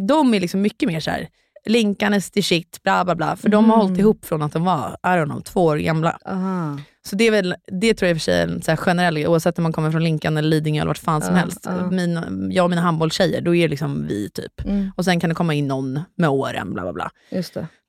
de 0.08 0.34
är 0.34 0.40
liksom 0.40 0.62
mycket 0.62 0.88
mer 0.90 1.00
så 1.00 1.12
här, 1.12 1.28
Linkan 1.66 2.14
är 2.14 2.20
the 2.32 2.42
shit, 2.44 2.84
bla 2.84 3.06
bla 3.06 3.16
bla. 3.16 3.36
För 3.36 3.50
de 3.50 3.70
har 3.70 3.76
Mm. 3.76 3.88
hållit 3.88 4.00
ihop 4.00 4.26
från 4.26 4.42
att 4.42 4.54
de 4.54 4.64
var, 4.64 4.98
I 5.04 5.08
don't 5.08 5.26
know, 5.26 5.42
två 5.42 5.64
år 5.66 5.78
gamla. 5.78 6.18
Aha. 6.26 6.80
Så 7.08 7.16
det, 7.16 7.28
är 7.28 7.32
väl, 7.32 7.56
det 7.82 7.94
tror 7.94 8.08
jag 8.08 8.16
i 8.16 8.18
och 8.18 8.22
för 8.22 8.24
sig 8.24 8.40
är 8.40 8.44
en 8.48 8.62
så 8.62 8.72
här 8.72 8.76
generell 8.78 9.18
oavsett 9.28 9.58
om 9.58 9.64
man 9.64 9.74
kommer 9.74 9.92
från 9.92 10.04
Linkan 10.04 10.38
eller 10.38 10.50
Lidingö 10.50 10.82
eller 10.82 10.88
vart 10.88 10.98
fan 10.98 11.22
som 11.22 11.34
Ja, 11.36 11.40
helst. 11.42 11.60
ja. 11.64 11.92
Mina, 11.92 12.28
jag 12.52 12.64
och 12.64 12.70
mina 12.70 12.82
handbollstjejer, 12.82 13.42
då 13.42 13.56
är 13.56 13.62
det 13.62 13.68
liksom 13.68 14.08
vi 14.08 14.30
typ. 14.30 14.66
Mm, 14.66 14.92
Och 14.96 15.06
sen 15.06 15.20
kan 15.20 15.30
det 15.30 15.36
komma 15.36 15.54
in 15.54 15.68
någon 15.68 16.00
med 16.18 16.30
åren, 16.30 16.74
bla 16.74 16.84
bla 16.84 16.94
bla. 16.94 17.12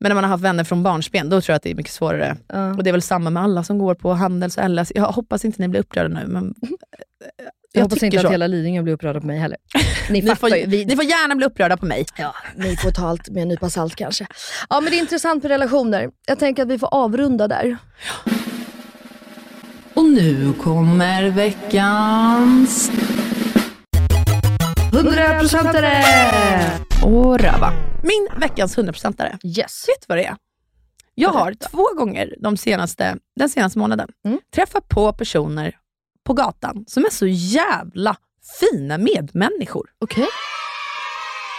Men 0.00 0.08
när 0.10 0.14
man 0.14 0.24
har 0.24 0.28
haft 0.30 0.44
vänner 0.44 0.64
från 0.64 0.82
barnsben, 0.82 1.28
då 1.28 1.40
tror 1.40 1.52
jag 1.52 1.56
att 1.56 1.62
det 1.62 1.70
är 1.70 1.74
mycket 1.74 1.92
svårare. 1.92 2.36
Ja. 2.48 2.70
Och 2.74 2.84
det 2.84 2.90
är 2.90 2.92
väl 2.92 3.02
samma 3.02 3.30
med 3.30 3.42
alla 3.42 3.64
som 3.64 3.78
går 3.78 3.94
på 3.94 4.12
Handels 4.12 4.58
och 4.58 4.70
LS. 4.70 4.92
Jag 4.94 5.02
hoppas 5.04 5.44
inte 5.44 5.62
ni 5.62 5.68
blir 5.68 5.80
upprörda 5.80 6.08
nu, 6.08 6.26
men 6.26 6.54
Jag, 7.74 7.82
hoppas 7.82 7.94
tycker 7.98 8.06
inte 8.06 8.18
så. 8.20 8.26
att 8.26 8.32
hela 8.32 8.46
Lidingö 8.46 8.82
blir 8.82 8.92
upprörda 8.94 9.20
på 9.20 9.26
mig 9.26 9.38
heller. 9.38 9.58
Ni 10.10 10.20
Ni 10.22 10.34
får. 10.36 10.66
Vi, 10.66 10.84
ni 10.84 10.96
får 10.96 11.04
gärna 11.04 11.34
bli 11.34 11.46
upprörda 11.46 11.76
på 11.76 11.86
mig. 11.86 12.06
Ja, 12.18 12.34
ni 12.56 12.76
får 12.76 12.90
ta 12.90 13.08
allt 13.08 13.28
med 13.30 13.42
en 13.42 13.48
nypa 13.48 13.70
salt 13.70 13.96
kanske. 13.96 14.26
Ja, 14.70 14.80
men 14.80 14.90
det 14.90 14.96
är 14.96 15.00
intressant 15.00 15.42
med 15.42 15.50
relationer. 15.50 16.10
Jag 16.26 16.38
tänker 16.38 16.62
att 16.62 16.68
vi 16.68 16.78
får 16.78 16.94
avrunda 16.94 17.48
där. 17.48 17.76
Och 19.95 20.05
nu 20.05 20.53
kommer 20.53 21.30
veckans... 21.30 22.90
100%are! 24.93 26.64
Och 27.05 27.38
röva. 27.38 27.72
Min 28.03 28.28
veckans 28.40 28.78
100%are. 28.78 29.38
Yes. 29.45 29.84
Vet 29.88 30.01
du 30.01 30.05
vad 30.09 30.18
det 30.18 30.24
är? 30.24 30.36
Jag 31.14 31.30
har 31.30 31.55
två 31.55 31.86
gånger 31.97 32.34
de 32.40 32.57
senaste, 32.57 33.16
den 33.36 33.49
senaste 33.49 33.78
månaden 33.78 34.09
Mm. 34.24 34.38
träffat 34.55 34.88
på 34.88 35.12
personer 35.12 35.76
på 36.26 36.32
gatan 36.32 36.84
som 36.88 37.05
är 37.05 37.11
så 37.11 37.26
jävla 37.26 38.16
fina 38.61 38.99
medmänniskor. 38.99 39.90
Okej. 40.01 40.26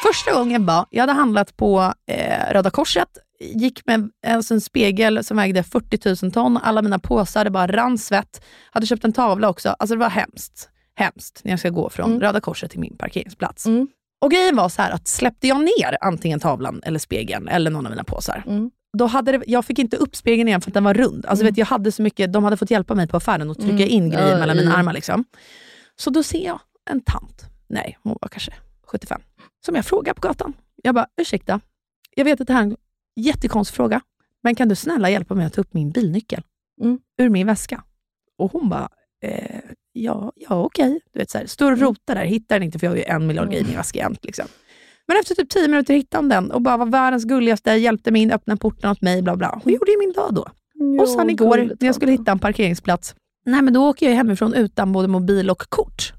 Första 0.04 0.34
gången 0.34 0.66
var, 0.66 0.86
jag 0.90 1.02
hade 1.02 1.14
handlat 1.14 1.58
på 1.58 1.94
eh, 2.08 2.54
Röda 2.54 2.70
Korset, 2.70 3.08
gick 3.44 3.86
med 3.86 4.10
alltså 4.28 4.54
en 4.54 4.62
spegel 4.62 5.24
som 5.24 5.38
vägde 5.38 5.64
40 5.64 6.26
000 6.26 6.32
ton, 6.32 6.58
alla 6.58 6.82
mina 6.82 7.00
påsar, 7.00 7.44
det 7.44 7.52
bara 7.52 7.68
rann 7.68 7.98
svett. 7.98 8.44
Hade 8.72 8.86
köpt 8.86 9.04
en 9.04 9.14
tavla 9.14 9.50
också. 9.50 9.70
Alltså 9.70 9.96
det 9.96 10.00
var 10.00 10.10
hemskt. 10.10 10.70
Hemskt 10.96 11.42
när 11.44 11.52
jag 11.52 11.60
ska 11.60 11.70
gå 11.70 11.90
från 11.90 12.10
Mm. 12.10 12.20
Röda 12.22 12.42
Korset 12.42 12.72
till 12.72 12.80
min 12.80 12.98
parkeringsplats. 12.98 13.66
Mm. 13.66 13.88
Och 14.22 14.32
grejen 14.32 14.56
var 14.56 14.70
så 14.70 14.82
här 14.82 14.92
att 14.92 15.08
släppte 15.08 15.48
jag 15.48 15.60
ner 15.60 15.98
antingen 16.02 16.40
tavlan 16.40 16.82
eller 16.84 17.00
spegeln 17.00 17.48
eller 17.48 17.72
någon 17.72 17.86
av 17.86 17.90
mina 17.92 18.04
påsar, 18.04 18.44
Mm. 18.48 18.72
då 18.98 19.06
hade 19.06 19.32
det, 19.32 19.44
jag 19.48 19.66
fick 19.66 19.80
inte 19.80 19.98
upp 19.98 20.16
spegeln 20.16 20.48
igen 20.48 20.62
för 20.62 20.70
att 20.70 20.74
den 20.74 20.84
var 20.84 20.94
rund. 20.94 21.26
Alltså 21.26 21.44
Mm. 21.44 21.52
vet, 21.54 21.58
jag 21.58 21.66
hade 21.66 21.92
så 21.92 22.02
mycket, 22.02 22.34
de 22.34 22.44
hade 22.44 22.58
fått 22.58 22.72
hjälpa 22.72 22.96
mig 22.96 23.08
på 23.08 23.18
affären 23.18 23.52
att 23.52 23.58
trycka 23.58 23.74
Mm. 23.74 23.90
in 23.90 24.10
grejer 24.10 24.40
mellan 24.40 24.58
mina 24.58 24.76
armar. 24.76 24.94
Liksom. 24.94 25.26
Så 25.96 26.10
då 26.10 26.24
ser 26.24 26.46
jag 26.46 26.60
en 26.90 27.02
tant, 27.02 27.46
nej 27.68 27.98
hon 28.04 28.18
var 28.22 28.30
kanske 28.30 28.54
75, 28.88 29.22
som 29.66 29.76
jag 29.76 29.86
frågar 29.86 30.14
på 30.14 30.22
gatan. 30.22 30.54
Jag 30.84 30.96
bara, 30.96 31.08
ursäkta, 31.22 31.60
jag 32.16 32.26
vet 32.26 32.42
att 32.42 32.48
det 32.48 32.54
här 32.54 32.76
jättekonstig 33.16 33.76
fråga, 33.76 34.02
men 34.44 34.56
kan 34.56 34.70
du 34.70 34.76
snälla 34.76 35.10
hjälpa 35.10 35.36
mig 35.36 35.46
att 35.46 35.54
ta 35.54 35.62
upp 35.62 35.74
min 35.74 35.92
bilnyckel 35.92 36.42
Mm. 36.82 37.00
ur 37.20 37.30
min 37.30 37.48
väska? 37.48 37.84
Och 38.38 38.52
hon 38.52 38.70
bara, 38.70 38.90
eh, 39.24 39.60
ja, 39.94 40.32
ja 40.36 40.64
okej. 40.64 41.00
Du 41.14 41.20
vet, 41.20 41.30
så 41.30 41.38
här, 41.38 41.46
står 41.46 41.72
och 41.72 41.78
Mm. 41.78 41.88
rotar 41.90 42.16
där, 42.16 42.26
hittar 42.26 42.56
den 42.56 42.64
inte 42.64 42.80
för 42.80 42.88
jag 42.88 42.92
har 42.92 42.98
ju 42.98 43.04
en 43.04 43.28
miljard 43.28 43.48
grejer 43.50 43.64
i 43.64 43.68
min 43.68 43.76
väska 43.76 44.00
jämt. 44.00 44.26
Liksom. 44.26 44.46
Men 45.08 45.18
efter 45.20 45.36
typ 45.36 45.50
tio 45.50 45.68
minuter 45.68 45.94
hittade 45.94 46.22
hon 46.24 46.30
den 46.30 46.52
och 46.52 46.62
bara 46.62 46.78
var 46.78 46.86
världens 46.86 47.24
gulligaste, 47.24 47.72
hjälpte 47.72 48.12
mig 48.12 48.22
in, 48.22 48.32
öppnade 48.32 48.60
porten 48.60 48.90
åt 48.92 49.02
mig, 49.02 49.22
bla 49.22 49.36
bla. 49.36 49.60
Hon 49.64 49.74
gjorde 49.74 49.92
ju 49.92 49.98
min 50.00 50.12
dag 50.14 50.34
då. 50.34 50.48
och 51.02 51.10
sen 51.10 51.30
igår, 51.30 51.58
när 51.58 51.86
jag 51.88 51.96
skulle 51.96 52.12
hitta 52.12 52.32
en 52.32 52.40
parkeringsplats, 52.40 53.16
nej 53.46 53.62
men 53.62 53.74
då 53.74 53.90
åker 53.90 54.10
jag 54.10 54.16
hemifrån 54.16 54.54
utan 54.54 54.92
både 54.92 55.08
mobil 55.08 55.50
och 55.50 55.64
kort. 55.70 56.14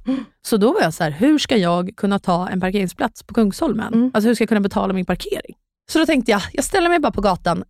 Så 0.47 0.57
då 0.57 0.73
var 0.73 0.81
jag 0.81 0.95
så 0.95 1.05
här, 1.05 1.11
hur 1.11 1.39
ska 1.39 1.57
jag 1.57 1.97
kunna 1.97 2.19
ta 2.19 2.49
en 2.49 2.61
parkeringsplats 2.61 3.23
på 3.23 3.35
Kungsholmen? 3.35 4.11
Alltså 4.15 4.29
hur 4.29 4.35
ska 4.35 4.43
jag 4.43 4.49
kunna 4.49 4.61
betala 4.61 4.93
min 4.93 5.05
parkering? 5.05 5.57
Så 5.91 5.99
då 5.99 6.07
tänkte 6.07 6.31
jag, 6.31 6.43
jag 6.53 6.65
ställer 6.65 6.89
mig 6.89 6.99
bara 6.99 7.13
på 7.13 7.21
gatan, 7.21 7.65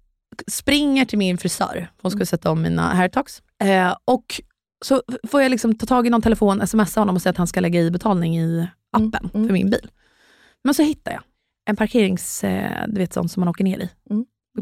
springer 0.46 1.04
till 1.04 1.18
min 1.18 1.38
frisör, 1.38 1.90
hon 2.02 2.10
skulle 2.10 2.26
sätta 2.26 2.50
om 2.50 2.62
mina 2.62 2.94
hairtalks. 2.94 3.42
Eh, 3.62 3.96
och 4.04 4.40
så 4.84 5.02
får 5.28 5.42
jag 5.42 5.50
liksom 5.50 5.74
ta 5.74 5.86
tag 5.86 6.06
i 6.06 6.10
någon 6.10 6.22
telefon, 6.22 6.66
smsa 6.66 7.00
honom 7.00 7.14
och 7.14 7.22
säga 7.22 7.30
att 7.30 7.36
han 7.36 7.46
ska 7.46 7.60
lägga 7.60 7.80
i 7.80 7.90
betalning 7.90 8.38
i 8.38 8.68
appen 8.92 9.30
för 9.32 9.52
min 9.52 9.70
bil. 9.70 9.90
Men 10.64 10.74
så 10.74 10.82
hittar 10.82 11.12
jag 11.12 11.22
en 11.66 11.76
parkerings, 11.76 12.44
eh, 12.44 12.84
du 12.88 12.98
vet 12.98 13.12
sån 13.12 13.28
som 13.28 13.40
man 13.40 13.48
åker 13.48 13.64
ner 13.64 13.78
i. 13.78 13.90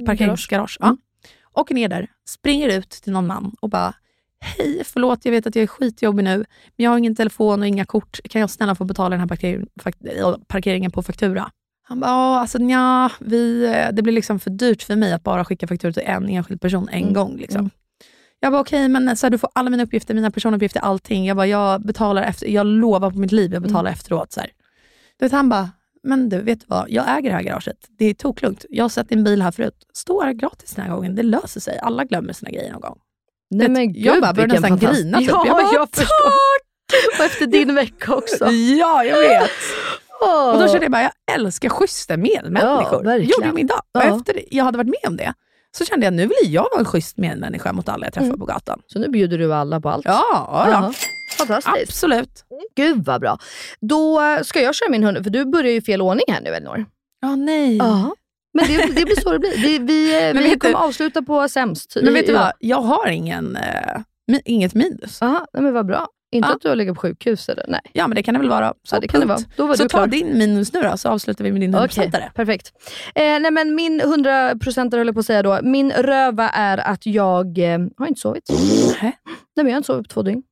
Parkeringsgarage. 0.07 0.76
Ja. 0.80 0.96
Åker 1.55 1.74
ner 1.74 1.88
där, 1.88 2.11
springer 2.28 2.68
ut 2.78 2.90
till 2.90 3.12
någon 3.12 3.26
man 3.26 3.57
och 3.61 3.70
bara 3.70 3.94
Hej, 4.44 4.82
förlåt 4.84 5.24
jag 5.24 5.32
vet 5.32 5.46
att 5.46 5.55
jag 5.55 5.62
är 5.62 5.66
skitjobbig 5.66 6.24
nu, 6.24 6.36
men 6.36 6.44
jag 6.76 6.90
har 6.90 6.98
ingen 6.98 7.16
telefon 7.16 7.61
och 7.61 7.66
inga 7.66 7.84
kort. 7.84 8.20
Kan 8.30 8.40
jag 8.40 8.50
snälla 8.50 8.74
få 8.74 8.84
betala 8.84 9.11
den 9.11 9.20
här 9.20 9.26
parkering, 9.26 9.66
äh, 9.84 10.34
parkeringen 10.48 10.90
på 10.90 11.03
faktura? 11.03 11.50
Han 11.83 12.01
bara, 12.01 12.11
"Ja, 12.11 12.41
alltså 12.41 12.59
nja, 12.59 13.11
vi, 13.20 13.64
eh, 13.64 13.93
det 13.93 14.03
blir 14.03 14.12
liksom 14.12 14.41
för 14.41 14.51
dyrt 14.51 14.83
för 14.83 14.97
mig 14.97 15.12
att 15.12 15.22
bara 15.22 15.45
skicka 15.45 15.66
faktura 15.66 15.93
till 15.93 16.03
en 16.07 16.28
enskild 16.28 16.61
person 16.61 16.89
en 16.93 17.12
gång. 17.12 17.37
Liksom. 17.37 17.70
Jag 18.41 18.53
bara, 18.53 18.61
okej, 18.61 18.89
men 18.89 19.16
så 19.16 19.26
här, 19.26 19.30
du 19.30 19.39
får 19.39 19.51
alla 19.55 19.70
mina 19.70 19.83
uppgifter, 19.83 20.14
mina 20.14 20.30
personuppgifter, 20.30 20.80
allting. 20.80 21.26
Jag 21.26 21.37
bara, 21.37 21.47
jag 21.47 21.83
betalar 21.87 22.22
efter, 22.22 22.47
jag 22.47 22.66
lovar 22.66 23.11
på 23.11 23.18
mitt 23.18 23.33
liv, 23.33 23.53
jag 23.53 23.62
betalar 23.62 23.91
efteråt. 23.91 24.33
Så 24.33 24.41
här. 24.41 24.51
Du 25.18 25.24
vet, 25.24 25.33
han 25.33 25.49
bara, 25.49 25.70
men 26.03 26.28
du, 26.28 26.39
vet 26.41 26.61
du 26.61 26.66
vad? 26.68 26.91
Jag 26.91 27.18
äger 27.18 27.30
det 27.30 27.37
här 27.37 27.43
garaget. 27.43 27.76
Det 27.99 28.05
är 28.05 28.14
toklugnt. 28.14 28.64
Jag 28.70 28.85
har 28.85 28.89
sett 28.89 29.09
din 29.09 29.24
bil 29.24 29.43
här 29.43 29.51
förut. 29.51 29.74
Står 29.95 30.22
här 30.24 30.33
gratis 30.33 30.74
den 30.74 30.85
här 30.85 30.95
gången. 30.95 31.14
Det 31.14 31.22
löser 31.22 31.61
sig. 31.61 31.78
Alla 31.78 32.05
glömmer 32.05 32.33
sina 32.33 32.51
grejer 32.51 32.72
någon 32.72 32.80
gång. 32.80 32.99
Nej, 33.51 33.61
Vet, 33.68 33.70
men 33.72 33.83
jag 33.95 34.14
gud, 34.14 34.22
bara 34.22 34.33
började 34.33 34.55
nästan 34.61 34.78
grina. 34.78 35.18
Typ. 35.18 35.28
Ja, 35.30 35.45
jag 35.47 35.57
bara, 35.57 35.74
jag 35.74 35.89
förstår. 35.91 36.33
Och 37.18 37.24
efter 37.24 37.47
din 37.47 37.74
vecka 37.74 38.14
också. 38.14 38.51
Ja, 38.51 39.05
jag 39.05 39.18
vet. 39.18 39.51
Och 40.53 40.59
då 40.61 40.68
kände 40.68 40.85
jag 40.85 40.93
bara, 40.93 41.03
jag 41.03 41.12
älskar 41.35 41.68
schyssta 41.68 42.16
medmänniskor. 42.16 43.05
Ja, 43.07 43.16
gjorde 43.16 43.53
min 43.53 43.66
dag. 43.66 43.81
Och 43.95 44.03
efter 44.03 44.35
det- 44.35 44.45
jag 44.51 44.64
hade 44.64 44.79
varit 44.79 44.89
med 44.89 45.09
om 45.09 45.16
det, 45.16 45.35
så 45.77 45.85
kände 45.85 46.07
jag 46.07 46.12
nu 46.12 46.23
vill 46.23 46.53
jag 46.55 46.62
vara 46.62 46.79
en 46.79 46.85
schysst 46.85 47.16
medmänniska 47.18 47.73
mot 47.73 47.89
alla 47.89 48.07
jag 48.07 48.12
träffar 48.14 48.27
Mm. 48.27 48.39
på 48.39 48.45
gatan. 48.45 48.81
Så 48.87 48.99
nu 48.99 49.09
bjuder 49.09 49.39
du 49.39 49.55
alla 49.55 49.81
på 49.81 49.89
allt? 49.91 50.05
Ja, 50.05 50.25
ja. 50.31 50.68
Ja. 50.70 50.93
Fantastiskt. 51.39 51.89
absolut. 51.89 52.45
Gud 52.77 53.05
vad 53.05 53.20
bra. 53.20 53.39
Då 53.81 54.20
ska 54.43 54.61
jag 54.61 54.75
köra 54.75 54.91
min 54.91 55.05
hund, 55.05 55.25
för 55.25 55.31
du 55.31 55.45
börjar 55.45 55.73
ju 55.73 55.83
fel 55.83 56.03
ordning 56.03 56.25
här 56.29 56.41
nu 56.41 56.51
Elinor. 56.51 56.85
Ja, 57.20 57.37
nej. 57.37 57.77
Ja. 57.77 58.14
Men 58.55 58.66
det, 58.66 58.77
det 58.87 59.05
blir 59.05 59.20
så 59.20 59.33
det 59.33 59.39
blir. 59.39 59.51
Vi, 59.57 59.79
vi, 59.79 60.31
Men 60.35 60.43
vi 60.43 60.59
kommer 60.59 60.75
du- 60.75 60.81
avsluta 60.81 61.23
på 61.23 61.49
sämst. 61.49 61.97
Men 62.03 62.14
vet 62.14 62.27
du 62.27 62.33
vad? 62.33 62.53
Jag 62.59 62.83
har 62.83 63.09
ingen, 63.09 63.59
mi- 64.33 64.43
inget 64.45 64.75
minus. 64.75 65.23
Aha, 65.23 65.47
nej, 65.53 65.62
men 65.62 65.73
vad 65.75 65.87
bra. 65.87 66.07
Inte 66.33 66.49
Ja. 66.49 66.55
att 66.55 66.61
du 66.61 66.68
har 66.68 66.76
legat 66.76 66.95
på 66.95 67.01
sjukhus 67.01 67.49
eller? 67.49 67.64
Nej. 67.68 67.80
Ja, 67.93 68.09
men 68.09 68.16
det 68.16 68.22
kan 68.22 68.35
det 68.35 68.41
väl 68.41 68.49
vara. 68.49 68.74
Så 68.83 68.97
Ja, 68.97 69.01
det 69.01 69.09
kan 69.09 69.20
det 69.20 69.26
vara. 69.26 69.39
Då 69.57 69.66
var 69.66 69.74
så 69.74 69.83
du 69.83 69.89
ta 69.89 69.99
klar. 69.99 70.07
din 70.07 70.39
minus 70.39 70.72
nu 70.72 70.80
då, 70.83 70.97
så 70.97 71.09
avslutar 71.09 71.45
vi 71.45 71.53
med 71.53 71.61
din 71.61 71.74
Okej, 71.74 72.05
100 72.05 72.18
perfekt. 72.35 72.72
Eh, 73.14 73.22
nej 73.22 73.51
men 73.51 73.74
min 73.74 74.01
100% 74.01 74.97
höll 74.97 75.07
jag 75.07 75.14
på 75.14 75.20
att 75.20 75.26
säga 75.26 75.43
då. 75.43 75.59
Min 75.62 75.91
röva 75.93 76.49
är 76.49 76.78
att 76.78 77.07
jag 77.07 77.59
eh, 77.59 77.78
har 77.97 78.07
inte 78.07 78.20
sovit. 78.20 78.45
Nej. 78.51 78.97
Nej, 79.03 79.14
men 79.55 79.66
jag 79.66 79.72
har 79.72 79.76
inte 79.76 79.87
sovit 79.87 80.09
på 80.09 80.12
två 80.12 80.22
dygn. 80.22 80.43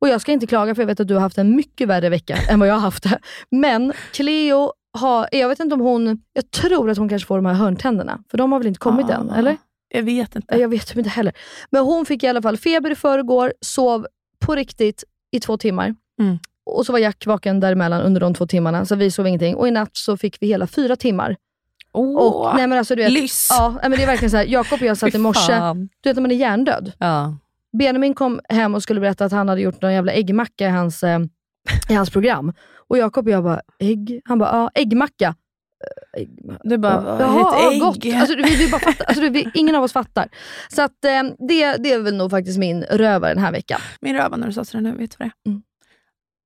Och 0.00 0.08
jag 0.08 0.20
ska 0.20 0.32
inte 0.32 0.46
klaga 0.46 0.74
för 0.74 0.82
jag 0.82 0.86
vet 0.86 1.00
att 1.00 1.08
du 1.08 1.14
har 1.14 1.20
haft 1.20 1.38
en 1.38 1.56
mycket 1.56 1.88
värre 1.88 2.08
vecka 2.08 2.36
än 2.50 2.60
vad 2.60 2.68
jag 2.68 2.74
har 2.74 2.80
haft 2.80 3.02
det. 3.02 3.18
Men 3.50 3.92
Cleo 4.12 4.72
har, 4.98 5.28
jag 5.32 5.48
vet 5.48 5.60
inte 5.60 5.74
om 5.74 5.80
hon, 5.80 6.18
jag 6.32 6.50
tror 6.50 6.90
att 6.90 6.98
hon 6.98 7.08
kanske 7.08 7.26
får 7.26 7.36
de 7.38 7.46
här 7.46 7.54
hörntänderna. 7.54 8.18
För 8.30 8.38
de 8.38 8.52
har 8.52 8.58
väl 8.58 8.66
inte 8.68 8.78
kommit 8.80 9.10
än, 9.10 9.30
Ah, 9.30 9.36
eller? 9.36 9.56
Jag 9.94 10.02
vet 10.02 10.36
inte. 10.36 10.58
Jag 10.58 10.68
vet 10.68 10.86
typ 10.86 10.96
inte 10.96 11.10
heller. 11.10 11.32
Men 11.70 11.82
hon 11.84 12.06
fick 12.06 12.22
i 12.22 12.26
alla 12.26 12.42
fall 12.42 12.56
feber 12.56 12.90
i 12.90 12.94
förrgår, 12.94 13.52
sov 13.60 14.06
på 14.40 14.54
riktigt 14.54 15.04
i 15.30 15.40
två 15.40 15.56
timmar. 15.56 15.94
Mm. 16.20 16.38
Och 16.66 16.86
så 16.86 16.92
var 16.92 16.98
Jack 16.98 17.26
vaken 17.26 17.60
däremellan 17.60 18.02
under 18.02 18.20
de 18.20 18.34
två 18.34 18.46
timmarna, 18.46 18.84
så 18.84 18.94
vi 18.94 19.10
sov 19.10 19.26
ingenting. 19.26 19.56
Och 19.56 19.68
i 19.68 19.70
natt 19.70 19.90
så 19.96 20.16
fick 20.16 20.42
vi 20.42 20.46
hela 20.46 20.66
fyra 20.66 20.96
timmar. 20.96 21.36
Åh, 21.92 22.16
Och, 22.16 22.56
nej, 22.56 22.66
men 22.66 22.78
alltså, 22.78 22.94
du 22.94 23.02
vet, 23.02 23.12
lyss. 23.12 23.48
Ja, 23.50 23.78
men 23.82 23.90
det 23.90 24.02
är 24.02 24.06
verkligen 24.06 24.30
så 24.30 24.36
här. 24.36 24.44
Jakob 24.44 24.80
och 24.80 24.86
jag 24.86 24.96
satt 24.96 25.14
i 25.14 25.18
morse, 25.18 25.52
du 26.00 26.08
vet 26.10 26.16
när 26.16 26.20
man 26.22 26.30
är 26.30 26.36
hjärndöd. 26.36 26.92
Ja. 26.98 27.36
Benjamin 27.78 28.14
kom 28.14 28.40
hem 28.48 28.74
och 28.74 28.82
skulle 28.82 29.00
berätta 29.00 29.24
att 29.24 29.32
han 29.32 29.48
hade 29.48 29.60
gjort 29.60 29.82
någon 29.82 29.92
jävla 29.92 30.12
äggmacka 30.12 30.66
i 30.66 30.70
hans, 30.70 31.02
eh, 31.02 31.20
i 31.88 31.94
hans 31.94 32.10
program. 32.10 32.52
Och 32.88 32.98
Jakob 32.98 33.26
och 33.26 33.32
jag 33.32 33.44
bara, 33.44 33.60
ägg? 33.78 34.20
Han 34.24 34.38
bara, 34.38 34.50
ja, 34.52 34.70
äggmacka. 34.74 35.34
Du 36.62 36.78
bara, 36.78 36.92
Jaha, 37.20 37.56
ett 37.56 37.62
ja, 37.62 37.72
ägg? 37.72 37.80
gott. 37.80 38.20
Alltså, 38.20 38.36
vi, 38.36 38.56
vi 38.56 38.70
bara 38.70 38.80
fattar, 38.80 39.04
alltså, 39.06 39.28
vi, 39.28 39.50
ingen 39.54 39.74
av 39.74 39.82
oss 39.82 39.92
fattar. 39.92 40.28
Så 40.70 40.82
att, 40.82 41.04
eh, 41.04 41.22
det, 41.48 41.76
det 41.76 41.92
är 41.92 41.98
väl 42.02 42.16
nog 42.16 42.30
faktiskt 42.30 42.58
min 42.58 42.82
rövare 42.82 43.34
den 43.34 43.42
här 43.42 43.52
veckan. 43.52 43.80
Min 44.00 44.16
röva 44.16 44.36
när 44.36 44.46
du 44.46 44.52
sa 44.52 44.64
sådär 44.64 44.82
nu, 44.82 44.90
vet 44.96 45.10
du 45.10 45.16
vad 45.18 45.28
det 45.28 45.48
är? 45.48 45.50
Mm. 45.50 45.62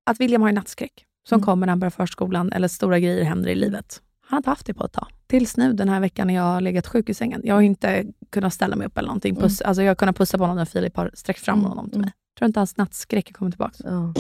Att 0.07 0.21
William 0.21 0.43
har 0.43 0.49
ju 0.49 0.55
nattskräck 0.55 1.05
som 1.29 1.37
Mm. 1.37 1.45
kommer 1.45 1.67
när 1.67 1.71
han 1.71 1.81
börjar 1.81 1.91
förskolan 1.91 2.53
eller 2.53 2.69
stora 2.69 2.99
grejer 2.99 3.25
händer 3.25 3.51
i 3.51 3.55
livet. 3.55 4.03
Han 4.27 4.37
har 4.37 4.39
inte 4.39 4.51
haft 4.51 4.67
det 4.67 4.75
på 4.75 4.85
ett 4.85 4.93
tag. 4.93 5.09
Tills 5.27 5.57
nu 5.57 5.73
den 5.73 5.89
här 5.89 6.01
veckan 6.01 6.27
när 6.27 6.35
jag 6.35 6.43
har 6.43 6.61
legat 6.61 6.87
sjuk 6.87 7.09
i 7.09 7.15
sängen. 7.15 7.41
Jag 7.45 7.55
har 7.55 7.63
inte 7.63 8.05
kunnat 8.31 8.55
ställa 8.55 8.77
mig 8.77 8.87
upp 8.87 8.99
eller 8.99 9.07
någonting. 9.09 9.37
Puss, 9.37 9.61
alltså 9.61 9.83
jag 9.83 9.91
har 9.91 9.95
kunnat 9.95 10.17
pussa 10.17 10.39
på 10.39 10.45
honom 10.45 10.57
när 10.57 10.65
Filip 10.65 10.97
har 10.97 11.11
sträckt 11.15 11.41
fram 11.41 11.59
Mm, 11.59 11.69
honom 11.71 11.91
till 11.91 12.01
mig. 12.01 12.13
Jag 12.35 12.39
tror 12.39 12.47
inte 12.47 12.61
hans 12.61 12.77
nattskräck 12.77 13.31
är 13.31 13.35
kommit 13.35 13.55
tillbaka. 13.55 13.75
Ja. 13.85 14.13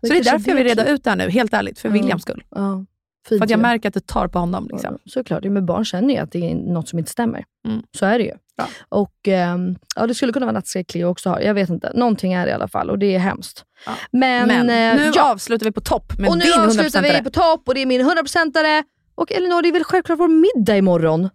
Så 0.00 0.12
det 0.12 0.18
är 0.18 0.24
därför 0.24 0.50
jag 0.50 0.56
vill 0.56 0.64
reda 0.66 0.86
ut 0.86 1.04
det 1.04 1.10
här 1.10 1.16
nu, 1.16 1.30
helt 1.30 1.54
ärligt, 1.54 1.78
för 1.78 1.88
Ja. 1.88 1.92
Williams 1.92 2.22
skull. 2.22 2.44
Ja. 2.50 2.84
För 3.28 3.42
att 3.42 3.50
jag 3.50 3.60
märker 3.60 3.88
att 3.88 3.94
det 3.94 4.06
tar 4.06 4.28
på 4.28 4.38
honom. 4.38 4.68
Liksom. 4.72 4.98
Ja, 5.04 5.10
såklart, 5.10 5.44
ja, 5.44 5.50
men 5.50 5.66
barn 5.66 5.84
känner 5.84 6.14
ju 6.14 6.20
att 6.20 6.32
det 6.32 6.50
är 6.50 6.54
något 6.54 6.88
som 6.88 6.98
inte 6.98 7.10
stämmer. 7.10 7.44
Mm. 7.68 7.82
Så 7.98 8.06
är 8.06 8.18
det 8.18 8.24
ju. 8.24 8.32
Ja. 8.56 8.66
Och 8.88 9.28
ehm, 9.28 9.76
ja, 9.96 10.06
Det 10.06 10.14
skulle 10.14 10.32
kunna 10.32 10.46
vara 10.46 10.54
nattskräck 10.54 10.86
Cleo 10.86 11.08
också 11.08 11.30
har. 11.30 11.40
Jag 11.40 11.54
vet 11.54 11.68
inte. 11.68 11.92
Någonting 11.94 12.32
är 12.32 12.46
det 12.46 12.50
i 12.50 12.54
alla 12.54 12.68
fall 12.68 12.90
och 12.90 12.98
det 12.98 13.14
är 13.14 13.18
hemskt. 13.18 13.64
Ja. 13.86 13.92
Men, 14.10 14.48
Men 14.48 14.60
eh, 14.70 15.04
nu 15.04 15.10
ja. 15.14 15.32
avslutar 15.32 15.66
vi 15.66 15.72
på 15.72 15.80
topp 15.80 16.18
med 16.18 16.28
och 16.28 16.38
nu 16.38 16.44
din 16.44 16.60
avslutar 16.60 17.02
100%are. 17.02 17.18
vi 17.18 17.22
på 17.24 17.30
topp 17.30 17.62
och 17.66 17.74
det 17.74 17.82
är 17.82 17.86
min 17.86 18.00
100%are. 18.00 18.84
Och 19.14 19.32
Elinor, 19.32 19.62
det 19.62 19.68
är 19.68 19.72
väl 19.72 19.84
självklart 19.84 20.18
vår 20.18 20.28
middag 20.28 20.76
imorgon? 20.76 21.30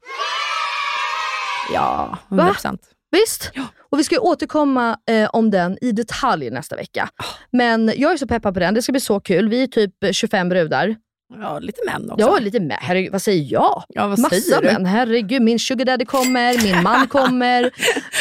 Ja, 1.73 2.17
Va? 2.27 2.55
100%. 2.63 2.77
Visst? 3.11 3.51
Och 3.91 3.99
vi 3.99 4.03
ska 4.03 4.19
återkomma 4.19 4.97
eh, 5.09 5.29
om 5.29 5.51
den 5.51 5.77
i 5.81 5.91
detalj 5.91 6.49
nästa 6.49 6.75
vecka. 6.75 7.09
Ah. 7.15 7.23
Men 7.51 7.91
jag 7.95 8.11
är 8.11 8.17
så 8.17 8.27
peppad 8.27 8.53
på 8.53 8.59
den. 8.59 8.73
Det 8.73 8.81
ska 8.81 8.91
bli 8.91 9.01
så 9.01 9.19
kul. 9.19 9.49
Vi 9.49 9.63
är 9.63 9.67
typ 9.67 9.93
25 10.11 10.49
brudar. 10.49 10.95
Ja, 11.41 11.59
lite 11.59 11.81
män 11.85 12.11
också. 12.11 12.25
Ja, 12.25 12.39
lite 12.39 12.59
med. 12.59 12.77
Herregud, 12.81 13.11
vad 13.11 13.21
säger 13.21 13.53
jag? 13.53 13.83
Ja, 13.87 14.07
vad 14.07 14.19
Massa 14.19 14.35
säger 14.35 14.61
du? 14.61 14.67
män. 14.67 14.85
Herregud, 14.85 15.41
min 15.41 15.59
sugar 15.59 15.85
daddy 15.85 16.05
kommer, 16.05 16.63
min 16.63 16.83
man 16.83 17.07
kommer. 17.17 17.71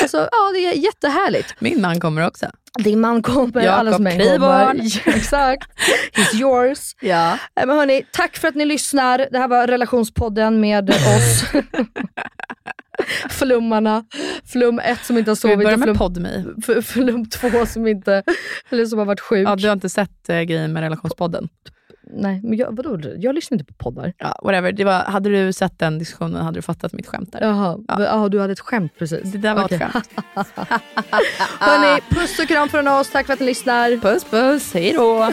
Alltså, 0.02 0.16
ja, 0.32 0.50
det 0.54 0.66
är 0.66 0.72
jättehärligt. 0.72 1.54
Min 1.58 1.80
man 1.80 2.00
kommer 2.00 2.26
också. 2.26 2.46
Din 2.84 3.00
man 3.00 3.22
kommer, 3.22 3.62
Jakob 3.62 3.78
allas 3.78 3.98
män 4.00 4.18
Kriborn. 4.18 4.38
kommer. 4.38 5.08
Exakt. 5.16 5.68
He's 6.12 6.34
yours. 6.40 6.78
Ja. 7.00 7.32
Eh, 7.32 7.66
Men 7.66 7.70
hörni, 7.76 8.02
tack 8.12 8.36
för 8.36 8.48
att 8.48 8.54
ni 8.54 8.64
lyssnar. 8.64 9.26
Det 9.30 9.38
här 9.38 9.48
var 9.48 9.66
relationspodden 9.66 10.60
med 10.60 10.90
oss. 10.90 11.44
Flummarna. 13.30 14.04
Flum 14.52 14.78
1 14.78 15.04
som 15.04 15.18
inte 15.18 15.30
har 15.30 15.36
vi 15.36 15.40
sovit 15.40 15.58
börja 15.58 15.72
och 15.72 15.78
med 15.78 15.86
flum, 15.86 15.96
Podme? 15.98 16.44
f- 16.68 16.84
flum 16.86 17.28
2 17.28 17.66
som 17.66 17.86
inte, 17.86 18.22
eller 18.70 18.86
som 18.86 18.98
har 18.98 19.06
varit 19.06 19.20
sjuk. 19.20 19.48
Ja, 19.48 19.56
du 19.56 19.66
har 19.66 19.72
inte 19.72 19.88
sett 19.88 20.28
eh, 20.28 20.40
grejen 20.40 20.72
med 20.72 20.82
relationspodden? 20.82 21.48
Nej, 22.02 22.40
men 22.44 22.58
jag, 22.58 22.76
vadå? 22.76 22.98
Jag 23.18 23.34
lyssnar 23.34 23.58
inte 23.58 23.72
på 23.72 23.84
poddar. 23.84 24.12
Ja, 24.18 24.40
whatever. 24.44 24.72
Det 24.72 24.84
var, 24.84 25.04
hade 25.04 25.30
du 25.30 25.52
sett 25.52 25.78
den 25.78 25.98
diskussionen 25.98 26.44
hade 26.44 26.58
du 26.58 26.62
fattat 26.62 26.92
mitt 26.92 27.06
skämt 27.06 27.32
där. 27.32 27.40
Jaha, 27.40 27.78
Ja. 27.88 28.02
ja. 28.04 28.28
du 28.28 28.40
hade 28.40 28.52
ett 28.52 28.60
skämt 28.60 28.92
precis. 28.98 29.32
Det 29.32 29.38
där 29.38 29.54
var 29.54 29.64
Okej. 29.64 29.76
ett 29.76 29.92
skämt. 29.92 30.08
Hörni, 31.60 32.00
puss 32.10 32.38
och 32.38 32.48
kram 32.48 32.68
från 32.68 32.88
oss. 32.88 33.10
Tack 33.10 33.26
för 33.26 33.32
att 33.32 33.40
ni 33.40 33.46
lyssnar. 33.46 33.96
Puss 33.96 34.24
puss, 34.24 34.74
hej 34.74 34.92
då! 34.92 35.32